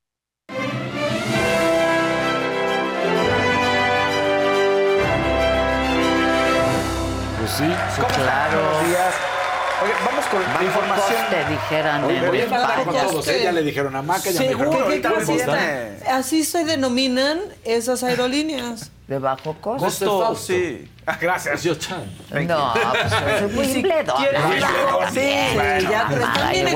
Pues 7.39 7.51
sí. 7.51 7.63
¿Cómo 7.95 8.07
están? 8.07 8.23
claro. 8.23 8.61
Buenos 8.63 8.87
días. 8.87 9.13
Oye, 9.83 9.91
vamos 10.03 10.25
con 10.25 10.41
la 10.41 10.47
Bajo 10.47 10.63
información. 10.63 11.17
coste, 11.21 11.45
dijeran 11.51 12.03
Oye, 12.05 12.17
en 12.17 12.27
voy 12.27 12.41
a 12.41 12.83
todos, 13.07 13.27
¿eh? 13.27 13.41
Ya 13.43 13.51
le 13.51 13.61
dijeron 13.61 13.95
a 13.95 14.01
Maca, 14.01 14.31
ya 14.31 14.41
me 14.41 14.47
Seguro. 14.47 14.71
¿qué 14.71 14.77
me 14.89 14.95
Está- 14.95 15.11
gustan. 15.23 15.97
Así 16.11 16.43
se 16.43 16.65
denominan 16.65 17.39
esas 17.63 18.01
aerolíneas. 18.03 18.89
De 19.07 19.19
bajo. 19.19 19.53
Costo, 19.61 20.19
Fausto. 20.23 20.35
Sí. 20.35 20.89
Gracias. 21.21 21.63
Yo 21.63 21.75
chan. 21.75 22.03
No, 22.47 22.73
pues 22.73 23.13
es 23.41 23.55
Wimbledon. 23.55 24.17
siquiera- 24.17 24.47
Wimbledon. 24.47 25.13
Sí, 25.13 25.87
ya, 25.89 26.05
pero 26.09 26.21
están 26.25 26.51
bien 26.51 26.67
Ay, 26.67 26.75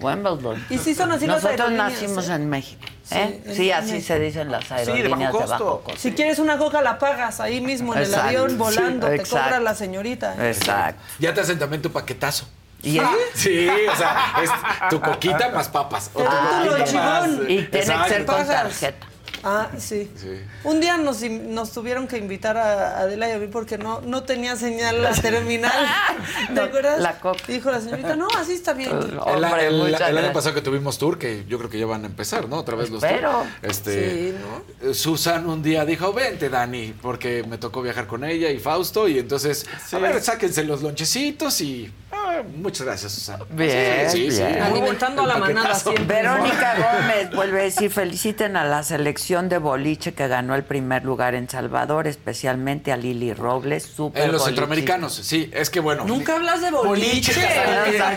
Wimbledon. 0.00 0.66
Y 0.70 0.78
sí 0.78 0.94
son 0.94 1.12
así 1.12 1.26
Nosotros 1.26 1.70
nacimos 1.72 2.28
¿eh? 2.28 2.34
en 2.34 2.48
México. 2.50 2.82
Sí, 3.02 3.14
¿eh? 3.16 3.42
Sí, 3.54 3.70
en 3.70 3.76
así 3.76 4.00
se 4.00 4.18
dicen 4.18 4.50
las 4.50 4.70
aerolíneas 4.70 5.32
de 5.32 5.38
bajo 5.38 5.46
bajo 5.48 5.80
costo. 5.82 6.00
Si 6.00 6.12
quieres 6.12 6.38
una 6.38 6.58
coca, 6.58 6.80
la 6.82 6.98
pagas 6.98 7.40
ahí 7.40 7.60
mismo 7.60 7.94
en 7.94 8.02
el 8.02 8.14
avión 8.14 8.58
volando. 8.58 9.10
Sí, 9.10 9.16
te 9.18 9.22
cobra 9.24 9.60
la 9.60 9.74
señorita. 9.74 10.34
Exacto. 10.48 11.02
Ya 11.18 11.32
te 11.34 11.40
hacen 11.40 11.58
también 11.58 11.82
tu 11.82 11.90
paquetazo. 11.90 12.46
Y 12.82 12.98
¿Ah? 12.98 13.10
Sí, 13.34 13.66
o 13.90 13.96
sea, 13.96 14.34
es 14.42 14.50
tu 14.90 15.00
coquita 15.00 15.48
más 15.48 15.68
papas. 15.68 16.10
O 16.12 16.22
tu 16.22 16.28
Ah, 16.28 16.64
coquita 16.66 16.78
lo 16.78 16.84
chingón. 16.84 17.38
más- 17.38 17.48
Y 17.48 17.62
tiene 17.62 17.70
que 17.70 17.82
ser 18.08 18.26
con 18.26 18.46
tarjeta. 18.46 19.06
Ah, 19.46 19.68
sí. 19.78 20.10
Sí. 20.16 20.40
Un 20.64 20.80
día 20.80 20.96
nos, 20.96 21.20
nos 21.22 21.70
tuvieron 21.72 22.08
que 22.08 22.16
invitar 22.16 22.56
a 22.56 23.00
Adela 23.00 23.28
y 23.28 23.32
a 23.32 23.38
mí 23.38 23.46
porque 23.46 23.76
no, 23.76 24.00
no 24.00 24.22
tenía 24.22 24.56
señal 24.56 25.02
la 25.02 25.12
terminal. 25.20 25.72
¿Te 26.54 26.60
acuerdas? 26.60 26.98
La 27.00 27.18
coca. 27.20 27.42
Dijo 27.46 27.70
la 27.70 27.80
señorita, 27.80 28.16
no, 28.16 28.26
así 28.38 28.54
está 28.54 28.72
bien. 28.72 28.90
El, 28.90 29.18
Hombre, 29.18 29.66
el- 29.66 29.94
año 30.18 30.32
pasado 30.32 30.54
que 30.54 30.62
tuvimos 30.62 30.96
tour, 30.98 31.18
que 31.18 31.44
yo 31.46 31.58
creo 31.58 31.68
que 31.68 31.78
ya 31.78 31.86
van 31.86 32.04
a 32.04 32.06
empezar, 32.06 32.48
¿no? 32.48 32.56
Otra 32.56 32.74
vez 32.76 32.88
los 32.90 33.02
Espero. 33.02 33.30
tour. 33.32 33.46
Este, 33.62 34.10
Sí, 34.32 34.34
¿no? 34.82 34.90
eh, 34.90 34.94
Susan 34.94 35.46
un 35.48 35.62
día 35.62 35.84
dijo, 35.84 36.12
vente, 36.14 36.48
Dani, 36.48 36.94
porque 37.02 37.44
me 37.46 37.58
tocó 37.58 37.82
viajar 37.82 38.06
con 38.06 38.24
ella 38.24 38.50
y 38.50 38.58
Fausto, 38.58 39.08
y 39.08 39.18
entonces, 39.18 39.66
a 39.92 39.98
ver, 39.98 40.22
sáquense 40.22 40.64
los 40.64 40.80
lonchecitos 40.82 41.60
y... 41.60 41.92
ah, 42.12 42.23
muchas 42.42 42.86
gracias, 42.86 43.12
Susan. 43.12 43.40
Bien, 43.50 44.10
Sí, 44.10 44.30
sí, 44.30 44.36
sí. 44.38 44.42
bien. 44.42 44.62
Alimentando 44.62 45.22
a 45.22 45.26
la 45.26 45.36
manada 45.36 45.74
siempre. 45.74 46.04
Verónica 46.04 46.74
Gómez 47.00 47.30
vuelve 47.34 47.60
a 47.60 47.64
decir, 47.64 47.90
feliciten 47.90 48.56
a 48.56 48.64
la 48.64 48.82
selección 48.82 49.48
de 49.48 49.58
boliche 49.58 50.12
que 50.14 50.26
ganó 50.28 50.54
el 50.54 50.64
primer 50.64 51.04
lugar 51.04 51.34
en 51.34 51.48
Salvador, 51.48 52.06
especialmente 52.06 52.92
a 52.92 52.96
Lili 52.96 53.32
Robles, 53.34 53.84
súper 53.84 54.24
En 54.24 54.32
los 54.32 54.44
centroamericanos, 54.44 55.14
sí, 55.14 55.50
es 55.52 55.70
que 55.70 55.80
bueno. 55.80 56.04
Nunca 56.04 56.36
hablas 56.36 56.60
de 56.60 56.70
boliche. 56.70 57.32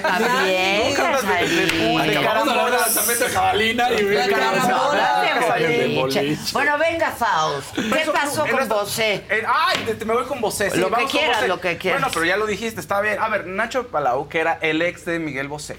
También, 0.02 0.88
Nunca 0.90 1.08
hablas 1.08 1.24
de- 1.24 1.48
de- 1.48 1.66
de- 1.68 3.30
jabalina 3.30 3.92
y 3.92 4.30
carambola. 4.30 5.22
De 5.58 5.68
de 5.68 5.96
boliche. 6.00 6.20
boliche. 6.22 6.44
Bueno, 6.54 6.78
venga, 6.78 7.12
Faust. 7.12 7.76
¿Qué 7.76 8.02
Eso, 8.02 8.14
pasó 8.14 8.46
con 8.48 8.68
Bosé? 8.68 9.24
ay, 9.48 9.80
te- 9.86 9.96
te- 9.96 10.06
me 10.06 10.14
voy 10.14 10.26
con 10.26 10.40
Bosé. 10.42 10.70
sí, 10.70 10.78
Lo 10.80 10.92
que 10.92 11.06
quieras, 11.06 11.48
lo 11.48 11.60
que 11.60 11.78
quieras. 11.78 12.02
Bueno, 12.02 12.14
pero 12.14 12.26
ya 12.26 12.38
lo 12.38 12.46
dijiste, 12.46 12.80
está 12.80 13.02
bien. 13.02 13.18
A 13.20 13.30
ver, 13.30 13.48
Nacho 13.48 13.88
Palau, 14.08 14.30
que 14.30 14.40
era 14.40 14.54
el 14.62 14.82
ex 14.82 15.06
de 15.06 15.20
Miguel 15.20 15.48
Bosé. 15.50 15.78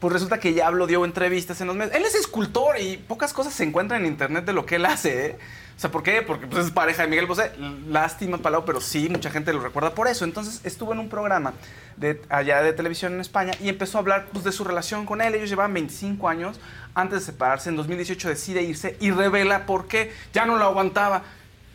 Pues 0.00 0.12
resulta 0.12 0.40
que 0.40 0.54
ya 0.54 0.70
lo 0.70 0.86
dio 0.86 1.04
entrevistas 1.04 1.60
en 1.60 1.66
los 1.66 1.76
medios. 1.76 1.94
Él 1.94 2.04
es 2.04 2.14
escultor 2.14 2.80
y 2.80 2.96
pocas 2.96 3.32
cosas 3.32 3.52
se 3.52 3.62
encuentran 3.62 4.00
en 4.00 4.06
internet 4.08 4.44
de 4.46 4.52
lo 4.52 4.64
que 4.64 4.76
él 4.76 4.86
hace, 4.86 5.26
¿eh? 5.26 5.38
O 5.76 5.80
sea, 5.82 5.90
¿por 5.90 6.02
qué? 6.02 6.22
Porque 6.22 6.46
pues, 6.46 6.66
es 6.66 6.70
pareja 6.70 7.02
de 7.02 7.08
Miguel 7.08 7.26
Bosé. 7.26 7.52
Lástima, 7.88 8.38
Palau, 8.38 8.64
pero 8.64 8.80
sí, 8.80 9.08
mucha 9.08 9.30
gente 9.30 9.52
lo 9.52 9.60
recuerda 9.60 9.94
por 9.94 10.08
eso. 10.08 10.24
Entonces 10.24 10.60
estuvo 10.64 10.92
en 10.92 10.98
un 10.98 11.08
programa 11.08 11.52
de, 11.96 12.20
allá 12.30 12.62
de 12.62 12.72
televisión 12.72 13.12
en 13.12 13.20
España 13.20 13.52
y 13.60 13.68
empezó 13.68 13.98
a 13.98 14.00
hablar 14.00 14.26
pues, 14.32 14.44
de 14.44 14.52
su 14.52 14.64
relación 14.64 15.04
con 15.04 15.20
él. 15.20 15.34
Ellos 15.34 15.50
llevaban 15.50 15.74
25 15.74 16.28
años 16.28 16.58
antes 16.94 17.20
de 17.20 17.26
separarse. 17.26 17.68
En 17.68 17.76
2018 17.76 18.28
decide 18.28 18.62
irse 18.62 18.96
y 18.98 19.10
revela 19.10 19.66
por 19.66 19.88
qué. 19.88 20.12
Ya 20.32 20.46
no 20.46 20.56
lo 20.56 20.64
aguantaba 20.64 21.22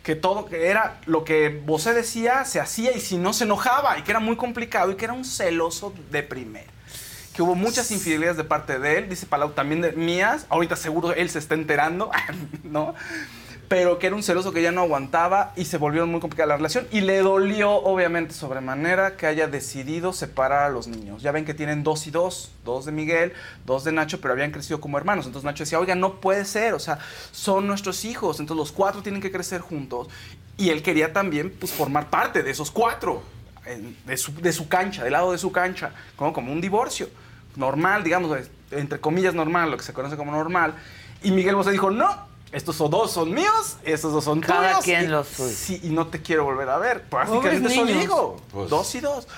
que 0.08 0.16
todo 0.16 0.46
que 0.46 0.68
era 0.68 1.02
lo 1.04 1.22
que 1.22 1.50
Bosé 1.50 1.92
decía 1.92 2.46
se 2.46 2.60
hacía 2.60 2.96
y 2.96 3.00
si 3.00 3.18
no 3.18 3.34
se 3.34 3.44
enojaba 3.44 3.98
y 3.98 4.04
que 4.04 4.10
era 4.10 4.20
muy 4.20 4.36
complicado 4.36 4.90
y 4.90 4.94
que 4.94 5.04
era 5.04 5.12
un 5.12 5.26
celoso 5.26 5.92
de 6.10 6.22
primera. 6.22 6.64
Que 7.34 7.42
hubo 7.42 7.54
muchas 7.54 7.90
infidelidades 7.90 8.38
de 8.38 8.44
parte 8.44 8.78
de 8.78 8.96
él, 8.96 9.10
dice 9.10 9.26
Palau 9.26 9.50
también 9.50 9.82
de 9.82 9.92
mías, 9.92 10.46
ahorita 10.48 10.76
seguro 10.76 11.12
él 11.12 11.28
se 11.28 11.38
está 11.38 11.56
enterando, 11.56 12.10
¿no? 12.64 12.94
Pero 13.68 13.98
que 13.98 14.06
era 14.06 14.16
un 14.16 14.22
celoso 14.22 14.52
que 14.52 14.62
ya 14.62 14.72
no 14.72 14.80
aguantaba 14.80 15.52
y 15.54 15.66
se 15.66 15.76
volvió 15.76 16.06
muy 16.06 16.20
complicada 16.20 16.48
la 16.48 16.56
relación 16.56 16.86
y 16.90 17.02
le 17.02 17.18
dolió 17.18 17.70
obviamente 17.70 18.32
sobremanera 18.32 19.16
que 19.16 19.26
haya 19.26 19.46
decidido 19.46 20.14
separar 20.14 20.62
a 20.62 20.68
los 20.70 20.88
niños. 20.88 21.20
Ya 21.20 21.32
ven 21.32 21.44
que 21.44 21.52
tienen 21.52 21.82
dos 21.84 22.06
y 22.06 22.10
dos, 22.10 22.50
dos 22.64 22.86
de 22.86 22.92
Miguel, 22.92 23.34
dos 23.66 23.84
de 23.84 23.92
Nacho, 23.92 24.22
pero 24.22 24.32
habían 24.32 24.52
crecido 24.52 24.80
como 24.80 24.96
hermanos. 24.96 25.26
Entonces 25.26 25.44
Nacho 25.44 25.64
decía, 25.64 25.78
oiga, 25.78 25.94
no 25.94 26.14
puede 26.14 26.46
ser, 26.46 26.72
o 26.72 26.78
sea, 26.78 26.98
son 27.30 27.66
nuestros 27.66 28.06
hijos, 28.06 28.40
entonces 28.40 28.58
los 28.58 28.72
cuatro 28.72 29.02
tienen 29.02 29.20
que 29.20 29.30
crecer 29.30 29.60
juntos. 29.60 30.08
Y 30.56 30.70
él 30.70 30.82
quería 30.82 31.12
también 31.12 31.50
pues, 31.50 31.70
formar 31.70 32.08
parte 32.08 32.42
de 32.42 32.50
esos 32.50 32.70
cuatro. 32.70 33.22
de, 34.06 34.16
su, 34.16 34.34
de 34.34 34.52
su 34.52 34.66
cancha, 34.66 35.04
del 35.04 35.12
lado 35.12 35.32
de 35.32 35.38
su 35.38 35.52
cancha, 35.52 35.92
como, 36.16 36.32
como 36.32 36.52
un 36.52 36.60
divorcio 36.62 37.08
normal, 37.58 38.04
digamos, 38.04 38.48
entre 38.70 39.00
comillas 39.00 39.34
normal, 39.34 39.70
lo 39.70 39.76
que 39.76 39.82
se 39.82 39.92
conoce 39.92 40.16
como 40.16 40.32
normal. 40.32 40.74
Y 41.22 41.32
Miguel 41.32 41.56
Bosé 41.56 41.72
dijo, 41.72 41.90
no, 41.90 42.28
estos 42.52 42.78
dos 42.78 43.12
son 43.12 43.32
míos, 43.34 43.76
estos 43.84 44.12
dos 44.12 44.24
son 44.24 44.40
Cada 44.40 44.70
tuyos. 44.70 44.84
quien 44.84 45.04
y- 45.04 45.08
los 45.08 45.28
suyo. 45.28 45.54
Sí, 45.54 45.80
y 45.82 45.90
no 45.90 46.06
te 46.06 46.22
quiero 46.22 46.44
volver 46.44 46.68
a 46.68 46.78
ver. 46.78 47.02
Prácticamente 47.02 47.68
eso 47.72 47.84
niños. 47.84 48.00
digo. 48.00 48.40
Pues- 48.50 48.70
Dos 48.70 48.94
y 48.94 49.00
dos. 49.00 49.28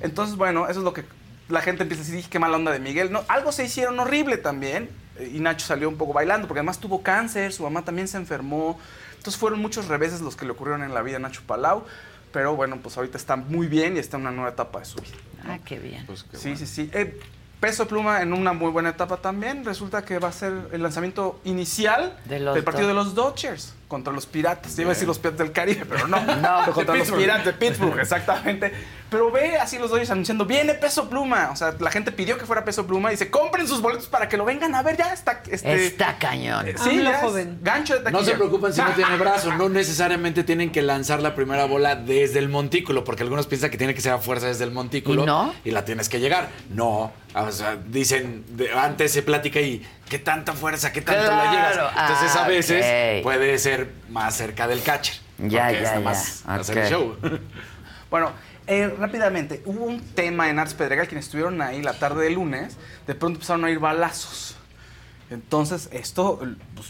Entonces, 0.00 0.36
bueno, 0.36 0.66
eso 0.68 0.80
es 0.80 0.84
lo 0.84 0.92
que 0.92 1.04
la 1.48 1.60
gente 1.62 1.82
empieza 1.84 2.02
a 2.02 2.04
decir, 2.04 2.16
"Dije, 2.16 2.28
qué 2.30 2.38
mala 2.38 2.56
onda 2.56 2.72
de 2.72 2.80
Miguel. 2.80 3.10
No, 3.12 3.22
algo 3.28 3.52
se 3.52 3.64
hicieron 3.64 3.98
horrible 4.00 4.36
también. 4.38 4.90
eh, 5.18 5.30
Y 5.34 5.40
Nacho 5.40 5.66
salió 5.66 5.88
un 5.88 5.96
poco 5.96 6.12
bailando, 6.12 6.46
porque 6.46 6.60
además 6.60 6.78
tuvo 6.78 7.02
cáncer, 7.02 7.52
su 7.52 7.62
mamá 7.64 7.84
también 7.84 8.06
se 8.08 8.16
enfermó. 8.16 8.78
Entonces 9.16 9.36
fueron 9.38 9.60
muchos 9.60 9.88
reveses 9.88 10.20
los 10.20 10.36
que 10.36 10.44
le 10.44 10.52
ocurrieron 10.52 10.82
en 10.84 10.94
la 10.94 11.02
vida 11.02 11.16
a 11.16 11.20
Nacho 11.20 11.42
Palau. 11.46 11.84
Pero 12.32 12.54
bueno, 12.56 12.78
pues 12.82 12.96
ahorita 12.96 13.16
está 13.16 13.36
muy 13.36 13.66
bien 13.68 13.96
y 13.96 14.00
está 14.00 14.16
en 14.16 14.22
una 14.22 14.30
nueva 14.32 14.50
etapa 14.50 14.78
de 14.80 14.84
su 14.84 14.98
vida. 15.00 15.16
Ah, 15.46 15.58
qué 15.64 15.78
bien. 15.78 16.06
sí, 16.34 16.56
sí, 16.56 16.66
sí, 16.66 16.90
Eh, 16.92 17.18
Peso 17.60 17.88
Pluma 17.88 18.22
en 18.22 18.32
una 18.32 18.52
muy 18.52 18.70
buena 18.70 18.90
etapa 18.90 19.16
también. 19.16 19.64
Resulta 19.64 20.04
que 20.04 20.18
va 20.18 20.28
a 20.28 20.32
ser 20.32 20.52
el 20.72 20.82
lanzamiento 20.82 21.40
inicial 21.44 22.16
De 22.26 22.38
del 22.38 22.64
partido 22.64 22.82
Do- 22.86 22.88
de 22.88 22.94
los 22.94 23.14
Dodgers 23.14 23.74
contra 23.88 24.12
los 24.12 24.26
Piratas. 24.26 24.78
Iba 24.78 24.90
a 24.90 24.94
decir 24.94 25.08
los 25.08 25.18
Piratas 25.18 25.38
del 25.38 25.52
Caribe, 25.52 25.84
pero 25.88 26.06
no. 26.06 26.18
No. 26.38 26.58
Pero 26.60 26.72
contra 26.74 26.94
los. 26.94 27.10
Piratas 27.10 27.46
de 27.46 27.52
Pittsburgh, 27.54 27.98
exactamente. 27.98 28.72
Pero 29.10 29.30
ve 29.30 29.56
así 29.56 29.78
los 29.78 29.88
Dodgers 29.90 30.10
anunciando, 30.10 30.44
viene 30.44 30.74
Peso 30.74 31.08
Pluma. 31.08 31.48
O 31.50 31.56
sea, 31.56 31.74
la 31.80 31.90
gente 31.90 32.12
pidió 32.12 32.36
que 32.36 32.44
fuera 32.44 32.62
Peso 32.64 32.86
Pluma 32.86 33.08
y 33.08 33.12
dice, 33.12 33.30
compren 33.30 33.66
sus 33.66 33.80
boletos 33.80 34.06
para 34.06 34.28
que 34.28 34.36
lo 34.36 34.44
vengan 34.44 34.74
a 34.74 34.82
ver. 34.82 34.98
Ya 34.98 35.12
está. 35.14 35.42
Este, 35.50 35.86
Está 35.86 36.18
cañón. 36.18 36.66
Sí, 36.76 36.90
AMLO 36.90 37.02
ya 37.04 37.16
es 37.16 37.22
joven. 37.22 37.58
gancho 37.62 37.94
de 37.94 38.00
taquilla. 38.00 38.20
No 38.20 38.26
se 38.26 38.34
preocupen 38.34 38.72
si 38.72 38.82
no 38.82 38.90
tiene 38.94 39.16
brazo, 39.16 39.54
no 39.54 39.68
necesariamente 39.70 40.44
tienen 40.44 40.70
que 40.70 40.82
lanzar 40.82 41.22
la 41.22 41.34
primera 41.34 41.64
bola 41.64 41.96
desde 41.96 42.38
el 42.38 42.50
montículo, 42.50 43.04
porque 43.04 43.22
algunos 43.22 43.46
piensan 43.46 43.70
que 43.70 43.78
tiene 43.78 43.94
que 43.94 44.02
ser 44.02 44.12
a 44.12 44.18
fuerza 44.18 44.46
desde 44.48 44.64
el 44.64 44.72
montículo 44.72 45.22
¿Y 45.22 45.26
no? 45.26 45.54
y 45.64 45.70
la 45.70 45.86
tienes 45.86 46.10
que 46.10 46.20
llegar. 46.20 46.50
No, 46.68 47.10
o 47.34 47.50
sea, 47.52 47.76
dicen, 47.76 48.44
de- 48.50 48.72
antes 48.72 49.10
se 49.12 49.22
platica 49.22 49.58
y 49.60 49.86
qué 50.08 50.18
tanta 50.18 50.52
fuerza, 50.52 50.92
qué 50.92 51.00
tanto 51.02 51.30
la 51.30 51.50
llegas. 51.52 51.76
Entonces 51.76 52.36
Ah, 52.36 52.44
a 52.44 52.48
veces 52.48 52.84
ok. 53.18 53.22
puede 53.22 53.58
ser 53.58 53.92
más 54.08 54.34
cerca 54.36 54.66
del 54.66 54.82
catcher. 54.82 55.14
Ya, 55.38 55.70
ya, 55.70 55.94
ya. 55.94 56.00
más 56.00 56.42
hacer 56.46 56.78
el 56.78 56.90
show. 56.90 57.16
Bueno, 58.10 58.32
eh, 58.66 58.94
rápidamente, 58.98 59.60
hubo 59.66 59.84
un 59.84 60.00
tema 60.00 60.48
en 60.48 60.58
Arts 60.58 60.72
Pedregal, 60.72 61.06
quienes 61.08 61.26
estuvieron 61.26 61.60
ahí 61.60 61.82
la 61.82 61.92
tarde 61.92 62.24
de 62.24 62.30
lunes, 62.30 62.78
de 63.06 63.14
pronto 63.14 63.36
empezaron 63.36 63.66
a 63.66 63.70
ir 63.70 63.78
balazos. 63.78 64.56
Entonces, 65.30 65.90
esto 65.92 66.40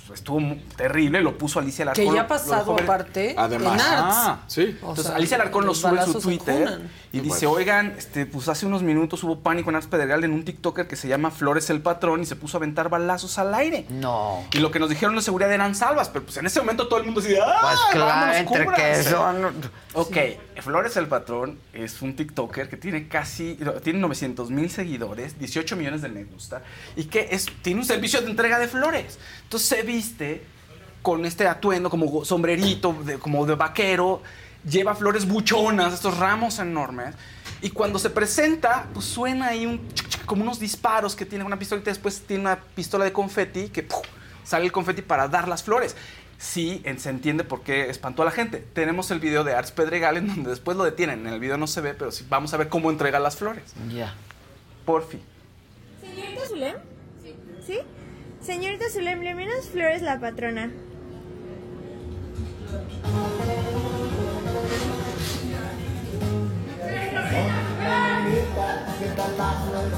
pues, 0.06 0.19
estuvo 0.20 0.40
terrible, 0.77 1.20
lo 1.20 1.36
puso 1.39 1.59
Alicia 1.59 1.82
Alarcón. 1.82 2.06
Que 2.06 2.12
ya 2.15 2.23
ha 2.23 2.28
pasado 2.28 2.74
aparte 2.74 3.35
Además. 3.36 3.74
en 3.74 3.81
Arts. 3.81 4.16
Ah, 4.19 4.40
sí. 4.47 4.62
O 4.82 4.90
Entonces, 4.90 5.06
sea, 5.06 5.16
Alicia 5.16 5.36
Alarcón 5.36 5.66
lo 5.66 5.74
sube 5.74 6.01
en 6.01 6.12
su 6.12 6.20
Twitter 6.20 6.81
y 7.12 7.20
dice, 7.20 7.47
Bueno. 7.47 7.59
oigan, 7.59 7.94
este, 7.97 8.27
pues 8.27 8.48
hace 8.48 8.66
unos 8.66 8.82
minutos 8.82 9.23
hubo 9.24 9.40
pánico 9.40 9.70
en 9.70 9.77
Arts 9.77 9.86
Pedregal 9.89 10.24
en 10.24 10.32
un 10.32 10.44
TikToker 10.44 10.86
que 10.86 10.97
se 10.97 11.09
llama 11.09 11.31
Flores 11.31 11.70
el 11.70 11.81
Patrón 11.81 12.20
y 12.23 12.27
se 12.27 12.36
puso 12.36 12.56
a 12.56 12.59
aventar 12.59 12.89
balazos 12.90 13.39
al 13.39 13.55
aire. 13.55 13.86
No. 13.89 14.44
Y 14.52 14.59
lo 14.59 14.70
que 14.70 14.78
nos 14.78 14.90
dijeron 14.90 15.15
de 15.16 15.23
seguridad 15.23 15.52
eran 15.52 15.74
salvas, 15.74 16.09
pero 16.10 16.24
pues 16.24 16.36
en 16.36 16.47
ese 16.47 16.60
momento 16.60 16.89
todo 16.89 16.98
el 16.98 17.06
mundo 17.06 17.20
decía, 17.20 17.44
¡ah! 17.47 17.59
Pues 17.62 17.78
claro, 17.93 18.36
entre 18.36 18.65
cúbranse". 18.65 19.05
que 19.05 19.10
son... 19.10 19.70
Ok, 19.94 20.16
Flores 20.60 20.97
el 20.97 21.06
Patrón 21.06 21.59
es 21.73 22.02
un 22.02 22.15
TikToker 22.15 22.69
que 22.69 22.77
tiene 22.77 23.09
casi, 23.09 23.59
tiene 23.82 24.01
900 24.01 24.51
mil 24.51 24.70
seguidores, 24.70 25.39
18 25.39 25.77
millones 25.77 26.02
de 26.02 26.09
me 26.09 26.24
gusta, 26.24 26.62
y 26.97 27.05
que 27.05 27.28
es, 27.31 27.47
tiene 27.62 27.81
un 27.81 27.86
servicio 27.86 28.20
de 28.20 28.31
entrega 28.31 28.59
de 28.59 28.69
flores. 28.69 29.19
Entonces 29.44 29.77
se 29.78 29.84
viste 29.86 30.42
con 31.02 31.24
este 31.24 31.46
atuendo 31.46 31.88
como 31.88 32.24
sombrerito, 32.24 32.92
de- 33.05 33.18
como 33.18 33.46
de 33.46 33.55
vaquero, 33.55 34.22
lleva 34.68 34.94
flores 34.94 35.26
buchonas, 35.26 35.94
estos 35.94 36.18
ramos 36.18 36.59
enormes, 36.59 37.14
y 37.62 37.70
cuando 37.70 37.98
se 37.98 38.10
presenta, 38.10 38.86
pues 38.92 39.06
suena 39.06 39.48
ahí 39.48 39.66
un, 39.66 39.80
como 40.26 40.42
unos 40.42 40.59
disparos 40.59 41.14
que 41.14 41.24
tiene 41.24 41.44
una 41.44 41.59
pistola 41.59 41.80
y 41.80 41.84
después 41.84 42.22
tiene 42.26 42.42
una 42.42 42.56
pistola 42.74 43.05
de 43.05 43.12
confeti 43.12 43.68
que 43.68 43.82
¡puf! 43.84 44.05
sale 44.44 44.64
el 44.64 44.72
confeti 44.72 45.02
para 45.02 45.28
dar 45.28 45.46
las 45.48 45.62
flores. 45.62 45.94
Sí, 46.38 46.80
en- 46.84 46.98
se 47.00 47.10
entiende 47.10 47.42
por 47.44 47.62
qué 47.62 47.88
espantó 47.90 48.22
a 48.22 48.24
la 48.24 48.30
gente. 48.30 48.59
Tenemos 48.72 49.10
el 49.10 49.18
video 49.20 49.42
de 49.44 49.55
Arts 49.55 49.70
Pedregal 49.72 50.16
en 50.16 50.26
donde 50.28 50.50
después 50.50 50.76
lo 50.76 50.84
detienen. 50.84 51.26
En 51.26 51.32
el 51.32 51.40
video 51.40 51.56
no 51.56 51.66
se 51.66 51.80
ve, 51.80 51.94
pero 51.94 52.12
sí 52.12 52.24
vamos 52.28 52.52
a 52.55 52.56
ver 52.56 52.68
cómo 52.68 52.90
entrega 52.90 53.18
las 53.18 53.36
flores. 53.36 53.64
Ya. 53.92 54.14
Porfi. 54.84 55.18
Señorita 56.00 56.46
Zulem. 56.46 56.74
Señorita 58.48 58.86
Zulem, 58.90 59.20
le 59.20 59.34
menos 59.34 59.68
flores 59.68 60.00
la 60.00 60.18
patrona. 60.18 60.70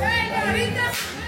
Señorita 0.00 1.19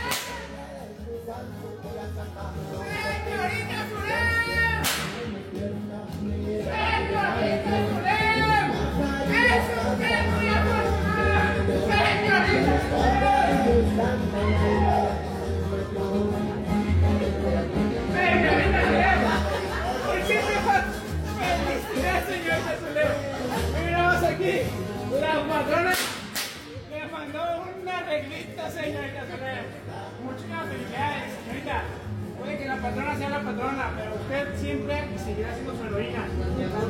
siendo 35.24 35.76
su 35.76 35.84
heroína. 35.84 36.26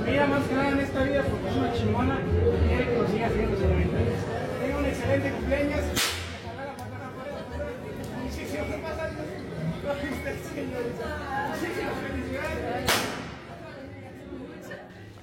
Mira 0.07 0.27
más 0.27 0.45
que 0.45 0.55
nada 0.55 0.69
en 0.71 0.81
esta 0.81 1.03
vida 1.03 1.23
porque 1.23 1.49
es 1.49 1.57
una 1.57 1.73
chingona 1.75 2.19
y 2.21 2.69
quiere 2.69 2.85
que 2.89 2.97
lo 2.99 3.09
siga 3.09 3.27
haciendo, 3.27 3.57
señorita. 3.59 3.99
Tenga 4.61 4.79
un 4.79 4.87
excelente 4.87 5.31
cumpleaños. 5.33 5.85
Ojalá 6.43 6.65
la 6.65 6.75
patrona 6.77 7.09
pueda 7.13 7.45
pasar 7.45 7.67
muchísimo 8.23 8.65
más 8.83 8.99
años 8.99 9.27
con 9.83 9.97
usted, 10.13 10.37
señorita. 10.55 11.07
Muchísimas 11.53 11.97
felicidades. 12.01 12.91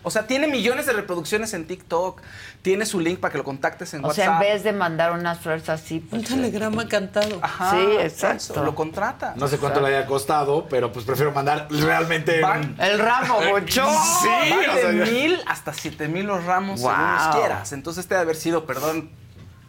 O 0.03 0.11
sea, 0.11 0.25
tiene 0.27 0.47
millones 0.47 0.85
de 0.85 0.93
reproducciones 0.93 1.53
en 1.53 1.65
TikTok. 1.67 2.21
Tiene 2.61 2.85
su 2.85 2.99
link 2.99 3.19
para 3.19 3.31
que 3.33 3.37
lo 3.37 3.43
contactes 3.43 3.93
en 3.93 4.03
O 4.05 4.13
sea, 4.13 4.29
WhatsApp. 4.31 4.43
en 4.43 4.53
vez 4.53 4.63
de 4.63 4.71
mandar 4.73 5.11
unas 5.11 5.39
flores 5.39 5.67
así, 5.69 5.95
Un 6.11 6.19
pues... 6.21 6.25
telegrama 6.25 6.87
cantado. 6.87 7.39
Ajá, 7.41 7.71
Sí, 7.71 7.77
eso, 7.99 8.27
exacto. 8.31 8.63
Lo 8.63 8.75
contrata. 8.75 9.33
No 9.35 9.47
sé 9.47 9.57
cuánto 9.57 9.81
le 9.81 9.87
haya 9.95 10.05
costado, 10.05 10.67
pero 10.69 10.91
pues 10.91 11.05
prefiero 11.05 11.31
mandar 11.31 11.67
realmente. 11.69 12.41
Van- 12.41 12.75
El 12.79 12.99
ramo, 12.99 13.39
bochón. 13.49 13.93
Sí, 14.21 14.27
Van 14.49 14.69
o 14.69 14.75
de 14.75 14.81
sea, 14.81 14.91
mil 15.11 15.41
hasta 15.47 15.73
siete 15.73 16.07
mil 16.07 16.25
los 16.25 16.43
ramos 16.45 16.79
según 16.79 16.95
Wow. 16.95 17.15
los 17.27 17.35
quieras. 17.35 17.71
Entonces 17.73 18.05
este 18.05 18.15
debe 18.15 18.23
haber 18.23 18.35
sido, 18.35 18.65
perdón, 18.65 19.09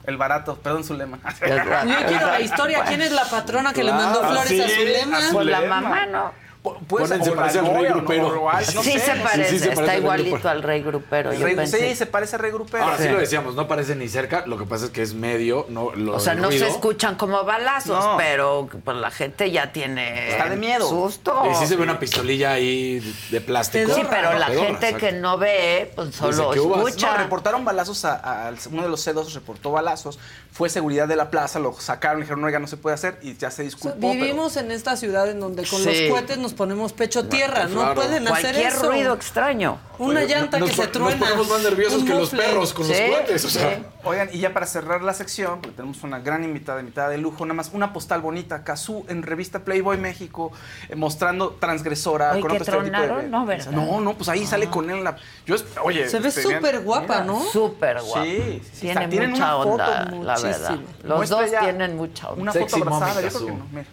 el 0.05 0.17
barato, 0.17 0.57
perdón, 0.57 0.83
Zulema. 0.85 1.19
Yo 1.41 2.07
quiero 2.09 2.27
la 2.27 2.41
historia. 2.41 2.85
¿Quién 2.85 3.03
es 3.03 3.13
la 3.13 3.25
patrona 3.25 3.73
que 3.73 3.85
le 3.85 3.93
mandó 3.93 4.21
flores 4.21 4.61
a 4.61 4.69
sí, 4.69 4.75
Zulema? 4.77 5.19
a 5.29 5.33
Pues 5.33 5.47
la 5.47 5.61
mamá, 5.63 6.07
¿no? 6.07 6.33
Puede 6.63 7.07
ser 7.07 7.23
o 7.31 7.35
parece 7.35 7.59
al 7.61 7.67
rey 7.75 7.89
no, 7.89 7.95
grupero. 7.95 8.51
no 8.75 8.83
sí 8.83 8.99
se 8.99 9.13
parece, 9.17 9.51
sí 9.51 9.59
se 9.61 9.65
parece 9.69 9.81
está 9.81 9.93
al 9.93 9.99
igualito 10.01 10.49
al 10.49 10.63
rey 10.63 10.83
grupero. 10.83 11.33
Yo 11.33 11.47
Rey- 11.47 11.57
pensé. 11.57 11.89
sí, 11.89 11.95
se 11.97 12.05
parece 12.05 12.37
a 12.37 12.39
Rey 12.39 12.51
Grupero. 12.53 12.85
Ahora 12.85 12.99
sí 12.99 13.05
Sí. 13.05 13.09
lo 13.09 13.19
decíamos, 13.19 13.55
no 13.55 13.67
parece 13.67 13.97
ni 13.97 14.09
cerca, 14.09 14.45
lo 14.47 14.59
que 14.59 14.67
pasa 14.67 14.85
es 14.87 14.91
que 14.91 15.01
es 15.01 15.15
medio, 15.15 15.65
no 15.71 15.93
lo 15.95 16.17
O 16.17 16.21
sea, 16.21 16.35
no 16.35 16.49
ruido. 16.49 16.67
se 16.67 16.71
escuchan 16.71 17.15
como 17.15 17.43
balazos, 17.45 18.05
No. 18.05 18.17
pero 18.19 18.69
pues, 18.85 18.97
la 18.99 19.11
gente 19.11 19.51
ya 19.51 19.73
tiene 19.73 20.29
Está 20.33 20.51
de 20.51 20.57
miedo. 20.57 20.87
susto. 20.87 21.45
Y 21.51 21.55
sí 21.55 21.67
se 21.67 21.77
ve 21.77 21.83
una 21.83 21.99
pistolilla 21.99 22.53
ahí 22.53 23.01
de 23.31 23.41
plástico. 23.41 23.95
Sí, 23.95 24.03
pero 24.11 24.35
la 24.39 24.49
Pedorra, 24.49 24.67
gente 24.67 24.87
exacto. 24.89 25.07
que 25.07 25.13
no 25.13 25.39
ve, 25.39 25.93
pues 25.97 26.15
solo 26.15 26.53
escucha. 26.53 27.13
No, 27.13 27.17
reportaron 27.23 27.65
balazos 27.65 28.05
a, 28.05 28.17
a- 28.17 28.49
al- 28.49 28.59
uno 28.71 28.83
de 28.83 28.89
los 28.91 29.07
C2 29.07 29.33
reportó 29.33 29.71
balazos, 29.73 30.19
fue 30.53 30.69
seguridad 30.69 31.09
de 31.09 31.17
la 31.17 31.31
plaza, 31.31 31.59
lo 31.59 31.73
sacaron, 31.73 32.21
dijeron, 32.21 32.45
oiga, 32.45 32.59
no 32.59 32.67
se 32.67 32.77
puede 32.77 32.95
hacer 32.95 33.19
y 33.23 33.35
ya 33.39 33.51
se 33.51 33.55
O 33.55 33.57
sea, 33.57 33.65
disculpó. 33.65 33.97
pero- 34.01 34.13
vivimos 34.13 34.57
en 34.59 34.71
esta 34.73 34.97
ciudad 34.97 35.31
en 35.31 35.41
donde 35.41 35.65
con 35.67 35.81
Sí. 35.83 36.03
los 36.03 36.11
cohetes 36.11 36.37
nos 36.39 36.50
ponemos 36.53 36.93
pecho 36.93 37.27
tierra. 37.27 37.67
No 37.67 37.81
claro. 37.81 37.95
pueden 37.95 38.27
hacer 38.29 38.43
Cualquier 38.55 38.73
eso. 38.73 38.89
ruido 38.91 39.15
extraño. 39.15 39.79
Una 39.99 40.21
Oye, 40.21 40.29
llanta 40.29 40.59
nos 40.59 40.71
que 40.71 40.77
se 40.77 40.87
truena. 40.87 41.11
Nos 41.11 41.19
ponemos 41.19 41.49
más 41.51 41.63
nerviosos 41.63 42.03
que 42.05 42.15
los 42.15 42.31
perros 42.31 42.73
con 42.73 42.87
Sí, 42.87 42.93
los 42.93 43.01
cohetes, 43.11 43.45
o 43.45 43.51
sea. 43.51 43.75
sí. 43.77 43.83
Oigan, 44.03 44.31
y 44.33 44.39
ya 44.39 44.55
para 44.55 44.65
cerrar 44.65 45.03
la 45.03 45.13
sección, 45.13 45.61
porque 45.61 45.77
tenemos 45.77 46.03
una 46.03 46.21
gran 46.21 46.43
invitada, 46.43 46.81
invitada 46.81 47.11
de 47.11 47.19
lujo, 47.19 47.45
nada 47.45 47.55
más 47.55 47.71
una 47.75 47.93
postal 47.93 48.23
bonita, 48.23 48.65
Cazú 48.65 49.05
en 49.09 49.23
revista 49.23 49.59
Playboy 49.59 49.99
México, 49.99 50.53
eh, 50.89 50.97
mostrando 50.97 51.51
transgresora 51.51 52.33
Oye, 52.33 52.41
con 52.41 52.51
¿que 52.51 52.57
otro 52.63 52.65
estereotipo 52.81 52.99
de- 52.99 53.07
tronaron? 53.09 53.31
No, 53.31 53.45
¿verdad? 53.45 53.71
No, 53.73 54.01
no, 54.01 54.15
pues 54.15 54.29
ahí 54.31 54.47
sale 54.47 54.71
con 54.71 54.89
él 54.89 55.05
la. 55.05 55.17
Yo, 55.45 55.57
oye, 55.83 56.09
Se 56.09 56.19
ve 56.19 56.29
este, 56.29 56.43
súper 56.43 56.81
guapa, 56.81 57.21
¿no? 57.23 57.43
Súper 57.53 58.01
guapo. 58.01 58.25
Sí, 58.25 58.63
sí, 58.73 58.81
Tiene 58.81 59.05
está- 59.05 59.27
mucha 59.29 59.57
una 59.57 59.65
foto 59.65 59.71
onda, 59.85 60.05
la 60.23 60.39
verdad. 60.41 60.79
Los 61.05 61.17
Muestra 61.19 61.41
dos 61.43 61.51
tienen 61.61 61.97
mucha 61.97 62.29
onda. 62.31 62.43
Una 62.43 62.53
Sexy 62.53 62.79
foto 62.81 62.95
abrazada, 62.95 63.21
yo 63.21 63.29
creo 63.29 63.47
que 63.47 63.53
no. 63.53 63.67
Mira. 63.71 63.87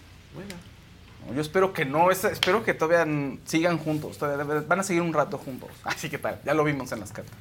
Yo 1.33 1.41
espero 1.41 1.73
que 1.73 1.85
no, 1.85 2.09
es- 2.11 2.23
espero 2.23 2.63
que 2.63 2.73
todavía 2.73 3.05
sigan 3.45 3.77
juntos. 3.77 4.17
todavía 4.17 4.61
van 4.67 4.79
a 4.79 4.83
seguir 4.83 5.01
un 5.01 5.13
rato 5.13 5.37
juntos. 5.37 5.69
Así 5.83 6.09
que 6.09 6.17
tal, 6.17 6.39
ya 6.45 6.53
lo 6.53 6.63
vimos 6.63 6.91
en 6.91 6.99
las 7.01 7.11
cartas. 7.11 7.35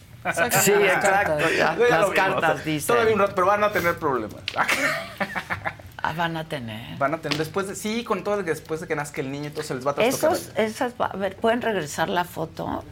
Sí, 0.64 0.72
exacto, 0.72 1.48
ya. 1.50 1.76
Las 1.76 1.78
vimos. 1.78 2.14
cartas 2.14 2.64
dicen. 2.64 2.88
Todavía 2.94 3.14
un 3.14 3.20
rato, 3.20 3.34
pero 3.34 3.46
van 3.46 3.64
a 3.64 3.72
tener 3.72 3.96
problemas. 3.98 4.40
Ah, 6.02 6.12
van 6.12 6.36
a 6.36 6.44
tener. 6.44 6.96
Van 6.98 7.14
a 7.14 7.18
tener 7.18 7.36
después 7.36 7.66
de, 7.66 7.74
sí, 7.74 8.04
con 8.04 8.22
todo 8.22 8.38
el 8.38 8.44
que 8.44 8.50
después 8.50 8.80
de 8.80 8.86
que 8.86 8.94
nazca 8.94 9.20
el 9.20 9.32
niño, 9.32 9.46
entonces 9.46 9.66
se 9.66 9.74
les 9.74 9.84
va 9.84 9.90
a 9.90 9.94
trastocar. 9.94 10.34
Esos, 10.36 10.52
esas, 10.56 10.92
a 11.00 11.16
ver, 11.16 11.34
¿pueden 11.34 11.62
regresar 11.62 12.08
la 12.08 12.22
foto? 12.22 12.84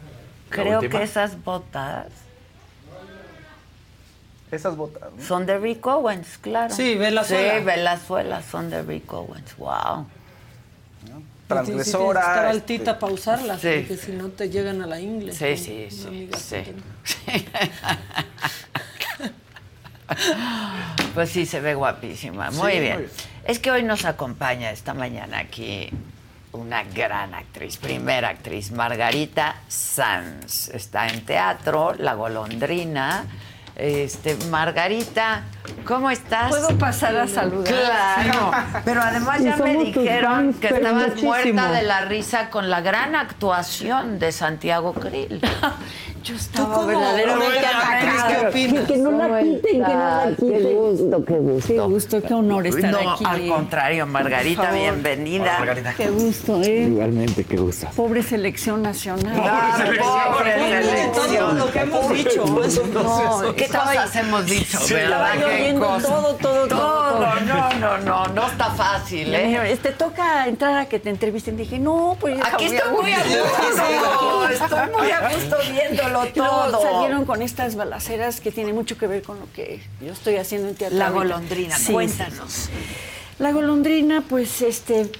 Creo 0.49 0.79
última? 0.81 0.99
que 0.99 1.05
esas 1.05 1.41
botas 1.41 2.07
Esas 4.51 4.75
botas. 4.75 5.13
¿no? 5.15 5.23
son 5.23 5.45
de 5.45 5.57
Rick 5.57 5.85
Owens, 5.87 6.37
claro. 6.39 6.73
Sí, 6.73 6.95
Venezuela. 6.95 7.57
Sí, 7.59 7.63
Venezuela 7.65 8.41
son 8.41 8.69
de 8.69 8.83
Rick 8.83 9.11
Owens. 9.13 9.55
Wow. 9.57 10.07
Transgresora, 11.47 12.19
Estar 12.21 12.37
este, 12.45 12.49
altita 12.51 12.99
para 12.99 13.13
usarlas, 13.13 13.61
Sí. 13.61 13.67
porque 13.87 13.97
si 13.97 14.11
no 14.13 14.29
te 14.29 14.49
llegan 14.49 14.81
a 14.81 14.87
la 14.87 14.99
ingle. 14.99 15.31
Sí, 15.33 15.55
sí, 15.57 15.87
sí, 15.91 16.29
sí. 16.37 16.57
Pues 21.13 21.29
sí, 21.29 21.45
se 21.45 21.59
ve 21.61 21.75
guapísima. 21.75 22.51
Sí, 22.51 22.57
Muy 22.57 22.71
muy 22.73 22.79
bien. 22.81 22.97
bien. 22.99 23.09
Es 23.45 23.59
que 23.59 23.71
hoy 23.71 23.83
nos 23.83 24.05
acompaña 24.05 24.71
esta 24.71 24.93
mañana 24.93 25.39
aquí 25.39 25.89
una 26.51 26.83
gran 26.83 27.33
actriz, 27.33 27.77
primera 27.77 28.29
actriz, 28.29 28.71
Margarita 28.71 29.55
Sanz. 29.67 30.69
Está 30.69 31.07
en 31.07 31.25
teatro, 31.25 31.93
La 31.97 32.13
Golondrina. 32.13 33.25
Este, 33.75 34.37
Margarita, 34.49 35.43
¿cómo 35.85 36.09
estás? 36.09 36.49
¿Puedo 36.49 36.77
pasar 36.77 37.17
a 37.17 37.27
saludar? 37.27 37.73
Claro, 37.73 38.51
pero 38.85 39.01
además 39.01 39.43
ya 39.43 39.57
me 39.57 39.75
dijeron 39.83 40.53
fans, 40.53 40.57
que 40.57 40.67
estabas 40.67 41.07
muchísimo. 41.09 41.31
muerta 41.31 41.71
de 41.71 41.81
la 41.83 42.01
risa 42.05 42.49
con 42.49 42.69
la 42.69 42.79
gran 42.79 43.15
actuación 43.15 44.17
de 44.17 44.31
Santiago 44.31 44.93
Krill. 44.93 45.41
Yo 46.25 46.33
estaba 46.35 46.83
verdaderamente 46.87 47.55
Oiga, 47.57 47.69
apenada. 47.97 48.27
¿qué 48.27 48.47
opinas? 48.47 48.87
Que 48.87 48.97
no 48.97 49.11
la 49.11 49.27
¿Cómo 49.27 49.39
quiten, 49.43 49.61
que 49.61 49.77
no 49.77 49.87
la 49.87 50.35
quiten. 50.35 50.49
Qué 50.63 50.73
gusto, 50.73 51.25
qué 51.25 51.33
gusto. 51.37 51.67
Qué 51.67 51.79
gusto, 51.79 52.21
qué 52.23 52.33
honor 52.33 52.65
estar 52.65 52.91
no, 52.91 53.11
aquí. 53.11 53.23
al 53.27 53.47
contrario, 53.47 54.07
Margarita, 54.07 54.71
bienvenida. 54.71 55.59
Qué 55.95 56.09
gusto, 56.09 56.61
¿eh? 56.63 56.87
Igualmente, 56.89 57.43
qué 57.43 57.57
gusto. 57.57 57.87
Pobre 57.95 58.23
selección 58.23 58.81
nacional. 58.81 59.39
Ah, 59.39 59.77
pobre 60.35 60.81
selección. 60.81 61.11
Todo 61.13 61.53
lo 61.53 61.71
que 61.71 61.79
hemos 61.79 62.09
dicho. 62.11 62.45
No, 62.45 63.53
¿Qué 63.55 63.67
cosas 63.67 64.15
hemos 64.15 64.45
dicho, 64.47 64.79
Sí, 64.79 64.95
verdad? 64.95 65.33
todo, 65.79 65.99
todo, 66.01 66.33
todo, 66.37 66.67
Todo, 66.67 66.67
todo. 66.67 67.35
no, 67.45 67.73
no, 67.75 67.97
no, 67.99 68.27
no 68.29 68.47
está 68.47 68.71
fácil, 68.71 69.31
¿eh? 69.35 69.77
Te 69.79 69.91
toca 69.91 70.47
entrar 70.47 70.75
a 70.75 70.85
que 70.87 70.97
te 70.97 71.11
entrevisten. 71.11 71.55
Dije, 71.55 71.77
no, 71.77 72.17
pues 72.19 72.39
Aquí 72.43 72.65
estoy 72.65 72.91
muy 72.91 73.11
a 73.11 73.17
gusto, 73.19 74.49
estoy 74.49 74.89
muy 74.97 75.11
a 75.11 75.29
gusto 75.29 75.57
viéndolo 75.71 76.14
Y 76.23 76.39
luego 76.39 76.63
todo. 76.71 76.81
salieron 76.81 77.25
con 77.25 77.41
estas 77.41 77.75
balaceras 77.75 78.39
que 78.41 78.51
tiene 78.51 78.71
mucho 78.73 78.97
que 78.97 79.07
ver 79.07 79.21
con 79.23 79.39
lo 79.39 79.51
que 79.53 79.81
yo 80.01 80.13
estoy 80.13 80.35
haciendo 80.37 80.69
en 80.69 80.75
teatro. 80.75 80.97
La 80.97 81.09
golondrina, 81.09 81.77
Sí, 81.77 81.91
cuéntanos. 81.93 82.51
sí. 82.51 82.69
La 83.39 83.51
golondrina, 83.51 84.21
pues, 84.21 84.61
este, 84.61 85.11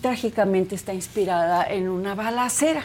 trágicamente 0.00 0.74
está 0.74 0.94
inspirada 0.94 1.64
en 1.64 1.88
una 1.88 2.14
balacera. 2.14 2.82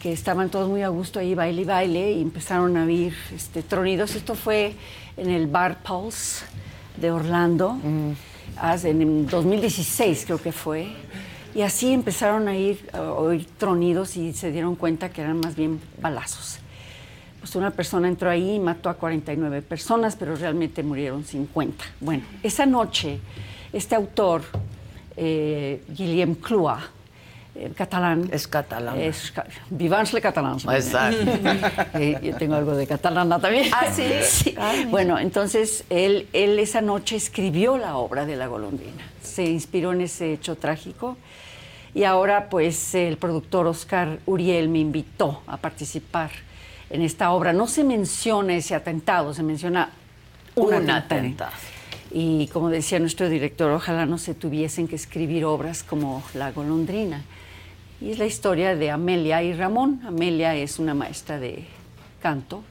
Que 0.00 0.12
estaban 0.12 0.48
todos 0.48 0.68
muy 0.68 0.82
a 0.82 0.88
gusto 0.88 1.18
ahí, 1.18 1.34
baile 1.34 1.62
y 1.62 1.64
baile, 1.64 2.12
y 2.12 2.22
empezaron 2.22 2.76
a 2.76 2.84
oír 2.84 3.14
este, 3.34 3.62
tronidos. 3.64 4.14
Esto 4.14 4.34
fue 4.36 4.74
en 5.16 5.28
el 5.30 5.48
Bar 5.48 5.82
Pulse 5.82 6.44
de 6.96 7.10
Orlando, 7.10 7.76
hace- 8.56 8.90
en 8.90 9.26
2016 9.26 10.24
creo 10.24 10.40
que 10.40 10.52
fue. 10.52 10.92
Y 11.58 11.62
así 11.62 11.92
empezaron 11.92 12.46
a, 12.46 12.56
ir, 12.56 12.88
a 12.92 13.00
oír 13.00 13.44
tronidos 13.58 14.16
y 14.16 14.32
se 14.32 14.52
dieron 14.52 14.76
cuenta 14.76 15.08
que 15.08 15.22
eran 15.22 15.40
más 15.40 15.56
bien 15.56 15.80
balazos. 16.00 16.60
Pues 17.40 17.56
una 17.56 17.72
persona 17.72 18.06
entró 18.06 18.30
ahí 18.30 18.52
y 18.52 18.58
mató 18.60 18.88
a 18.88 18.94
49 18.94 19.62
personas, 19.62 20.14
pero 20.14 20.36
realmente 20.36 20.84
murieron 20.84 21.24
50. 21.24 21.84
Bueno, 21.98 22.22
esa 22.44 22.64
noche, 22.64 23.18
este 23.72 23.96
autor, 23.96 24.42
eh, 25.16 25.82
Guillem 25.88 26.36
Clua, 26.36 26.80
eh, 27.56 27.72
catalán. 27.74 28.28
Es 28.30 28.46
catalán. 28.46 28.96
Es 29.00 29.32
Vivans 29.68 30.12
le 30.12 30.20
catalán. 30.20 30.58
Exacto. 30.60 31.24
Eh, 31.98 32.20
yo 32.22 32.36
tengo 32.36 32.54
algo 32.54 32.76
de 32.76 32.86
catalana 32.86 33.40
también. 33.40 33.66
¿Ah, 33.72 33.86
sí? 33.92 34.54
Ah. 34.60 34.74
Bueno, 34.90 35.18
entonces 35.18 35.82
él, 35.90 36.28
él 36.32 36.60
esa 36.60 36.82
noche 36.82 37.16
escribió 37.16 37.78
la 37.78 37.96
obra 37.96 38.26
de 38.26 38.36
la 38.36 38.46
golondrina. 38.46 39.02
Se 39.20 39.44
inspiró 39.44 39.92
en 39.92 40.02
ese 40.02 40.32
hecho 40.32 40.54
trágico. 40.54 41.16
Y 41.94 42.04
ahora, 42.04 42.48
pues, 42.48 42.94
el 42.94 43.16
productor 43.16 43.66
Oscar 43.66 44.18
Uriel 44.26 44.68
me 44.68 44.78
invitó 44.78 45.42
a 45.46 45.56
participar 45.56 46.30
en 46.90 47.02
esta 47.02 47.30
obra. 47.32 47.52
No 47.52 47.66
se 47.66 47.84
menciona 47.84 48.54
ese 48.54 48.74
atentado, 48.74 49.34
se 49.34 49.42
menciona 49.42 49.90
un, 50.54 50.68
Un 50.68 50.74
atentado. 50.74 51.20
atentado. 51.20 51.52
Y 52.10 52.48
como 52.48 52.70
decía 52.70 52.98
nuestro 52.98 53.28
director, 53.28 53.70
ojalá 53.70 54.06
no 54.06 54.18
se 54.18 54.34
tuviesen 54.34 54.88
que 54.88 54.96
escribir 54.96 55.44
obras 55.44 55.82
como 55.82 56.22
La 56.34 56.52
golondrina. 56.52 57.22
Y 58.00 58.12
es 58.12 58.18
la 58.18 58.26
historia 58.26 58.76
de 58.76 58.90
Amelia 58.90 59.42
y 59.42 59.52
Ramón. 59.52 60.00
Amelia 60.06 60.54
es 60.54 60.78
una 60.78 60.94
maestra 60.94 61.38
de 61.38 61.66
canto 62.22 62.62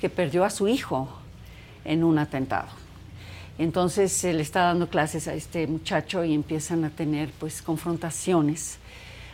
que 0.00 0.08
perdió 0.08 0.44
a 0.44 0.50
su 0.50 0.68
hijo 0.68 1.08
en 1.84 2.04
un 2.04 2.18
atentado. 2.18 2.68
Entonces 3.58 4.12
se 4.12 4.32
le 4.32 4.42
está 4.42 4.62
dando 4.62 4.88
clases 4.88 5.26
a 5.26 5.34
este 5.34 5.66
muchacho 5.66 6.24
y 6.24 6.32
empiezan 6.32 6.84
a 6.84 6.90
tener 6.90 7.30
pues 7.38 7.60
confrontaciones 7.60 8.78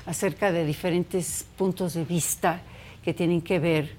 acerca 0.07 0.51
de 0.51 0.65
diferentes 0.65 1.45
puntos 1.57 1.95
de 1.95 2.05
vista 2.05 2.61
que 3.05 3.13
tienen 3.13 3.43
que 3.43 3.59
ver 3.59 3.93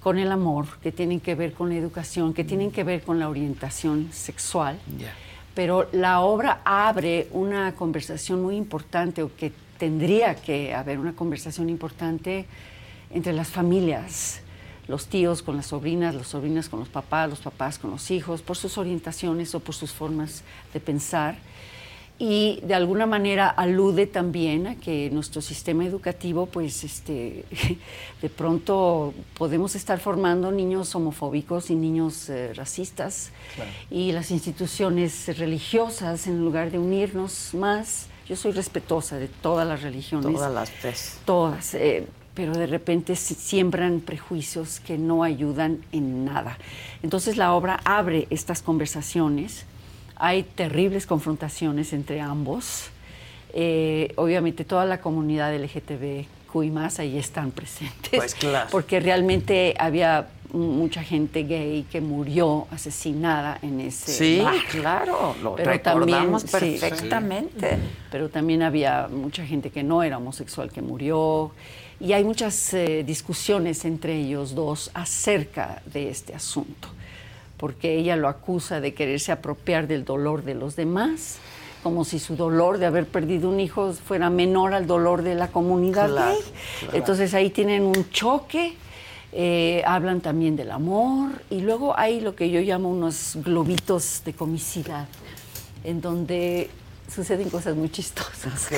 con 0.00 0.18
el 0.18 0.32
amor, 0.32 0.66
que 0.82 0.90
tienen 0.90 1.20
que 1.20 1.34
ver 1.34 1.52
con 1.52 1.68
la 1.68 1.76
educación, 1.76 2.34
que 2.34 2.42
tienen 2.42 2.70
que 2.72 2.82
ver 2.84 3.02
con 3.02 3.18
la 3.18 3.28
orientación 3.28 4.08
sexual. 4.12 4.78
Pero 5.54 5.88
la 5.92 6.20
obra 6.20 6.62
abre 6.64 7.28
una 7.32 7.74
conversación 7.74 8.42
muy 8.42 8.56
importante, 8.56 9.22
o 9.22 9.30
que 9.36 9.52
tendría 9.78 10.34
que 10.34 10.74
haber 10.74 10.98
una 10.98 11.12
conversación 11.14 11.68
importante 11.68 12.46
entre 13.10 13.32
las 13.32 13.48
familias, 13.48 14.40
los 14.90 15.06
tíos 15.06 15.42
con 15.42 15.56
las 15.56 15.66
sobrinas, 15.66 16.14
las 16.14 16.26
sobrinas 16.26 16.68
con 16.68 16.80
los 16.80 16.88
papás, 16.88 17.30
los 17.30 17.38
papás 17.38 17.78
con 17.78 17.92
los 17.92 18.10
hijos, 18.10 18.42
por 18.42 18.56
sus 18.56 18.76
orientaciones 18.76 19.54
o 19.54 19.60
por 19.60 19.74
sus 19.74 19.92
formas 19.92 20.42
de 20.74 20.80
pensar. 20.80 21.36
Y 22.18 22.60
de 22.64 22.74
alguna 22.74 23.06
manera 23.06 23.48
alude 23.48 24.06
también 24.06 24.66
a 24.66 24.74
que 24.74 25.08
nuestro 25.10 25.40
sistema 25.40 25.86
educativo, 25.86 26.44
pues, 26.44 26.84
este, 26.84 27.46
de 28.20 28.28
pronto 28.28 29.14
podemos 29.38 29.74
estar 29.74 29.98
formando 30.00 30.52
niños 30.52 30.94
homofóbicos 30.94 31.70
y 31.70 31.76
niños 31.76 32.28
eh, 32.28 32.52
racistas 32.52 33.30
y 33.90 34.12
las 34.12 34.30
instituciones 34.30 35.38
religiosas, 35.38 36.26
en 36.26 36.44
lugar 36.44 36.70
de 36.70 36.78
unirnos 36.78 37.54
más, 37.54 38.08
yo 38.28 38.36
soy 38.36 38.52
respetuosa 38.52 39.16
de 39.16 39.28
todas 39.28 39.66
las 39.66 39.82
religiones. 39.82 40.30
Todas 40.30 40.52
las 40.52 40.70
tres. 40.70 41.18
Todas, 41.24 41.74
eh, 41.74 42.06
pero 42.34 42.52
de 42.52 42.66
repente 42.66 43.16
si- 43.16 43.34
siembran 43.34 44.00
prejuicios 44.00 44.80
que 44.80 44.96
no 44.98 45.22
ayudan 45.22 45.78
en 45.92 46.24
nada. 46.24 46.58
Entonces 47.02 47.36
la 47.36 47.52
obra 47.54 47.80
abre 47.84 48.26
estas 48.30 48.62
conversaciones, 48.62 49.64
hay 50.16 50.42
terribles 50.42 51.06
confrontaciones 51.06 51.92
entre 51.92 52.20
ambos. 52.20 52.88
Eh, 53.52 54.12
obviamente 54.16 54.64
toda 54.64 54.84
la 54.84 55.00
comunidad 55.00 55.52
LGTBQ 55.54 56.62
y 56.64 56.70
más 56.70 56.98
ahí 57.00 57.18
están 57.18 57.50
presentes. 57.50 58.10
Pues 58.10 58.34
claro. 58.34 58.68
Porque 58.70 59.00
realmente 59.00 59.74
había 59.78 60.28
mucha 60.52 61.02
gente 61.04 61.44
gay 61.44 61.84
que 61.90 62.00
murió 62.00 62.66
asesinada 62.72 63.58
en 63.62 63.80
ese 63.80 64.12
Sí, 64.12 64.40
bar. 64.42 64.54
claro, 64.70 65.36
lo 65.42 65.54
Pero 65.54 65.70
recordamos 65.70 66.44
también- 66.44 66.74
sí. 66.74 66.80
perfectamente. 66.80 67.78
Pero 68.10 68.28
también 68.28 68.62
había 68.62 69.08
mucha 69.08 69.46
gente 69.46 69.70
que 69.70 69.82
no 69.84 70.02
era 70.02 70.18
homosexual 70.18 70.70
que 70.72 70.82
murió. 70.82 71.52
Y 72.00 72.12
hay 72.14 72.24
muchas 72.24 72.72
eh, 72.74 73.04
discusiones 73.06 73.84
entre 73.84 74.16
ellos 74.16 74.54
dos 74.54 74.90
acerca 74.94 75.82
de 75.92 76.08
este 76.10 76.34
asunto. 76.34 76.88
Porque 77.58 77.96
ella 77.98 78.16
lo 78.16 78.28
acusa 78.28 78.80
de 78.80 78.94
quererse 78.94 79.32
apropiar 79.32 79.86
del 79.86 80.04
dolor 80.06 80.42
de 80.44 80.54
los 80.54 80.76
demás, 80.76 81.36
como 81.82 82.04
si 82.06 82.18
su 82.18 82.36
dolor 82.36 82.78
de 82.78 82.86
haber 82.86 83.06
perdido 83.06 83.50
un 83.50 83.60
hijo 83.60 83.92
fuera 83.92 84.30
menor 84.30 84.72
al 84.72 84.86
dolor 84.86 85.22
de 85.22 85.34
la 85.34 85.48
comunidad 85.48 86.08
Claro, 86.08 86.32
gay. 86.36 86.42
claro. 86.80 86.96
Entonces 86.96 87.34
ahí 87.34 87.50
tienen 87.50 87.82
un 87.84 88.08
choque. 88.10 88.74
eh, 89.32 89.80
hablan 89.86 90.20
también 90.20 90.56
del 90.56 90.72
amor 90.72 91.30
y 91.50 91.60
luego 91.60 91.96
hay 91.96 92.20
lo 92.20 92.34
que 92.34 92.50
yo 92.50 92.60
llamo 92.62 92.90
unos 92.90 93.36
globitos 93.44 94.22
de 94.24 94.32
comicidad 94.32 95.06
en 95.84 96.00
donde 96.00 96.68
suceden 97.10 97.50
cosas 97.50 97.76
muy 97.76 97.90
chistosas. 97.90 98.68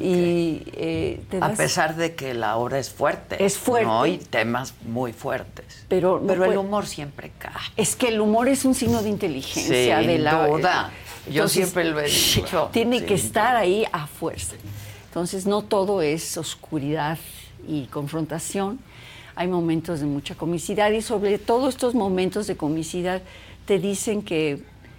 Y 0.00 0.62
eh, 0.72 1.20
te 1.30 1.38
A 1.40 1.52
pesar 1.52 1.96
de 1.96 2.14
que 2.14 2.34
la 2.34 2.56
obra 2.56 2.78
es 2.78 2.90
fuerte. 2.90 3.42
Es 3.44 3.56
fuerte. 3.56 3.86
¿no? 3.86 4.06
Y 4.06 4.18
temas 4.18 4.74
muy 4.86 5.12
fuertes. 5.12 5.84
Pero, 5.88 6.20
no 6.20 6.26
Pero 6.26 6.44
el 6.44 6.58
humor 6.58 6.86
siempre 6.86 7.32
cae. 7.38 7.52
Es 7.76 7.96
que 7.96 8.08
el 8.08 8.20
humor 8.20 8.48
es 8.48 8.64
un 8.64 8.74
signo 8.74 9.02
de 9.02 9.08
inteligencia. 9.08 9.98
De 9.98 10.18
la, 10.18 10.46
duda. 10.46 10.90
Yo 11.30 11.48
siempre 11.48 11.84
lo 11.84 12.00
he 12.00 12.08
dicho. 12.08 12.70
Tiene 12.72 13.04
que 13.04 13.14
estar 13.14 13.56
ahí 13.56 13.84
a 13.92 14.06
fuerza. 14.06 14.54
Entonces 15.06 15.46
no 15.46 15.62
todo 15.62 16.02
es 16.02 16.36
oscuridad 16.36 17.18
y 17.66 17.86
confrontación. 17.86 18.78
Hay 19.34 19.48
momentos 19.48 20.00
de 20.00 20.06
mucha 20.06 20.34
comicidad 20.34 20.90
y 20.90 21.00
sobre 21.00 21.38
todo 21.38 21.68
estos 21.68 21.94
momentos 21.94 22.46
de 22.46 22.56
comicidad 22.56 23.22
te 23.66 23.78
dicen 23.78 24.22
que 24.22 24.62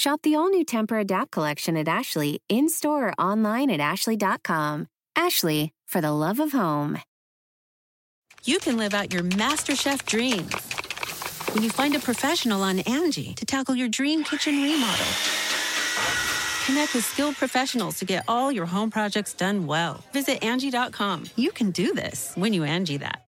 Shop 0.00 0.22
the 0.22 0.34
all 0.34 0.48
new 0.48 0.64
Temper 0.64 0.96
Adapt 0.96 1.30
collection 1.30 1.76
at 1.76 1.86
Ashley 1.86 2.40
in 2.48 2.70
store 2.70 3.08
or 3.08 3.20
online 3.20 3.68
at 3.68 3.80
ashley.com. 3.80 4.86
Ashley, 5.14 5.74
for 5.86 6.00
the 6.00 6.10
love 6.10 6.40
of 6.40 6.52
home. 6.52 6.98
you 8.46 8.58
can 8.58 8.78
live 8.78 8.94
out 8.94 9.12
your 9.12 9.22
MasterChef 9.22 10.06
dreams 10.06 10.54
when 11.52 11.62
you 11.62 11.68
find 11.68 11.94
a 11.94 11.98
professional 11.98 12.62
on 12.62 12.78
Angie 12.78 13.34
to 13.34 13.44
tackle 13.44 13.74
your 13.74 13.88
dream 13.90 14.24
kitchen 14.24 14.62
remodel. 14.62 15.12
Connect 16.64 16.94
with 16.94 17.04
skilled 17.04 17.36
professionals 17.36 17.98
to 17.98 18.06
get 18.06 18.24
all 18.26 18.50
your 18.50 18.64
home 18.64 18.90
projects 18.90 19.34
done 19.34 19.66
well. 19.66 20.02
Visit 20.14 20.42
Angie.com. 20.42 21.24
You 21.36 21.50
can 21.52 21.72
do 21.72 21.92
this 21.92 22.32
when 22.36 22.54
you 22.54 22.64
Angie 22.64 22.96
that. 22.96 23.26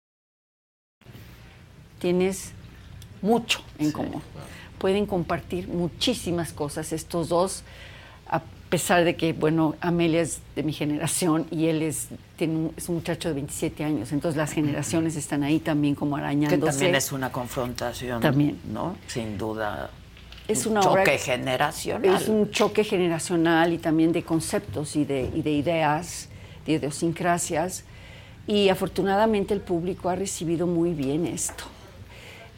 tienes 2.00 2.52
mucho 3.20 3.60
en 3.78 3.92
común. 3.92 4.22
Pueden 4.82 5.06
compartir 5.06 5.68
muchísimas 5.68 6.52
cosas 6.52 6.92
estos 6.92 7.28
dos, 7.28 7.62
a 8.28 8.42
pesar 8.68 9.04
de 9.04 9.14
que, 9.14 9.32
bueno, 9.32 9.76
Amelia 9.80 10.20
es 10.22 10.40
de 10.56 10.64
mi 10.64 10.72
generación 10.72 11.46
y 11.52 11.66
él 11.66 11.82
es, 11.82 12.08
tiene 12.36 12.56
un, 12.56 12.72
es 12.76 12.88
un 12.88 12.96
muchacho 12.96 13.28
de 13.28 13.34
27 13.34 13.84
años, 13.84 14.10
entonces 14.10 14.36
las 14.36 14.50
generaciones 14.50 15.14
están 15.14 15.44
ahí 15.44 15.60
también 15.60 15.94
como 15.94 16.16
Que 16.16 16.22
arañándose. 16.22 16.72
también 16.72 16.96
es 16.96 17.12
una 17.12 17.30
confrontación. 17.30 18.20
También. 18.20 18.58
¿No? 18.72 18.96
Sin 19.06 19.38
duda. 19.38 19.88
Es 20.48 20.66
un 20.66 20.72
una 20.72 20.80
obra- 20.80 21.04
choque 21.04 21.18
generacional. 21.18 22.20
Es 22.20 22.28
un 22.28 22.50
choque 22.50 22.82
generacional 22.82 23.72
y 23.72 23.78
también 23.78 24.10
de 24.10 24.24
conceptos 24.24 24.96
y 24.96 25.04
de, 25.04 25.30
y 25.32 25.42
de 25.42 25.52
ideas, 25.52 26.28
de 26.66 26.72
idiosincrasias. 26.72 27.84
Y 28.48 28.68
afortunadamente 28.68 29.54
el 29.54 29.60
público 29.60 30.08
ha 30.08 30.16
recibido 30.16 30.66
muy 30.66 30.92
bien 30.92 31.24
esto. 31.26 31.62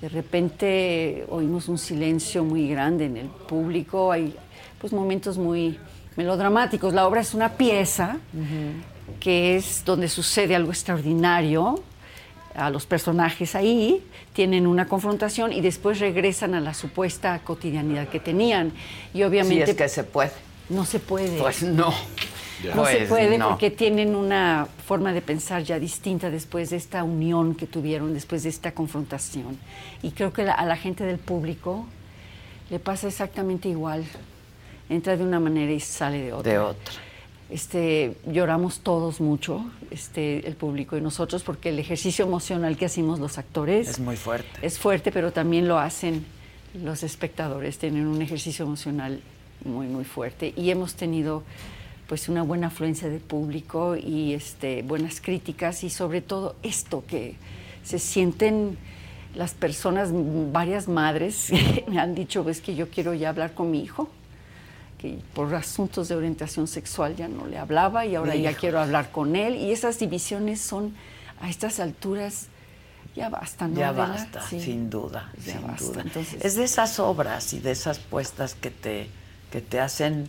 De 0.01 0.09
repente 0.09 1.25
oímos 1.31 1.69
un 1.69 1.79
silencio 1.79 2.45
muy 2.45 2.69
grande 2.69 3.07
en 3.07 3.17
el 3.17 3.27
público, 3.27 4.13
hay 4.13 4.35
pues 4.79 4.93
momentos 4.93 5.39
muy 5.39 5.79
melodramáticos. 6.17 6.93
La 6.93 7.07
obra 7.07 7.21
es 7.21 7.33
una 7.35 7.51
pieza 7.51 8.19
que 9.21 9.57
es 9.57 9.83
donde 9.85 10.09
sucede 10.09 10.55
algo 10.55 10.71
extraordinario. 10.71 11.83
A 12.55 12.71
los 12.71 12.87
personajes 12.87 13.55
ahí 13.57 14.05
tienen 14.33 14.67
una 14.67 14.87
confrontación 14.87 15.53
y 15.53 15.61
después 15.61 15.99
regresan 15.99 16.55
a 16.55 16.61
la 16.61 16.73
supuesta 16.75 17.41
cotidianidad 17.43 18.09
que 18.09 18.21
tenían. 18.21 18.73
Y 19.13 19.23
obviamente 19.25 19.65
Si 19.65 19.71
es 19.73 19.77
que 19.77 19.89
se 19.89 20.05
puede. 20.05 20.31
no 20.69 20.85
se 20.85 21.01
puede. 21.01 21.39
Pues 21.39 21.63
no. 21.63 21.93
No 22.75 22.85
se 22.87 22.97
Pues 22.97 23.09
puede 23.09 23.39
no. 23.39 23.49
porque 23.51 23.71
tienen 23.71 24.15
una 24.15 24.67
forma 24.87 25.13
de 25.13 25.21
pensar 25.23 25.63
ya 25.63 25.79
distinta 25.79 26.31
después 26.31 26.71
de 26.71 26.77
esta 26.77 27.03
unión 27.05 27.55
que 27.55 27.67
tuvieron, 27.67 28.15
después 28.15 28.43
de 28.45 28.49
esta 28.51 28.73
confrontación. 28.73 29.59
Y 30.03 30.11
creo 30.13 30.33
que 30.33 30.45
la- 30.45 30.53
a 30.53 30.65
la 30.65 30.77
gente 30.77 31.05
del 31.05 31.19
público 31.19 31.87
le 32.71 32.79
pasa 32.79 33.09
exactamente 33.09 33.69
igual. 33.69 34.05
Entra 34.89 35.17
de 35.17 35.25
una 35.25 35.41
manera 35.41 35.73
y 35.73 35.81
sale 35.81 36.23
de 36.23 36.33
otra. 36.33 36.53
De 36.53 36.59
otra. 36.59 36.95
Este, 37.51 38.17
lloramos 38.27 38.81
todos 38.81 39.21
mucho, 39.21 39.65
este, 39.91 40.47
el 40.49 40.57
público 40.57 40.97
y 40.97 41.01
nosotros, 41.03 41.43
porque 41.43 41.69
el 41.69 41.79
ejercicio 41.79 42.25
emocional 42.25 42.77
que 42.77 42.87
hacemos 42.87 43.21
los 43.21 43.37
actores 43.39 43.89
Es 43.89 44.01
muy 44.01 44.17
fuerte. 44.17 44.49
es 44.63 44.79
fuerte, 44.79 45.13
pero 45.13 45.31
también 45.33 45.69
lo 45.69 45.79
hacen 45.79 46.25
los 46.83 47.03
espectadores, 47.03 47.79
tienen 47.79 48.07
un 48.07 48.21
ejercicio 48.23 48.65
emocional 48.65 49.21
muy, 49.65 49.87
muy 49.87 50.05
fuerte. 50.05 50.53
Y 50.57 50.71
hemos 50.71 50.95
tenido 50.95 51.43
pues 52.09 52.29
una 52.29 52.43
buena 52.43 52.67
afluencia 52.69 53.09
de 53.09 53.19
público 53.19 53.97
y 53.97 54.35
este, 54.35 54.83
buenas 54.83 55.21
críticas 55.21 55.85
y 55.85 55.91
sobre 55.91 56.21
todo 56.21 56.57
esto 56.63 57.05
que 57.07 57.37
se 57.83 57.99
sienten 57.99 58.77
las 59.35 59.53
personas, 59.53 60.11
varias 60.53 60.87
madres 60.87 61.51
me 61.89 61.99
han 61.99 62.15
dicho, 62.15 62.49
es 62.49 62.61
que 62.61 62.75
yo 62.75 62.89
quiero 62.91 63.15
ya 63.15 63.31
hablar 63.31 63.55
con 63.55 63.71
mi 63.71 63.83
hijo, 63.83 64.09
que 64.99 65.19
por 65.35 65.53
asuntos 65.55 66.09
de 66.09 66.15
orientación 66.15 66.69
sexual 66.69 67.17
ya 67.17 67.27
no 67.29 67.47
le 67.47 67.59
hablaba 67.59 68.07
y 68.07 68.15
ahora 68.15 68.35
ya 68.37 68.51
Hijo. 68.53 68.61
quiero 68.61 68.81
hablar 68.81 69.11
con 69.11 69.35
él. 69.37 69.57
Y 69.57 69.73
esas 69.73 69.99
divisiones 69.99 70.61
son 70.61 70.95
a 71.41 71.51
estas 71.51 71.81
alturas, 71.81 72.47
ya 73.17 73.29
basta, 73.29 73.67
¿no? 73.69 73.77
Ya 73.79 73.89
Adela? 73.89 74.07
basta, 74.09 74.43
Sí. 74.49 74.61
sin 74.61 74.89
duda, 74.89 75.31
Ya 75.45 75.55
sin 75.55 75.67
basta, 75.67 75.85
duda. 75.85 76.03
entonces- 76.03 76.45
Es 76.45 76.55
de 76.55 76.65
esas 76.65 76.99
obras 77.01 77.53
y 77.53 77.59
de 77.59 77.73
esas 77.73 77.99
puestas 77.99 78.55
que 78.55 78.71
te, 78.71 79.09
que 79.51 79.61
te 79.61 79.79
hacen, 79.81 80.29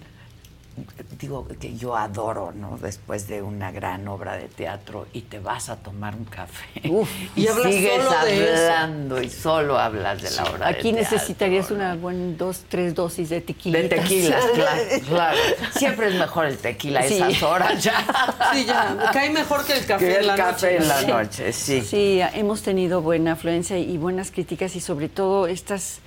digo, 1.20 1.48
que 1.60 1.78
yo 1.78 1.96
adoro, 1.96 2.52
¿no? 2.52 2.78
Después 2.78 3.28
de 3.28 3.42
una 3.42 3.72
gran 3.72 4.08
obra 4.08 4.36
de 4.36 4.48
teatro 4.50 5.08
y 5.14 5.22
te 5.22 5.40
vas 5.40 5.70
a 5.70 5.78
tomar 5.78 6.16
un 6.16 6.26
café 6.26 6.82
Uf, 6.90 7.10
y, 7.36 7.48
sigues 7.48 8.04
solo 8.04 8.12
hablando 8.12 9.22
y 9.22 9.30
solo 9.30 9.80
hablas 9.80 10.22
de 10.22 10.32
la 10.32 10.44
obra 10.44 10.68
Aquí 10.68 10.92
de 10.92 10.98
teatro. 11.00 11.16
necesitarías 11.18 11.72
una 11.72 11.96
buena 11.96 12.36
dos, 12.38 12.66
tres 12.68 12.94
dosis 12.94 13.30
de 13.30 13.40
tequila. 13.42 13.80
De 13.80 13.88
tequila, 13.90 14.38
claro, 14.54 14.82
claro. 15.08 15.38
Siempre 15.76 16.10
es 16.10 16.16
mejor 16.16 16.46
el 16.48 16.58
tequila 16.58 17.00
a 17.00 17.04
Sí. 17.04 17.14
esas 17.16 17.44
horas 17.44 17.82
ya. 17.84 17.94
Sí, 18.54 18.66
ya, 18.66 18.96
me 18.98 19.06
cae 19.12 19.30
mejor 19.30 19.66
que 19.66 19.74
el 19.74 19.86
café 19.86 20.06
Que 20.06 20.18
en 20.20 20.28
la 20.28 20.36
café 20.36 20.74
noche. 20.74 20.78
en 20.78 20.88
la 20.88 21.02
noche, 21.04 21.54
sí. 21.54 21.82
Sí, 21.82 22.20
hemos 22.34 22.62
tenido 22.62 23.02
buena 23.02 23.34
afluencia 23.34 23.78
y 23.78 23.98
buenas 23.98 24.32
críticas 24.32 24.76
y 24.76 24.82
sobre 24.82 25.08
todo 25.10 25.48
estas, 25.48 26.00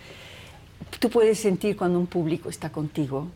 tú 0.98 1.08
puedes 1.10 1.38
sentir 1.40 1.76
cuando 1.76 1.98
un 1.98 2.06
público 2.06 2.48
está 2.50 2.70
contigo 2.70 3.28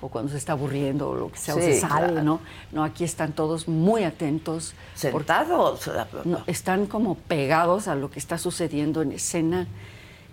o 0.00 0.08
cuando 0.08 0.30
se 0.32 0.38
está 0.38 0.52
aburriendo 0.52 1.10
o 1.10 1.14
lo 1.14 1.32
que 1.32 1.38
sea, 1.38 1.54
o 1.54 1.58
Sí, 1.58 1.64
se 1.64 1.80
sale, 1.80 2.12
claro. 2.12 2.22
¿no? 2.22 2.40
No, 2.72 2.84
aquí 2.84 3.04
están 3.04 3.32
todos 3.32 3.68
muy 3.68 4.04
atentos. 4.04 4.74
Sentados. 4.94 5.90
No, 6.24 6.42
están 6.46 6.86
como 6.86 7.14
pegados 7.14 7.88
a 7.88 7.94
lo 7.94 8.10
que 8.10 8.18
está 8.18 8.38
sucediendo 8.38 9.02
en 9.02 9.12
escena 9.12 9.66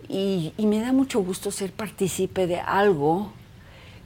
y, 0.09 0.53
y 0.57 0.65
me 0.65 0.79
da 0.79 0.91
mucho 0.91 1.21
gusto 1.21 1.51
ser 1.51 1.71
partícipe 1.71 2.47
de 2.47 2.59
algo 2.59 3.31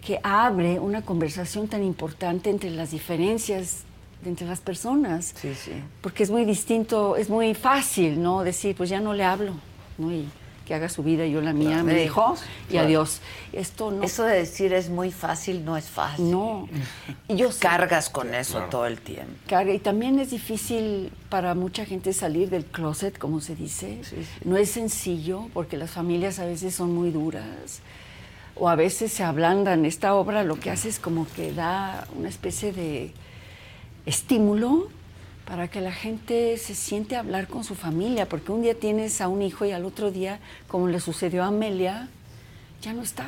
que 0.06 0.20
abre 0.22 0.80
una 0.80 1.02
conversación 1.02 1.68
tan 1.68 1.84
importante 1.84 2.50
entre 2.52 2.70
las 2.70 2.92
diferencias 2.92 3.86
entre 4.24 4.48
las 4.48 4.60
personas. 4.60 5.34
Sí, 5.36 5.54
sí. 5.54 5.72
Porque 6.02 6.24
es 6.24 6.32
muy 6.32 6.46
distinto, 6.46 7.16
es 7.16 7.30
muy 7.30 7.54
fácil, 7.54 8.22
¿no? 8.22 8.44
Decir, 8.44 8.76
pues 8.76 8.90
ya 8.90 9.00
no 9.00 9.14
le 9.14 9.24
hablo, 9.24 9.54
¿no? 9.98 10.12
Y 10.12 10.28
que 10.66 10.74
haga 10.74 10.90
su 10.90 11.04
vida, 11.04 11.26
yo 11.28 11.42
la 11.42 11.54
mía, 11.54 11.70
Claro. 11.70 11.84
me 11.84 11.94
dejó 11.94 12.36
y 12.68 12.72
Claro. 12.72 12.88
adiós. 12.88 13.22
Esto 13.54 13.92
no. 13.92 14.04
Eso 14.04 14.24
de 14.24 14.36
decir 14.38 14.74
es 14.74 14.90
muy 14.90 15.12
fácil, 15.12 15.64
no 15.64 15.78
es 15.78 15.86
fácil. 15.86 16.32
No. 16.32 16.68
Y 17.30 17.36
yo 17.36 17.52
sé- 17.52 17.60
Cargas 17.60 18.10
con 18.10 18.34
eso 18.34 18.60
todo 18.72 18.86
el 18.88 19.00
tiempo. 19.00 19.32
carga. 19.48 19.72
Y 19.74 19.80
también 19.80 20.20
es 20.20 20.32
difícil 20.32 21.12
para 21.30 21.54
mucha 21.56 21.86
gente 21.86 22.14
salir 22.14 22.50
del 22.50 22.66
closet, 22.66 23.18
como 23.18 23.42
se 23.42 23.56
dice. 23.56 24.02
No 24.44 24.58
es 24.58 24.72
sencillo 24.72 25.50
porque 25.54 25.78
las 25.78 25.92
familias 25.92 26.40
a 26.40 26.46
veces 26.46 26.74
son 26.76 26.94
muy 26.94 27.12
duras 27.12 27.80
o 28.56 28.68
a 28.70 28.76
veces 28.76 29.12
se 29.14 29.24
ablandan. 29.24 29.86
Esta 29.86 30.16
obra 30.16 30.44
lo 30.44 30.60
que 30.60 30.72
hace 30.72 30.90
es 30.90 30.98
como 31.00 31.28
que 31.36 31.54
da 31.54 32.08
una 32.18 32.30
especie 32.30 32.74
de 32.74 33.12
estímulo 34.06 34.88
para 35.46 35.68
que 35.68 35.80
la 35.82 35.92
gente 35.92 36.58
se 36.58 36.74
siente 36.74 37.16
a 37.16 37.20
hablar 37.20 37.48
con 37.48 37.64
su 37.64 37.76
familia, 37.76 38.28
porque 38.28 38.52
un 38.52 38.62
día 38.64 38.74
tienes 38.76 39.22
a 39.22 39.28
un 39.28 39.42
hijo 39.42 39.66
y 39.66 39.72
al 39.72 39.86
otro 39.86 40.12
día, 40.12 40.40
como 40.68 40.88
le 40.88 41.00
sucedió 41.00 41.44
a 41.44 41.48
Amelia, 41.48 42.08
ya 42.82 42.94
no 42.94 43.04
está. 43.04 43.26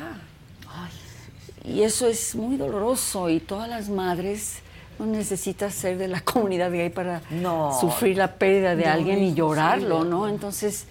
Y 1.64 1.82
eso 1.82 2.06
es 2.06 2.34
muy 2.34 2.56
doloroso 2.56 3.28
y 3.30 3.40
todas 3.40 3.68
las 3.68 3.88
madres 3.88 4.60
no 4.98 5.06
necesitas 5.06 5.74
ser 5.74 5.96
de 5.98 6.08
la 6.08 6.20
comunidad 6.24 6.72
gay 6.72 6.90
para 6.90 7.22
No. 7.30 7.76
sufrir 7.80 8.16
la 8.16 8.34
pérdida 8.34 8.74
de 8.74 8.84
No, 8.84 8.90
alguien 8.92 9.22
y 9.22 9.34
llorarlo, 9.34 10.04
¿no? 10.04 10.28
Entonces, 10.28 10.86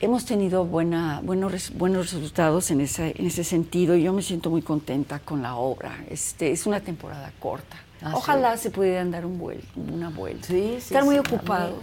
hemos 0.00 0.24
tenido 0.24 0.64
buena, 0.64 1.20
buenos, 1.24 1.72
buenos 1.74 2.12
resultados 2.12 2.70
en 2.70 2.80
ese, 2.80 3.14
en 3.18 3.26
ese 3.26 3.42
sentido 3.44 3.96
y 3.96 4.02
yo 4.04 4.12
me 4.12 4.22
siento 4.22 4.50
muy 4.50 4.62
contenta 4.62 5.18
con 5.18 5.42
la 5.42 5.56
obra. 5.56 6.04
Este, 6.10 6.52
es 6.52 6.66
una 6.66 6.80
temporada 6.80 7.32
corta. 7.40 7.76
Ah, 8.04 8.12
Ojalá 8.14 8.56
se 8.56 8.70
pudieran 8.70 9.10
dar 9.10 9.24
un 9.26 9.38
vuel, 9.38 9.62
una 9.76 10.08
vuelta. 10.10 10.48
Sí, 10.48 10.68
sí, 10.80 10.94
Estar 10.94 11.04
muy 11.04 11.14
sí, 11.16 11.20
ocupado. 11.20 11.78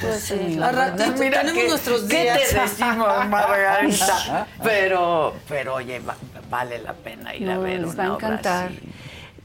Pues 0.00 0.20
Sí, 0.22 0.34
sí, 0.48 0.54
la 0.54 0.72
ratito, 0.72 1.12
tenemos 1.14 1.52
¿qué- 1.52 1.68
nuestros 1.68 2.02
¿Qué 2.04 2.22
días. 2.22 2.40
te 2.50 2.60
decimos, 2.60 3.08
Margarita? 3.28 4.46
pero, 4.62 5.34
pero 5.48 5.74
oye, 5.74 6.00
va- 6.00 6.16
vale 6.50 6.78
la 6.78 6.92
pena 6.94 7.34
ir 7.34 7.48
a 7.50 7.54
No, 7.56 7.60
ver 7.62 7.80
les 7.80 7.94
una 7.94 8.02
va 8.02 8.04
a 8.08 8.12
obra 8.16 8.26
encantar. 8.28 8.66
así. 8.68 8.78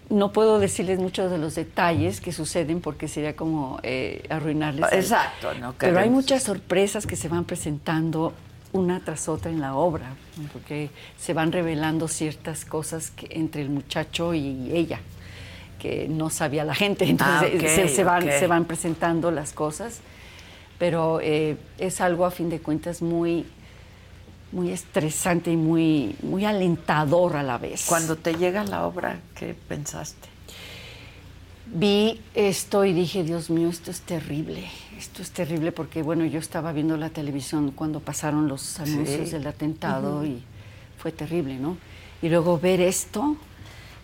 no 0.10 0.32
puedo 0.32 0.58
decirles 0.60 1.00
muchos 1.00 1.30
de 1.30 1.38
los 1.38 1.56
detalles 1.56 2.22
que 2.22 2.32
suceden 2.32 2.80
porque 2.80 3.10
sería 3.10 3.36
como 3.36 3.80
eh, 3.84 4.24
arruinarles. 4.30 4.90
el- 4.92 5.00
Exacto, 5.00 5.54
no 5.56 5.74
Pero 5.78 6.00
hay 6.00 6.10
muchas 6.10 6.44
sorpresas 6.44 7.06
que 7.06 7.18
se 7.18 7.28
van 7.28 7.44
presentando 7.44 8.34
una 8.72 9.02
tras 9.02 9.28
otra 9.28 9.52
en 9.52 9.60
la 9.60 9.76
obra, 9.76 10.14
porque 10.54 10.90
se 11.20 11.34
van 11.34 11.52
revelando 11.52 12.08
ciertas 12.08 12.64
cosas 12.64 13.12
que, 13.12 13.28
entre 13.32 13.62
el 13.62 13.70
muchacho 13.70 14.34
y 14.34 14.72
ella 14.74 15.00
que 15.80 16.08
no 16.08 16.30
sabía 16.30 16.64
la 16.66 16.76
gente, 16.76 17.06
entonces 17.10 17.52
Ah, 17.54 17.56
ok, 17.56 17.62
se, 17.68 17.88
se 17.88 18.04
van, 18.04 18.24
se 18.24 18.48
van 18.48 18.66
presentando 18.66 19.32
las 19.32 19.54
cosas, 19.54 20.00
pero 20.78 21.20
eh, 21.22 21.58
es 21.78 22.02
algo 22.02 22.26
a 22.26 22.32
fin 22.32 22.50
de 22.50 22.60
cuentas 22.60 23.02
muy, 23.02 23.46
muy 24.52 24.72
estresante 24.72 25.52
y 25.52 25.58
muy, 25.58 26.16
muy 26.24 26.46
alentador 26.46 27.36
a 27.36 27.44
la 27.44 27.58
vez. 27.58 27.86
Cuando 27.88 28.16
te 28.16 28.36
llega 28.36 28.64
la 28.64 28.86
obra, 28.86 29.20
¿qué 29.36 29.56
pensaste? 29.68 30.28
Vi 31.68 32.22
esto 32.34 32.86
y 32.86 32.94
dije, 32.94 33.24
Dios 33.24 33.50
mío, 33.50 33.68
esto 33.68 33.92
es 33.92 34.02
terrible. 34.02 34.64
Esto 34.98 35.22
es 35.22 35.32
terrible 35.32 35.72
porque, 35.74 36.02
bueno, 36.02 36.26
yo 36.26 36.40
estaba 36.40 36.72
viendo 36.72 36.96
la 36.96 37.10
televisión 37.10 37.72
cuando 37.72 38.00
pasaron 38.00 38.48
los 38.48 38.80
anuncios 38.80 39.28
Sí. 39.30 39.34
del 39.36 39.46
atentado 39.48 40.26
y 40.26 40.42
fue 40.98 41.12
terrible, 41.12 41.56
¿no? 41.58 41.78
Y 42.22 42.30
luego 42.30 42.58
ver 42.58 42.80
esto 42.82 43.36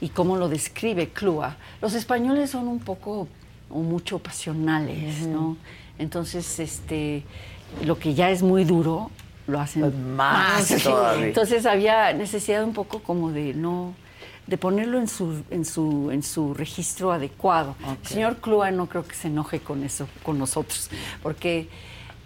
y 0.04 0.10
cómo 0.10 0.36
lo 0.36 0.50
describe 0.50 1.08
Clua. 1.08 1.56
Los 1.82 1.94
españoles 1.94 2.50
son 2.50 2.68
un 2.68 2.80
poco 2.80 3.30
o 3.70 3.80
mucho 3.80 4.20
pasionales, 4.20 5.26
¿no? 5.26 5.56
Entonces, 5.98 6.60
este, 6.60 7.24
lo 7.86 7.98
que 7.98 8.14
ya 8.14 8.30
es 8.30 8.44
muy 8.44 8.66
duro, 8.66 9.12
lo 9.48 9.62
hacen 9.62 9.84
Pues 9.84 9.96
más 9.96 10.68
todavía. 10.84 11.28
Entonces 11.28 11.66
había 11.66 12.12
necesidad 12.12 12.66
un 12.66 12.74
poco 12.74 13.00
como 13.00 13.32
de 13.32 13.54
no 13.54 13.94
de 14.46 14.58
ponerlo 14.58 15.00
en 15.00 15.08
su 15.08 15.42
en 15.52 15.64
su 15.64 16.12
en 16.12 16.22
su 16.22 16.54
registro 16.54 17.14
adecuado. 17.14 17.78
El 18.02 18.08
señor 18.08 18.36
Clua 18.42 18.72
no 18.72 18.88
creo 18.88 19.08
que 19.08 19.16
se 19.16 19.30
enoje 19.30 19.62
con 19.62 19.86
eso 19.86 20.10
con 20.24 20.38
nosotros, 20.38 20.90
porque 21.22 21.70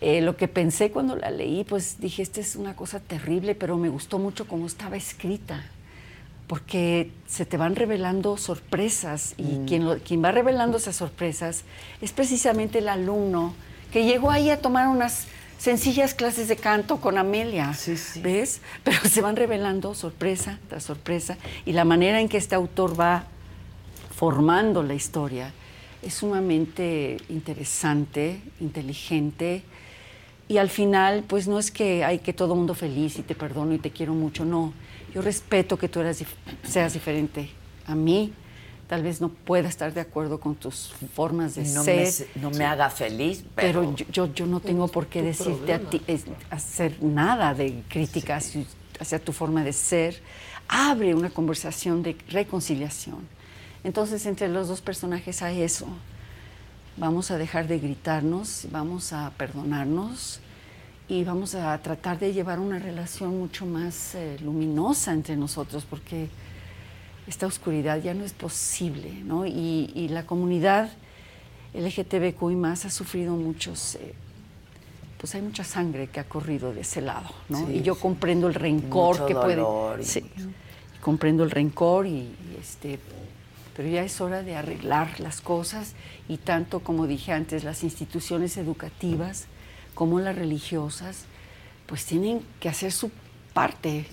eh, 0.01 0.21
lo 0.21 0.35
que 0.35 0.47
pensé 0.47 0.89
cuando 0.89 1.15
la 1.15 1.29
leí, 1.29 1.63
pues 1.63 1.99
dije, 1.99 2.23
esta 2.23 2.39
es 2.39 2.55
una 2.55 2.75
cosa 2.75 2.99
terrible, 2.99 3.53
pero 3.53 3.77
me 3.77 3.89
gustó 3.89 4.17
mucho 4.17 4.47
cómo 4.47 4.65
estaba 4.65 4.95
escrita 4.97 5.63
porque 6.47 7.11
se 7.27 7.45
te 7.45 7.57
van 7.57 7.75
revelando 7.75 8.37
sorpresas 8.37 9.33
y 9.37 9.43
Mm. 9.43 9.65
quien, 9.65 9.85
lo- 9.85 9.97
quien 9.99 10.23
va 10.23 10.31
revelando 10.31 10.77
esas 10.77 10.95
sorpresas 10.95 11.63
es 12.01 12.11
precisamente 12.13 12.79
el 12.79 12.87
alumno 12.89 13.53
que 13.91 14.05
llegó 14.05 14.31
ahí 14.31 14.49
a 14.49 14.61
tomar 14.61 14.87
unas 14.87 15.27
sencillas 15.57 16.13
clases 16.13 16.47
de 16.47 16.55
canto 16.55 16.97
con 17.01 17.17
Amelia, 17.17 17.73
¿ves? 18.21 18.61
Pero 18.83 18.97
se 19.09 19.21
van 19.21 19.35
revelando 19.35 19.93
sorpresa 19.93 20.59
tras 20.69 20.83
sorpresa 20.83 21.35
y 21.65 21.73
la 21.73 21.83
manera 21.83 22.21
en 22.21 22.29
que 22.29 22.37
este 22.37 22.55
autor 22.55 22.97
va 22.99 23.25
formando 24.15 24.83
la 24.83 24.93
historia 24.93 25.51
es 26.01 26.13
sumamente 26.13 27.17
interesante, 27.29 28.39
inteligente 28.61 29.63
y 30.47 30.57
al 30.57 30.69
final 30.69 31.23
pues 31.27 31.47
no 31.47 31.59
es 31.59 31.71
que 31.71 32.05
hay 32.05 32.19
que 32.19 32.31
todo 32.33 32.55
mundo 32.55 32.73
feliz 32.73 33.17
y 33.19 33.23
te 33.23 33.35
perdono 33.35 33.73
y 33.73 33.79
te 33.79 33.91
quiero 33.91 34.13
mucho, 34.13 34.45
no. 34.45 34.73
Yo 35.13 35.21
respeto 35.21 35.77
que 35.77 35.87
tú 35.89 35.99
eras 35.99 36.23
seas 36.63 36.93
diferente 36.93 37.49
a 37.85 37.95
mí. 37.95 38.33
Tal 38.87 39.03
vez 39.03 39.19
no 39.19 39.27
pueda 39.29 39.67
estar 39.67 39.93
de 39.93 39.99
acuerdo 39.99 40.39
con 40.39 40.55
tus 40.55 40.93
formas 41.13 41.55
de 41.55 41.63
no 41.63 41.83
ser. 41.83 42.07
Me, 42.35 42.41
no 42.41 42.51
me 42.51 42.63
haga 42.63 42.89
feliz, 42.89 43.43
pero, 43.55 43.81
Pero 43.81 43.95
yo, 43.95 44.05
yo, 44.11 44.33
yo 44.33 44.45
no 44.45 44.61
tengo 44.61 44.87
por 44.87 45.07
qué 45.07 45.21
decirte 45.21 45.73
a 45.73 45.79
problema. 45.79 45.89
ti, 45.89 46.01
es- 46.07 46.23
hacer 46.49 47.03
nada 47.03 47.53
de 47.53 47.83
crítica 47.89 48.37
hacia, 48.37 48.63
hacia 48.99 49.19
tu 49.19 49.33
forma 49.33 49.63
de 49.65 49.73
ser. 49.73 50.21
Abre 50.69 51.13
una 51.15 51.29
conversación 51.29 52.01
de 52.01 52.15
reconciliación. 52.29 53.27
Entonces, 53.83 54.25
entre 54.25 54.47
los 54.47 54.69
dos 54.69 54.79
personajes 54.81 55.41
hay 55.41 55.61
eso. 55.63 55.87
Vamos 56.95 57.29
a 57.29 57.37
dejar 57.37 57.67
de 57.67 57.79
gritarnos, 57.79 58.67
vamos 58.71 59.11
a 59.13 59.31
perdonarnos 59.37 60.39
y 61.09 61.23
vamos 61.23 61.55
a 61.55 61.77
tratar 61.79 62.19
de 62.19 62.33
llevar 62.33 62.59
una 62.59 62.79
relación 62.79 63.37
mucho 63.37 63.65
más 63.65 64.15
eh, 64.15 64.37
luminosa 64.41 65.13
entre 65.13 65.37
nosotros, 65.37 65.85
porque 65.89 66.27
esta 67.27 67.47
oscuridad 67.47 68.01
ya 68.01 68.13
no 68.13 68.25
es 68.25 68.33
posible, 68.33 69.11
¿no? 69.23 69.45
Y, 69.45 69.91
y 69.95 70.09
la 70.09 70.25
comunidad 70.25 70.89
LGTBQI 71.73 72.55
más 72.55 72.85
ha 72.85 72.89
sufrido 72.89 73.35
muchos, 73.35 73.95
eh, 73.95 74.13
pues 75.17 75.33
hay 75.35 75.41
mucha 75.41 75.63
sangre 75.63 76.07
que 76.07 76.19
ha 76.19 76.25
corrido 76.25 76.73
de 76.73 76.81
ese 76.81 77.01
lado, 77.01 77.29
¿no? 77.47 77.67
Sí, 77.67 77.77
y 77.77 77.81
yo 77.83 77.95
sí. 77.95 78.01
comprendo 78.01 78.47
el 78.47 78.53
rencor 78.53 79.15
Mucho 79.15 79.25
que 79.27 79.33
dolor 79.33 79.95
puede... 79.95 80.03
y 80.03 80.05
Sí, 80.05 80.23
comprendo 81.01 81.43
el 81.43 81.51
rencor 81.51 82.05
y, 82.05 82.19
y, 82.19 82.57
este... 82.59 82.99
Pero 83.75 83.89
ya 83.89 84.03
es 84.03 84.19
hora 84.21 84.41
de 84.41 84.55
arreglar 84.55 85.19
las 85.19 85.39
cosas 85.39 85.93
y 86.27 86.37
tanto, 86.37 86.79
como 86.79 87.05
dije 87.05 87.31
antes, 87.31 87.63
las 87.63 87.83
instituciones 87.83 88.57
educativas 88.57 89.45
como 89.97 90.19
las 90.19 90.35
religiosas, 90.35 91.23
pues 91.87 92.05
tienen 92.05 92.45
que 92.59 92.69
hacer 92.69 92.91
su 92.91 93.09
parte, 93.51 94.05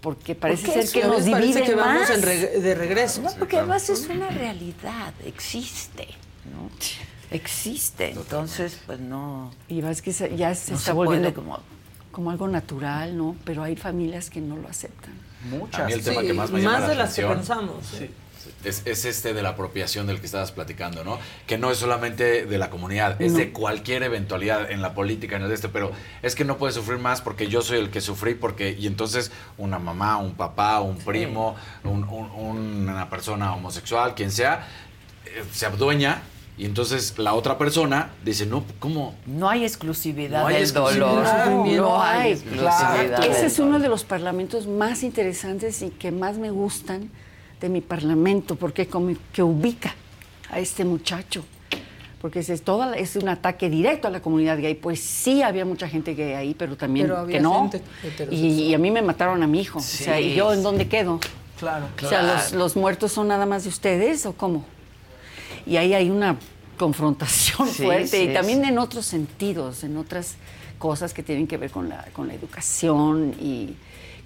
porque 0.00 0.36
parece 0.36 0.70
ser 0.84 0.88
que 1.02 1.08
nos 1.08 1.24
divide 1.24 1.64
que 1.64 1.74
vamos 1.74 2.08
más. 2.08 2.10
en 2.10 2.22
reg- 2.22 2.60
de 2.60 2.74
regreso. 2.76 3.22
No, 3.22 3.30
porque 3.36 3.58
además 3.58 3.90
es 3.90 4.06
una 4.08 4.28
realidad, 4.28 5.12
existe, 5.26 6.06
¿no? 6.54 6.70
Existe, 7.32 8.10
entonces 8.12 8.78
pues 8.86 9.00
no... 9.00 9.50
Y 9.66 9.80
vas 9.80 10.00
que 10.00 10.12
se- 10.12 10.36
ya 10.36 10.54
se 10.54 10.70
No 10.72 10.78
está 10.78 10.90
se 10.90 10.92
volviendo 10.92 11.34
como, 11.34 11.58
como 12.12 12.30
algo 12.30 12.46
natural, 12.46 13.16
¿no? 13.16 13.34
Pero 13.44 13.64
hay 13.64 13.74
familias 13.74 14.30
que 14.30 14.40
no 14.40 14.56
lo 14.56 14.68
aceptan. 14.68 15.14
A 15.72 15.86
mí 15.86 15.92
el 15.92 16.04
tema 16.04 16.22
que 16.22 16.34
más 16.34 16.52
me 16.52 16.60
llama 16.62 16.78
la 16.78 16.88
de 16.88 16.94
las 16.94 17.14
que 17.14 17.22
pensamos. 17.26 17.94
¿eh? 17.94 18.10
Es, 18.64 18.82
es 18.86 19.04
este 19.04 19.34
de 19.34 19.42
la 19.42 19.50
apropiación 19.50 20.06
del 20.06 20.20
que 20.20 20.26
estabas 20.26 20.52
platicando, 20.52 21.04
¿no? 21.04 21.18
Que 21.46 21.58
no 21.58 21.70
es 21.70 21.78
solamente 21.78 22.46
de 22.46 22.58
la 22.58 22.70
comunidad, 22.70 23.20
es 23.20 23.32
No. 23.32 23.38
de 23.38 23.50
cualquier 23.52 24.02
eventualidad 24.04 24.70
en 24.70 24.82
la 24.82 24.94
política, 24.94 25.36
en 25.36 25.42
el 25.42 25.48
de 25.48 25.54
este, 25.54 25.68
pero 25.68 25.90
es 26.22 26.34
que 26.34 26.44
no 26.44 26.58
puedes 26.58 26.76
sufrir 26.76 26.98
más 26.98 27.20
porque 27.20 27.48
yo 27.48 27.62
soy 27.62 27.78
el 27.78 27.90
que 27.90 28.00
sufrí, 28.00 28.34
porque, 28.34 28.76
y 28.78 28.86
entonces 28.86 29.32
una 29.58 29.78
mamá, 29.78 30.16
un 30.18 30.34
papá, 30.34 30.80
un 30.80 30.96
primo, 30.98 31.56
un- 31.84 32.04
un- 32.04 32.30
una 32.88 33.10
persona 33.10 33.52
homosexual, 33.54 34.14
quien 34.14 34.30
sea, 34.30 34.68
eh, 35.26 35.42
se 35.52 35.66
adueña 35.66 36.22
y 36.58 36.66
entonces 36.66 37.18
la 37.18 37.32
otra 37.34 37.58
persona 37.58 38.10
dice, 38.24 38.46
no, 38.46 38.62
¿cómo? 38.78 39.14
No 39.26 39.48
hay 39.48 39.64
exclusividad 39.64 40.42
No 40.42 40.46
hay 40.48 40.54
del 40.54 40.62
exclusividad. 40.64 41.06
dolor. 41.08 41.22
Claro, 41.24 41.64
no 41.66 42.02
hay 42.02 42.20
Ay, 42.26 42.32
exclusividad. 42.32 43.24
Ese 43.24 43.46
es 43.46 43.58
uno 43.58 43.78
de 43.78 43.88
los 43.88 44.04
parlamentos 44.04 44.66
más 44.66 45.02
interesantes 45.02 45.82
y 45.82 45.90
que 45.90 46.12
más 46.12 46.36
me 46.38 46.50
gustan 46.50 47.10
de 47.62 47.68
mi 47.68 47.80
parlamento, 47.80 48.56
porque 48.56 48.86
como 48.86 49.14
que 49.32 49.42
ubica 49.42 49.94
a 50.50 50.58
este 50.58 50.84
muchacho. 50.84 51.44
Porque 52.20 52.40
es, 52.40 52.50
es 52.50 52.62
toda 52.62 52.94
es 52.96 53.16
un 53.16 53.28
ataque 53.28 53.68
directo 53.70 54.06
a 54.06 54.10
la 54.10 54.20
comunidad 54.20 54.58
gay. 54.58 54.74
Pues 54.74 55.00
sí 55.00 55.42
había 55.42 55.64
mucha 55.64 55.88
gente 55.88 56.14
gay 56.14 56.34
ahí, 56.34 56.54
pero 56.54 56.76
también 56.76 57.06
Pero 57.06 57.18
había 57.18 57.38
que 57.38 57.42
no. 57.42 57.70
Y, 58.30 58.64
y 58.64 58.74
a 58.74 58.78
mí 58.78 58.90
me 58.90 59.02
mataron 59.02 59.42
a 59.42 59.46
mi 59.46 59.60
hijo. 59.60 59.78
O 59.78 59.82
sea, 59.82 60.20
¿y 60.20 60.34
yo 60.34 60.52
en 60.52 60.62
dónde 60.62 60.86
quedo? 60.88 61.18
Claro. 61.58 61.86
O 62.04 62.08
sea, 62.08 62.22
¿los, 62.22 62.52
los 62.52 62.76
muertos 62.76 63.12
son 63.12 63.28
nada 63.28 63.46
más 63.46 63.62
de 63.64 63.70
ustedes 63.70 64.26
o 64.26 64.32
cómo? 64.34 64.64
Y 65.66 65.76
ahí 65.76 65.94
hay 65.94 66.10
una 66.10 66.36
confrontación 66.78 67.68
Sí, 67.68 67.84
fuerte 67.84 68.08
sí, 68.08 68.30
y 68.30 68.32
también 68.32 68.62
sí. 68.62 68.68
en 68.68 68.78
otros 68.78 69.06
sentidos, 69.06 69.84
en 69.84 69.96
otras 69.96 70.34
cosas 70.78 71.14
que 71.14 71.22
tienen 71.22 71.46
que 71.46 71.56
ver 71.56 71.70
con 71.70 71.88
la, 71.88 72.04
con 72.12 72.26
la 72.26 72.34
educación 72.34 73.34
y 73.40 73.74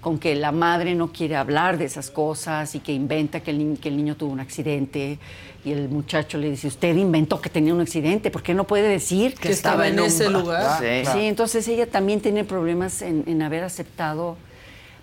con 0.01 0.19
que 0.19 0.35
la 0.35 0.51
madre 0.51 0.95
no 0.95 1.11
quiere 1.11 1.35
hablar 1.35 1.77
de 1.77 1.85
esas 1.85 2.11
cosas 2.11 2.75
y 2.75 2.79
que 2.79 2.93
inventa 2.93 3.39
que 3.41 3.51
el, 3.51 3.77
que 3.81 3.89
el 3.89 3.97
niño 3.97 4.15
tuvo 4.15 4.31
un 4.31 4.39
accidente 4.39 5.17
y 5.65 5.71
el 5.71 5.89
muchacho 5.89 6.37
le 6.37 6.51
dice, 6.51 6.67
usted 6.67 6.95
inventó 6.95 7.41
que 7.41 7.49
tenía 7.49 7.73
un 7.73 7.81
accidente, 7.81 8.31
¿por 8.31 8.43
qué 8.43 8.53
no 8.53 8.65
puede 8.65 8.87
decir 8.87 9.33
Que 9.35 9.49
estaba 9.49 9.87
en 9.87 9.99
un- 9.99 10.05
ese 10.05 10.29
lugar. 10.29 10.79
Sí. 10.79 11.11
Sí, 11.11 11.19
entonces 11.25 11.67
ella 11.67 11.87
también 11.87 12.21
tiene 12.21 12.43
problemas 12.45 13.01
en, 13.01 13.23
en 13.27 13.41
haber 13.41 13.63
aceptado, 13.63 14.37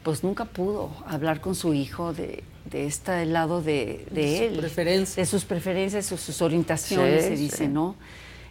pues 0.04 0.22
nunca 0.22 0.44
pudo 0.46 0.90
hablar 1.06 1.40
con 1.40 1.54
su 1.54 1.74
hijo 1.74 2.14
de, 2.14 2.44
de 2.70 2.86
este 2.86 3.26
lado 3.26 3.60
de, 3.62 4.06
de 4.10 4.20
De 4.22 4.46
él. 4.46 4.56
preferencia. 4.58 5.20
De 5.22 5.26
sus 5.26 5.44
preferencias 5.44 6.10
o 6.12 6.16
sus 6.16 6.40
orientaciones, 6.40 7.24
Sí, 7.24 7.30
se 7.30 7.36
sí. 7.36 7.42
dice, 7.42 7.68
¿no? 7.68 7.96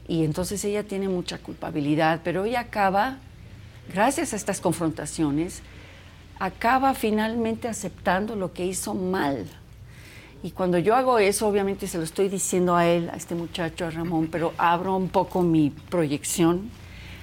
Y 0.08 0.24
entonces 0.26 0.64
ella 0.66 0.84
tiene 0.84 1.08
mucha 1.08 1.38
culpabilidad, 1.38 2.20
pero 2.24 2.44
ella 2.46 2.60
acaba, 2.60 3.18
gracias 3.92 4.34
a 4.34 4.36
estas 4.36 4.60
confrontaciones, 4.60 5.62
acaba 6.44 6.94
finalmente 6.94 7.70
aceptando 7.70 8.36
lo 8.36 8.52
que 8.52 8.66
hizo 8.66 8.94
mal. 8.94 9.46
Y 10.44 10.52
cuando 10.52 10.78
yo 10.78 10.94
hago 10.94 11.18
eso, 11.18 11.48
obviamente 11.48 11.88
se 11.88 11.98
lo 11.98 12.04
estoy 12.04 12.28
diciendo 12.28 12.76
a 12.76 12.86
él, 12.86 13.10
a 13.10 13.16
este 13.16 13.34
muchacho, 13.34 13.86
a 13.86 13.92
Ramón, 13.92 14.28
pero 14.30 14.54
abro 14.58 14.98
un 14.98 15.08
poco 15.08 15.42
mi 15.42 15.70
proyección 15.70 16.70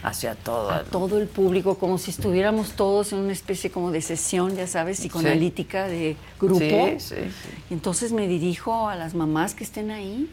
Hacia 0.02 0.34
todo. 0.34 0.70
a 0.70 0.84
todo 0.84 1.20
el 1.20 1.28
público, 1.28 1.74
como 1.74 1.98
si 1.98 2.12
estuviéramos 2.12 2.72
todos 2.72 3.12
en 3.12 3.18
una 3.18 3.32
especie 3.32 3.70
como 3.70 3.90
de 3.90 4.00
sesión, 4.00 4.56
ya 4.56 4.66
sabes, 4.66 4.98
psicoanalítica 4.98 5.86
de 5.86 6.16
grupo. 6.40 6.58
Sí, 6.58 7.00
sí, 7.00 7.16
sí. 7.16 7.48
Y 7.68 7.74
Entonces 7.74 8.12
me 8.12 8.26
dirijo 8.26 8.88
a 8.88 8.96
las 8.96 9.12
mamás 9.12 9.54
que 9.54 9.64
estén 9.64 9.90
ahí. 9.90 10.30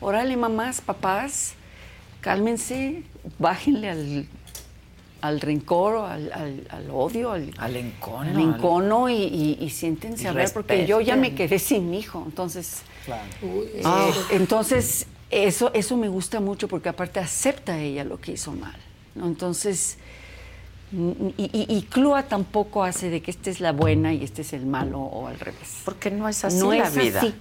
Órale, 0.00 0.36
mamás, 0.36 0.80
papás, 0.80 1.54
cálmense, 2.20 3.04
bájenle 3.38 3.90
al, 3.90 4.26
al 5.26 5.40
rencor, 5.40 6.04
al, 6.04 6.30
al- 6.32 6.66
al 6.70 6.90
odio, 6.90 7.32
al, 7.32 7.50
Al 7.58 7.76
encono. 7.76 8.30
al 8.30 8.38
encono 8.40 9.08
y, 9.08 9.14
y- 9.14 9.58
y 9.60 9.70
siéntense 9.70 10.24
Y 10.24 10.26
a 10.26 10.32
ver, 10.32 10.52
porque 10.52 10.86
yo 10.86 11.00
ya 11.00 11.16
me 11.16 11.34
quedé 11.34 11.58
sin 11.58 11.90
mi 11.90 11.98
hijo. 11.98 12.22
Entonces, 12.26 12.82
Eh, 13.42 13.80
Ah. 13.84 14.10
Entonces, 14.30 15.06
eso, 15.30 15.70
eso 15.74 15.96
me 15.96 16.08
gusta 16.08 16.40
mucho 16.40 16.68
porque 16.68 16.88
aparte 16.88 17.20
acepta 17.20 17.78
ella 17.78 18.04
lo 18.04 18.20
que 18.20 18.32
hizo 18.32 18.52
mal. 18.52 18.76
¿no? 19.14 19.26
Entonces, 19.26 19.96
mm, 20.92 21.10
y, 21.38 21.44
y, 21.52 21.66
y 21.76 21.82
Clúa 21.82 22.24
tampoco 22.24 22.82
hace 22.84 23.08
de 23.10 23.20
que 23.22 23.30
esta 23.30 23.48
es 23.50 23.60
la 23.60 23.72
buena 23.72 24.12
y 24.12 24.22
este 24.24 24.42
es 24.42 24.52
el 24.52 24.66
malo 24.66 25.00
o 25.00 25.26
al 25.26 25.38
revés. 25.40 25.80
Porque 25.84 26.10
no 26.10 26.28
es 26.28 26.44
así 26.44 26.58
no 26.58 26.72
la 26.72 26.88
es 26.88 26.94
vida. 26.96 27.20
así. 27.20 27.34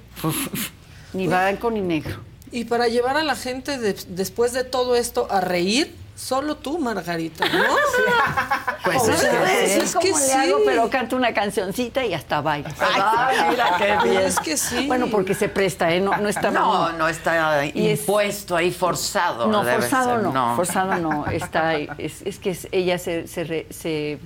ni 1.14 1.28
blanco 1.28 1.70
ni 1.72 1.82
negro. 1.82 2.16
Y 2.52 2.66
para 2.66 2.88
llevar 2.88 3.18
a 3.18 3.24
la 3.24 3.36
gente 3.36 3.78
de- 3.78 3.96
después 4.10 4.54
de 4.54 4.64
todo 4.64 4.96
esto 4.96 5.28
a 5.32 5.42
reír, 5.42 5.96
solo 6.16 6.56
tú, 6.58 6.80
Margarita, 6.80 7.46
¿no? 7.48 7.64
Pues 8.84 9.02
O 9.02 9.12
es, 9.12 9.20
sea, 9.22 9.64
es 9.64 9.96
que 9.96 10.14
sí. 10.14 10.32
hago, 10.34 10.60
pero 10.66 10.90
canto 10.90 11.16
una 11.16 11.34
cancioncita 11.34 12.04
y 12.06 12.14
hasta 12.14 12.42
bye. 12.42 12.66
Ay, 12.82 13.38
mira 13.52 13.78
qué 13.78 14.10
bien. 14.10 14.22
Es 14.24 14.38
que 14.42 14.58
sí. 14.58 14.88
Bueno, 14.88 15.08
porque 15.10 15.34
se 15.34 15.48
presta, 15.48 15.90
¿eh? 15.94 16.02
No, 16.02 16.18
no 16.18 16.28
está 16.28 16.52
No, 16.52 16.92
no 16.92 17.08
está 17.08 17.66
Y 17.66 17.88
es- 17.88 18.02
impuesto 18.02 18.58
ahí 18.58 18.72
forzado. 18.72 19.48
No, 19.48 19.64
forzado 19.64 20.18
no, 20.18 20.56
forzado 20.58 20.96
no. 20.98 21.26
Está, 21.32 21.76
es, 21.76 22.24
es 22.24 22.40
que 22.40 22.50
es- 22.50 22.68
ella 22.74 22.98
se, 22.98 23.26
se, 23.28 23.46
re- 23.46 23.68
se- 23.70 24.20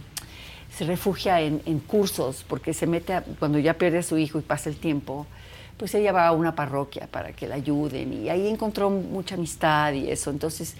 se 0.76 0.86
refugia 0.86 1.40
en, 1.42 1.62
en 1.68 1.78
cursos 1.80 2.44
porque 2.48 2.74
se 2.74 2.88
mete, 2.88 3.14
a- 3.14 3.24
cuando 3.38 3.60
ya 3.60 3.76
pierde 3.76 4.00
a 4.00 4.04
su 4.04 4.18
hijo 4.18 4.40
y 4.40 4.42
pasa 4.42 4.70
el 4.70 4.78
tiempo, 4.78 5.28
pues 5.78 5.94
ella 5.94 6.12
va 6.12 6.26
a 6.26 6.32
una 6.32 6.56
parroquia 6.56 7.06
para 7.12 7.32
que 7.34 7.48
la 7.48 7.54
ayuden 7.56 8.12
y 8.12 8.30
ahí 8.30 8.48
encontró 8.48 8.90
mucha 8.90 9.36
amistad 9.36 9.94
y 9.94 10.10
eso. 10.10 10.32
Entonces 10.32 10.74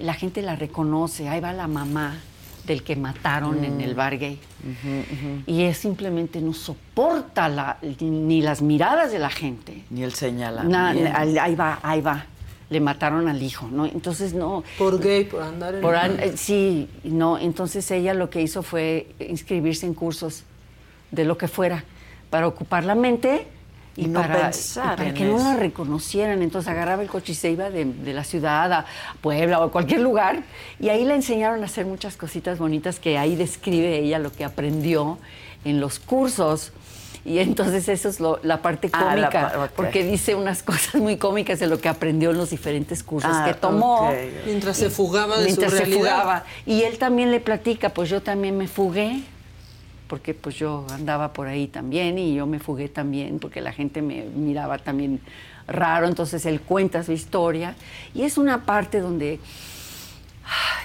la 0.00 0.14
gente 0.14 0.42
la 0.42 0.56
reconoce, 0.56 1.28
ahí 1.28 1.40
va 1.40 1.52
la 1.52 1.66
mamá 1.66 2.16
del 2.64 2.82
que 2.84 2.94
mataron 2.94 3.64
en 3.64 3.78
Mm. 3.78 3.80
el 3.80 3.94
bar 3.94 4.18
gay. 4.18 4.38
Y 5.46 5.62
es 5.62 5.78
simplemente 5.78 6.40
no 6.40 6.52
soporta 6.52 7.48
la- 7.48 7.78
ni 8.00 8.42
las 8.42 8.62
miradas 8.62 9.10
de 9.10 9.18
la 9.18 9.30
gente. 9.30 9.82
Ni 9.90 10.02
el 10.02 10.10
Na- 10.10 10.16
señalamiento. 10.16 11.10
ahí 11.18 11.38
ahí 11.38 11.54
va, 11.54 11.80
ahí 11.82 12.00
va. 12.00 12.26
Le 12.68 12.78
mataron 12.78 13.26
al 13.26 13.42
hijo, 13.42 13.66
¿no? 13.68 13.86
Entonces 13.86 14.32
no. 14.32 14.62
Por 14.78 15.00
gay, 15.00 15.24
por 15.24 15.42
andar 15.42 15.74
en... 15.74 15.80
Por 15.80 15.96
an- 15.96 16.20
eh, 16.20 16.34
sí, 16.36 16.88
no. 17.02 17.36
Entonces 17.38 17.90
ella 17.90 18.14
lo 18.14 18.30
que 18.30 18.42
hizo 18.42 18.62
fue 18.62 19.08
inscribirse 19.18 19.86
en 19.86 19.94
cursos 19.94 20.44
de 21.10 21.24
lo 21.24 21.36
que 21.36 21.48
fuera 21.48 21.82
para 22.28 22.46
ocupar 22.46 22.84
la 22.84 22.94
mente 22.94 23.48
y, 23.96 24.04
Y 24.04 24.08
no 24.08 24.20
para, 24.20 24.42
pensar 24.50 24.94
y 24.94 24.96
para 24.96 25.08
en 25.10 25.14
que 25.14 25.24
no 25.24 25.38
la 25.38 25.56
reconocieran. 25.56 26.42
Entonces 26.42 26.70
agarraba 26.70 27.02
el 27.02 27.08
coche 27.08 27.32
y 27.32 27.34
se 27.34 27.50
iba 27.50 27.70
de, 27.70 27.84
de 27.84 28.12
la 28.14 28.24
ciudad 28.24 28.72
a 28.72 28.86
Puebla 29.20 29.60
o 29.60 29.64
a 29.64 29.70
cualquier 29.72 30.00
lugar 30.00 30.42
y 30.78 30.88
ahí 30.88 31.04
le 31.04 31.14
enseñaron 31.14 31.62
a 31.62 31.66
hacer 31.66 31.86
muchas 31.86 32.16
cositas 32.16 32.58
bonitas 32.58 33.00
que 33.00 33.18
ahí 33.18 33.36
describe 33.36 33.98
ella 33.98 34.18
lo 34.18 34.32
que 34.32 34.44
aprendió 34.44 35.18
en 35.64 35.80
los 35.80 35.98
cursos. 35.98 36.72
Y 37.22 37.38
entonces 37.40 37.86
eso 37.90 38.08
es 38.08 38.18
lo- 38.18 38.40
la 38.42 38.62
parte 38.62 38.88
Ah, 38.94 39.14
la 39.14 39.28
cómica, 39.28 39.70
porque 39.76 40.02
dice 40.04 40.34
unas 40.34 40.62
cosas 40.70 40.94
muy 40.94 41.18
cómicas 41.18 41.58
de 41.58 41.66
lo 41.66 41.78
que 41.78 41.90
aprendió 41.90 42.30
en 42.30 42.38
los 42.38 42.48
diferentes 42.48 43.02
cursos 43.02 43.30
Ah, 43.34 43.44
que 43.46 43.52
tomó. 43.52 44.10
Mientras 44.46 44.78
se 44.78 44.88
fugaba 44.88 45.36
de 45.38 45.44
Mientras 45.44 45.70
su 45.72 45.76
se 45.76 45.84
realidad. 45.84 45.98
fugaba. 46.00 46.44
Y 46.64 46.82
él 46.84 46.96
también 46.96 47.30
le 47.30 47.40
platica, 47.40 47.90
pues 47.90 48.08
yo 48.08 48.22
también 48.22 48.56
me 48.56 48.68
fugué, 48.68 49.20
porque 50.10 50.34
pues 50.34 50.56
yo 50.56 50.84
andaba 50.90 51.32
por 51.32 51.46
ahí 51.46 51.68
también 51.68 52.18
y 52.18 52.34
yo 52.34 52.44
me 52.44 52.58
fugué 52.58 52.88
también, 52.88 53.38
porque 53.38 53.60
la 53.60 53.72
gente 53.72 54.02
me 54.02 54.24
miraba 54.24 54.76
también 54.78 55.20
raro, 55.68 56.08
entonces 56.08 56.44
él 56.46 56.60
cuenta 56.60 57.04
su 57.04 57.12
historia 57.12 57.76
y 58.12 58.22
es 58.22 58.36
una 58.36 58.66
parte 58.66 58.98
donde 59.00 59.38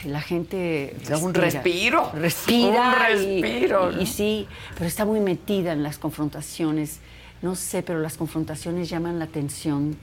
ay, 0.03 0.10
la 0.11 0.22
gente 0.22 0.95
Da 1.10 1.18
un 1.18 1.34
respiro. 1.34 2.11
respira 2.14 3.07
Un 3.10 3.22
y- 3.23 3.41
respiro, 3.41 3.91
y, 3.93 3.95
¿no? 3.95 4.06
sí, 4.06 4.47
pero 4.76 4.85
está 4.85 5.06
muy 5.06 5.19
metida 5.22 5.73
en 5.73 5.81
las 5.81 5.97
confrontaciones, 5.97 6.99
no 7.41 7.56
sé, 7.56 7.81
pero 7.81 7.99
las 7.99 8.18
confrontaciones 8.18 8.89
llaman 8.89 9.18
la 9.18 9.26
atención 9.26 9.97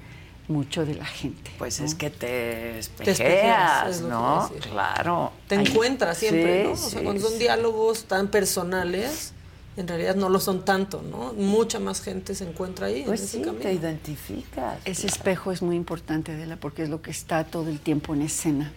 mucho 0.48 0.84
de 0.84 0.94
la 0.94 1.04
gente. 1.04 1.50
Pues 1.58 1.80
¿no? 1.80 1.86
es 1.86 1.94
que 1.94 2.10
te 2.10 2.78
espejeas, 2.78 3.20
espejeas, 3.20 3.88
es 3.96 4.00
lo 4.02 4.08
que 4.08 4.12
¿no? 4.14 4.50
Claro. 4.70 5.32
Te 5.48 5.56
Ay, 5.56 5.66
encuentras 5.66 6.18
siempre, 6.18 6.62
sí, 6.62 6.68
¿no? 6.68 6.72
O 6.72 6.76
sea, 6.76 6.98
sí, 6.98 7.04
cuando 7.04 7.22
son 7.22 7.32
sí. 7.32 7.38
diálogos 7.38 8.04
tan 8.04 8.28
personales, 8.28 9.32
en 9.76 9.88
realidad 9.88 10.16
no 10.16 10.28
lo 10.28 10.38
son 10.40 10.64
tanto, 10.64 11.02
¿no? 11.02 11.32
Mucha 11.32 11.78
más 11.78 12.02
gente 12.02 12.34
se 12.34 12.44
encuentra 12.48 12.86
ahí 12.88 13.04
Pues 13.06 13.20
en 13.20 13.26
ese 13.26 13.38
sí, 13.38 13.44
camino. 13.44 13.62
te 13.62 13.72
identificas. 13.72 14.78
Ese 14.84 15.06
espejo 15.06 15.52
es 15.52 15.62
muy 15.62 15.76
importante, 15.76 16.32
Adela, 16.32 16.56
porque 16.56 16.82
es 16.82 16.88
lo 16.90 17.00
que 17.00 17.10
está 17.10 17.44
todo 17.44 17.68
el 17.70 17.80
tiempo 17.80 18.12
en 18.14 18.22
escena. 18.22 18.72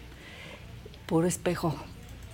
Puro 1.05 1.27
espejo, 1.27 1.75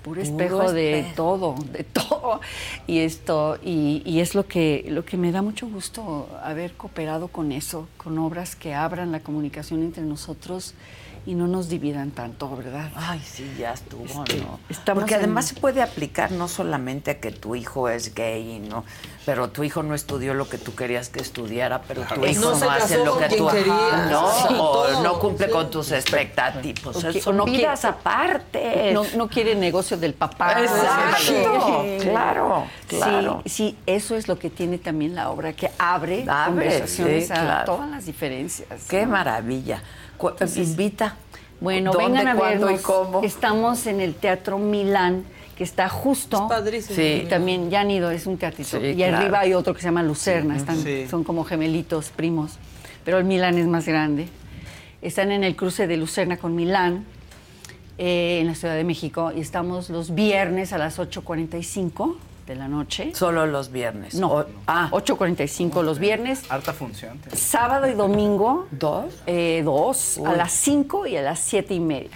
puro 0.02 0.22
espejo 0.22 0.72
de 0.72 0.99
espejo. 0.99 1.15
todo, 1.15 1.56
de 1.72 1.84
todo. 1.84 2.41
Y 2.88 2.99
esto, 2.99 3.57
y, 3.64 4.02
y 4.06 4.19
es 4.19 4.36
lo 4.36 4.48
que, 4.48 4.86
lo 4.90 5.06
que 5.06 5.18
me 5.18 5.32
da 5.32 5.41
mucho 5.41 5.68
gusto 5.68 6.28
haber 6.44 6.73
cooperado 6.73 7.28
con 7.28 7.52
eso, 7.52 7.88
con 7.98 8.18
obras 8.18 8.56
que 8.56 8.73
abran 8.73 9.11
la 9.11 9.19
comunicación 9.19 9.82
entre 9.84 10.03
nosotros 10.03 10.73
y 11.26 11.35
no 11.35 11.45
nos 11.48 11.69
dividan 11.69 12.10
tanto, 12.11 12.49
¿verdad? 12.56 12.89
Ay, 12.95 13.22
sí, 13.23 13.45
ya 13.60 13.73
estuvo, 13.73 14.06
Este, 14.23 14.38
¿no? 14.38 14.60
estamos 14.69 15.03
Porque 15.03 15.14
en- 15.15 15.19
además 15.22 15.45
se 15.45 15.53
puede 15.56 15.81
aplicar 15.84 16.31
no 16.31 16.48
solamente 16.48 17.11
a 17.11 17.19
que 17.19 17.31
tu 17.31 17.56
hijo 17.56 17.89
es 17.89 18.15
gay, 18.15 18.60
¿no? 18.60 18.84
Pero 19.23 19.49
tu 19.52 19.64
hijo 19.64 19.84
no 19.84 19.93
estudió 19.93 20.34
lo 20.34 20.49
que 20.49 20.57
tú 20.57 20.73
querías 20.73 21.10
que 21.10 21.19
estudiara, 21.22 21.84
pero 21.84 22.02
tu 22.03 22.22
No 22.22 22.26
hijo 22.26 22.56
no 22.56 22.69
hace 22.72 23.06
lo 23.06 23.19
que 23.19 23.30
tú 23.30 23.48
quería. 23.49 24.07
no, 24.10 24.31
Sí, 24.31 24.56
o 24.57 25.03
no 25.03 25.19
cumple 25.19 25.45
sí. 25.45 25.52
con 25.52 25.69
tus 25.69 25.91
expectativas. 25.91 26.95
O 26.95 27.11
que- 27.11 27.22
son 27.22 27.35
o 27.35 27.38
no 27.38 27.45
vidas 27.45 27.81
quiere- 27.81 27.95
aparte. 27.98 28.91
No, 28.93 29.03
no 29.15 29.27
quiere 29.27 29.53
negocio 29.53 29.98
del 29.98 30.15
papá. 30.15 30.60
Exacto, 30.60 31.85
claro, 32.02 32.65
Sí, 32.89 32.95
claro. 32.98 33.41
Sí, 33.45 33.77
eso 33.85 34.15
es 34.15 34.27
lo 34.27 34.39
que 34.39 34.49
tiene 34.49 34.80
también 34.80 35.14
la 35.14 35.30
obra, 35.30 35.53
que 35.53 35.69
abre, 35.77 36.26
Abre, 36.27 36.45
conversaciones 36.48 37.27
sí, 37.27 37.34
a 37.34 37.41
claro. 37.41 37.65
todas 37.65 37.89
las 37.89 38.06
diferencias. 38.07 38.85
Qué 38.89 39.06
¿no? 39.06 39.11
maravilla. 39.11 39.81
Cu- 40.22 40.31
invita. 40.56 41.15
Bueno, 41.60 41.91
¿Dónde, 41.91 42.07
vengan 42.07 42.27
a 42.27 42.34
vernos. 42.41 42.72
y 42.80 42.84
cómo? 42.84 43.22
Estamos 43.23 43.85
en 43.88 44.02
el 44.02 44.15
Teatro 44.15 44.57
Milán, 44.57 45.23
que 45.56 45.64
está 45.64 45.89
justo. 45.89 46.38
Es 46.38 46.43
padrísimo. 46.49 46.95
Sí. 46.95 47.26
También 47.30 47.69
ya 47.69 47.81
han 47.81 47.91
ido, 47.91 48.10
es 48.11 48.26
un 48.26 48.38
teatrito. 48.38 48.80
Sí, 48.80 48.85
y 48.88 48.95
claro. 48.95 49.18
arriba 49.18 49.39
hay 49.41 49.53
otro 49.53 49.73
que 49.73 49.81
se 49.81 49.85
llama 49.88 50.02
Lucerna, 50.03 50.56
están, 50.57 50.77
Sí. 50.81 51.06
son 51.10 51.23
como 51.23 51.43
gemelitos, 51.43 52.10
primos. 52.10 52.53
Pero 53.06 53.18
el 53.19 53.26
Milán 53.26 53.57
es 53.57 53.68
más 53.68 53.85
grande. 53.88 54.27
Están 55.02 55.31
en 55.31 55.43
el 55.43 55.56
cruce 55.56 55.88
de 55.88 55.98
Lucerna 55.98 56.38
con 56.38 56.56
Milán, 56.56 57.06
eh, 57.98 58.39
en 58.41 58.48
la 58.48 58.56
Ciudad 58.56 58.76
de 58.76 58.84
México, 58.84 59.31
y 59.35 59.41
estamos 59.41 59.89
los 59.89 60.14
viernes 60.15 60.73
a 60.73 60.77
las 60.80 60.98
8.45 60.99 62.18
de 62.52 62.57
la 62.57 62.68
noche. 62.68 63.14
Solo 63.15 63.45
los 63.48 63.72
viernes. 63.72 64.15
No, 64.15 64.28
O- 64.34 64.45
ah, 64.68 64.90
8.45 64.91 65.84
los 65.84 65.99
viernes. 65.99 66.44
Harta 66.49 66.73
función. 66.73 67.19
Sábado 67.34 67.88
y 67.88 67.94
domingo. 67.94 68.68
¿Dos? 68.72 69.06
Eh, 69.26 69.61
dos, 69.64 70.19
a 70.26 70.34
las 70.34 70.52
5 70.52 71.07
y 71.07 71.15
a 71.15 71.22
las 71.22 71.40
siete 71.40 71.73
y 71.73 71.80
media. 71.80 72.10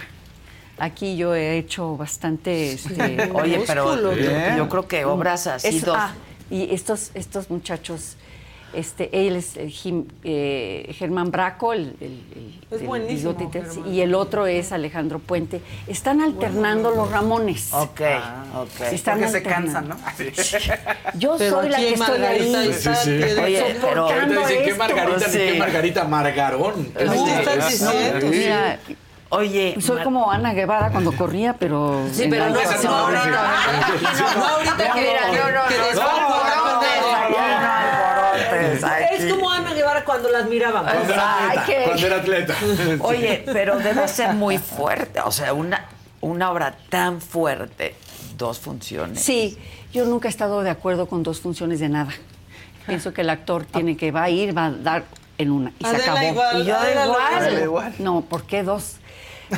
Aquí 0.78 1.16
yo 1.16 1.34
he 1.34 1.56
hecho 1.56 1.96
bastante. 1.96 2.72
este, 2.72 3.30
Oye, 3.32 3.64
pero 3.66 3.96
yo 4.56 4.68
creo 4.68 4.86
que 4.86 5.04
obras 5.06 5.46
así 5.46 5.68
es- 5.78 5.84
dos. 5.86 5.96
ah, 5.98 6.12
y 6.50 6.72
estos, 6.74 7.10
estos 7.14 7.48
muchachos, 7.50 8.16
este, 8.76 9.26
él 9.26 9.36
es 9.36 9.56
el 9.56 9.70
Jim- 9.70 10.06
eh, 10.24 10.94
Germán 10.98 11.30
Braco, 11.30 11.72
el, 11.72 11.96
el- 12.00 12.22
el- 12.34 12.60
Es 12.70 12.84
buenísimo, 12.84 13.34
y 13.90 14.00
el 14.00 14.14
otro 14.14 14.46
es 14.46 14.72
Alejandro 14.72 15.18
Puente. 15.18 15.60
Están 15.86 16.20
alternando 16.20 16.90
los 16.90 17.10
Ramones. 17.10 17.72
Ok, 17.72 18.00
ok. 18.56 18.80
Están 18.92 19.18
Porque 19.20 19.32
se 19.32 19.42
cansan, 19.42 19.88
¿no? 19.88 19.96
Yo 21.14 21.36
Pero 21.38 21.60
soy 21.60 21.70
la 21.70 21.76
que 21.78 21.94
estoy 21.94 22.08
Margarita 22.18 22.58
ahí. 22.60 22.72
Sí, 22.74 22.90
sí. 23.04 23.10
Oye, 23.40 23.76
pero- 23.80 24.08
dicen, 24.08 24.64
¿qué. 24.64 24.74
Margarita 24.74 25.26
ni 25.28 25.32
qué 25.38 25.54
Margarita 25.58 26.04
Margarón? 26.04 26.92
No, 27.04 27.26
estás 27.28 27.72
Es- 27.72 27.80
diciendo, 27.80 28.20
Sí. 28.20 28.26
Mira, 28.38 28.78
Oye, 29.28 29.74
soy 29.80 29.96
Mar- 29.96 30.04
como 30.04 30.30
Ana 30.30 30.52
Guevara 30.54 30.90
cuando 30.92 31.10
corría, 31.12 31.52
pero. 31.58 32.00
Sí, 32.12 32.28
pero 32.30 32.48
no, 32.48 32.54
no, 32.54 32.62
no, 32.62 32.62
no, 32.62 32.82
no, 32.84 32.96
ahorita. 32.96 33.30
no, 34.20 34.34
No, 34.38 34.44
ahorita 34.46 34.92
que, 34.94 35.00
Mira, 35.00 35.20
no, 35.26 35.50
no, 35.50 35.52
no, 35.52 35.62
aquí. 38.36 39.14
Es 39.24 39.32
como 39.32 39.50
Ana 39.50 39.72
Guevara 39.74 40.04
cuando 40.04 40.28
la 40.30 40.38
admirábamos. 40.38 40.92
Cuando 40.92 41.12
era 41.14 41.44
atleta, 41.44 41.64
qué- 41.66 41.82
Cuando 41.84 42.06
era 42.06 42.16
atleta. 42.16 42.54
Oye, 43.00 43.42
pero 43.52 43.78
debe 43.78 44.06
ser 44.08 44.34
muy 44.34 44.58
fuerte. 44.58 45.20
O 45.20 45.30
sea, 45.32 45.52
una, 45.52 45.86
una 46.20 46.50
obra 46.50 46.76
tan 46.88 47.20
fuerte, 47.20 47.94
dos 48.36 48.58
funciones. 48.58 49.20
Sí, 49.22 49.58
yo 49.92 50.04
nunca 50.04 50.28
he 50.28 50.30
estado 50.30 50.62
de 50.62 50.70
acuerdo 50.70 51.06
con 51.06 51.22
dos 51.22 51.40
funciones 51.40 51.80
de 51.80 51.88
nada. 51.88 52.12
Pienso 52.86 53.12
que 53.12 53.22
el 53.22 53.30
actor 53.30 53.64
tiene 53.64 53.96
que 53.96 54.12
va 54.12 54.24
a 54.24 54.30
ir, 54.30 54.56
va 54.56 54.66
a 54.66 54.70
dar 54.70 55.04
en 55.38 55.50
una 55.50 55.72
y 55.78 55.84
se 55.84 55.96
acabó. 55.96 56.22
igual, 56.22 56.62
y 56.62 56.64
yo 56.64 56.76
Adela 56.76 57.04
igual. 57.04 57.18
igual. 57.20 57.34
Adela 57.42 57.60
igual. 57.62 57.94
No, 57.98 58.20
¿por 58.22 58.44
qué 58.46 58.62
dos? 58.62 58.96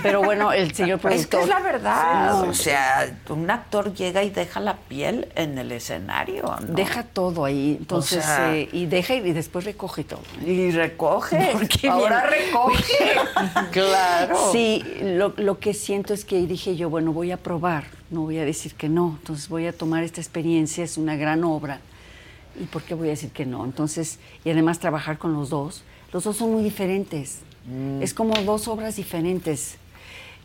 Pero 0.02 0.23
bueno, 0.23 0.52
el 0.52 0.74
señor 0.74 0.98
Es 0.98 1.02
que 1.02 1.09
productor. 1.39 1.40
es 1.43 1.48
la 1.48 1.60
verdad. 1.60 2.43
Sí, 2.43 2.48
O 2.51 2.55
sea, 2.55 3.16
un 3.31 3.51
actor 3.51 3.94
llega 3.94 4.23
y 4.23 4.31
deja 4.31 4.60
la 4.60 4.77
piel 4.77 5.28
en 5.35 5.56
el 5.59 5.73
escenario. 5.73 6.43
¿no? 6.60 6.74
Deja 6.74 7.05
todo 7.05 7.44
ahí, 7.47 7.77
entonces, 7.81 8.19
O 8.19 8.23
sea- 8.27 8.55
eh, 8.55 8.69
y 8.73 8.86
deja 8.86 9.15
y 9.15 9.32
después 9.32 9.65
recoge 9.65 10.05
todo. 10.05 10.20
Y 10.44 10.70
recoge. 10.73 11.51
Porque 11.52 11.89
Ahora 11.89 12.27
bien- 12.28 12.44
recoge. 12.48 12.94
claro. 13.73 14.36
Sí, 14.52 14.85
lo, 15.02 15.32
lo 15.36 15.59
que 15.59 15.74
siento 15.74 16.12
es 16.15 16.24
que 16.24 16.36
dije 16.47 16.77
yo, 16.77 16.90
bueno, 16.90 17.12
voy 17.12 17.32
a 17.32 17.36
probar, 17.36 17.85
no 18.10 18.23
voy 18.23 18.39
a 18.39 18.44
decir 18.44 18.74
que 18.74 18.89
no, 18.89 19.16
entonces 19.20 19.48
voy 19.48 19.66
a 19.66 19.73
tomar 19.73 20.02
esta 20.05 20.20
experiencia, 20.20 20.85
es 20.85 20.97
una 20.98 21.16
gran 21.16 21.44
obra, 21.44 21.81
¿y 22.60 22.65
por 22.65 22.82
qué 22.82 22.94
voy 22.94 23.09
a 23.09 23.10
decir 23.12 23.31
que 23.31 23.47
no? 23.47 23.65
Entonces, 23.65 24.19
y 24.44 24.51
además 24.51 24.78
trabajar 24.78 25.19
con 25.19 25.32
los 25.32 25.51
dos, 25.51 25.82
Los 26.10 26.24
dos 26.24 26.39
son 26.39 26.52
muy 26.52 26.62
diferentes. 26.62 27.40
Es 28.01 28.15
como 28.15 28.35
dos 28.43 28.69
obras 28.69 28.97
diferentes. 28.97 29.77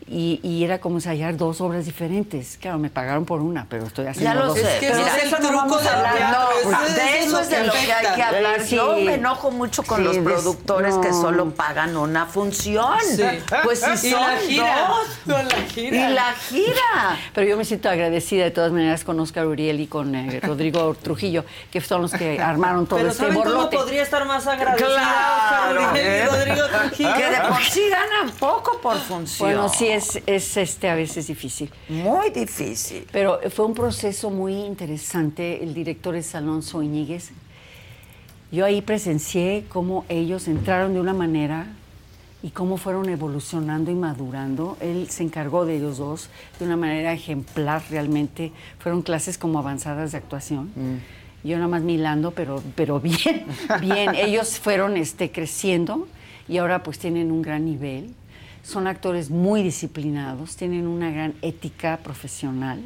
Y, 0.06 0.38
y 0.42 0.62
era 0.64 0.80
como 0.80 0.96
ensayar 0.98 1.36
dos 1.38 1.60
obras 1.62 1.86
diferentes. 1.86 2.58
Claro, 2.60 2.78
me 2.78 2.90
pagaron 2.90 3.24
por 3.24 3.40
una, 3.40 3.66
pero 3.70 3.86
estoy 3.86 4.06
haciendo 4.06 4.30
Ya 4.32 4.38
lo 4.38 4.46
dos. 4.48 4.58
sé. 4.58 4.74
Es 4.74 4.80
que 4.80 4.88
es 4.88 4.96
de 4.96 5.02
el 5.02 5.26
eso 5.28 5.38
no 5.38 5.48
truco 5.48 5.54
vamos 5.56 5.78
a 5.80 5.84
del 5.84 5.94
hablar. 5.94 6.16
teatro, 6.16 6.70
No, 6.70 6.78
de 6.80 6.84
eso 6.84 7.00
es 7.14 7.24
eso 7.24 7.30
lo 7.32 7.40
es 7.40 7.48
de 7.48 7.56
que 7.56 7.64
lo 7.64 7.72
que 7.72 7.92
hay 7.92 8.14
que 8.14 8.22
hablar. 8.22 8.60
Sí. 8.62 8.76
Yo 8.76 8.96
me 8.96 9.14
enojo 9.14 9.50
mucho 9.50 9.82
con 9.82 9.98
Sí, 9.98 10.04
los 10.04 10.18
productores 10.18 10.94
que 10.98 11.10
solo 11.10 11.50
pagan 11.50 11.96
una 11.96 12.26
función. 12.26 12.98
Sí. 13.16 13.22
Pues 13.64 13.80
si 13.80 14.08
Y 14.08 14.10
son 14.10 14.20
la 14.20 14.36
gira. 14.38 14.88
dos. 14.88 15.06
Con 15.34 15.48
la 15.48 15.56
gira. 15.72 15.96
Y 16.10 16.12
la 16.12 16.32
gira. 16.34 17.18
Pero 17.34 17.46
yo 17.48 17.56
me 17.56 17.64
siento 17.64 17.88
agradecida 17.88 18.44
de 18.44 18.50
todas 18.50 18.72
maneras 18.72 19.04
con 19.04 19.18
Oscar 19.20 19.46
Uriel 19.46 19.80
y 19.80 19.86
con 19.86 20.14
eh, 20.14 20.38
Rodrigo 20.42 20.94
Trujillo, 20.94 21.44
que 21.72 21.80
son 21.80 22.02
los 22.02 22.12
que 22.12 22.38
armaron 22.40 22.86
todo 22.86 22.98
Pero 22.98 23.08
este 23.10 23.22
¿saben 23.22 23.38
cómo 23.38 23.50
borlote. 23.54 23.76
podría 23.78 24.02
estar 24.02 24.26
más 24.26 24.46
agradecida 24.46 24.86
Claro, 24.86 25.80
Oscar 25.80 25.92
Uriel 25.92 26.26
y. 26.26 26.28
Rodrigo 26.28 26.66
Trujillo? 26.68 27.14
Que 27.14 27.30
de 27.30 27.40
por 27.48 27.62
sí 27.64 27.88
ganan 27.88 28.30
poco 28.38 28.78
por 28.82 28.98
función. 28.98 29.48
Bueno, 29.48 29.68
sí 29.70 29.88
es, 29.94 30.22
es 30.26 30.56
este 30.56 30.88
a 30.88 30.94
veces 30.94 31.26
difícil. 31.26 31.70
Muy 31.88 32.30
difícil. 32.30 33.06
Pero 33.12 33.40
fue 33.50 33.66
un 33.66 33.74
proceso 33.74 34.30
muy 34.30 34.54
interesante. 34.54 35.62
El 35.62 35.74
director 35.74 36.14
es 36.14 36.34
Alonso 36.34 36.82
Iñiguez. 36.82 37.30
Yo 38.52 38.64
ahí 38.64 38.82
presencié 38.82 39.64
cómo 39.68 40.04
ellos 40.08 40.46
entraron 40.46 40.94
de 40.94 41.00
una 41.00 41.12
manera 41.12 41.66
y 42.44 42.50
cómo 42.50 42.76
fueron 42.76 43.08
evolucionando 43.08 43.90
y 43.90 43.94
madurando. 43.94 44.76
Él 44.80 45.08
se 45.08 45.22
encargó 45.22 45.64
de 45.64 45.76
ellos 45.76 45.98
dos 45.98 46.28
de 46.58 46.66
una 46.66 46.76
manera 46.76 47.12
ejemplar 47.12 47.82
realmente. 47.90 48.52
Fueron 48.78 49.02
clases 49.02 49.38
como 49.38 49.58
avanzadas 49.58 50.12
de 50.12 50.18
actuación. 50.18 50.70
Yo 51.42 51.56
nada 51.56 51.68
más 51.68 51.82
milando, 51.82 52.32
pero, 52.32 52.62
pero 52.76 53.00
bien, 53.00 53.46
bien. 53.80 54.14
Ellos 54.14 54.58
fueron 54.58 54.96
este, 54.96 55.30
creciendo 55.32 56.06
y 56.46 56.58
ahora 56.58 56.82
pues 56.82 56.98
tienen 56.98 57.32
un 57.32 57.42
gran 57.42 57.64
nivel. 57.64 58.14
Son 58.64 58.86
actores 58.88 59.30
muy 59.30 59.62
disciplinados, 59.62 60.56
tienen 60.56 60.86
una 60.86 61.10
gran 61.10 61.34
ética 61.42 61.98
profesional 62.02 62.80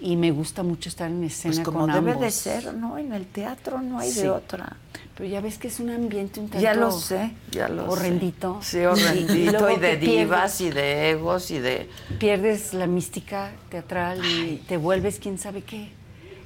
y 0.00 0.16
me 0.16 0.30
gusta 0.30 0.62
mucho 0.62 0.88
estar 0.88 1.10
en 1.10 1.22
escena 1.24 1.54
Pues 1.56 1.64
como 1.64 1.80
con 1.80 1.92
debe 1.92 2.12
ambos. 2.12 2.20
de 2.24 2.30
ser, 2.30 2.72
¿no? 2.74 2.96
En 2.98 3.12
el 3.12 3.26
teatro 3.26 3.82
no 3.82 3.98
hay 3.98 4.10
Sí. 4.10 4.22
de 4.22 4.30
otra. 4.30 4.76
Pero 5.14 5.28
ya 5.28 5.40
ves 5.40 5.58
que 5.58 5.68
es 5.68 5.80
un 5.80 5.90
ambiente 5.90 6.38
un 6.40 6.48
tanto 6.48 6.62
Ya 6.62 6.72
lo 6.74 6.90
sé, 6.92 7.32
ya 7.50 7.68
lo 7.68 7.82
sé. 7.84 7.88
horrendito. 7.90 8.58
Sí, 8.62 8.78
horrendito. 8.78 9.52
luego 9.58 9.70
Y, 9.76 9.80
de 9.80 9.96
divas 9.96 10.58
pierdes- 10.58 10.60
y 10.60 10.70
de 10.70 11.10
egos 11.10 11.50
y 11.50 11.58
de... 11.58 11.90
Pierdes 12.18 12.72
la 12.72 12.86
mística 12.86 13.50
teatral 13.68 14.24
y 14.24 14.62
te 14.68 14.76
vuelves 14.76 15.18
quién 15.18 15.36
sabe 15.36 15.62
qué. 15.62 15.90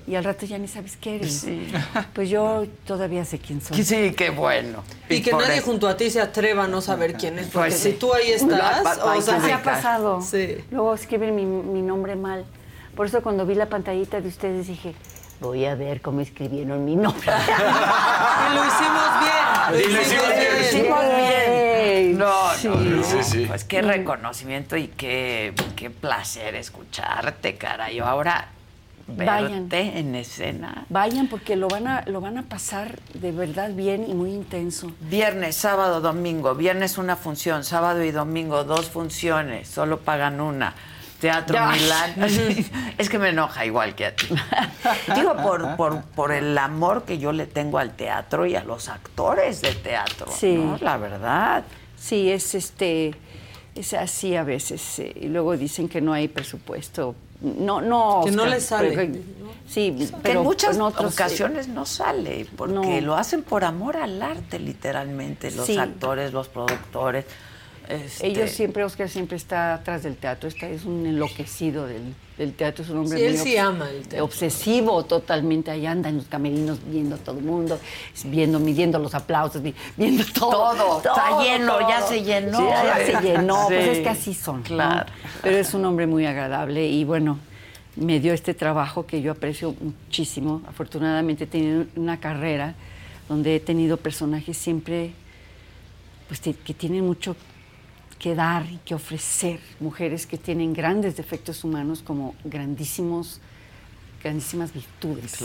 Y 0.07 0.16
al 0.16 0.24
rato 0.24 0.47
ya 0.47 0.59
ni 0.59 0.66
sabes 0.69 0.97
qué 0.97 1.16
eres. 1.16 1.41
Sí. 1.41 1.70
Pues 2.12 2.29
yo 2.29 2.65
todavía 2.87 3.24
sé 3.24 3.39
quién 3.39 3.61
soy. 3.61 3.83
Sí, 3.85 4.12
qué 4.16 4.31
bueno. 4.31 4.83
Y 5.09 5.23
que 5.23 5.31
por 5.31 5.43
nadie 5.43 5.57
eso- 5.59 5.66
junto 5.66 5.87
a 5.89 5.97
ti 5.97 6.11
se 6.11 6.20
atreva 6.20 6.65
a 6.65 6.69
no 6.69 6.81
saber 6.81 7.15
quién 7.15 7.39
es. 7.39 7.47
Porque 7.47 7.69
Pues 7.70 7.81
si 7.81 7.93
sí. 7.93 7.97
tú 7.99 8.12
ahí 8.12 8.33
estás, 8.33 8.49
La- 8.99 9.05
o 9.15 9.20
sea, 9.23 9.41
sí. 9.41 9.51
ha 9.51 9.62
pasado. 9.62 10.20
Sí. 10.20 10.57
Luego 10.70 10.95
escriben 10.95 11.35
mi, 11.37 11.45
mi 11.47 11.83
nombre 11.83 12.16
mal. 12.16 12.45
Por 12.97 13.07
eso 13.07 13.23
cuando 13.23 13.47
vi 13.47 13.55
la 13.55 13.66
pantallita 13.66 14.20
de 14.20 14.29
ustedes 14.29 14.66
dije, 14.66 14.95
voy 15.41 15.65
a 15.66 15.74
ver 15.77 16.01
cómo 16.03 16.20
escribieron 16.20 16.85
mi 16.85 16.97
nombre. 16.97 17.23
Y 18.51 18.55
lo 18.55 18.65
hicimos 18.66 19.09
bien. 19.20 19.70
Lo 19.70 19.79
Y 19.79 19.93
lo 19.93 20.03
hicimos 20.03 20.24
hicimos 20.24 20.29
bien. 20.29 20.49
bien. 20.59 20.65
Hicimos 20.65 21.05
bien. 21.16 22.19
No, 22.19 22.55
Sí. 22.57 22.69
no, 22.69 22.74
no. 22.77 23.03
Sí, 23.05 23.16
sí. 23.23 23.45
Pues 23.47 23.65
qué 23.65 23.83
reconocimiento 23.83 24.77
y 24.77 24.89
qué, 24.89 25.55
qué 25.77 25.91
placer 25.91 26.55
escucharte, 26.57 27.57
cara. 27.57 27.91
Yo 27.91 28.05
ahora 28.05 28.49
verte 29.13 29.25
Vayan. 29.25 29.69
en 29.73 30.15
escena. 30.15 30.87
Vayan 30.89 31.29
porque 31.29 31.57
lo 31.57 31.69
van 31.69 31.87
a 31.87 32.05
lo 32.07 32.21
van 32.21 32.39
a 32.39 32.43
pasar 32.43 32.99
de 33.15 33.33
verdad 33.33 33.71
bien 33.73 34.09
y 34.09 34.15
muy 34.15 34.33
intenso. 34.33 34.93
Viernes, 35.01 35.57
sábado, 35.57 36.01
domingo. 36.01 36.55
Viernes 36.55 36.99
una 36.99 37.17
función, 37.17 37.65
sábado 37.65 38.03
y 38.03 38.11
domingo 38.11 38.65
dos 38.65 38.89
funciones. 38.89 39.69
Solo 39.69 40.01
pagan 40.01 40.41
una. 40.41 40.75
Teatro 41.21 41.55
Ya. 41.55 41.69
Milán. 41.71 42.15
es 42.99 43.09
que 43.09 43.19
me 43.19 43.29
enoja 43.29 43.65
igual 43.65 43.95
que 43.95 44.07
a 44.07 44.17
ti. 44.17 44.27
Digo, 45.15 45.37
por, 45.37 45.77
por, 45.77 46.03
por 46.03 46.33
el 46.33 46.59
amor 46.59 47.05
que 47.05 47.19
yo 47.19 47.33
le 47.33 47.47
tengo 47.47 47.79
al 47.79 47.93
teatro 47.95 48.45
y 48.45 48.57
a 48.57 48.65
los 48.65 48.89
actores 48.89 49.63
de 49.63 49.73
teatro. 49.75 50.27
Sí. 50.31 50.57
¿no? 50.57 50.79
La 50.81 50.97
verdad. 50.97 51.63
Sí, 51.97 52.31
es 52.31 52.55
este 52.57 53.15
es 53.75 53.95
así 53.95 54.37
a 54.37 54.43
veces 54.43 54.99
eh, 54.99 55.15
y 55.19 55.29
luego 55.29 55.57
dicen 55.57 55.89
que 55.89 56.01
no 56.01 56.13
hay 56.13 56.29
presupuesto. 56.29 57.15
No, 57.43 57.81
no. 57.81 58.23
Que 58.24 58.31
no 58.31 58.47
les 58.47 58.64
sale. 58.64 59.20
Sí, 59.69 59.94
que 59.98 60.09
pero 60.23 60.40
en 60.40 60.44
muchas 60.44 60.78
ocasiones 60.78 61.69
no 61.69 61.86
sale, 61.86 62.47
porque 62.56 63.01
no. 63.01 63.06
lo 63.06 63.14
hacen 63.16 63.43
por 63.43 63.64
amor 63.64 63.97
al 63.97 64.20
arte, 64.23 64.59
literalmente, 64.59 65.51
los 65.51 65.66
Sí. 65.66 65.78
actores, 65.78 66.32
los 66.32 66.48
productores. 66.48 67.24
este, 67.89 68.27
Ellos 68.27 68.51
siempre, 68.51 68.85
Oscar 68.85 69.09
siempre 69.09 69.36
está 69.36 69.74
atrás 69.74 70.02
del 70.02 70.16
teatro, 70.16 70.48
está, 70.48 70.69
es 70.69 70.85
un 70.85 71.06
enloquecido 71.06 71.86
del, 71.86 72.14
del 72.43 72.55
teatro, 72.55 72.85
es 72.85 72.90
un 72.90 72.98
hombre 72.98 73.19
Sí, 73.19 73.24
él 73.24 73.35
muy 73.35 73.43
sí 73.43 73.56
ama 73.56 73.89
el 73.90 74.01
teatro. 74.09 74.24
obsesivo 74.24 75.05
totalmente, 75.05 75.70
ahí 75.70 75.86
anda 75.86 76.09
en 76.09 76.16
los 76.19 76.27
camerinos 76.27 76.78
viendo 76.86 77.14
a 77.14 77.19
todo 77.19 77.39
el 77.39 77.44
mundo, 77.44 77.78
viendo, 78.24 78.59
midiendo 78.59 78.98
los 78.98 79.14
aplausos, 79.14 79.62
vi- 79.62 79.74
viendo 79.97 80.24
todo. 80.35 80.51
Todo, 80.77 80.98
está 80.98 81.43
lleno, 81.43 81.89
ya 81.89 82.02
se 82.02 82.23
llenó. 82.23 82.59
Sí, 82.59 82.64
ya 82.66 82.97
se 83.06 83.27
llenó, 83.27 83.64
pues 83.69 83.89
es 83.89 83.98
que 84.01 84.09
así 84.09 84.35
son. 84.35 84.59
¿no? 84.59 84.62
claro. 84.64 85.06
Pero 85.43 85.56
es 85.56 85.73
un 85.74 85.85
hombre 85.85 86.06
muy 86.06 86.27
agradable 86.27 86.86
y 86.86 87.05
bueno, 87.05 87.39
me 87.97 88.20
dio 88.20 88.32
este 88.32 88.55
trabajo 88.55 89.06
que 89.06 89.20
yo 89.23 89.32
aprecio 89.32 89.74
muchísimo. 89.81 90.62
Afortunadamente 90.66 91.44
he 91.44 91.47
tenido 91.47 91.85
una 91.97 92.19
carrera 92.20 92.74
donde 93.28 93.56
he 93.56 93.60
tenido 93.60 93.97
personajes 93.97 94.56
siempre 94.56 95.12
pues, 96.28 96.40
que 96.40 96.74
tienen 96.74 97.05
mucho 97.06 97.36
que 98.23 98.35
dar 98.36 98.65
y 98.70 98.78
que 98.85 98.94
ofrecer. 98.94 99.59
Mujeres 99.81 100.27
que 100.27 100.39
tienen 100.39 100.73
grandes 100.73 101.16
defectos 101.16 101.65
humanos 101.65 102.03
como 102.07 102.35
grandísimos, 102.44 103.40
grandísimas 104.23 104.73
virtudes. 104.73 105.39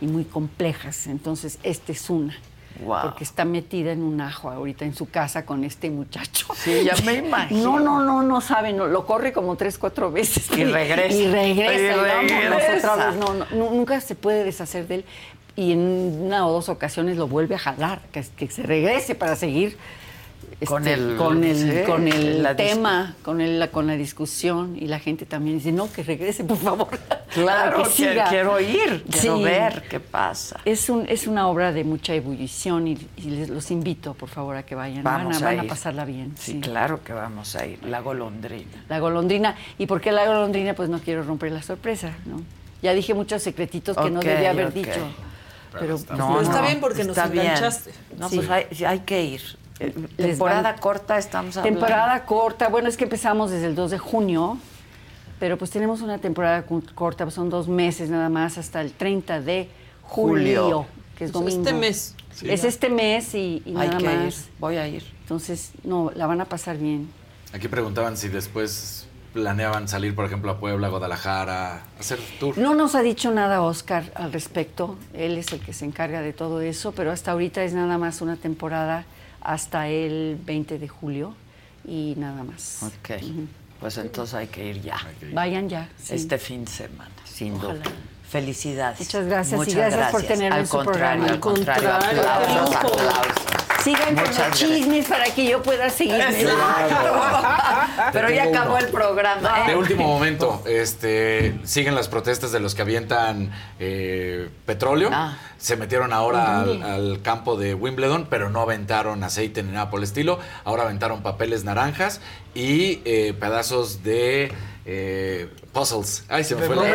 Y 0.00 0.06
muy 0.06 0.24
complejas. 0.24 1.06
Entonces, 1.06 1.58
esta 1.62 1.92
es 1.92 2.08
una. 2.08 2.34
Guau. 2.80 3.08
Porque 3.08 3.24
está 3.24 3.44
metida 3.44 3.90
en 3.92 4.02
un 4.02 4.20
ajo 4.20 4.48
ahorita 4.50 4.84
en 4.84 4.94
su 4.94 5.10
casa 5.10 5.44
con 5.44 5.64
este 5.64 5.90
muchacho. 5.90 6.46
Sí, 6.54 6.84
ya 6.84 6.94
me 7.04 7.14
imagino. 7.26 7.78
No, 7.78 7.80
no, 7.80 8.02
no, 8.04 8.22
no 8.22 8.40
saben, 8.40 8.76
no, 8.76 8.86
lo 8.86 9.04
corre 9.04 9.32
como 9.32 9.56
tres, 9.56 9.76
cuatro 9.78 10.10
veces. 10.12 10.48
Y 10.56 10.64
regresa. 10.64 11.14
Y 11.16 11.26
regresa, 11.26 12.22
Y 12.22 12.28
regresa. 12.28 12.92
otra 12.94 13.10
vez. 13.10 13.16
No, 13.18 13.34
no, 13.34 13.44
nu- 13.50 13.74
nunca 13.74 14.00
se 14.00 14.14
puede 14.14 14.44
deshacer 14.44 14.86
de 14.86 14.94
él. 14.96 15.04
Y 15.56 15.72
en 15.72 15.80
una 15.80 16.46
o 16.46 16.52
dos 16.52 16.68
ocasiones 16.68 17.16
lo 17.16 17.26
vuelve 17.26 17.56
a 17.56 17.58
jalar, 17.58 18.00
que, 18.12 18.22
que 18.36 18.48
se 18.48 18.62
regrese 18.62 19.16
para 19.16 19.34
seguir 19.34 19.76
Con 20.66 20.88
este, 20.88 20.94
el- 21.00 21.16
con 21.16 21.44
el, 21.44 21.56
sí, 21.56 21.86
con 21.86 22.08
el 22.08 22.42
la 22.42 22.56
tema, 22.56 23.14
con, 23.22 23.40
el, 23.40 23.60
la- 23.60 23.68
con 23.70 23.86
la 23.86 23.94
discusión. 23.94 24.76
Y 24.76 24.88
la 24.88 24.98
gente 24.98 25.24
también 25.24 25.58
dice, 25.58 25.70
no, 25.70 25.90
que 25.92 26.02
regrese, 26.02 26.42
por 26.44 26.56
favor. 26.58 26.88
Claro, 27.34 27.82
que 27.84 27.90
siga. 27.90 28.24
quiero 28.30 28.58
ir, 28.58 29.04
quiero 29.10 29.36
Sí. 29.36 29.44
ver 29.44 29.84
qué 29.88 30.00
pasa. 30.00 30.58
Es, 30.64 30.88
un, 30.88 31.04
es 31.08 31.26
una 31.26 31.46
obra 31.46 31.72
de 31.72 31.84
mucha 31.84 32.14
ebullición 32.14 32.88
y, 32.88 32.98
y 33.18 33.22
les 33.30 33.50
los 33.50 33.70
invito, 33.70 34.14
por 34.14 34.30
favor, 34.30 34.56
a 34.56 34.64
que 34.64 34.74
vayan. 34.74 35.04
Vamos 35.04 35.34
van 35.34 35.44
a, 35.44 35.46
a 35.46 35.50
van 35.50 35.60
a 35.60 35.62
ir. 35.64 35.68
pasarla 35.68 36.04
bien. 36.06 36.34
Sí, 36.38 36.58
claro 36.60 37.04
que 37.04 37.12
vamos 37.12 37.54
a 37.54 37.66
ir. 37.66 37.84
La 37.84 38.00
golondrina. 38.00 38.82
La 38.88 38.98
golondrina. 38.98 39.54
¿Y 39.78 39.86
por 39.86 40.00
qué 40.00 40.10
la 40.10 40.26
golondrina? 40.26 40.72
Pues 40.74 40.88
no 40.88 40.98
quiero 41.00 41.22
romper 41.22 41.52
la 41.52 41.62
sorpresa, 41.62 42.12
¿no? 42.24 42.40
Ya 42.82 42.94
dije 42.94 43.12
muchos 43.12 43.42
secretitos 43.42 43.96
que 43.96 44.10
no 44.10 44.20
debía 44.20 44.50
haber 44.50 44.68
ok. 44.68 44.72
dicho. 44.74 44.90
Pero, 45.78 45.98
pues, 45.98 46.06
Pero 46.08 46.40
está 46.40 46.62
bien 46.62 46.80
porque 46.80 47.04
nos 47.04 47.16
está 47.16 47.28
bien. 47.28 47.44
enganchaste. 47.44 47.92
No, 48.18 48.28
Sí. 48.30 48.36
pues 48.36 48.50
hay, 48.50 48.84
hay 48.84 49.00
que 49.00 49.22
ir. 49.22 49.42
Eh, 49.80 49.94
Temporada 50.16 50.62
van- 50.72 50.78
corta 50.78 51.18
estamos 51.18 51.56
hablando. 51.56 51.78
Temporada 51.80 52.24
corta, 52.24 52.68
bueno, 52.68 52.88
es 52.88 52.96
que 52.96 53.04
empezamos 53.04 53.50
desde 53.50 53.66
el 53.66 53.74
2 53.74 53.90
de 53.92 53.98
junio, 53.98 54.58
pero 55.38 55.56
pues 55.56 55.70
tenemos 55.70 56.00
una 56.00 56.18
temporada 56.18 56.64
corta, 56.94 57.24
pues 57.24 57.34
son 57.34 57.48
dos 57.50 57.68
meses 57.68 58.10
nada 58.10 58.28
más, 58.28 58.58
hasta 58.58 58.80
el 58.80 58.92
30 58.92 59.40
de 59.40 59.68
julio, 60.02 60.62
Julio. 60.62 60.86
que 61.16 61.24
es 61.26 61.30
Pues 61.32 61.44
domingo. 61.44 61.62
este 61.68 61.72
mes. 61.78 62.14
Sí. 62.34 62.50
Es 62.50 62.64
este 62.64 62.88
mes 62.88 63.34
y, 63.34 63.62
y 63.64 63.70
Hay 63.76 63.88
nada 63.88 63.98
que 63.98 64.04
más. 64.04 64.38
ir. 64.38 64.44
Voy 64.58 64.76
a 64.76 64.86
ir. 64.88 65.04
Entonces, 65.22 65.72
no, 65.84 66.10
la 66.14 66.26
van 66.26 66.40
a 66.40 66.44
pasar 66.44 66.76
bien. 66.78 67.08
Aquí 67.52 67.66
preguntaban 67.68 68.16
si 68.16 68.28
después 68.28 69.06
planeaban 69.32 69.88
salir, 69.88 70.14
por 70.14 70.24
ejemplo, 70.24 70.50
a 70.52 70.58
Puebla, 70.58 70.88
Guadalajara, 70.88 71.82
hacer 72.00 72.18
tour. 72.40 72.56
No 72.58 72.74
nos 72.74 72.94
ha 72.94 73.02
dicho 73.02 73.30
nada 73.32 73.62
Oscar 73.62 74.04
al 74.14 74.32
respecto, 74.32 74.96
él 75.14 75.36
es 75.38 75.52
el 75.52 75.60
que 75.60 75.72
se 75.72 75.84
encarga 75.84 76.20
de 76.22 76.32
todo 76.32 76.60
eso, 76.60 76.92
pero 76.92 77.10
hasta 77.12 77.32
ahorita 77.32 77.62
es 77.62 77.72
nada 77.74 77.98
más 77.98 78.20
una 78.20 78.36
temporada 78.36 79.04
hasta 79.40 79.88
el 79.88 80.38
20 80.44 80.78
de 80.78 80.88
julio 80.88 81.34
y 81.86 82.14
nada 82.16 82.42
más. 82.44 82.82
Ok. 82.82 83.20
Pues 83.80 83.96
entonces 83.98 84.34
hay 84.34 84.48
que 84.48 84.66
ir 84.70 84.82
ya. 84.82 84.96
Vayan 85.32 85.68
ya. 85.68 85.88
sí. 85.96 86.14
Este 86.14 86.38
fin 86.38 86.64
de 86.64 86.70
semana, 86.70 87.10
sin 87.24 87.54
Ojalá. 87.54 87.74
duda. 87.74 87.84
Felicidades. 88.28 89.00
Muchas 89.00 89.26
gracias 89.26 89.54
y 89.54 89.56
Muchas 89.56 89.74
gracias 89.74 90.10
por 90.10 90.22
tenerme 90.22 90.54
Al 90.54 90.60
en 90.60 90.66
su 90.66 90.76
contrario, 90.76 91.00
programa. 91.00 91.32
Al 91.32 91.40
contrario, 91.40 91.94
Al 91.94 92.00
contrario, 92.02 92.30
aplausos, 92.30 92.76
aplausos. 92.76 93.58
Sigan 93.82 94.16
con 94.16 94.24
los 94.24 94.50
chismes 94.52 95.06
para 95.06 95.24
que 95.26 95.48
yo 95.48 95.62
pueda 95.62 95.88
seguir. 95.88 96.22
Pero 98.12 98.30
ya 98.30 98.44
acabó 98.44 98.74
uno. 98.74 98.78
el 98.78 98.88
programa. 98.88 99.66
De 99.66 99.72
¿eh? 99.72 99.76
último 99.76 100.02
momento, 100.08 100.62
este, 100.66 101.58
siguen 101.64 101.94
las 101.94 102.08
protestas 102.08 102.52
de 102.52 102.60
los 102.60 102.74
que 102.74 102.82
avientan 102.82 103.50
eh, 103.78 104.50
petróleo. 104.66 105.10
Ah. 105.12 105.38
Se 105.56 105.76
metieron 105.76 106.12
ahora 106.12 106.60
al, 106.60 107.20
campo 107.22 107.56
de 107.56 107.74
Wimbledon, 107.74 108.26
pero 108.28 108.50
no 108.50 108.60
aventaron 108.60 109.22
aceite 109.24 109.62
ni 109.62 109.72
nada 109.72 109.90
por 109.90 110.00
el 110.00 110.04
estilo. 110.04 110.38
Ahora 110.64 110.82
aventaron 110.82 111.22
papeles 111.22 111.64
naranjas 111.64 112.20
y 112.54 113.00
eh, 113.04 113.34
pedazos 113.38 114.02
de 114.02 114.52
eh, 114.90 115.48
puzzles. 115.78 116.24
Ay, 116.28 116.44
se 116.44 116.54
me 116.56 116.66
fue 116.66 116.76
la 116.76 116.82
De 116.82 116.88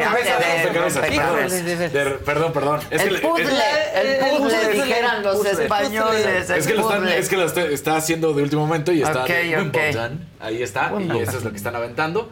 perdón. 2.25 2.53
Perdón. 2.53 2.79
Es 2.89 3.01
El 3.01 3.15
que- 3.21 3.27
puzzle, 3.27 3.45
el 3.95 4.37
puzzle, 4.37 4.69
dijeran 4.73 5.23
los 5.23 5.45
españoles. 5.45 6.49
es 6.49 6.65
que, 6.67 6.71
el 6.73 6.77
lo 6.77 6.83
están- 6.83 6.99
puzzle. 7.01 7.17
es 7.19 7.29
que 7.29 7.37
lo 7.37 7.45
está, 7.45 7.61
está 7.65 7.95
haciendo 7.97 8.33
de 8.33 8.43
último 8.43 8.65
momento 8.65 8.91
y 8.91 9.01
está 9.01 9.23
Ok, 9.23 9.29
de 9.29 9.55
ok. 9.57 9.61
Wimbledon. 9.63 10.27
Ahí 10.39 10.63
está, 10.63 10.91
Wimbledon. 10.93 11.17
y 11.17 11.21
eso 11.21 11.37
es 11.37 11.43
lo 11.43 11.51
que 11.51 11.57
están 11.57 11.75
aventando. 11.75 12.29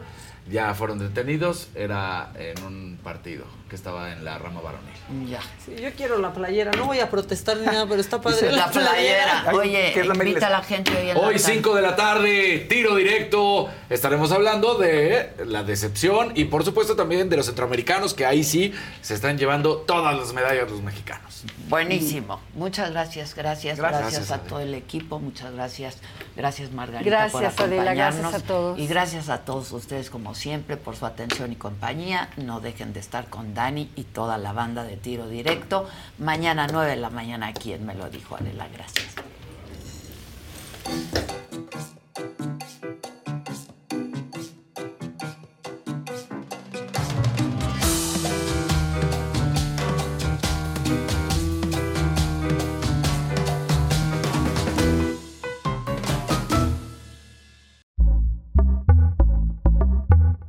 Ya 0.50 0.74
fueron 0.74 0.98
detenidos, 0.98 1.68
era 1.74 2.32
en 2.36 2.62
un 2.64 2.98
partido 3.02 3.44
que 3.72 3.76
estaba 3.76 4.12
en 4.12 4.22
la 4.22 4.36
rama 4.36 4.60
varonil. 4.60 5.30
Ya. 5.30 5.40
Sí, 5.64 5.74
yo 5.80 5.90
quiero 5.96 6.18
la 6.18 6.34
playera. 6.34 6.72
No 6.76 6.84
voy 6.84 7.00
a 7.00 7.08
protestar 7.08 7.56
ni 7.56 7.64
nada, 7.64 7.86
pero 7.88 8.02
está 8.02 8.20
padre. 8.20 8.52
La 8.52 8.70
playera. 8.70 9.46
Oye, 9.54 9.92
¿qué 9.94 10.00
es 10.00 10.06
la 10.06 10.14
invita 10.14 10.48
a 10.48 10.50
la 10.50 10.62
gente 10.62 10.90
hoy 10.92 11.08
en 11.08 11.14
la 11.14 11.20
Hoy 11.22 11.36
tarde. 11.36 11.54
5 11.54 11.74
de 11.76 11.80
la 11.82 11.96
tarde, 11.96 12.66
tiro 12.68 12.94
directo. 12.96 13.70
Estaremos 13.88 14.30
hablando 14.30 14.74
de 14.74 15.32
la 15.46 15.64
decepción 15.64 16.32
y 16.34 16.44
por 16.44 16.66
supuesto 16.66 16.96
también 16.96 17.30
de 17.30 17.38
los 17.38 17.46
centroamericanos 17.46 18.12
que 18.12 18.26
ahí 18.26 18.44
sí 18.44 18.74
se 19.00 19.14
están 19.14 19.38
llevando 19.38 19.78
todas 19.78 20.14
las 20.18 20.34
medallas 20.34 20.70
los 20.70 20.82
mexicanos. 20.82 21.44
Buenísimo. 21.70 22.40
Muchas 22.54 22.90
gracias, 22.90 23.34
gracias, 23.34 23.78
gracias, 23.78 24.02
Gracias, 24.02 24.30
a 24.32 24.38
todo 24.42 24.60
el 24.60 24.74
equipo, 24.74 25.18
muchas 25.18 25.50
gracias. 25.54 25.96
Gracias 26.36 26.72
Margarita 26.72 27.08
Gracias, 27.10 27.54
por 27.54 27.64
Adela, 27.64 27.94
gracias 27.94 28.24
acompañarnos. 28.26 28.34
a 28.42 28.46
todos. 28.46 28.78
Y 28.78 28.86
gracias 28.86 29.28
a 29.30 29.38
todos 29.46 29.72
ustedes 29.72 30.10
como 30.10 30.34
siempre 30.34 30.76
por 30.76 30.94
su 30.94 31.06
atención 31.06 31.50
y 31.52 31.56
compañía. 31.56 32.28
No 32.36 32.60
dejen 32.60 32.92
de 32.92 33.00
estar 33.00 33.28
con 33.30 33.54
Dani 33.62 33.88
y 33.94 34.02
toda 34.02 34.38
la 34.38 34.52
banda 34.52 34.82
de 34.82 34.96
Tiro 34.96 35.28
Directo. 35.28 35.88
Mañana 36.18 36.66
9 36.66 36.90
de 36.90 36.96
la 36.96 37.10
mañana 37.10 37.46
aquí 37.46 37.72
en 37.72 37.86
Me 37.86 37.94
lo 37.94 38.10
dijo 38.10 38.34
Adela, 38.34 38.66
gracias. 38.72 39.14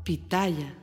Pitaya. 0.03 0.82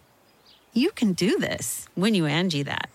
You 0.73 0.91
can 0.91 1.11
do 1.11 1.37
this 1.37 1.89
when 1.95 2.15
you 2.15 2.25
Angie 2.25 2.63
that. 2.63 2.90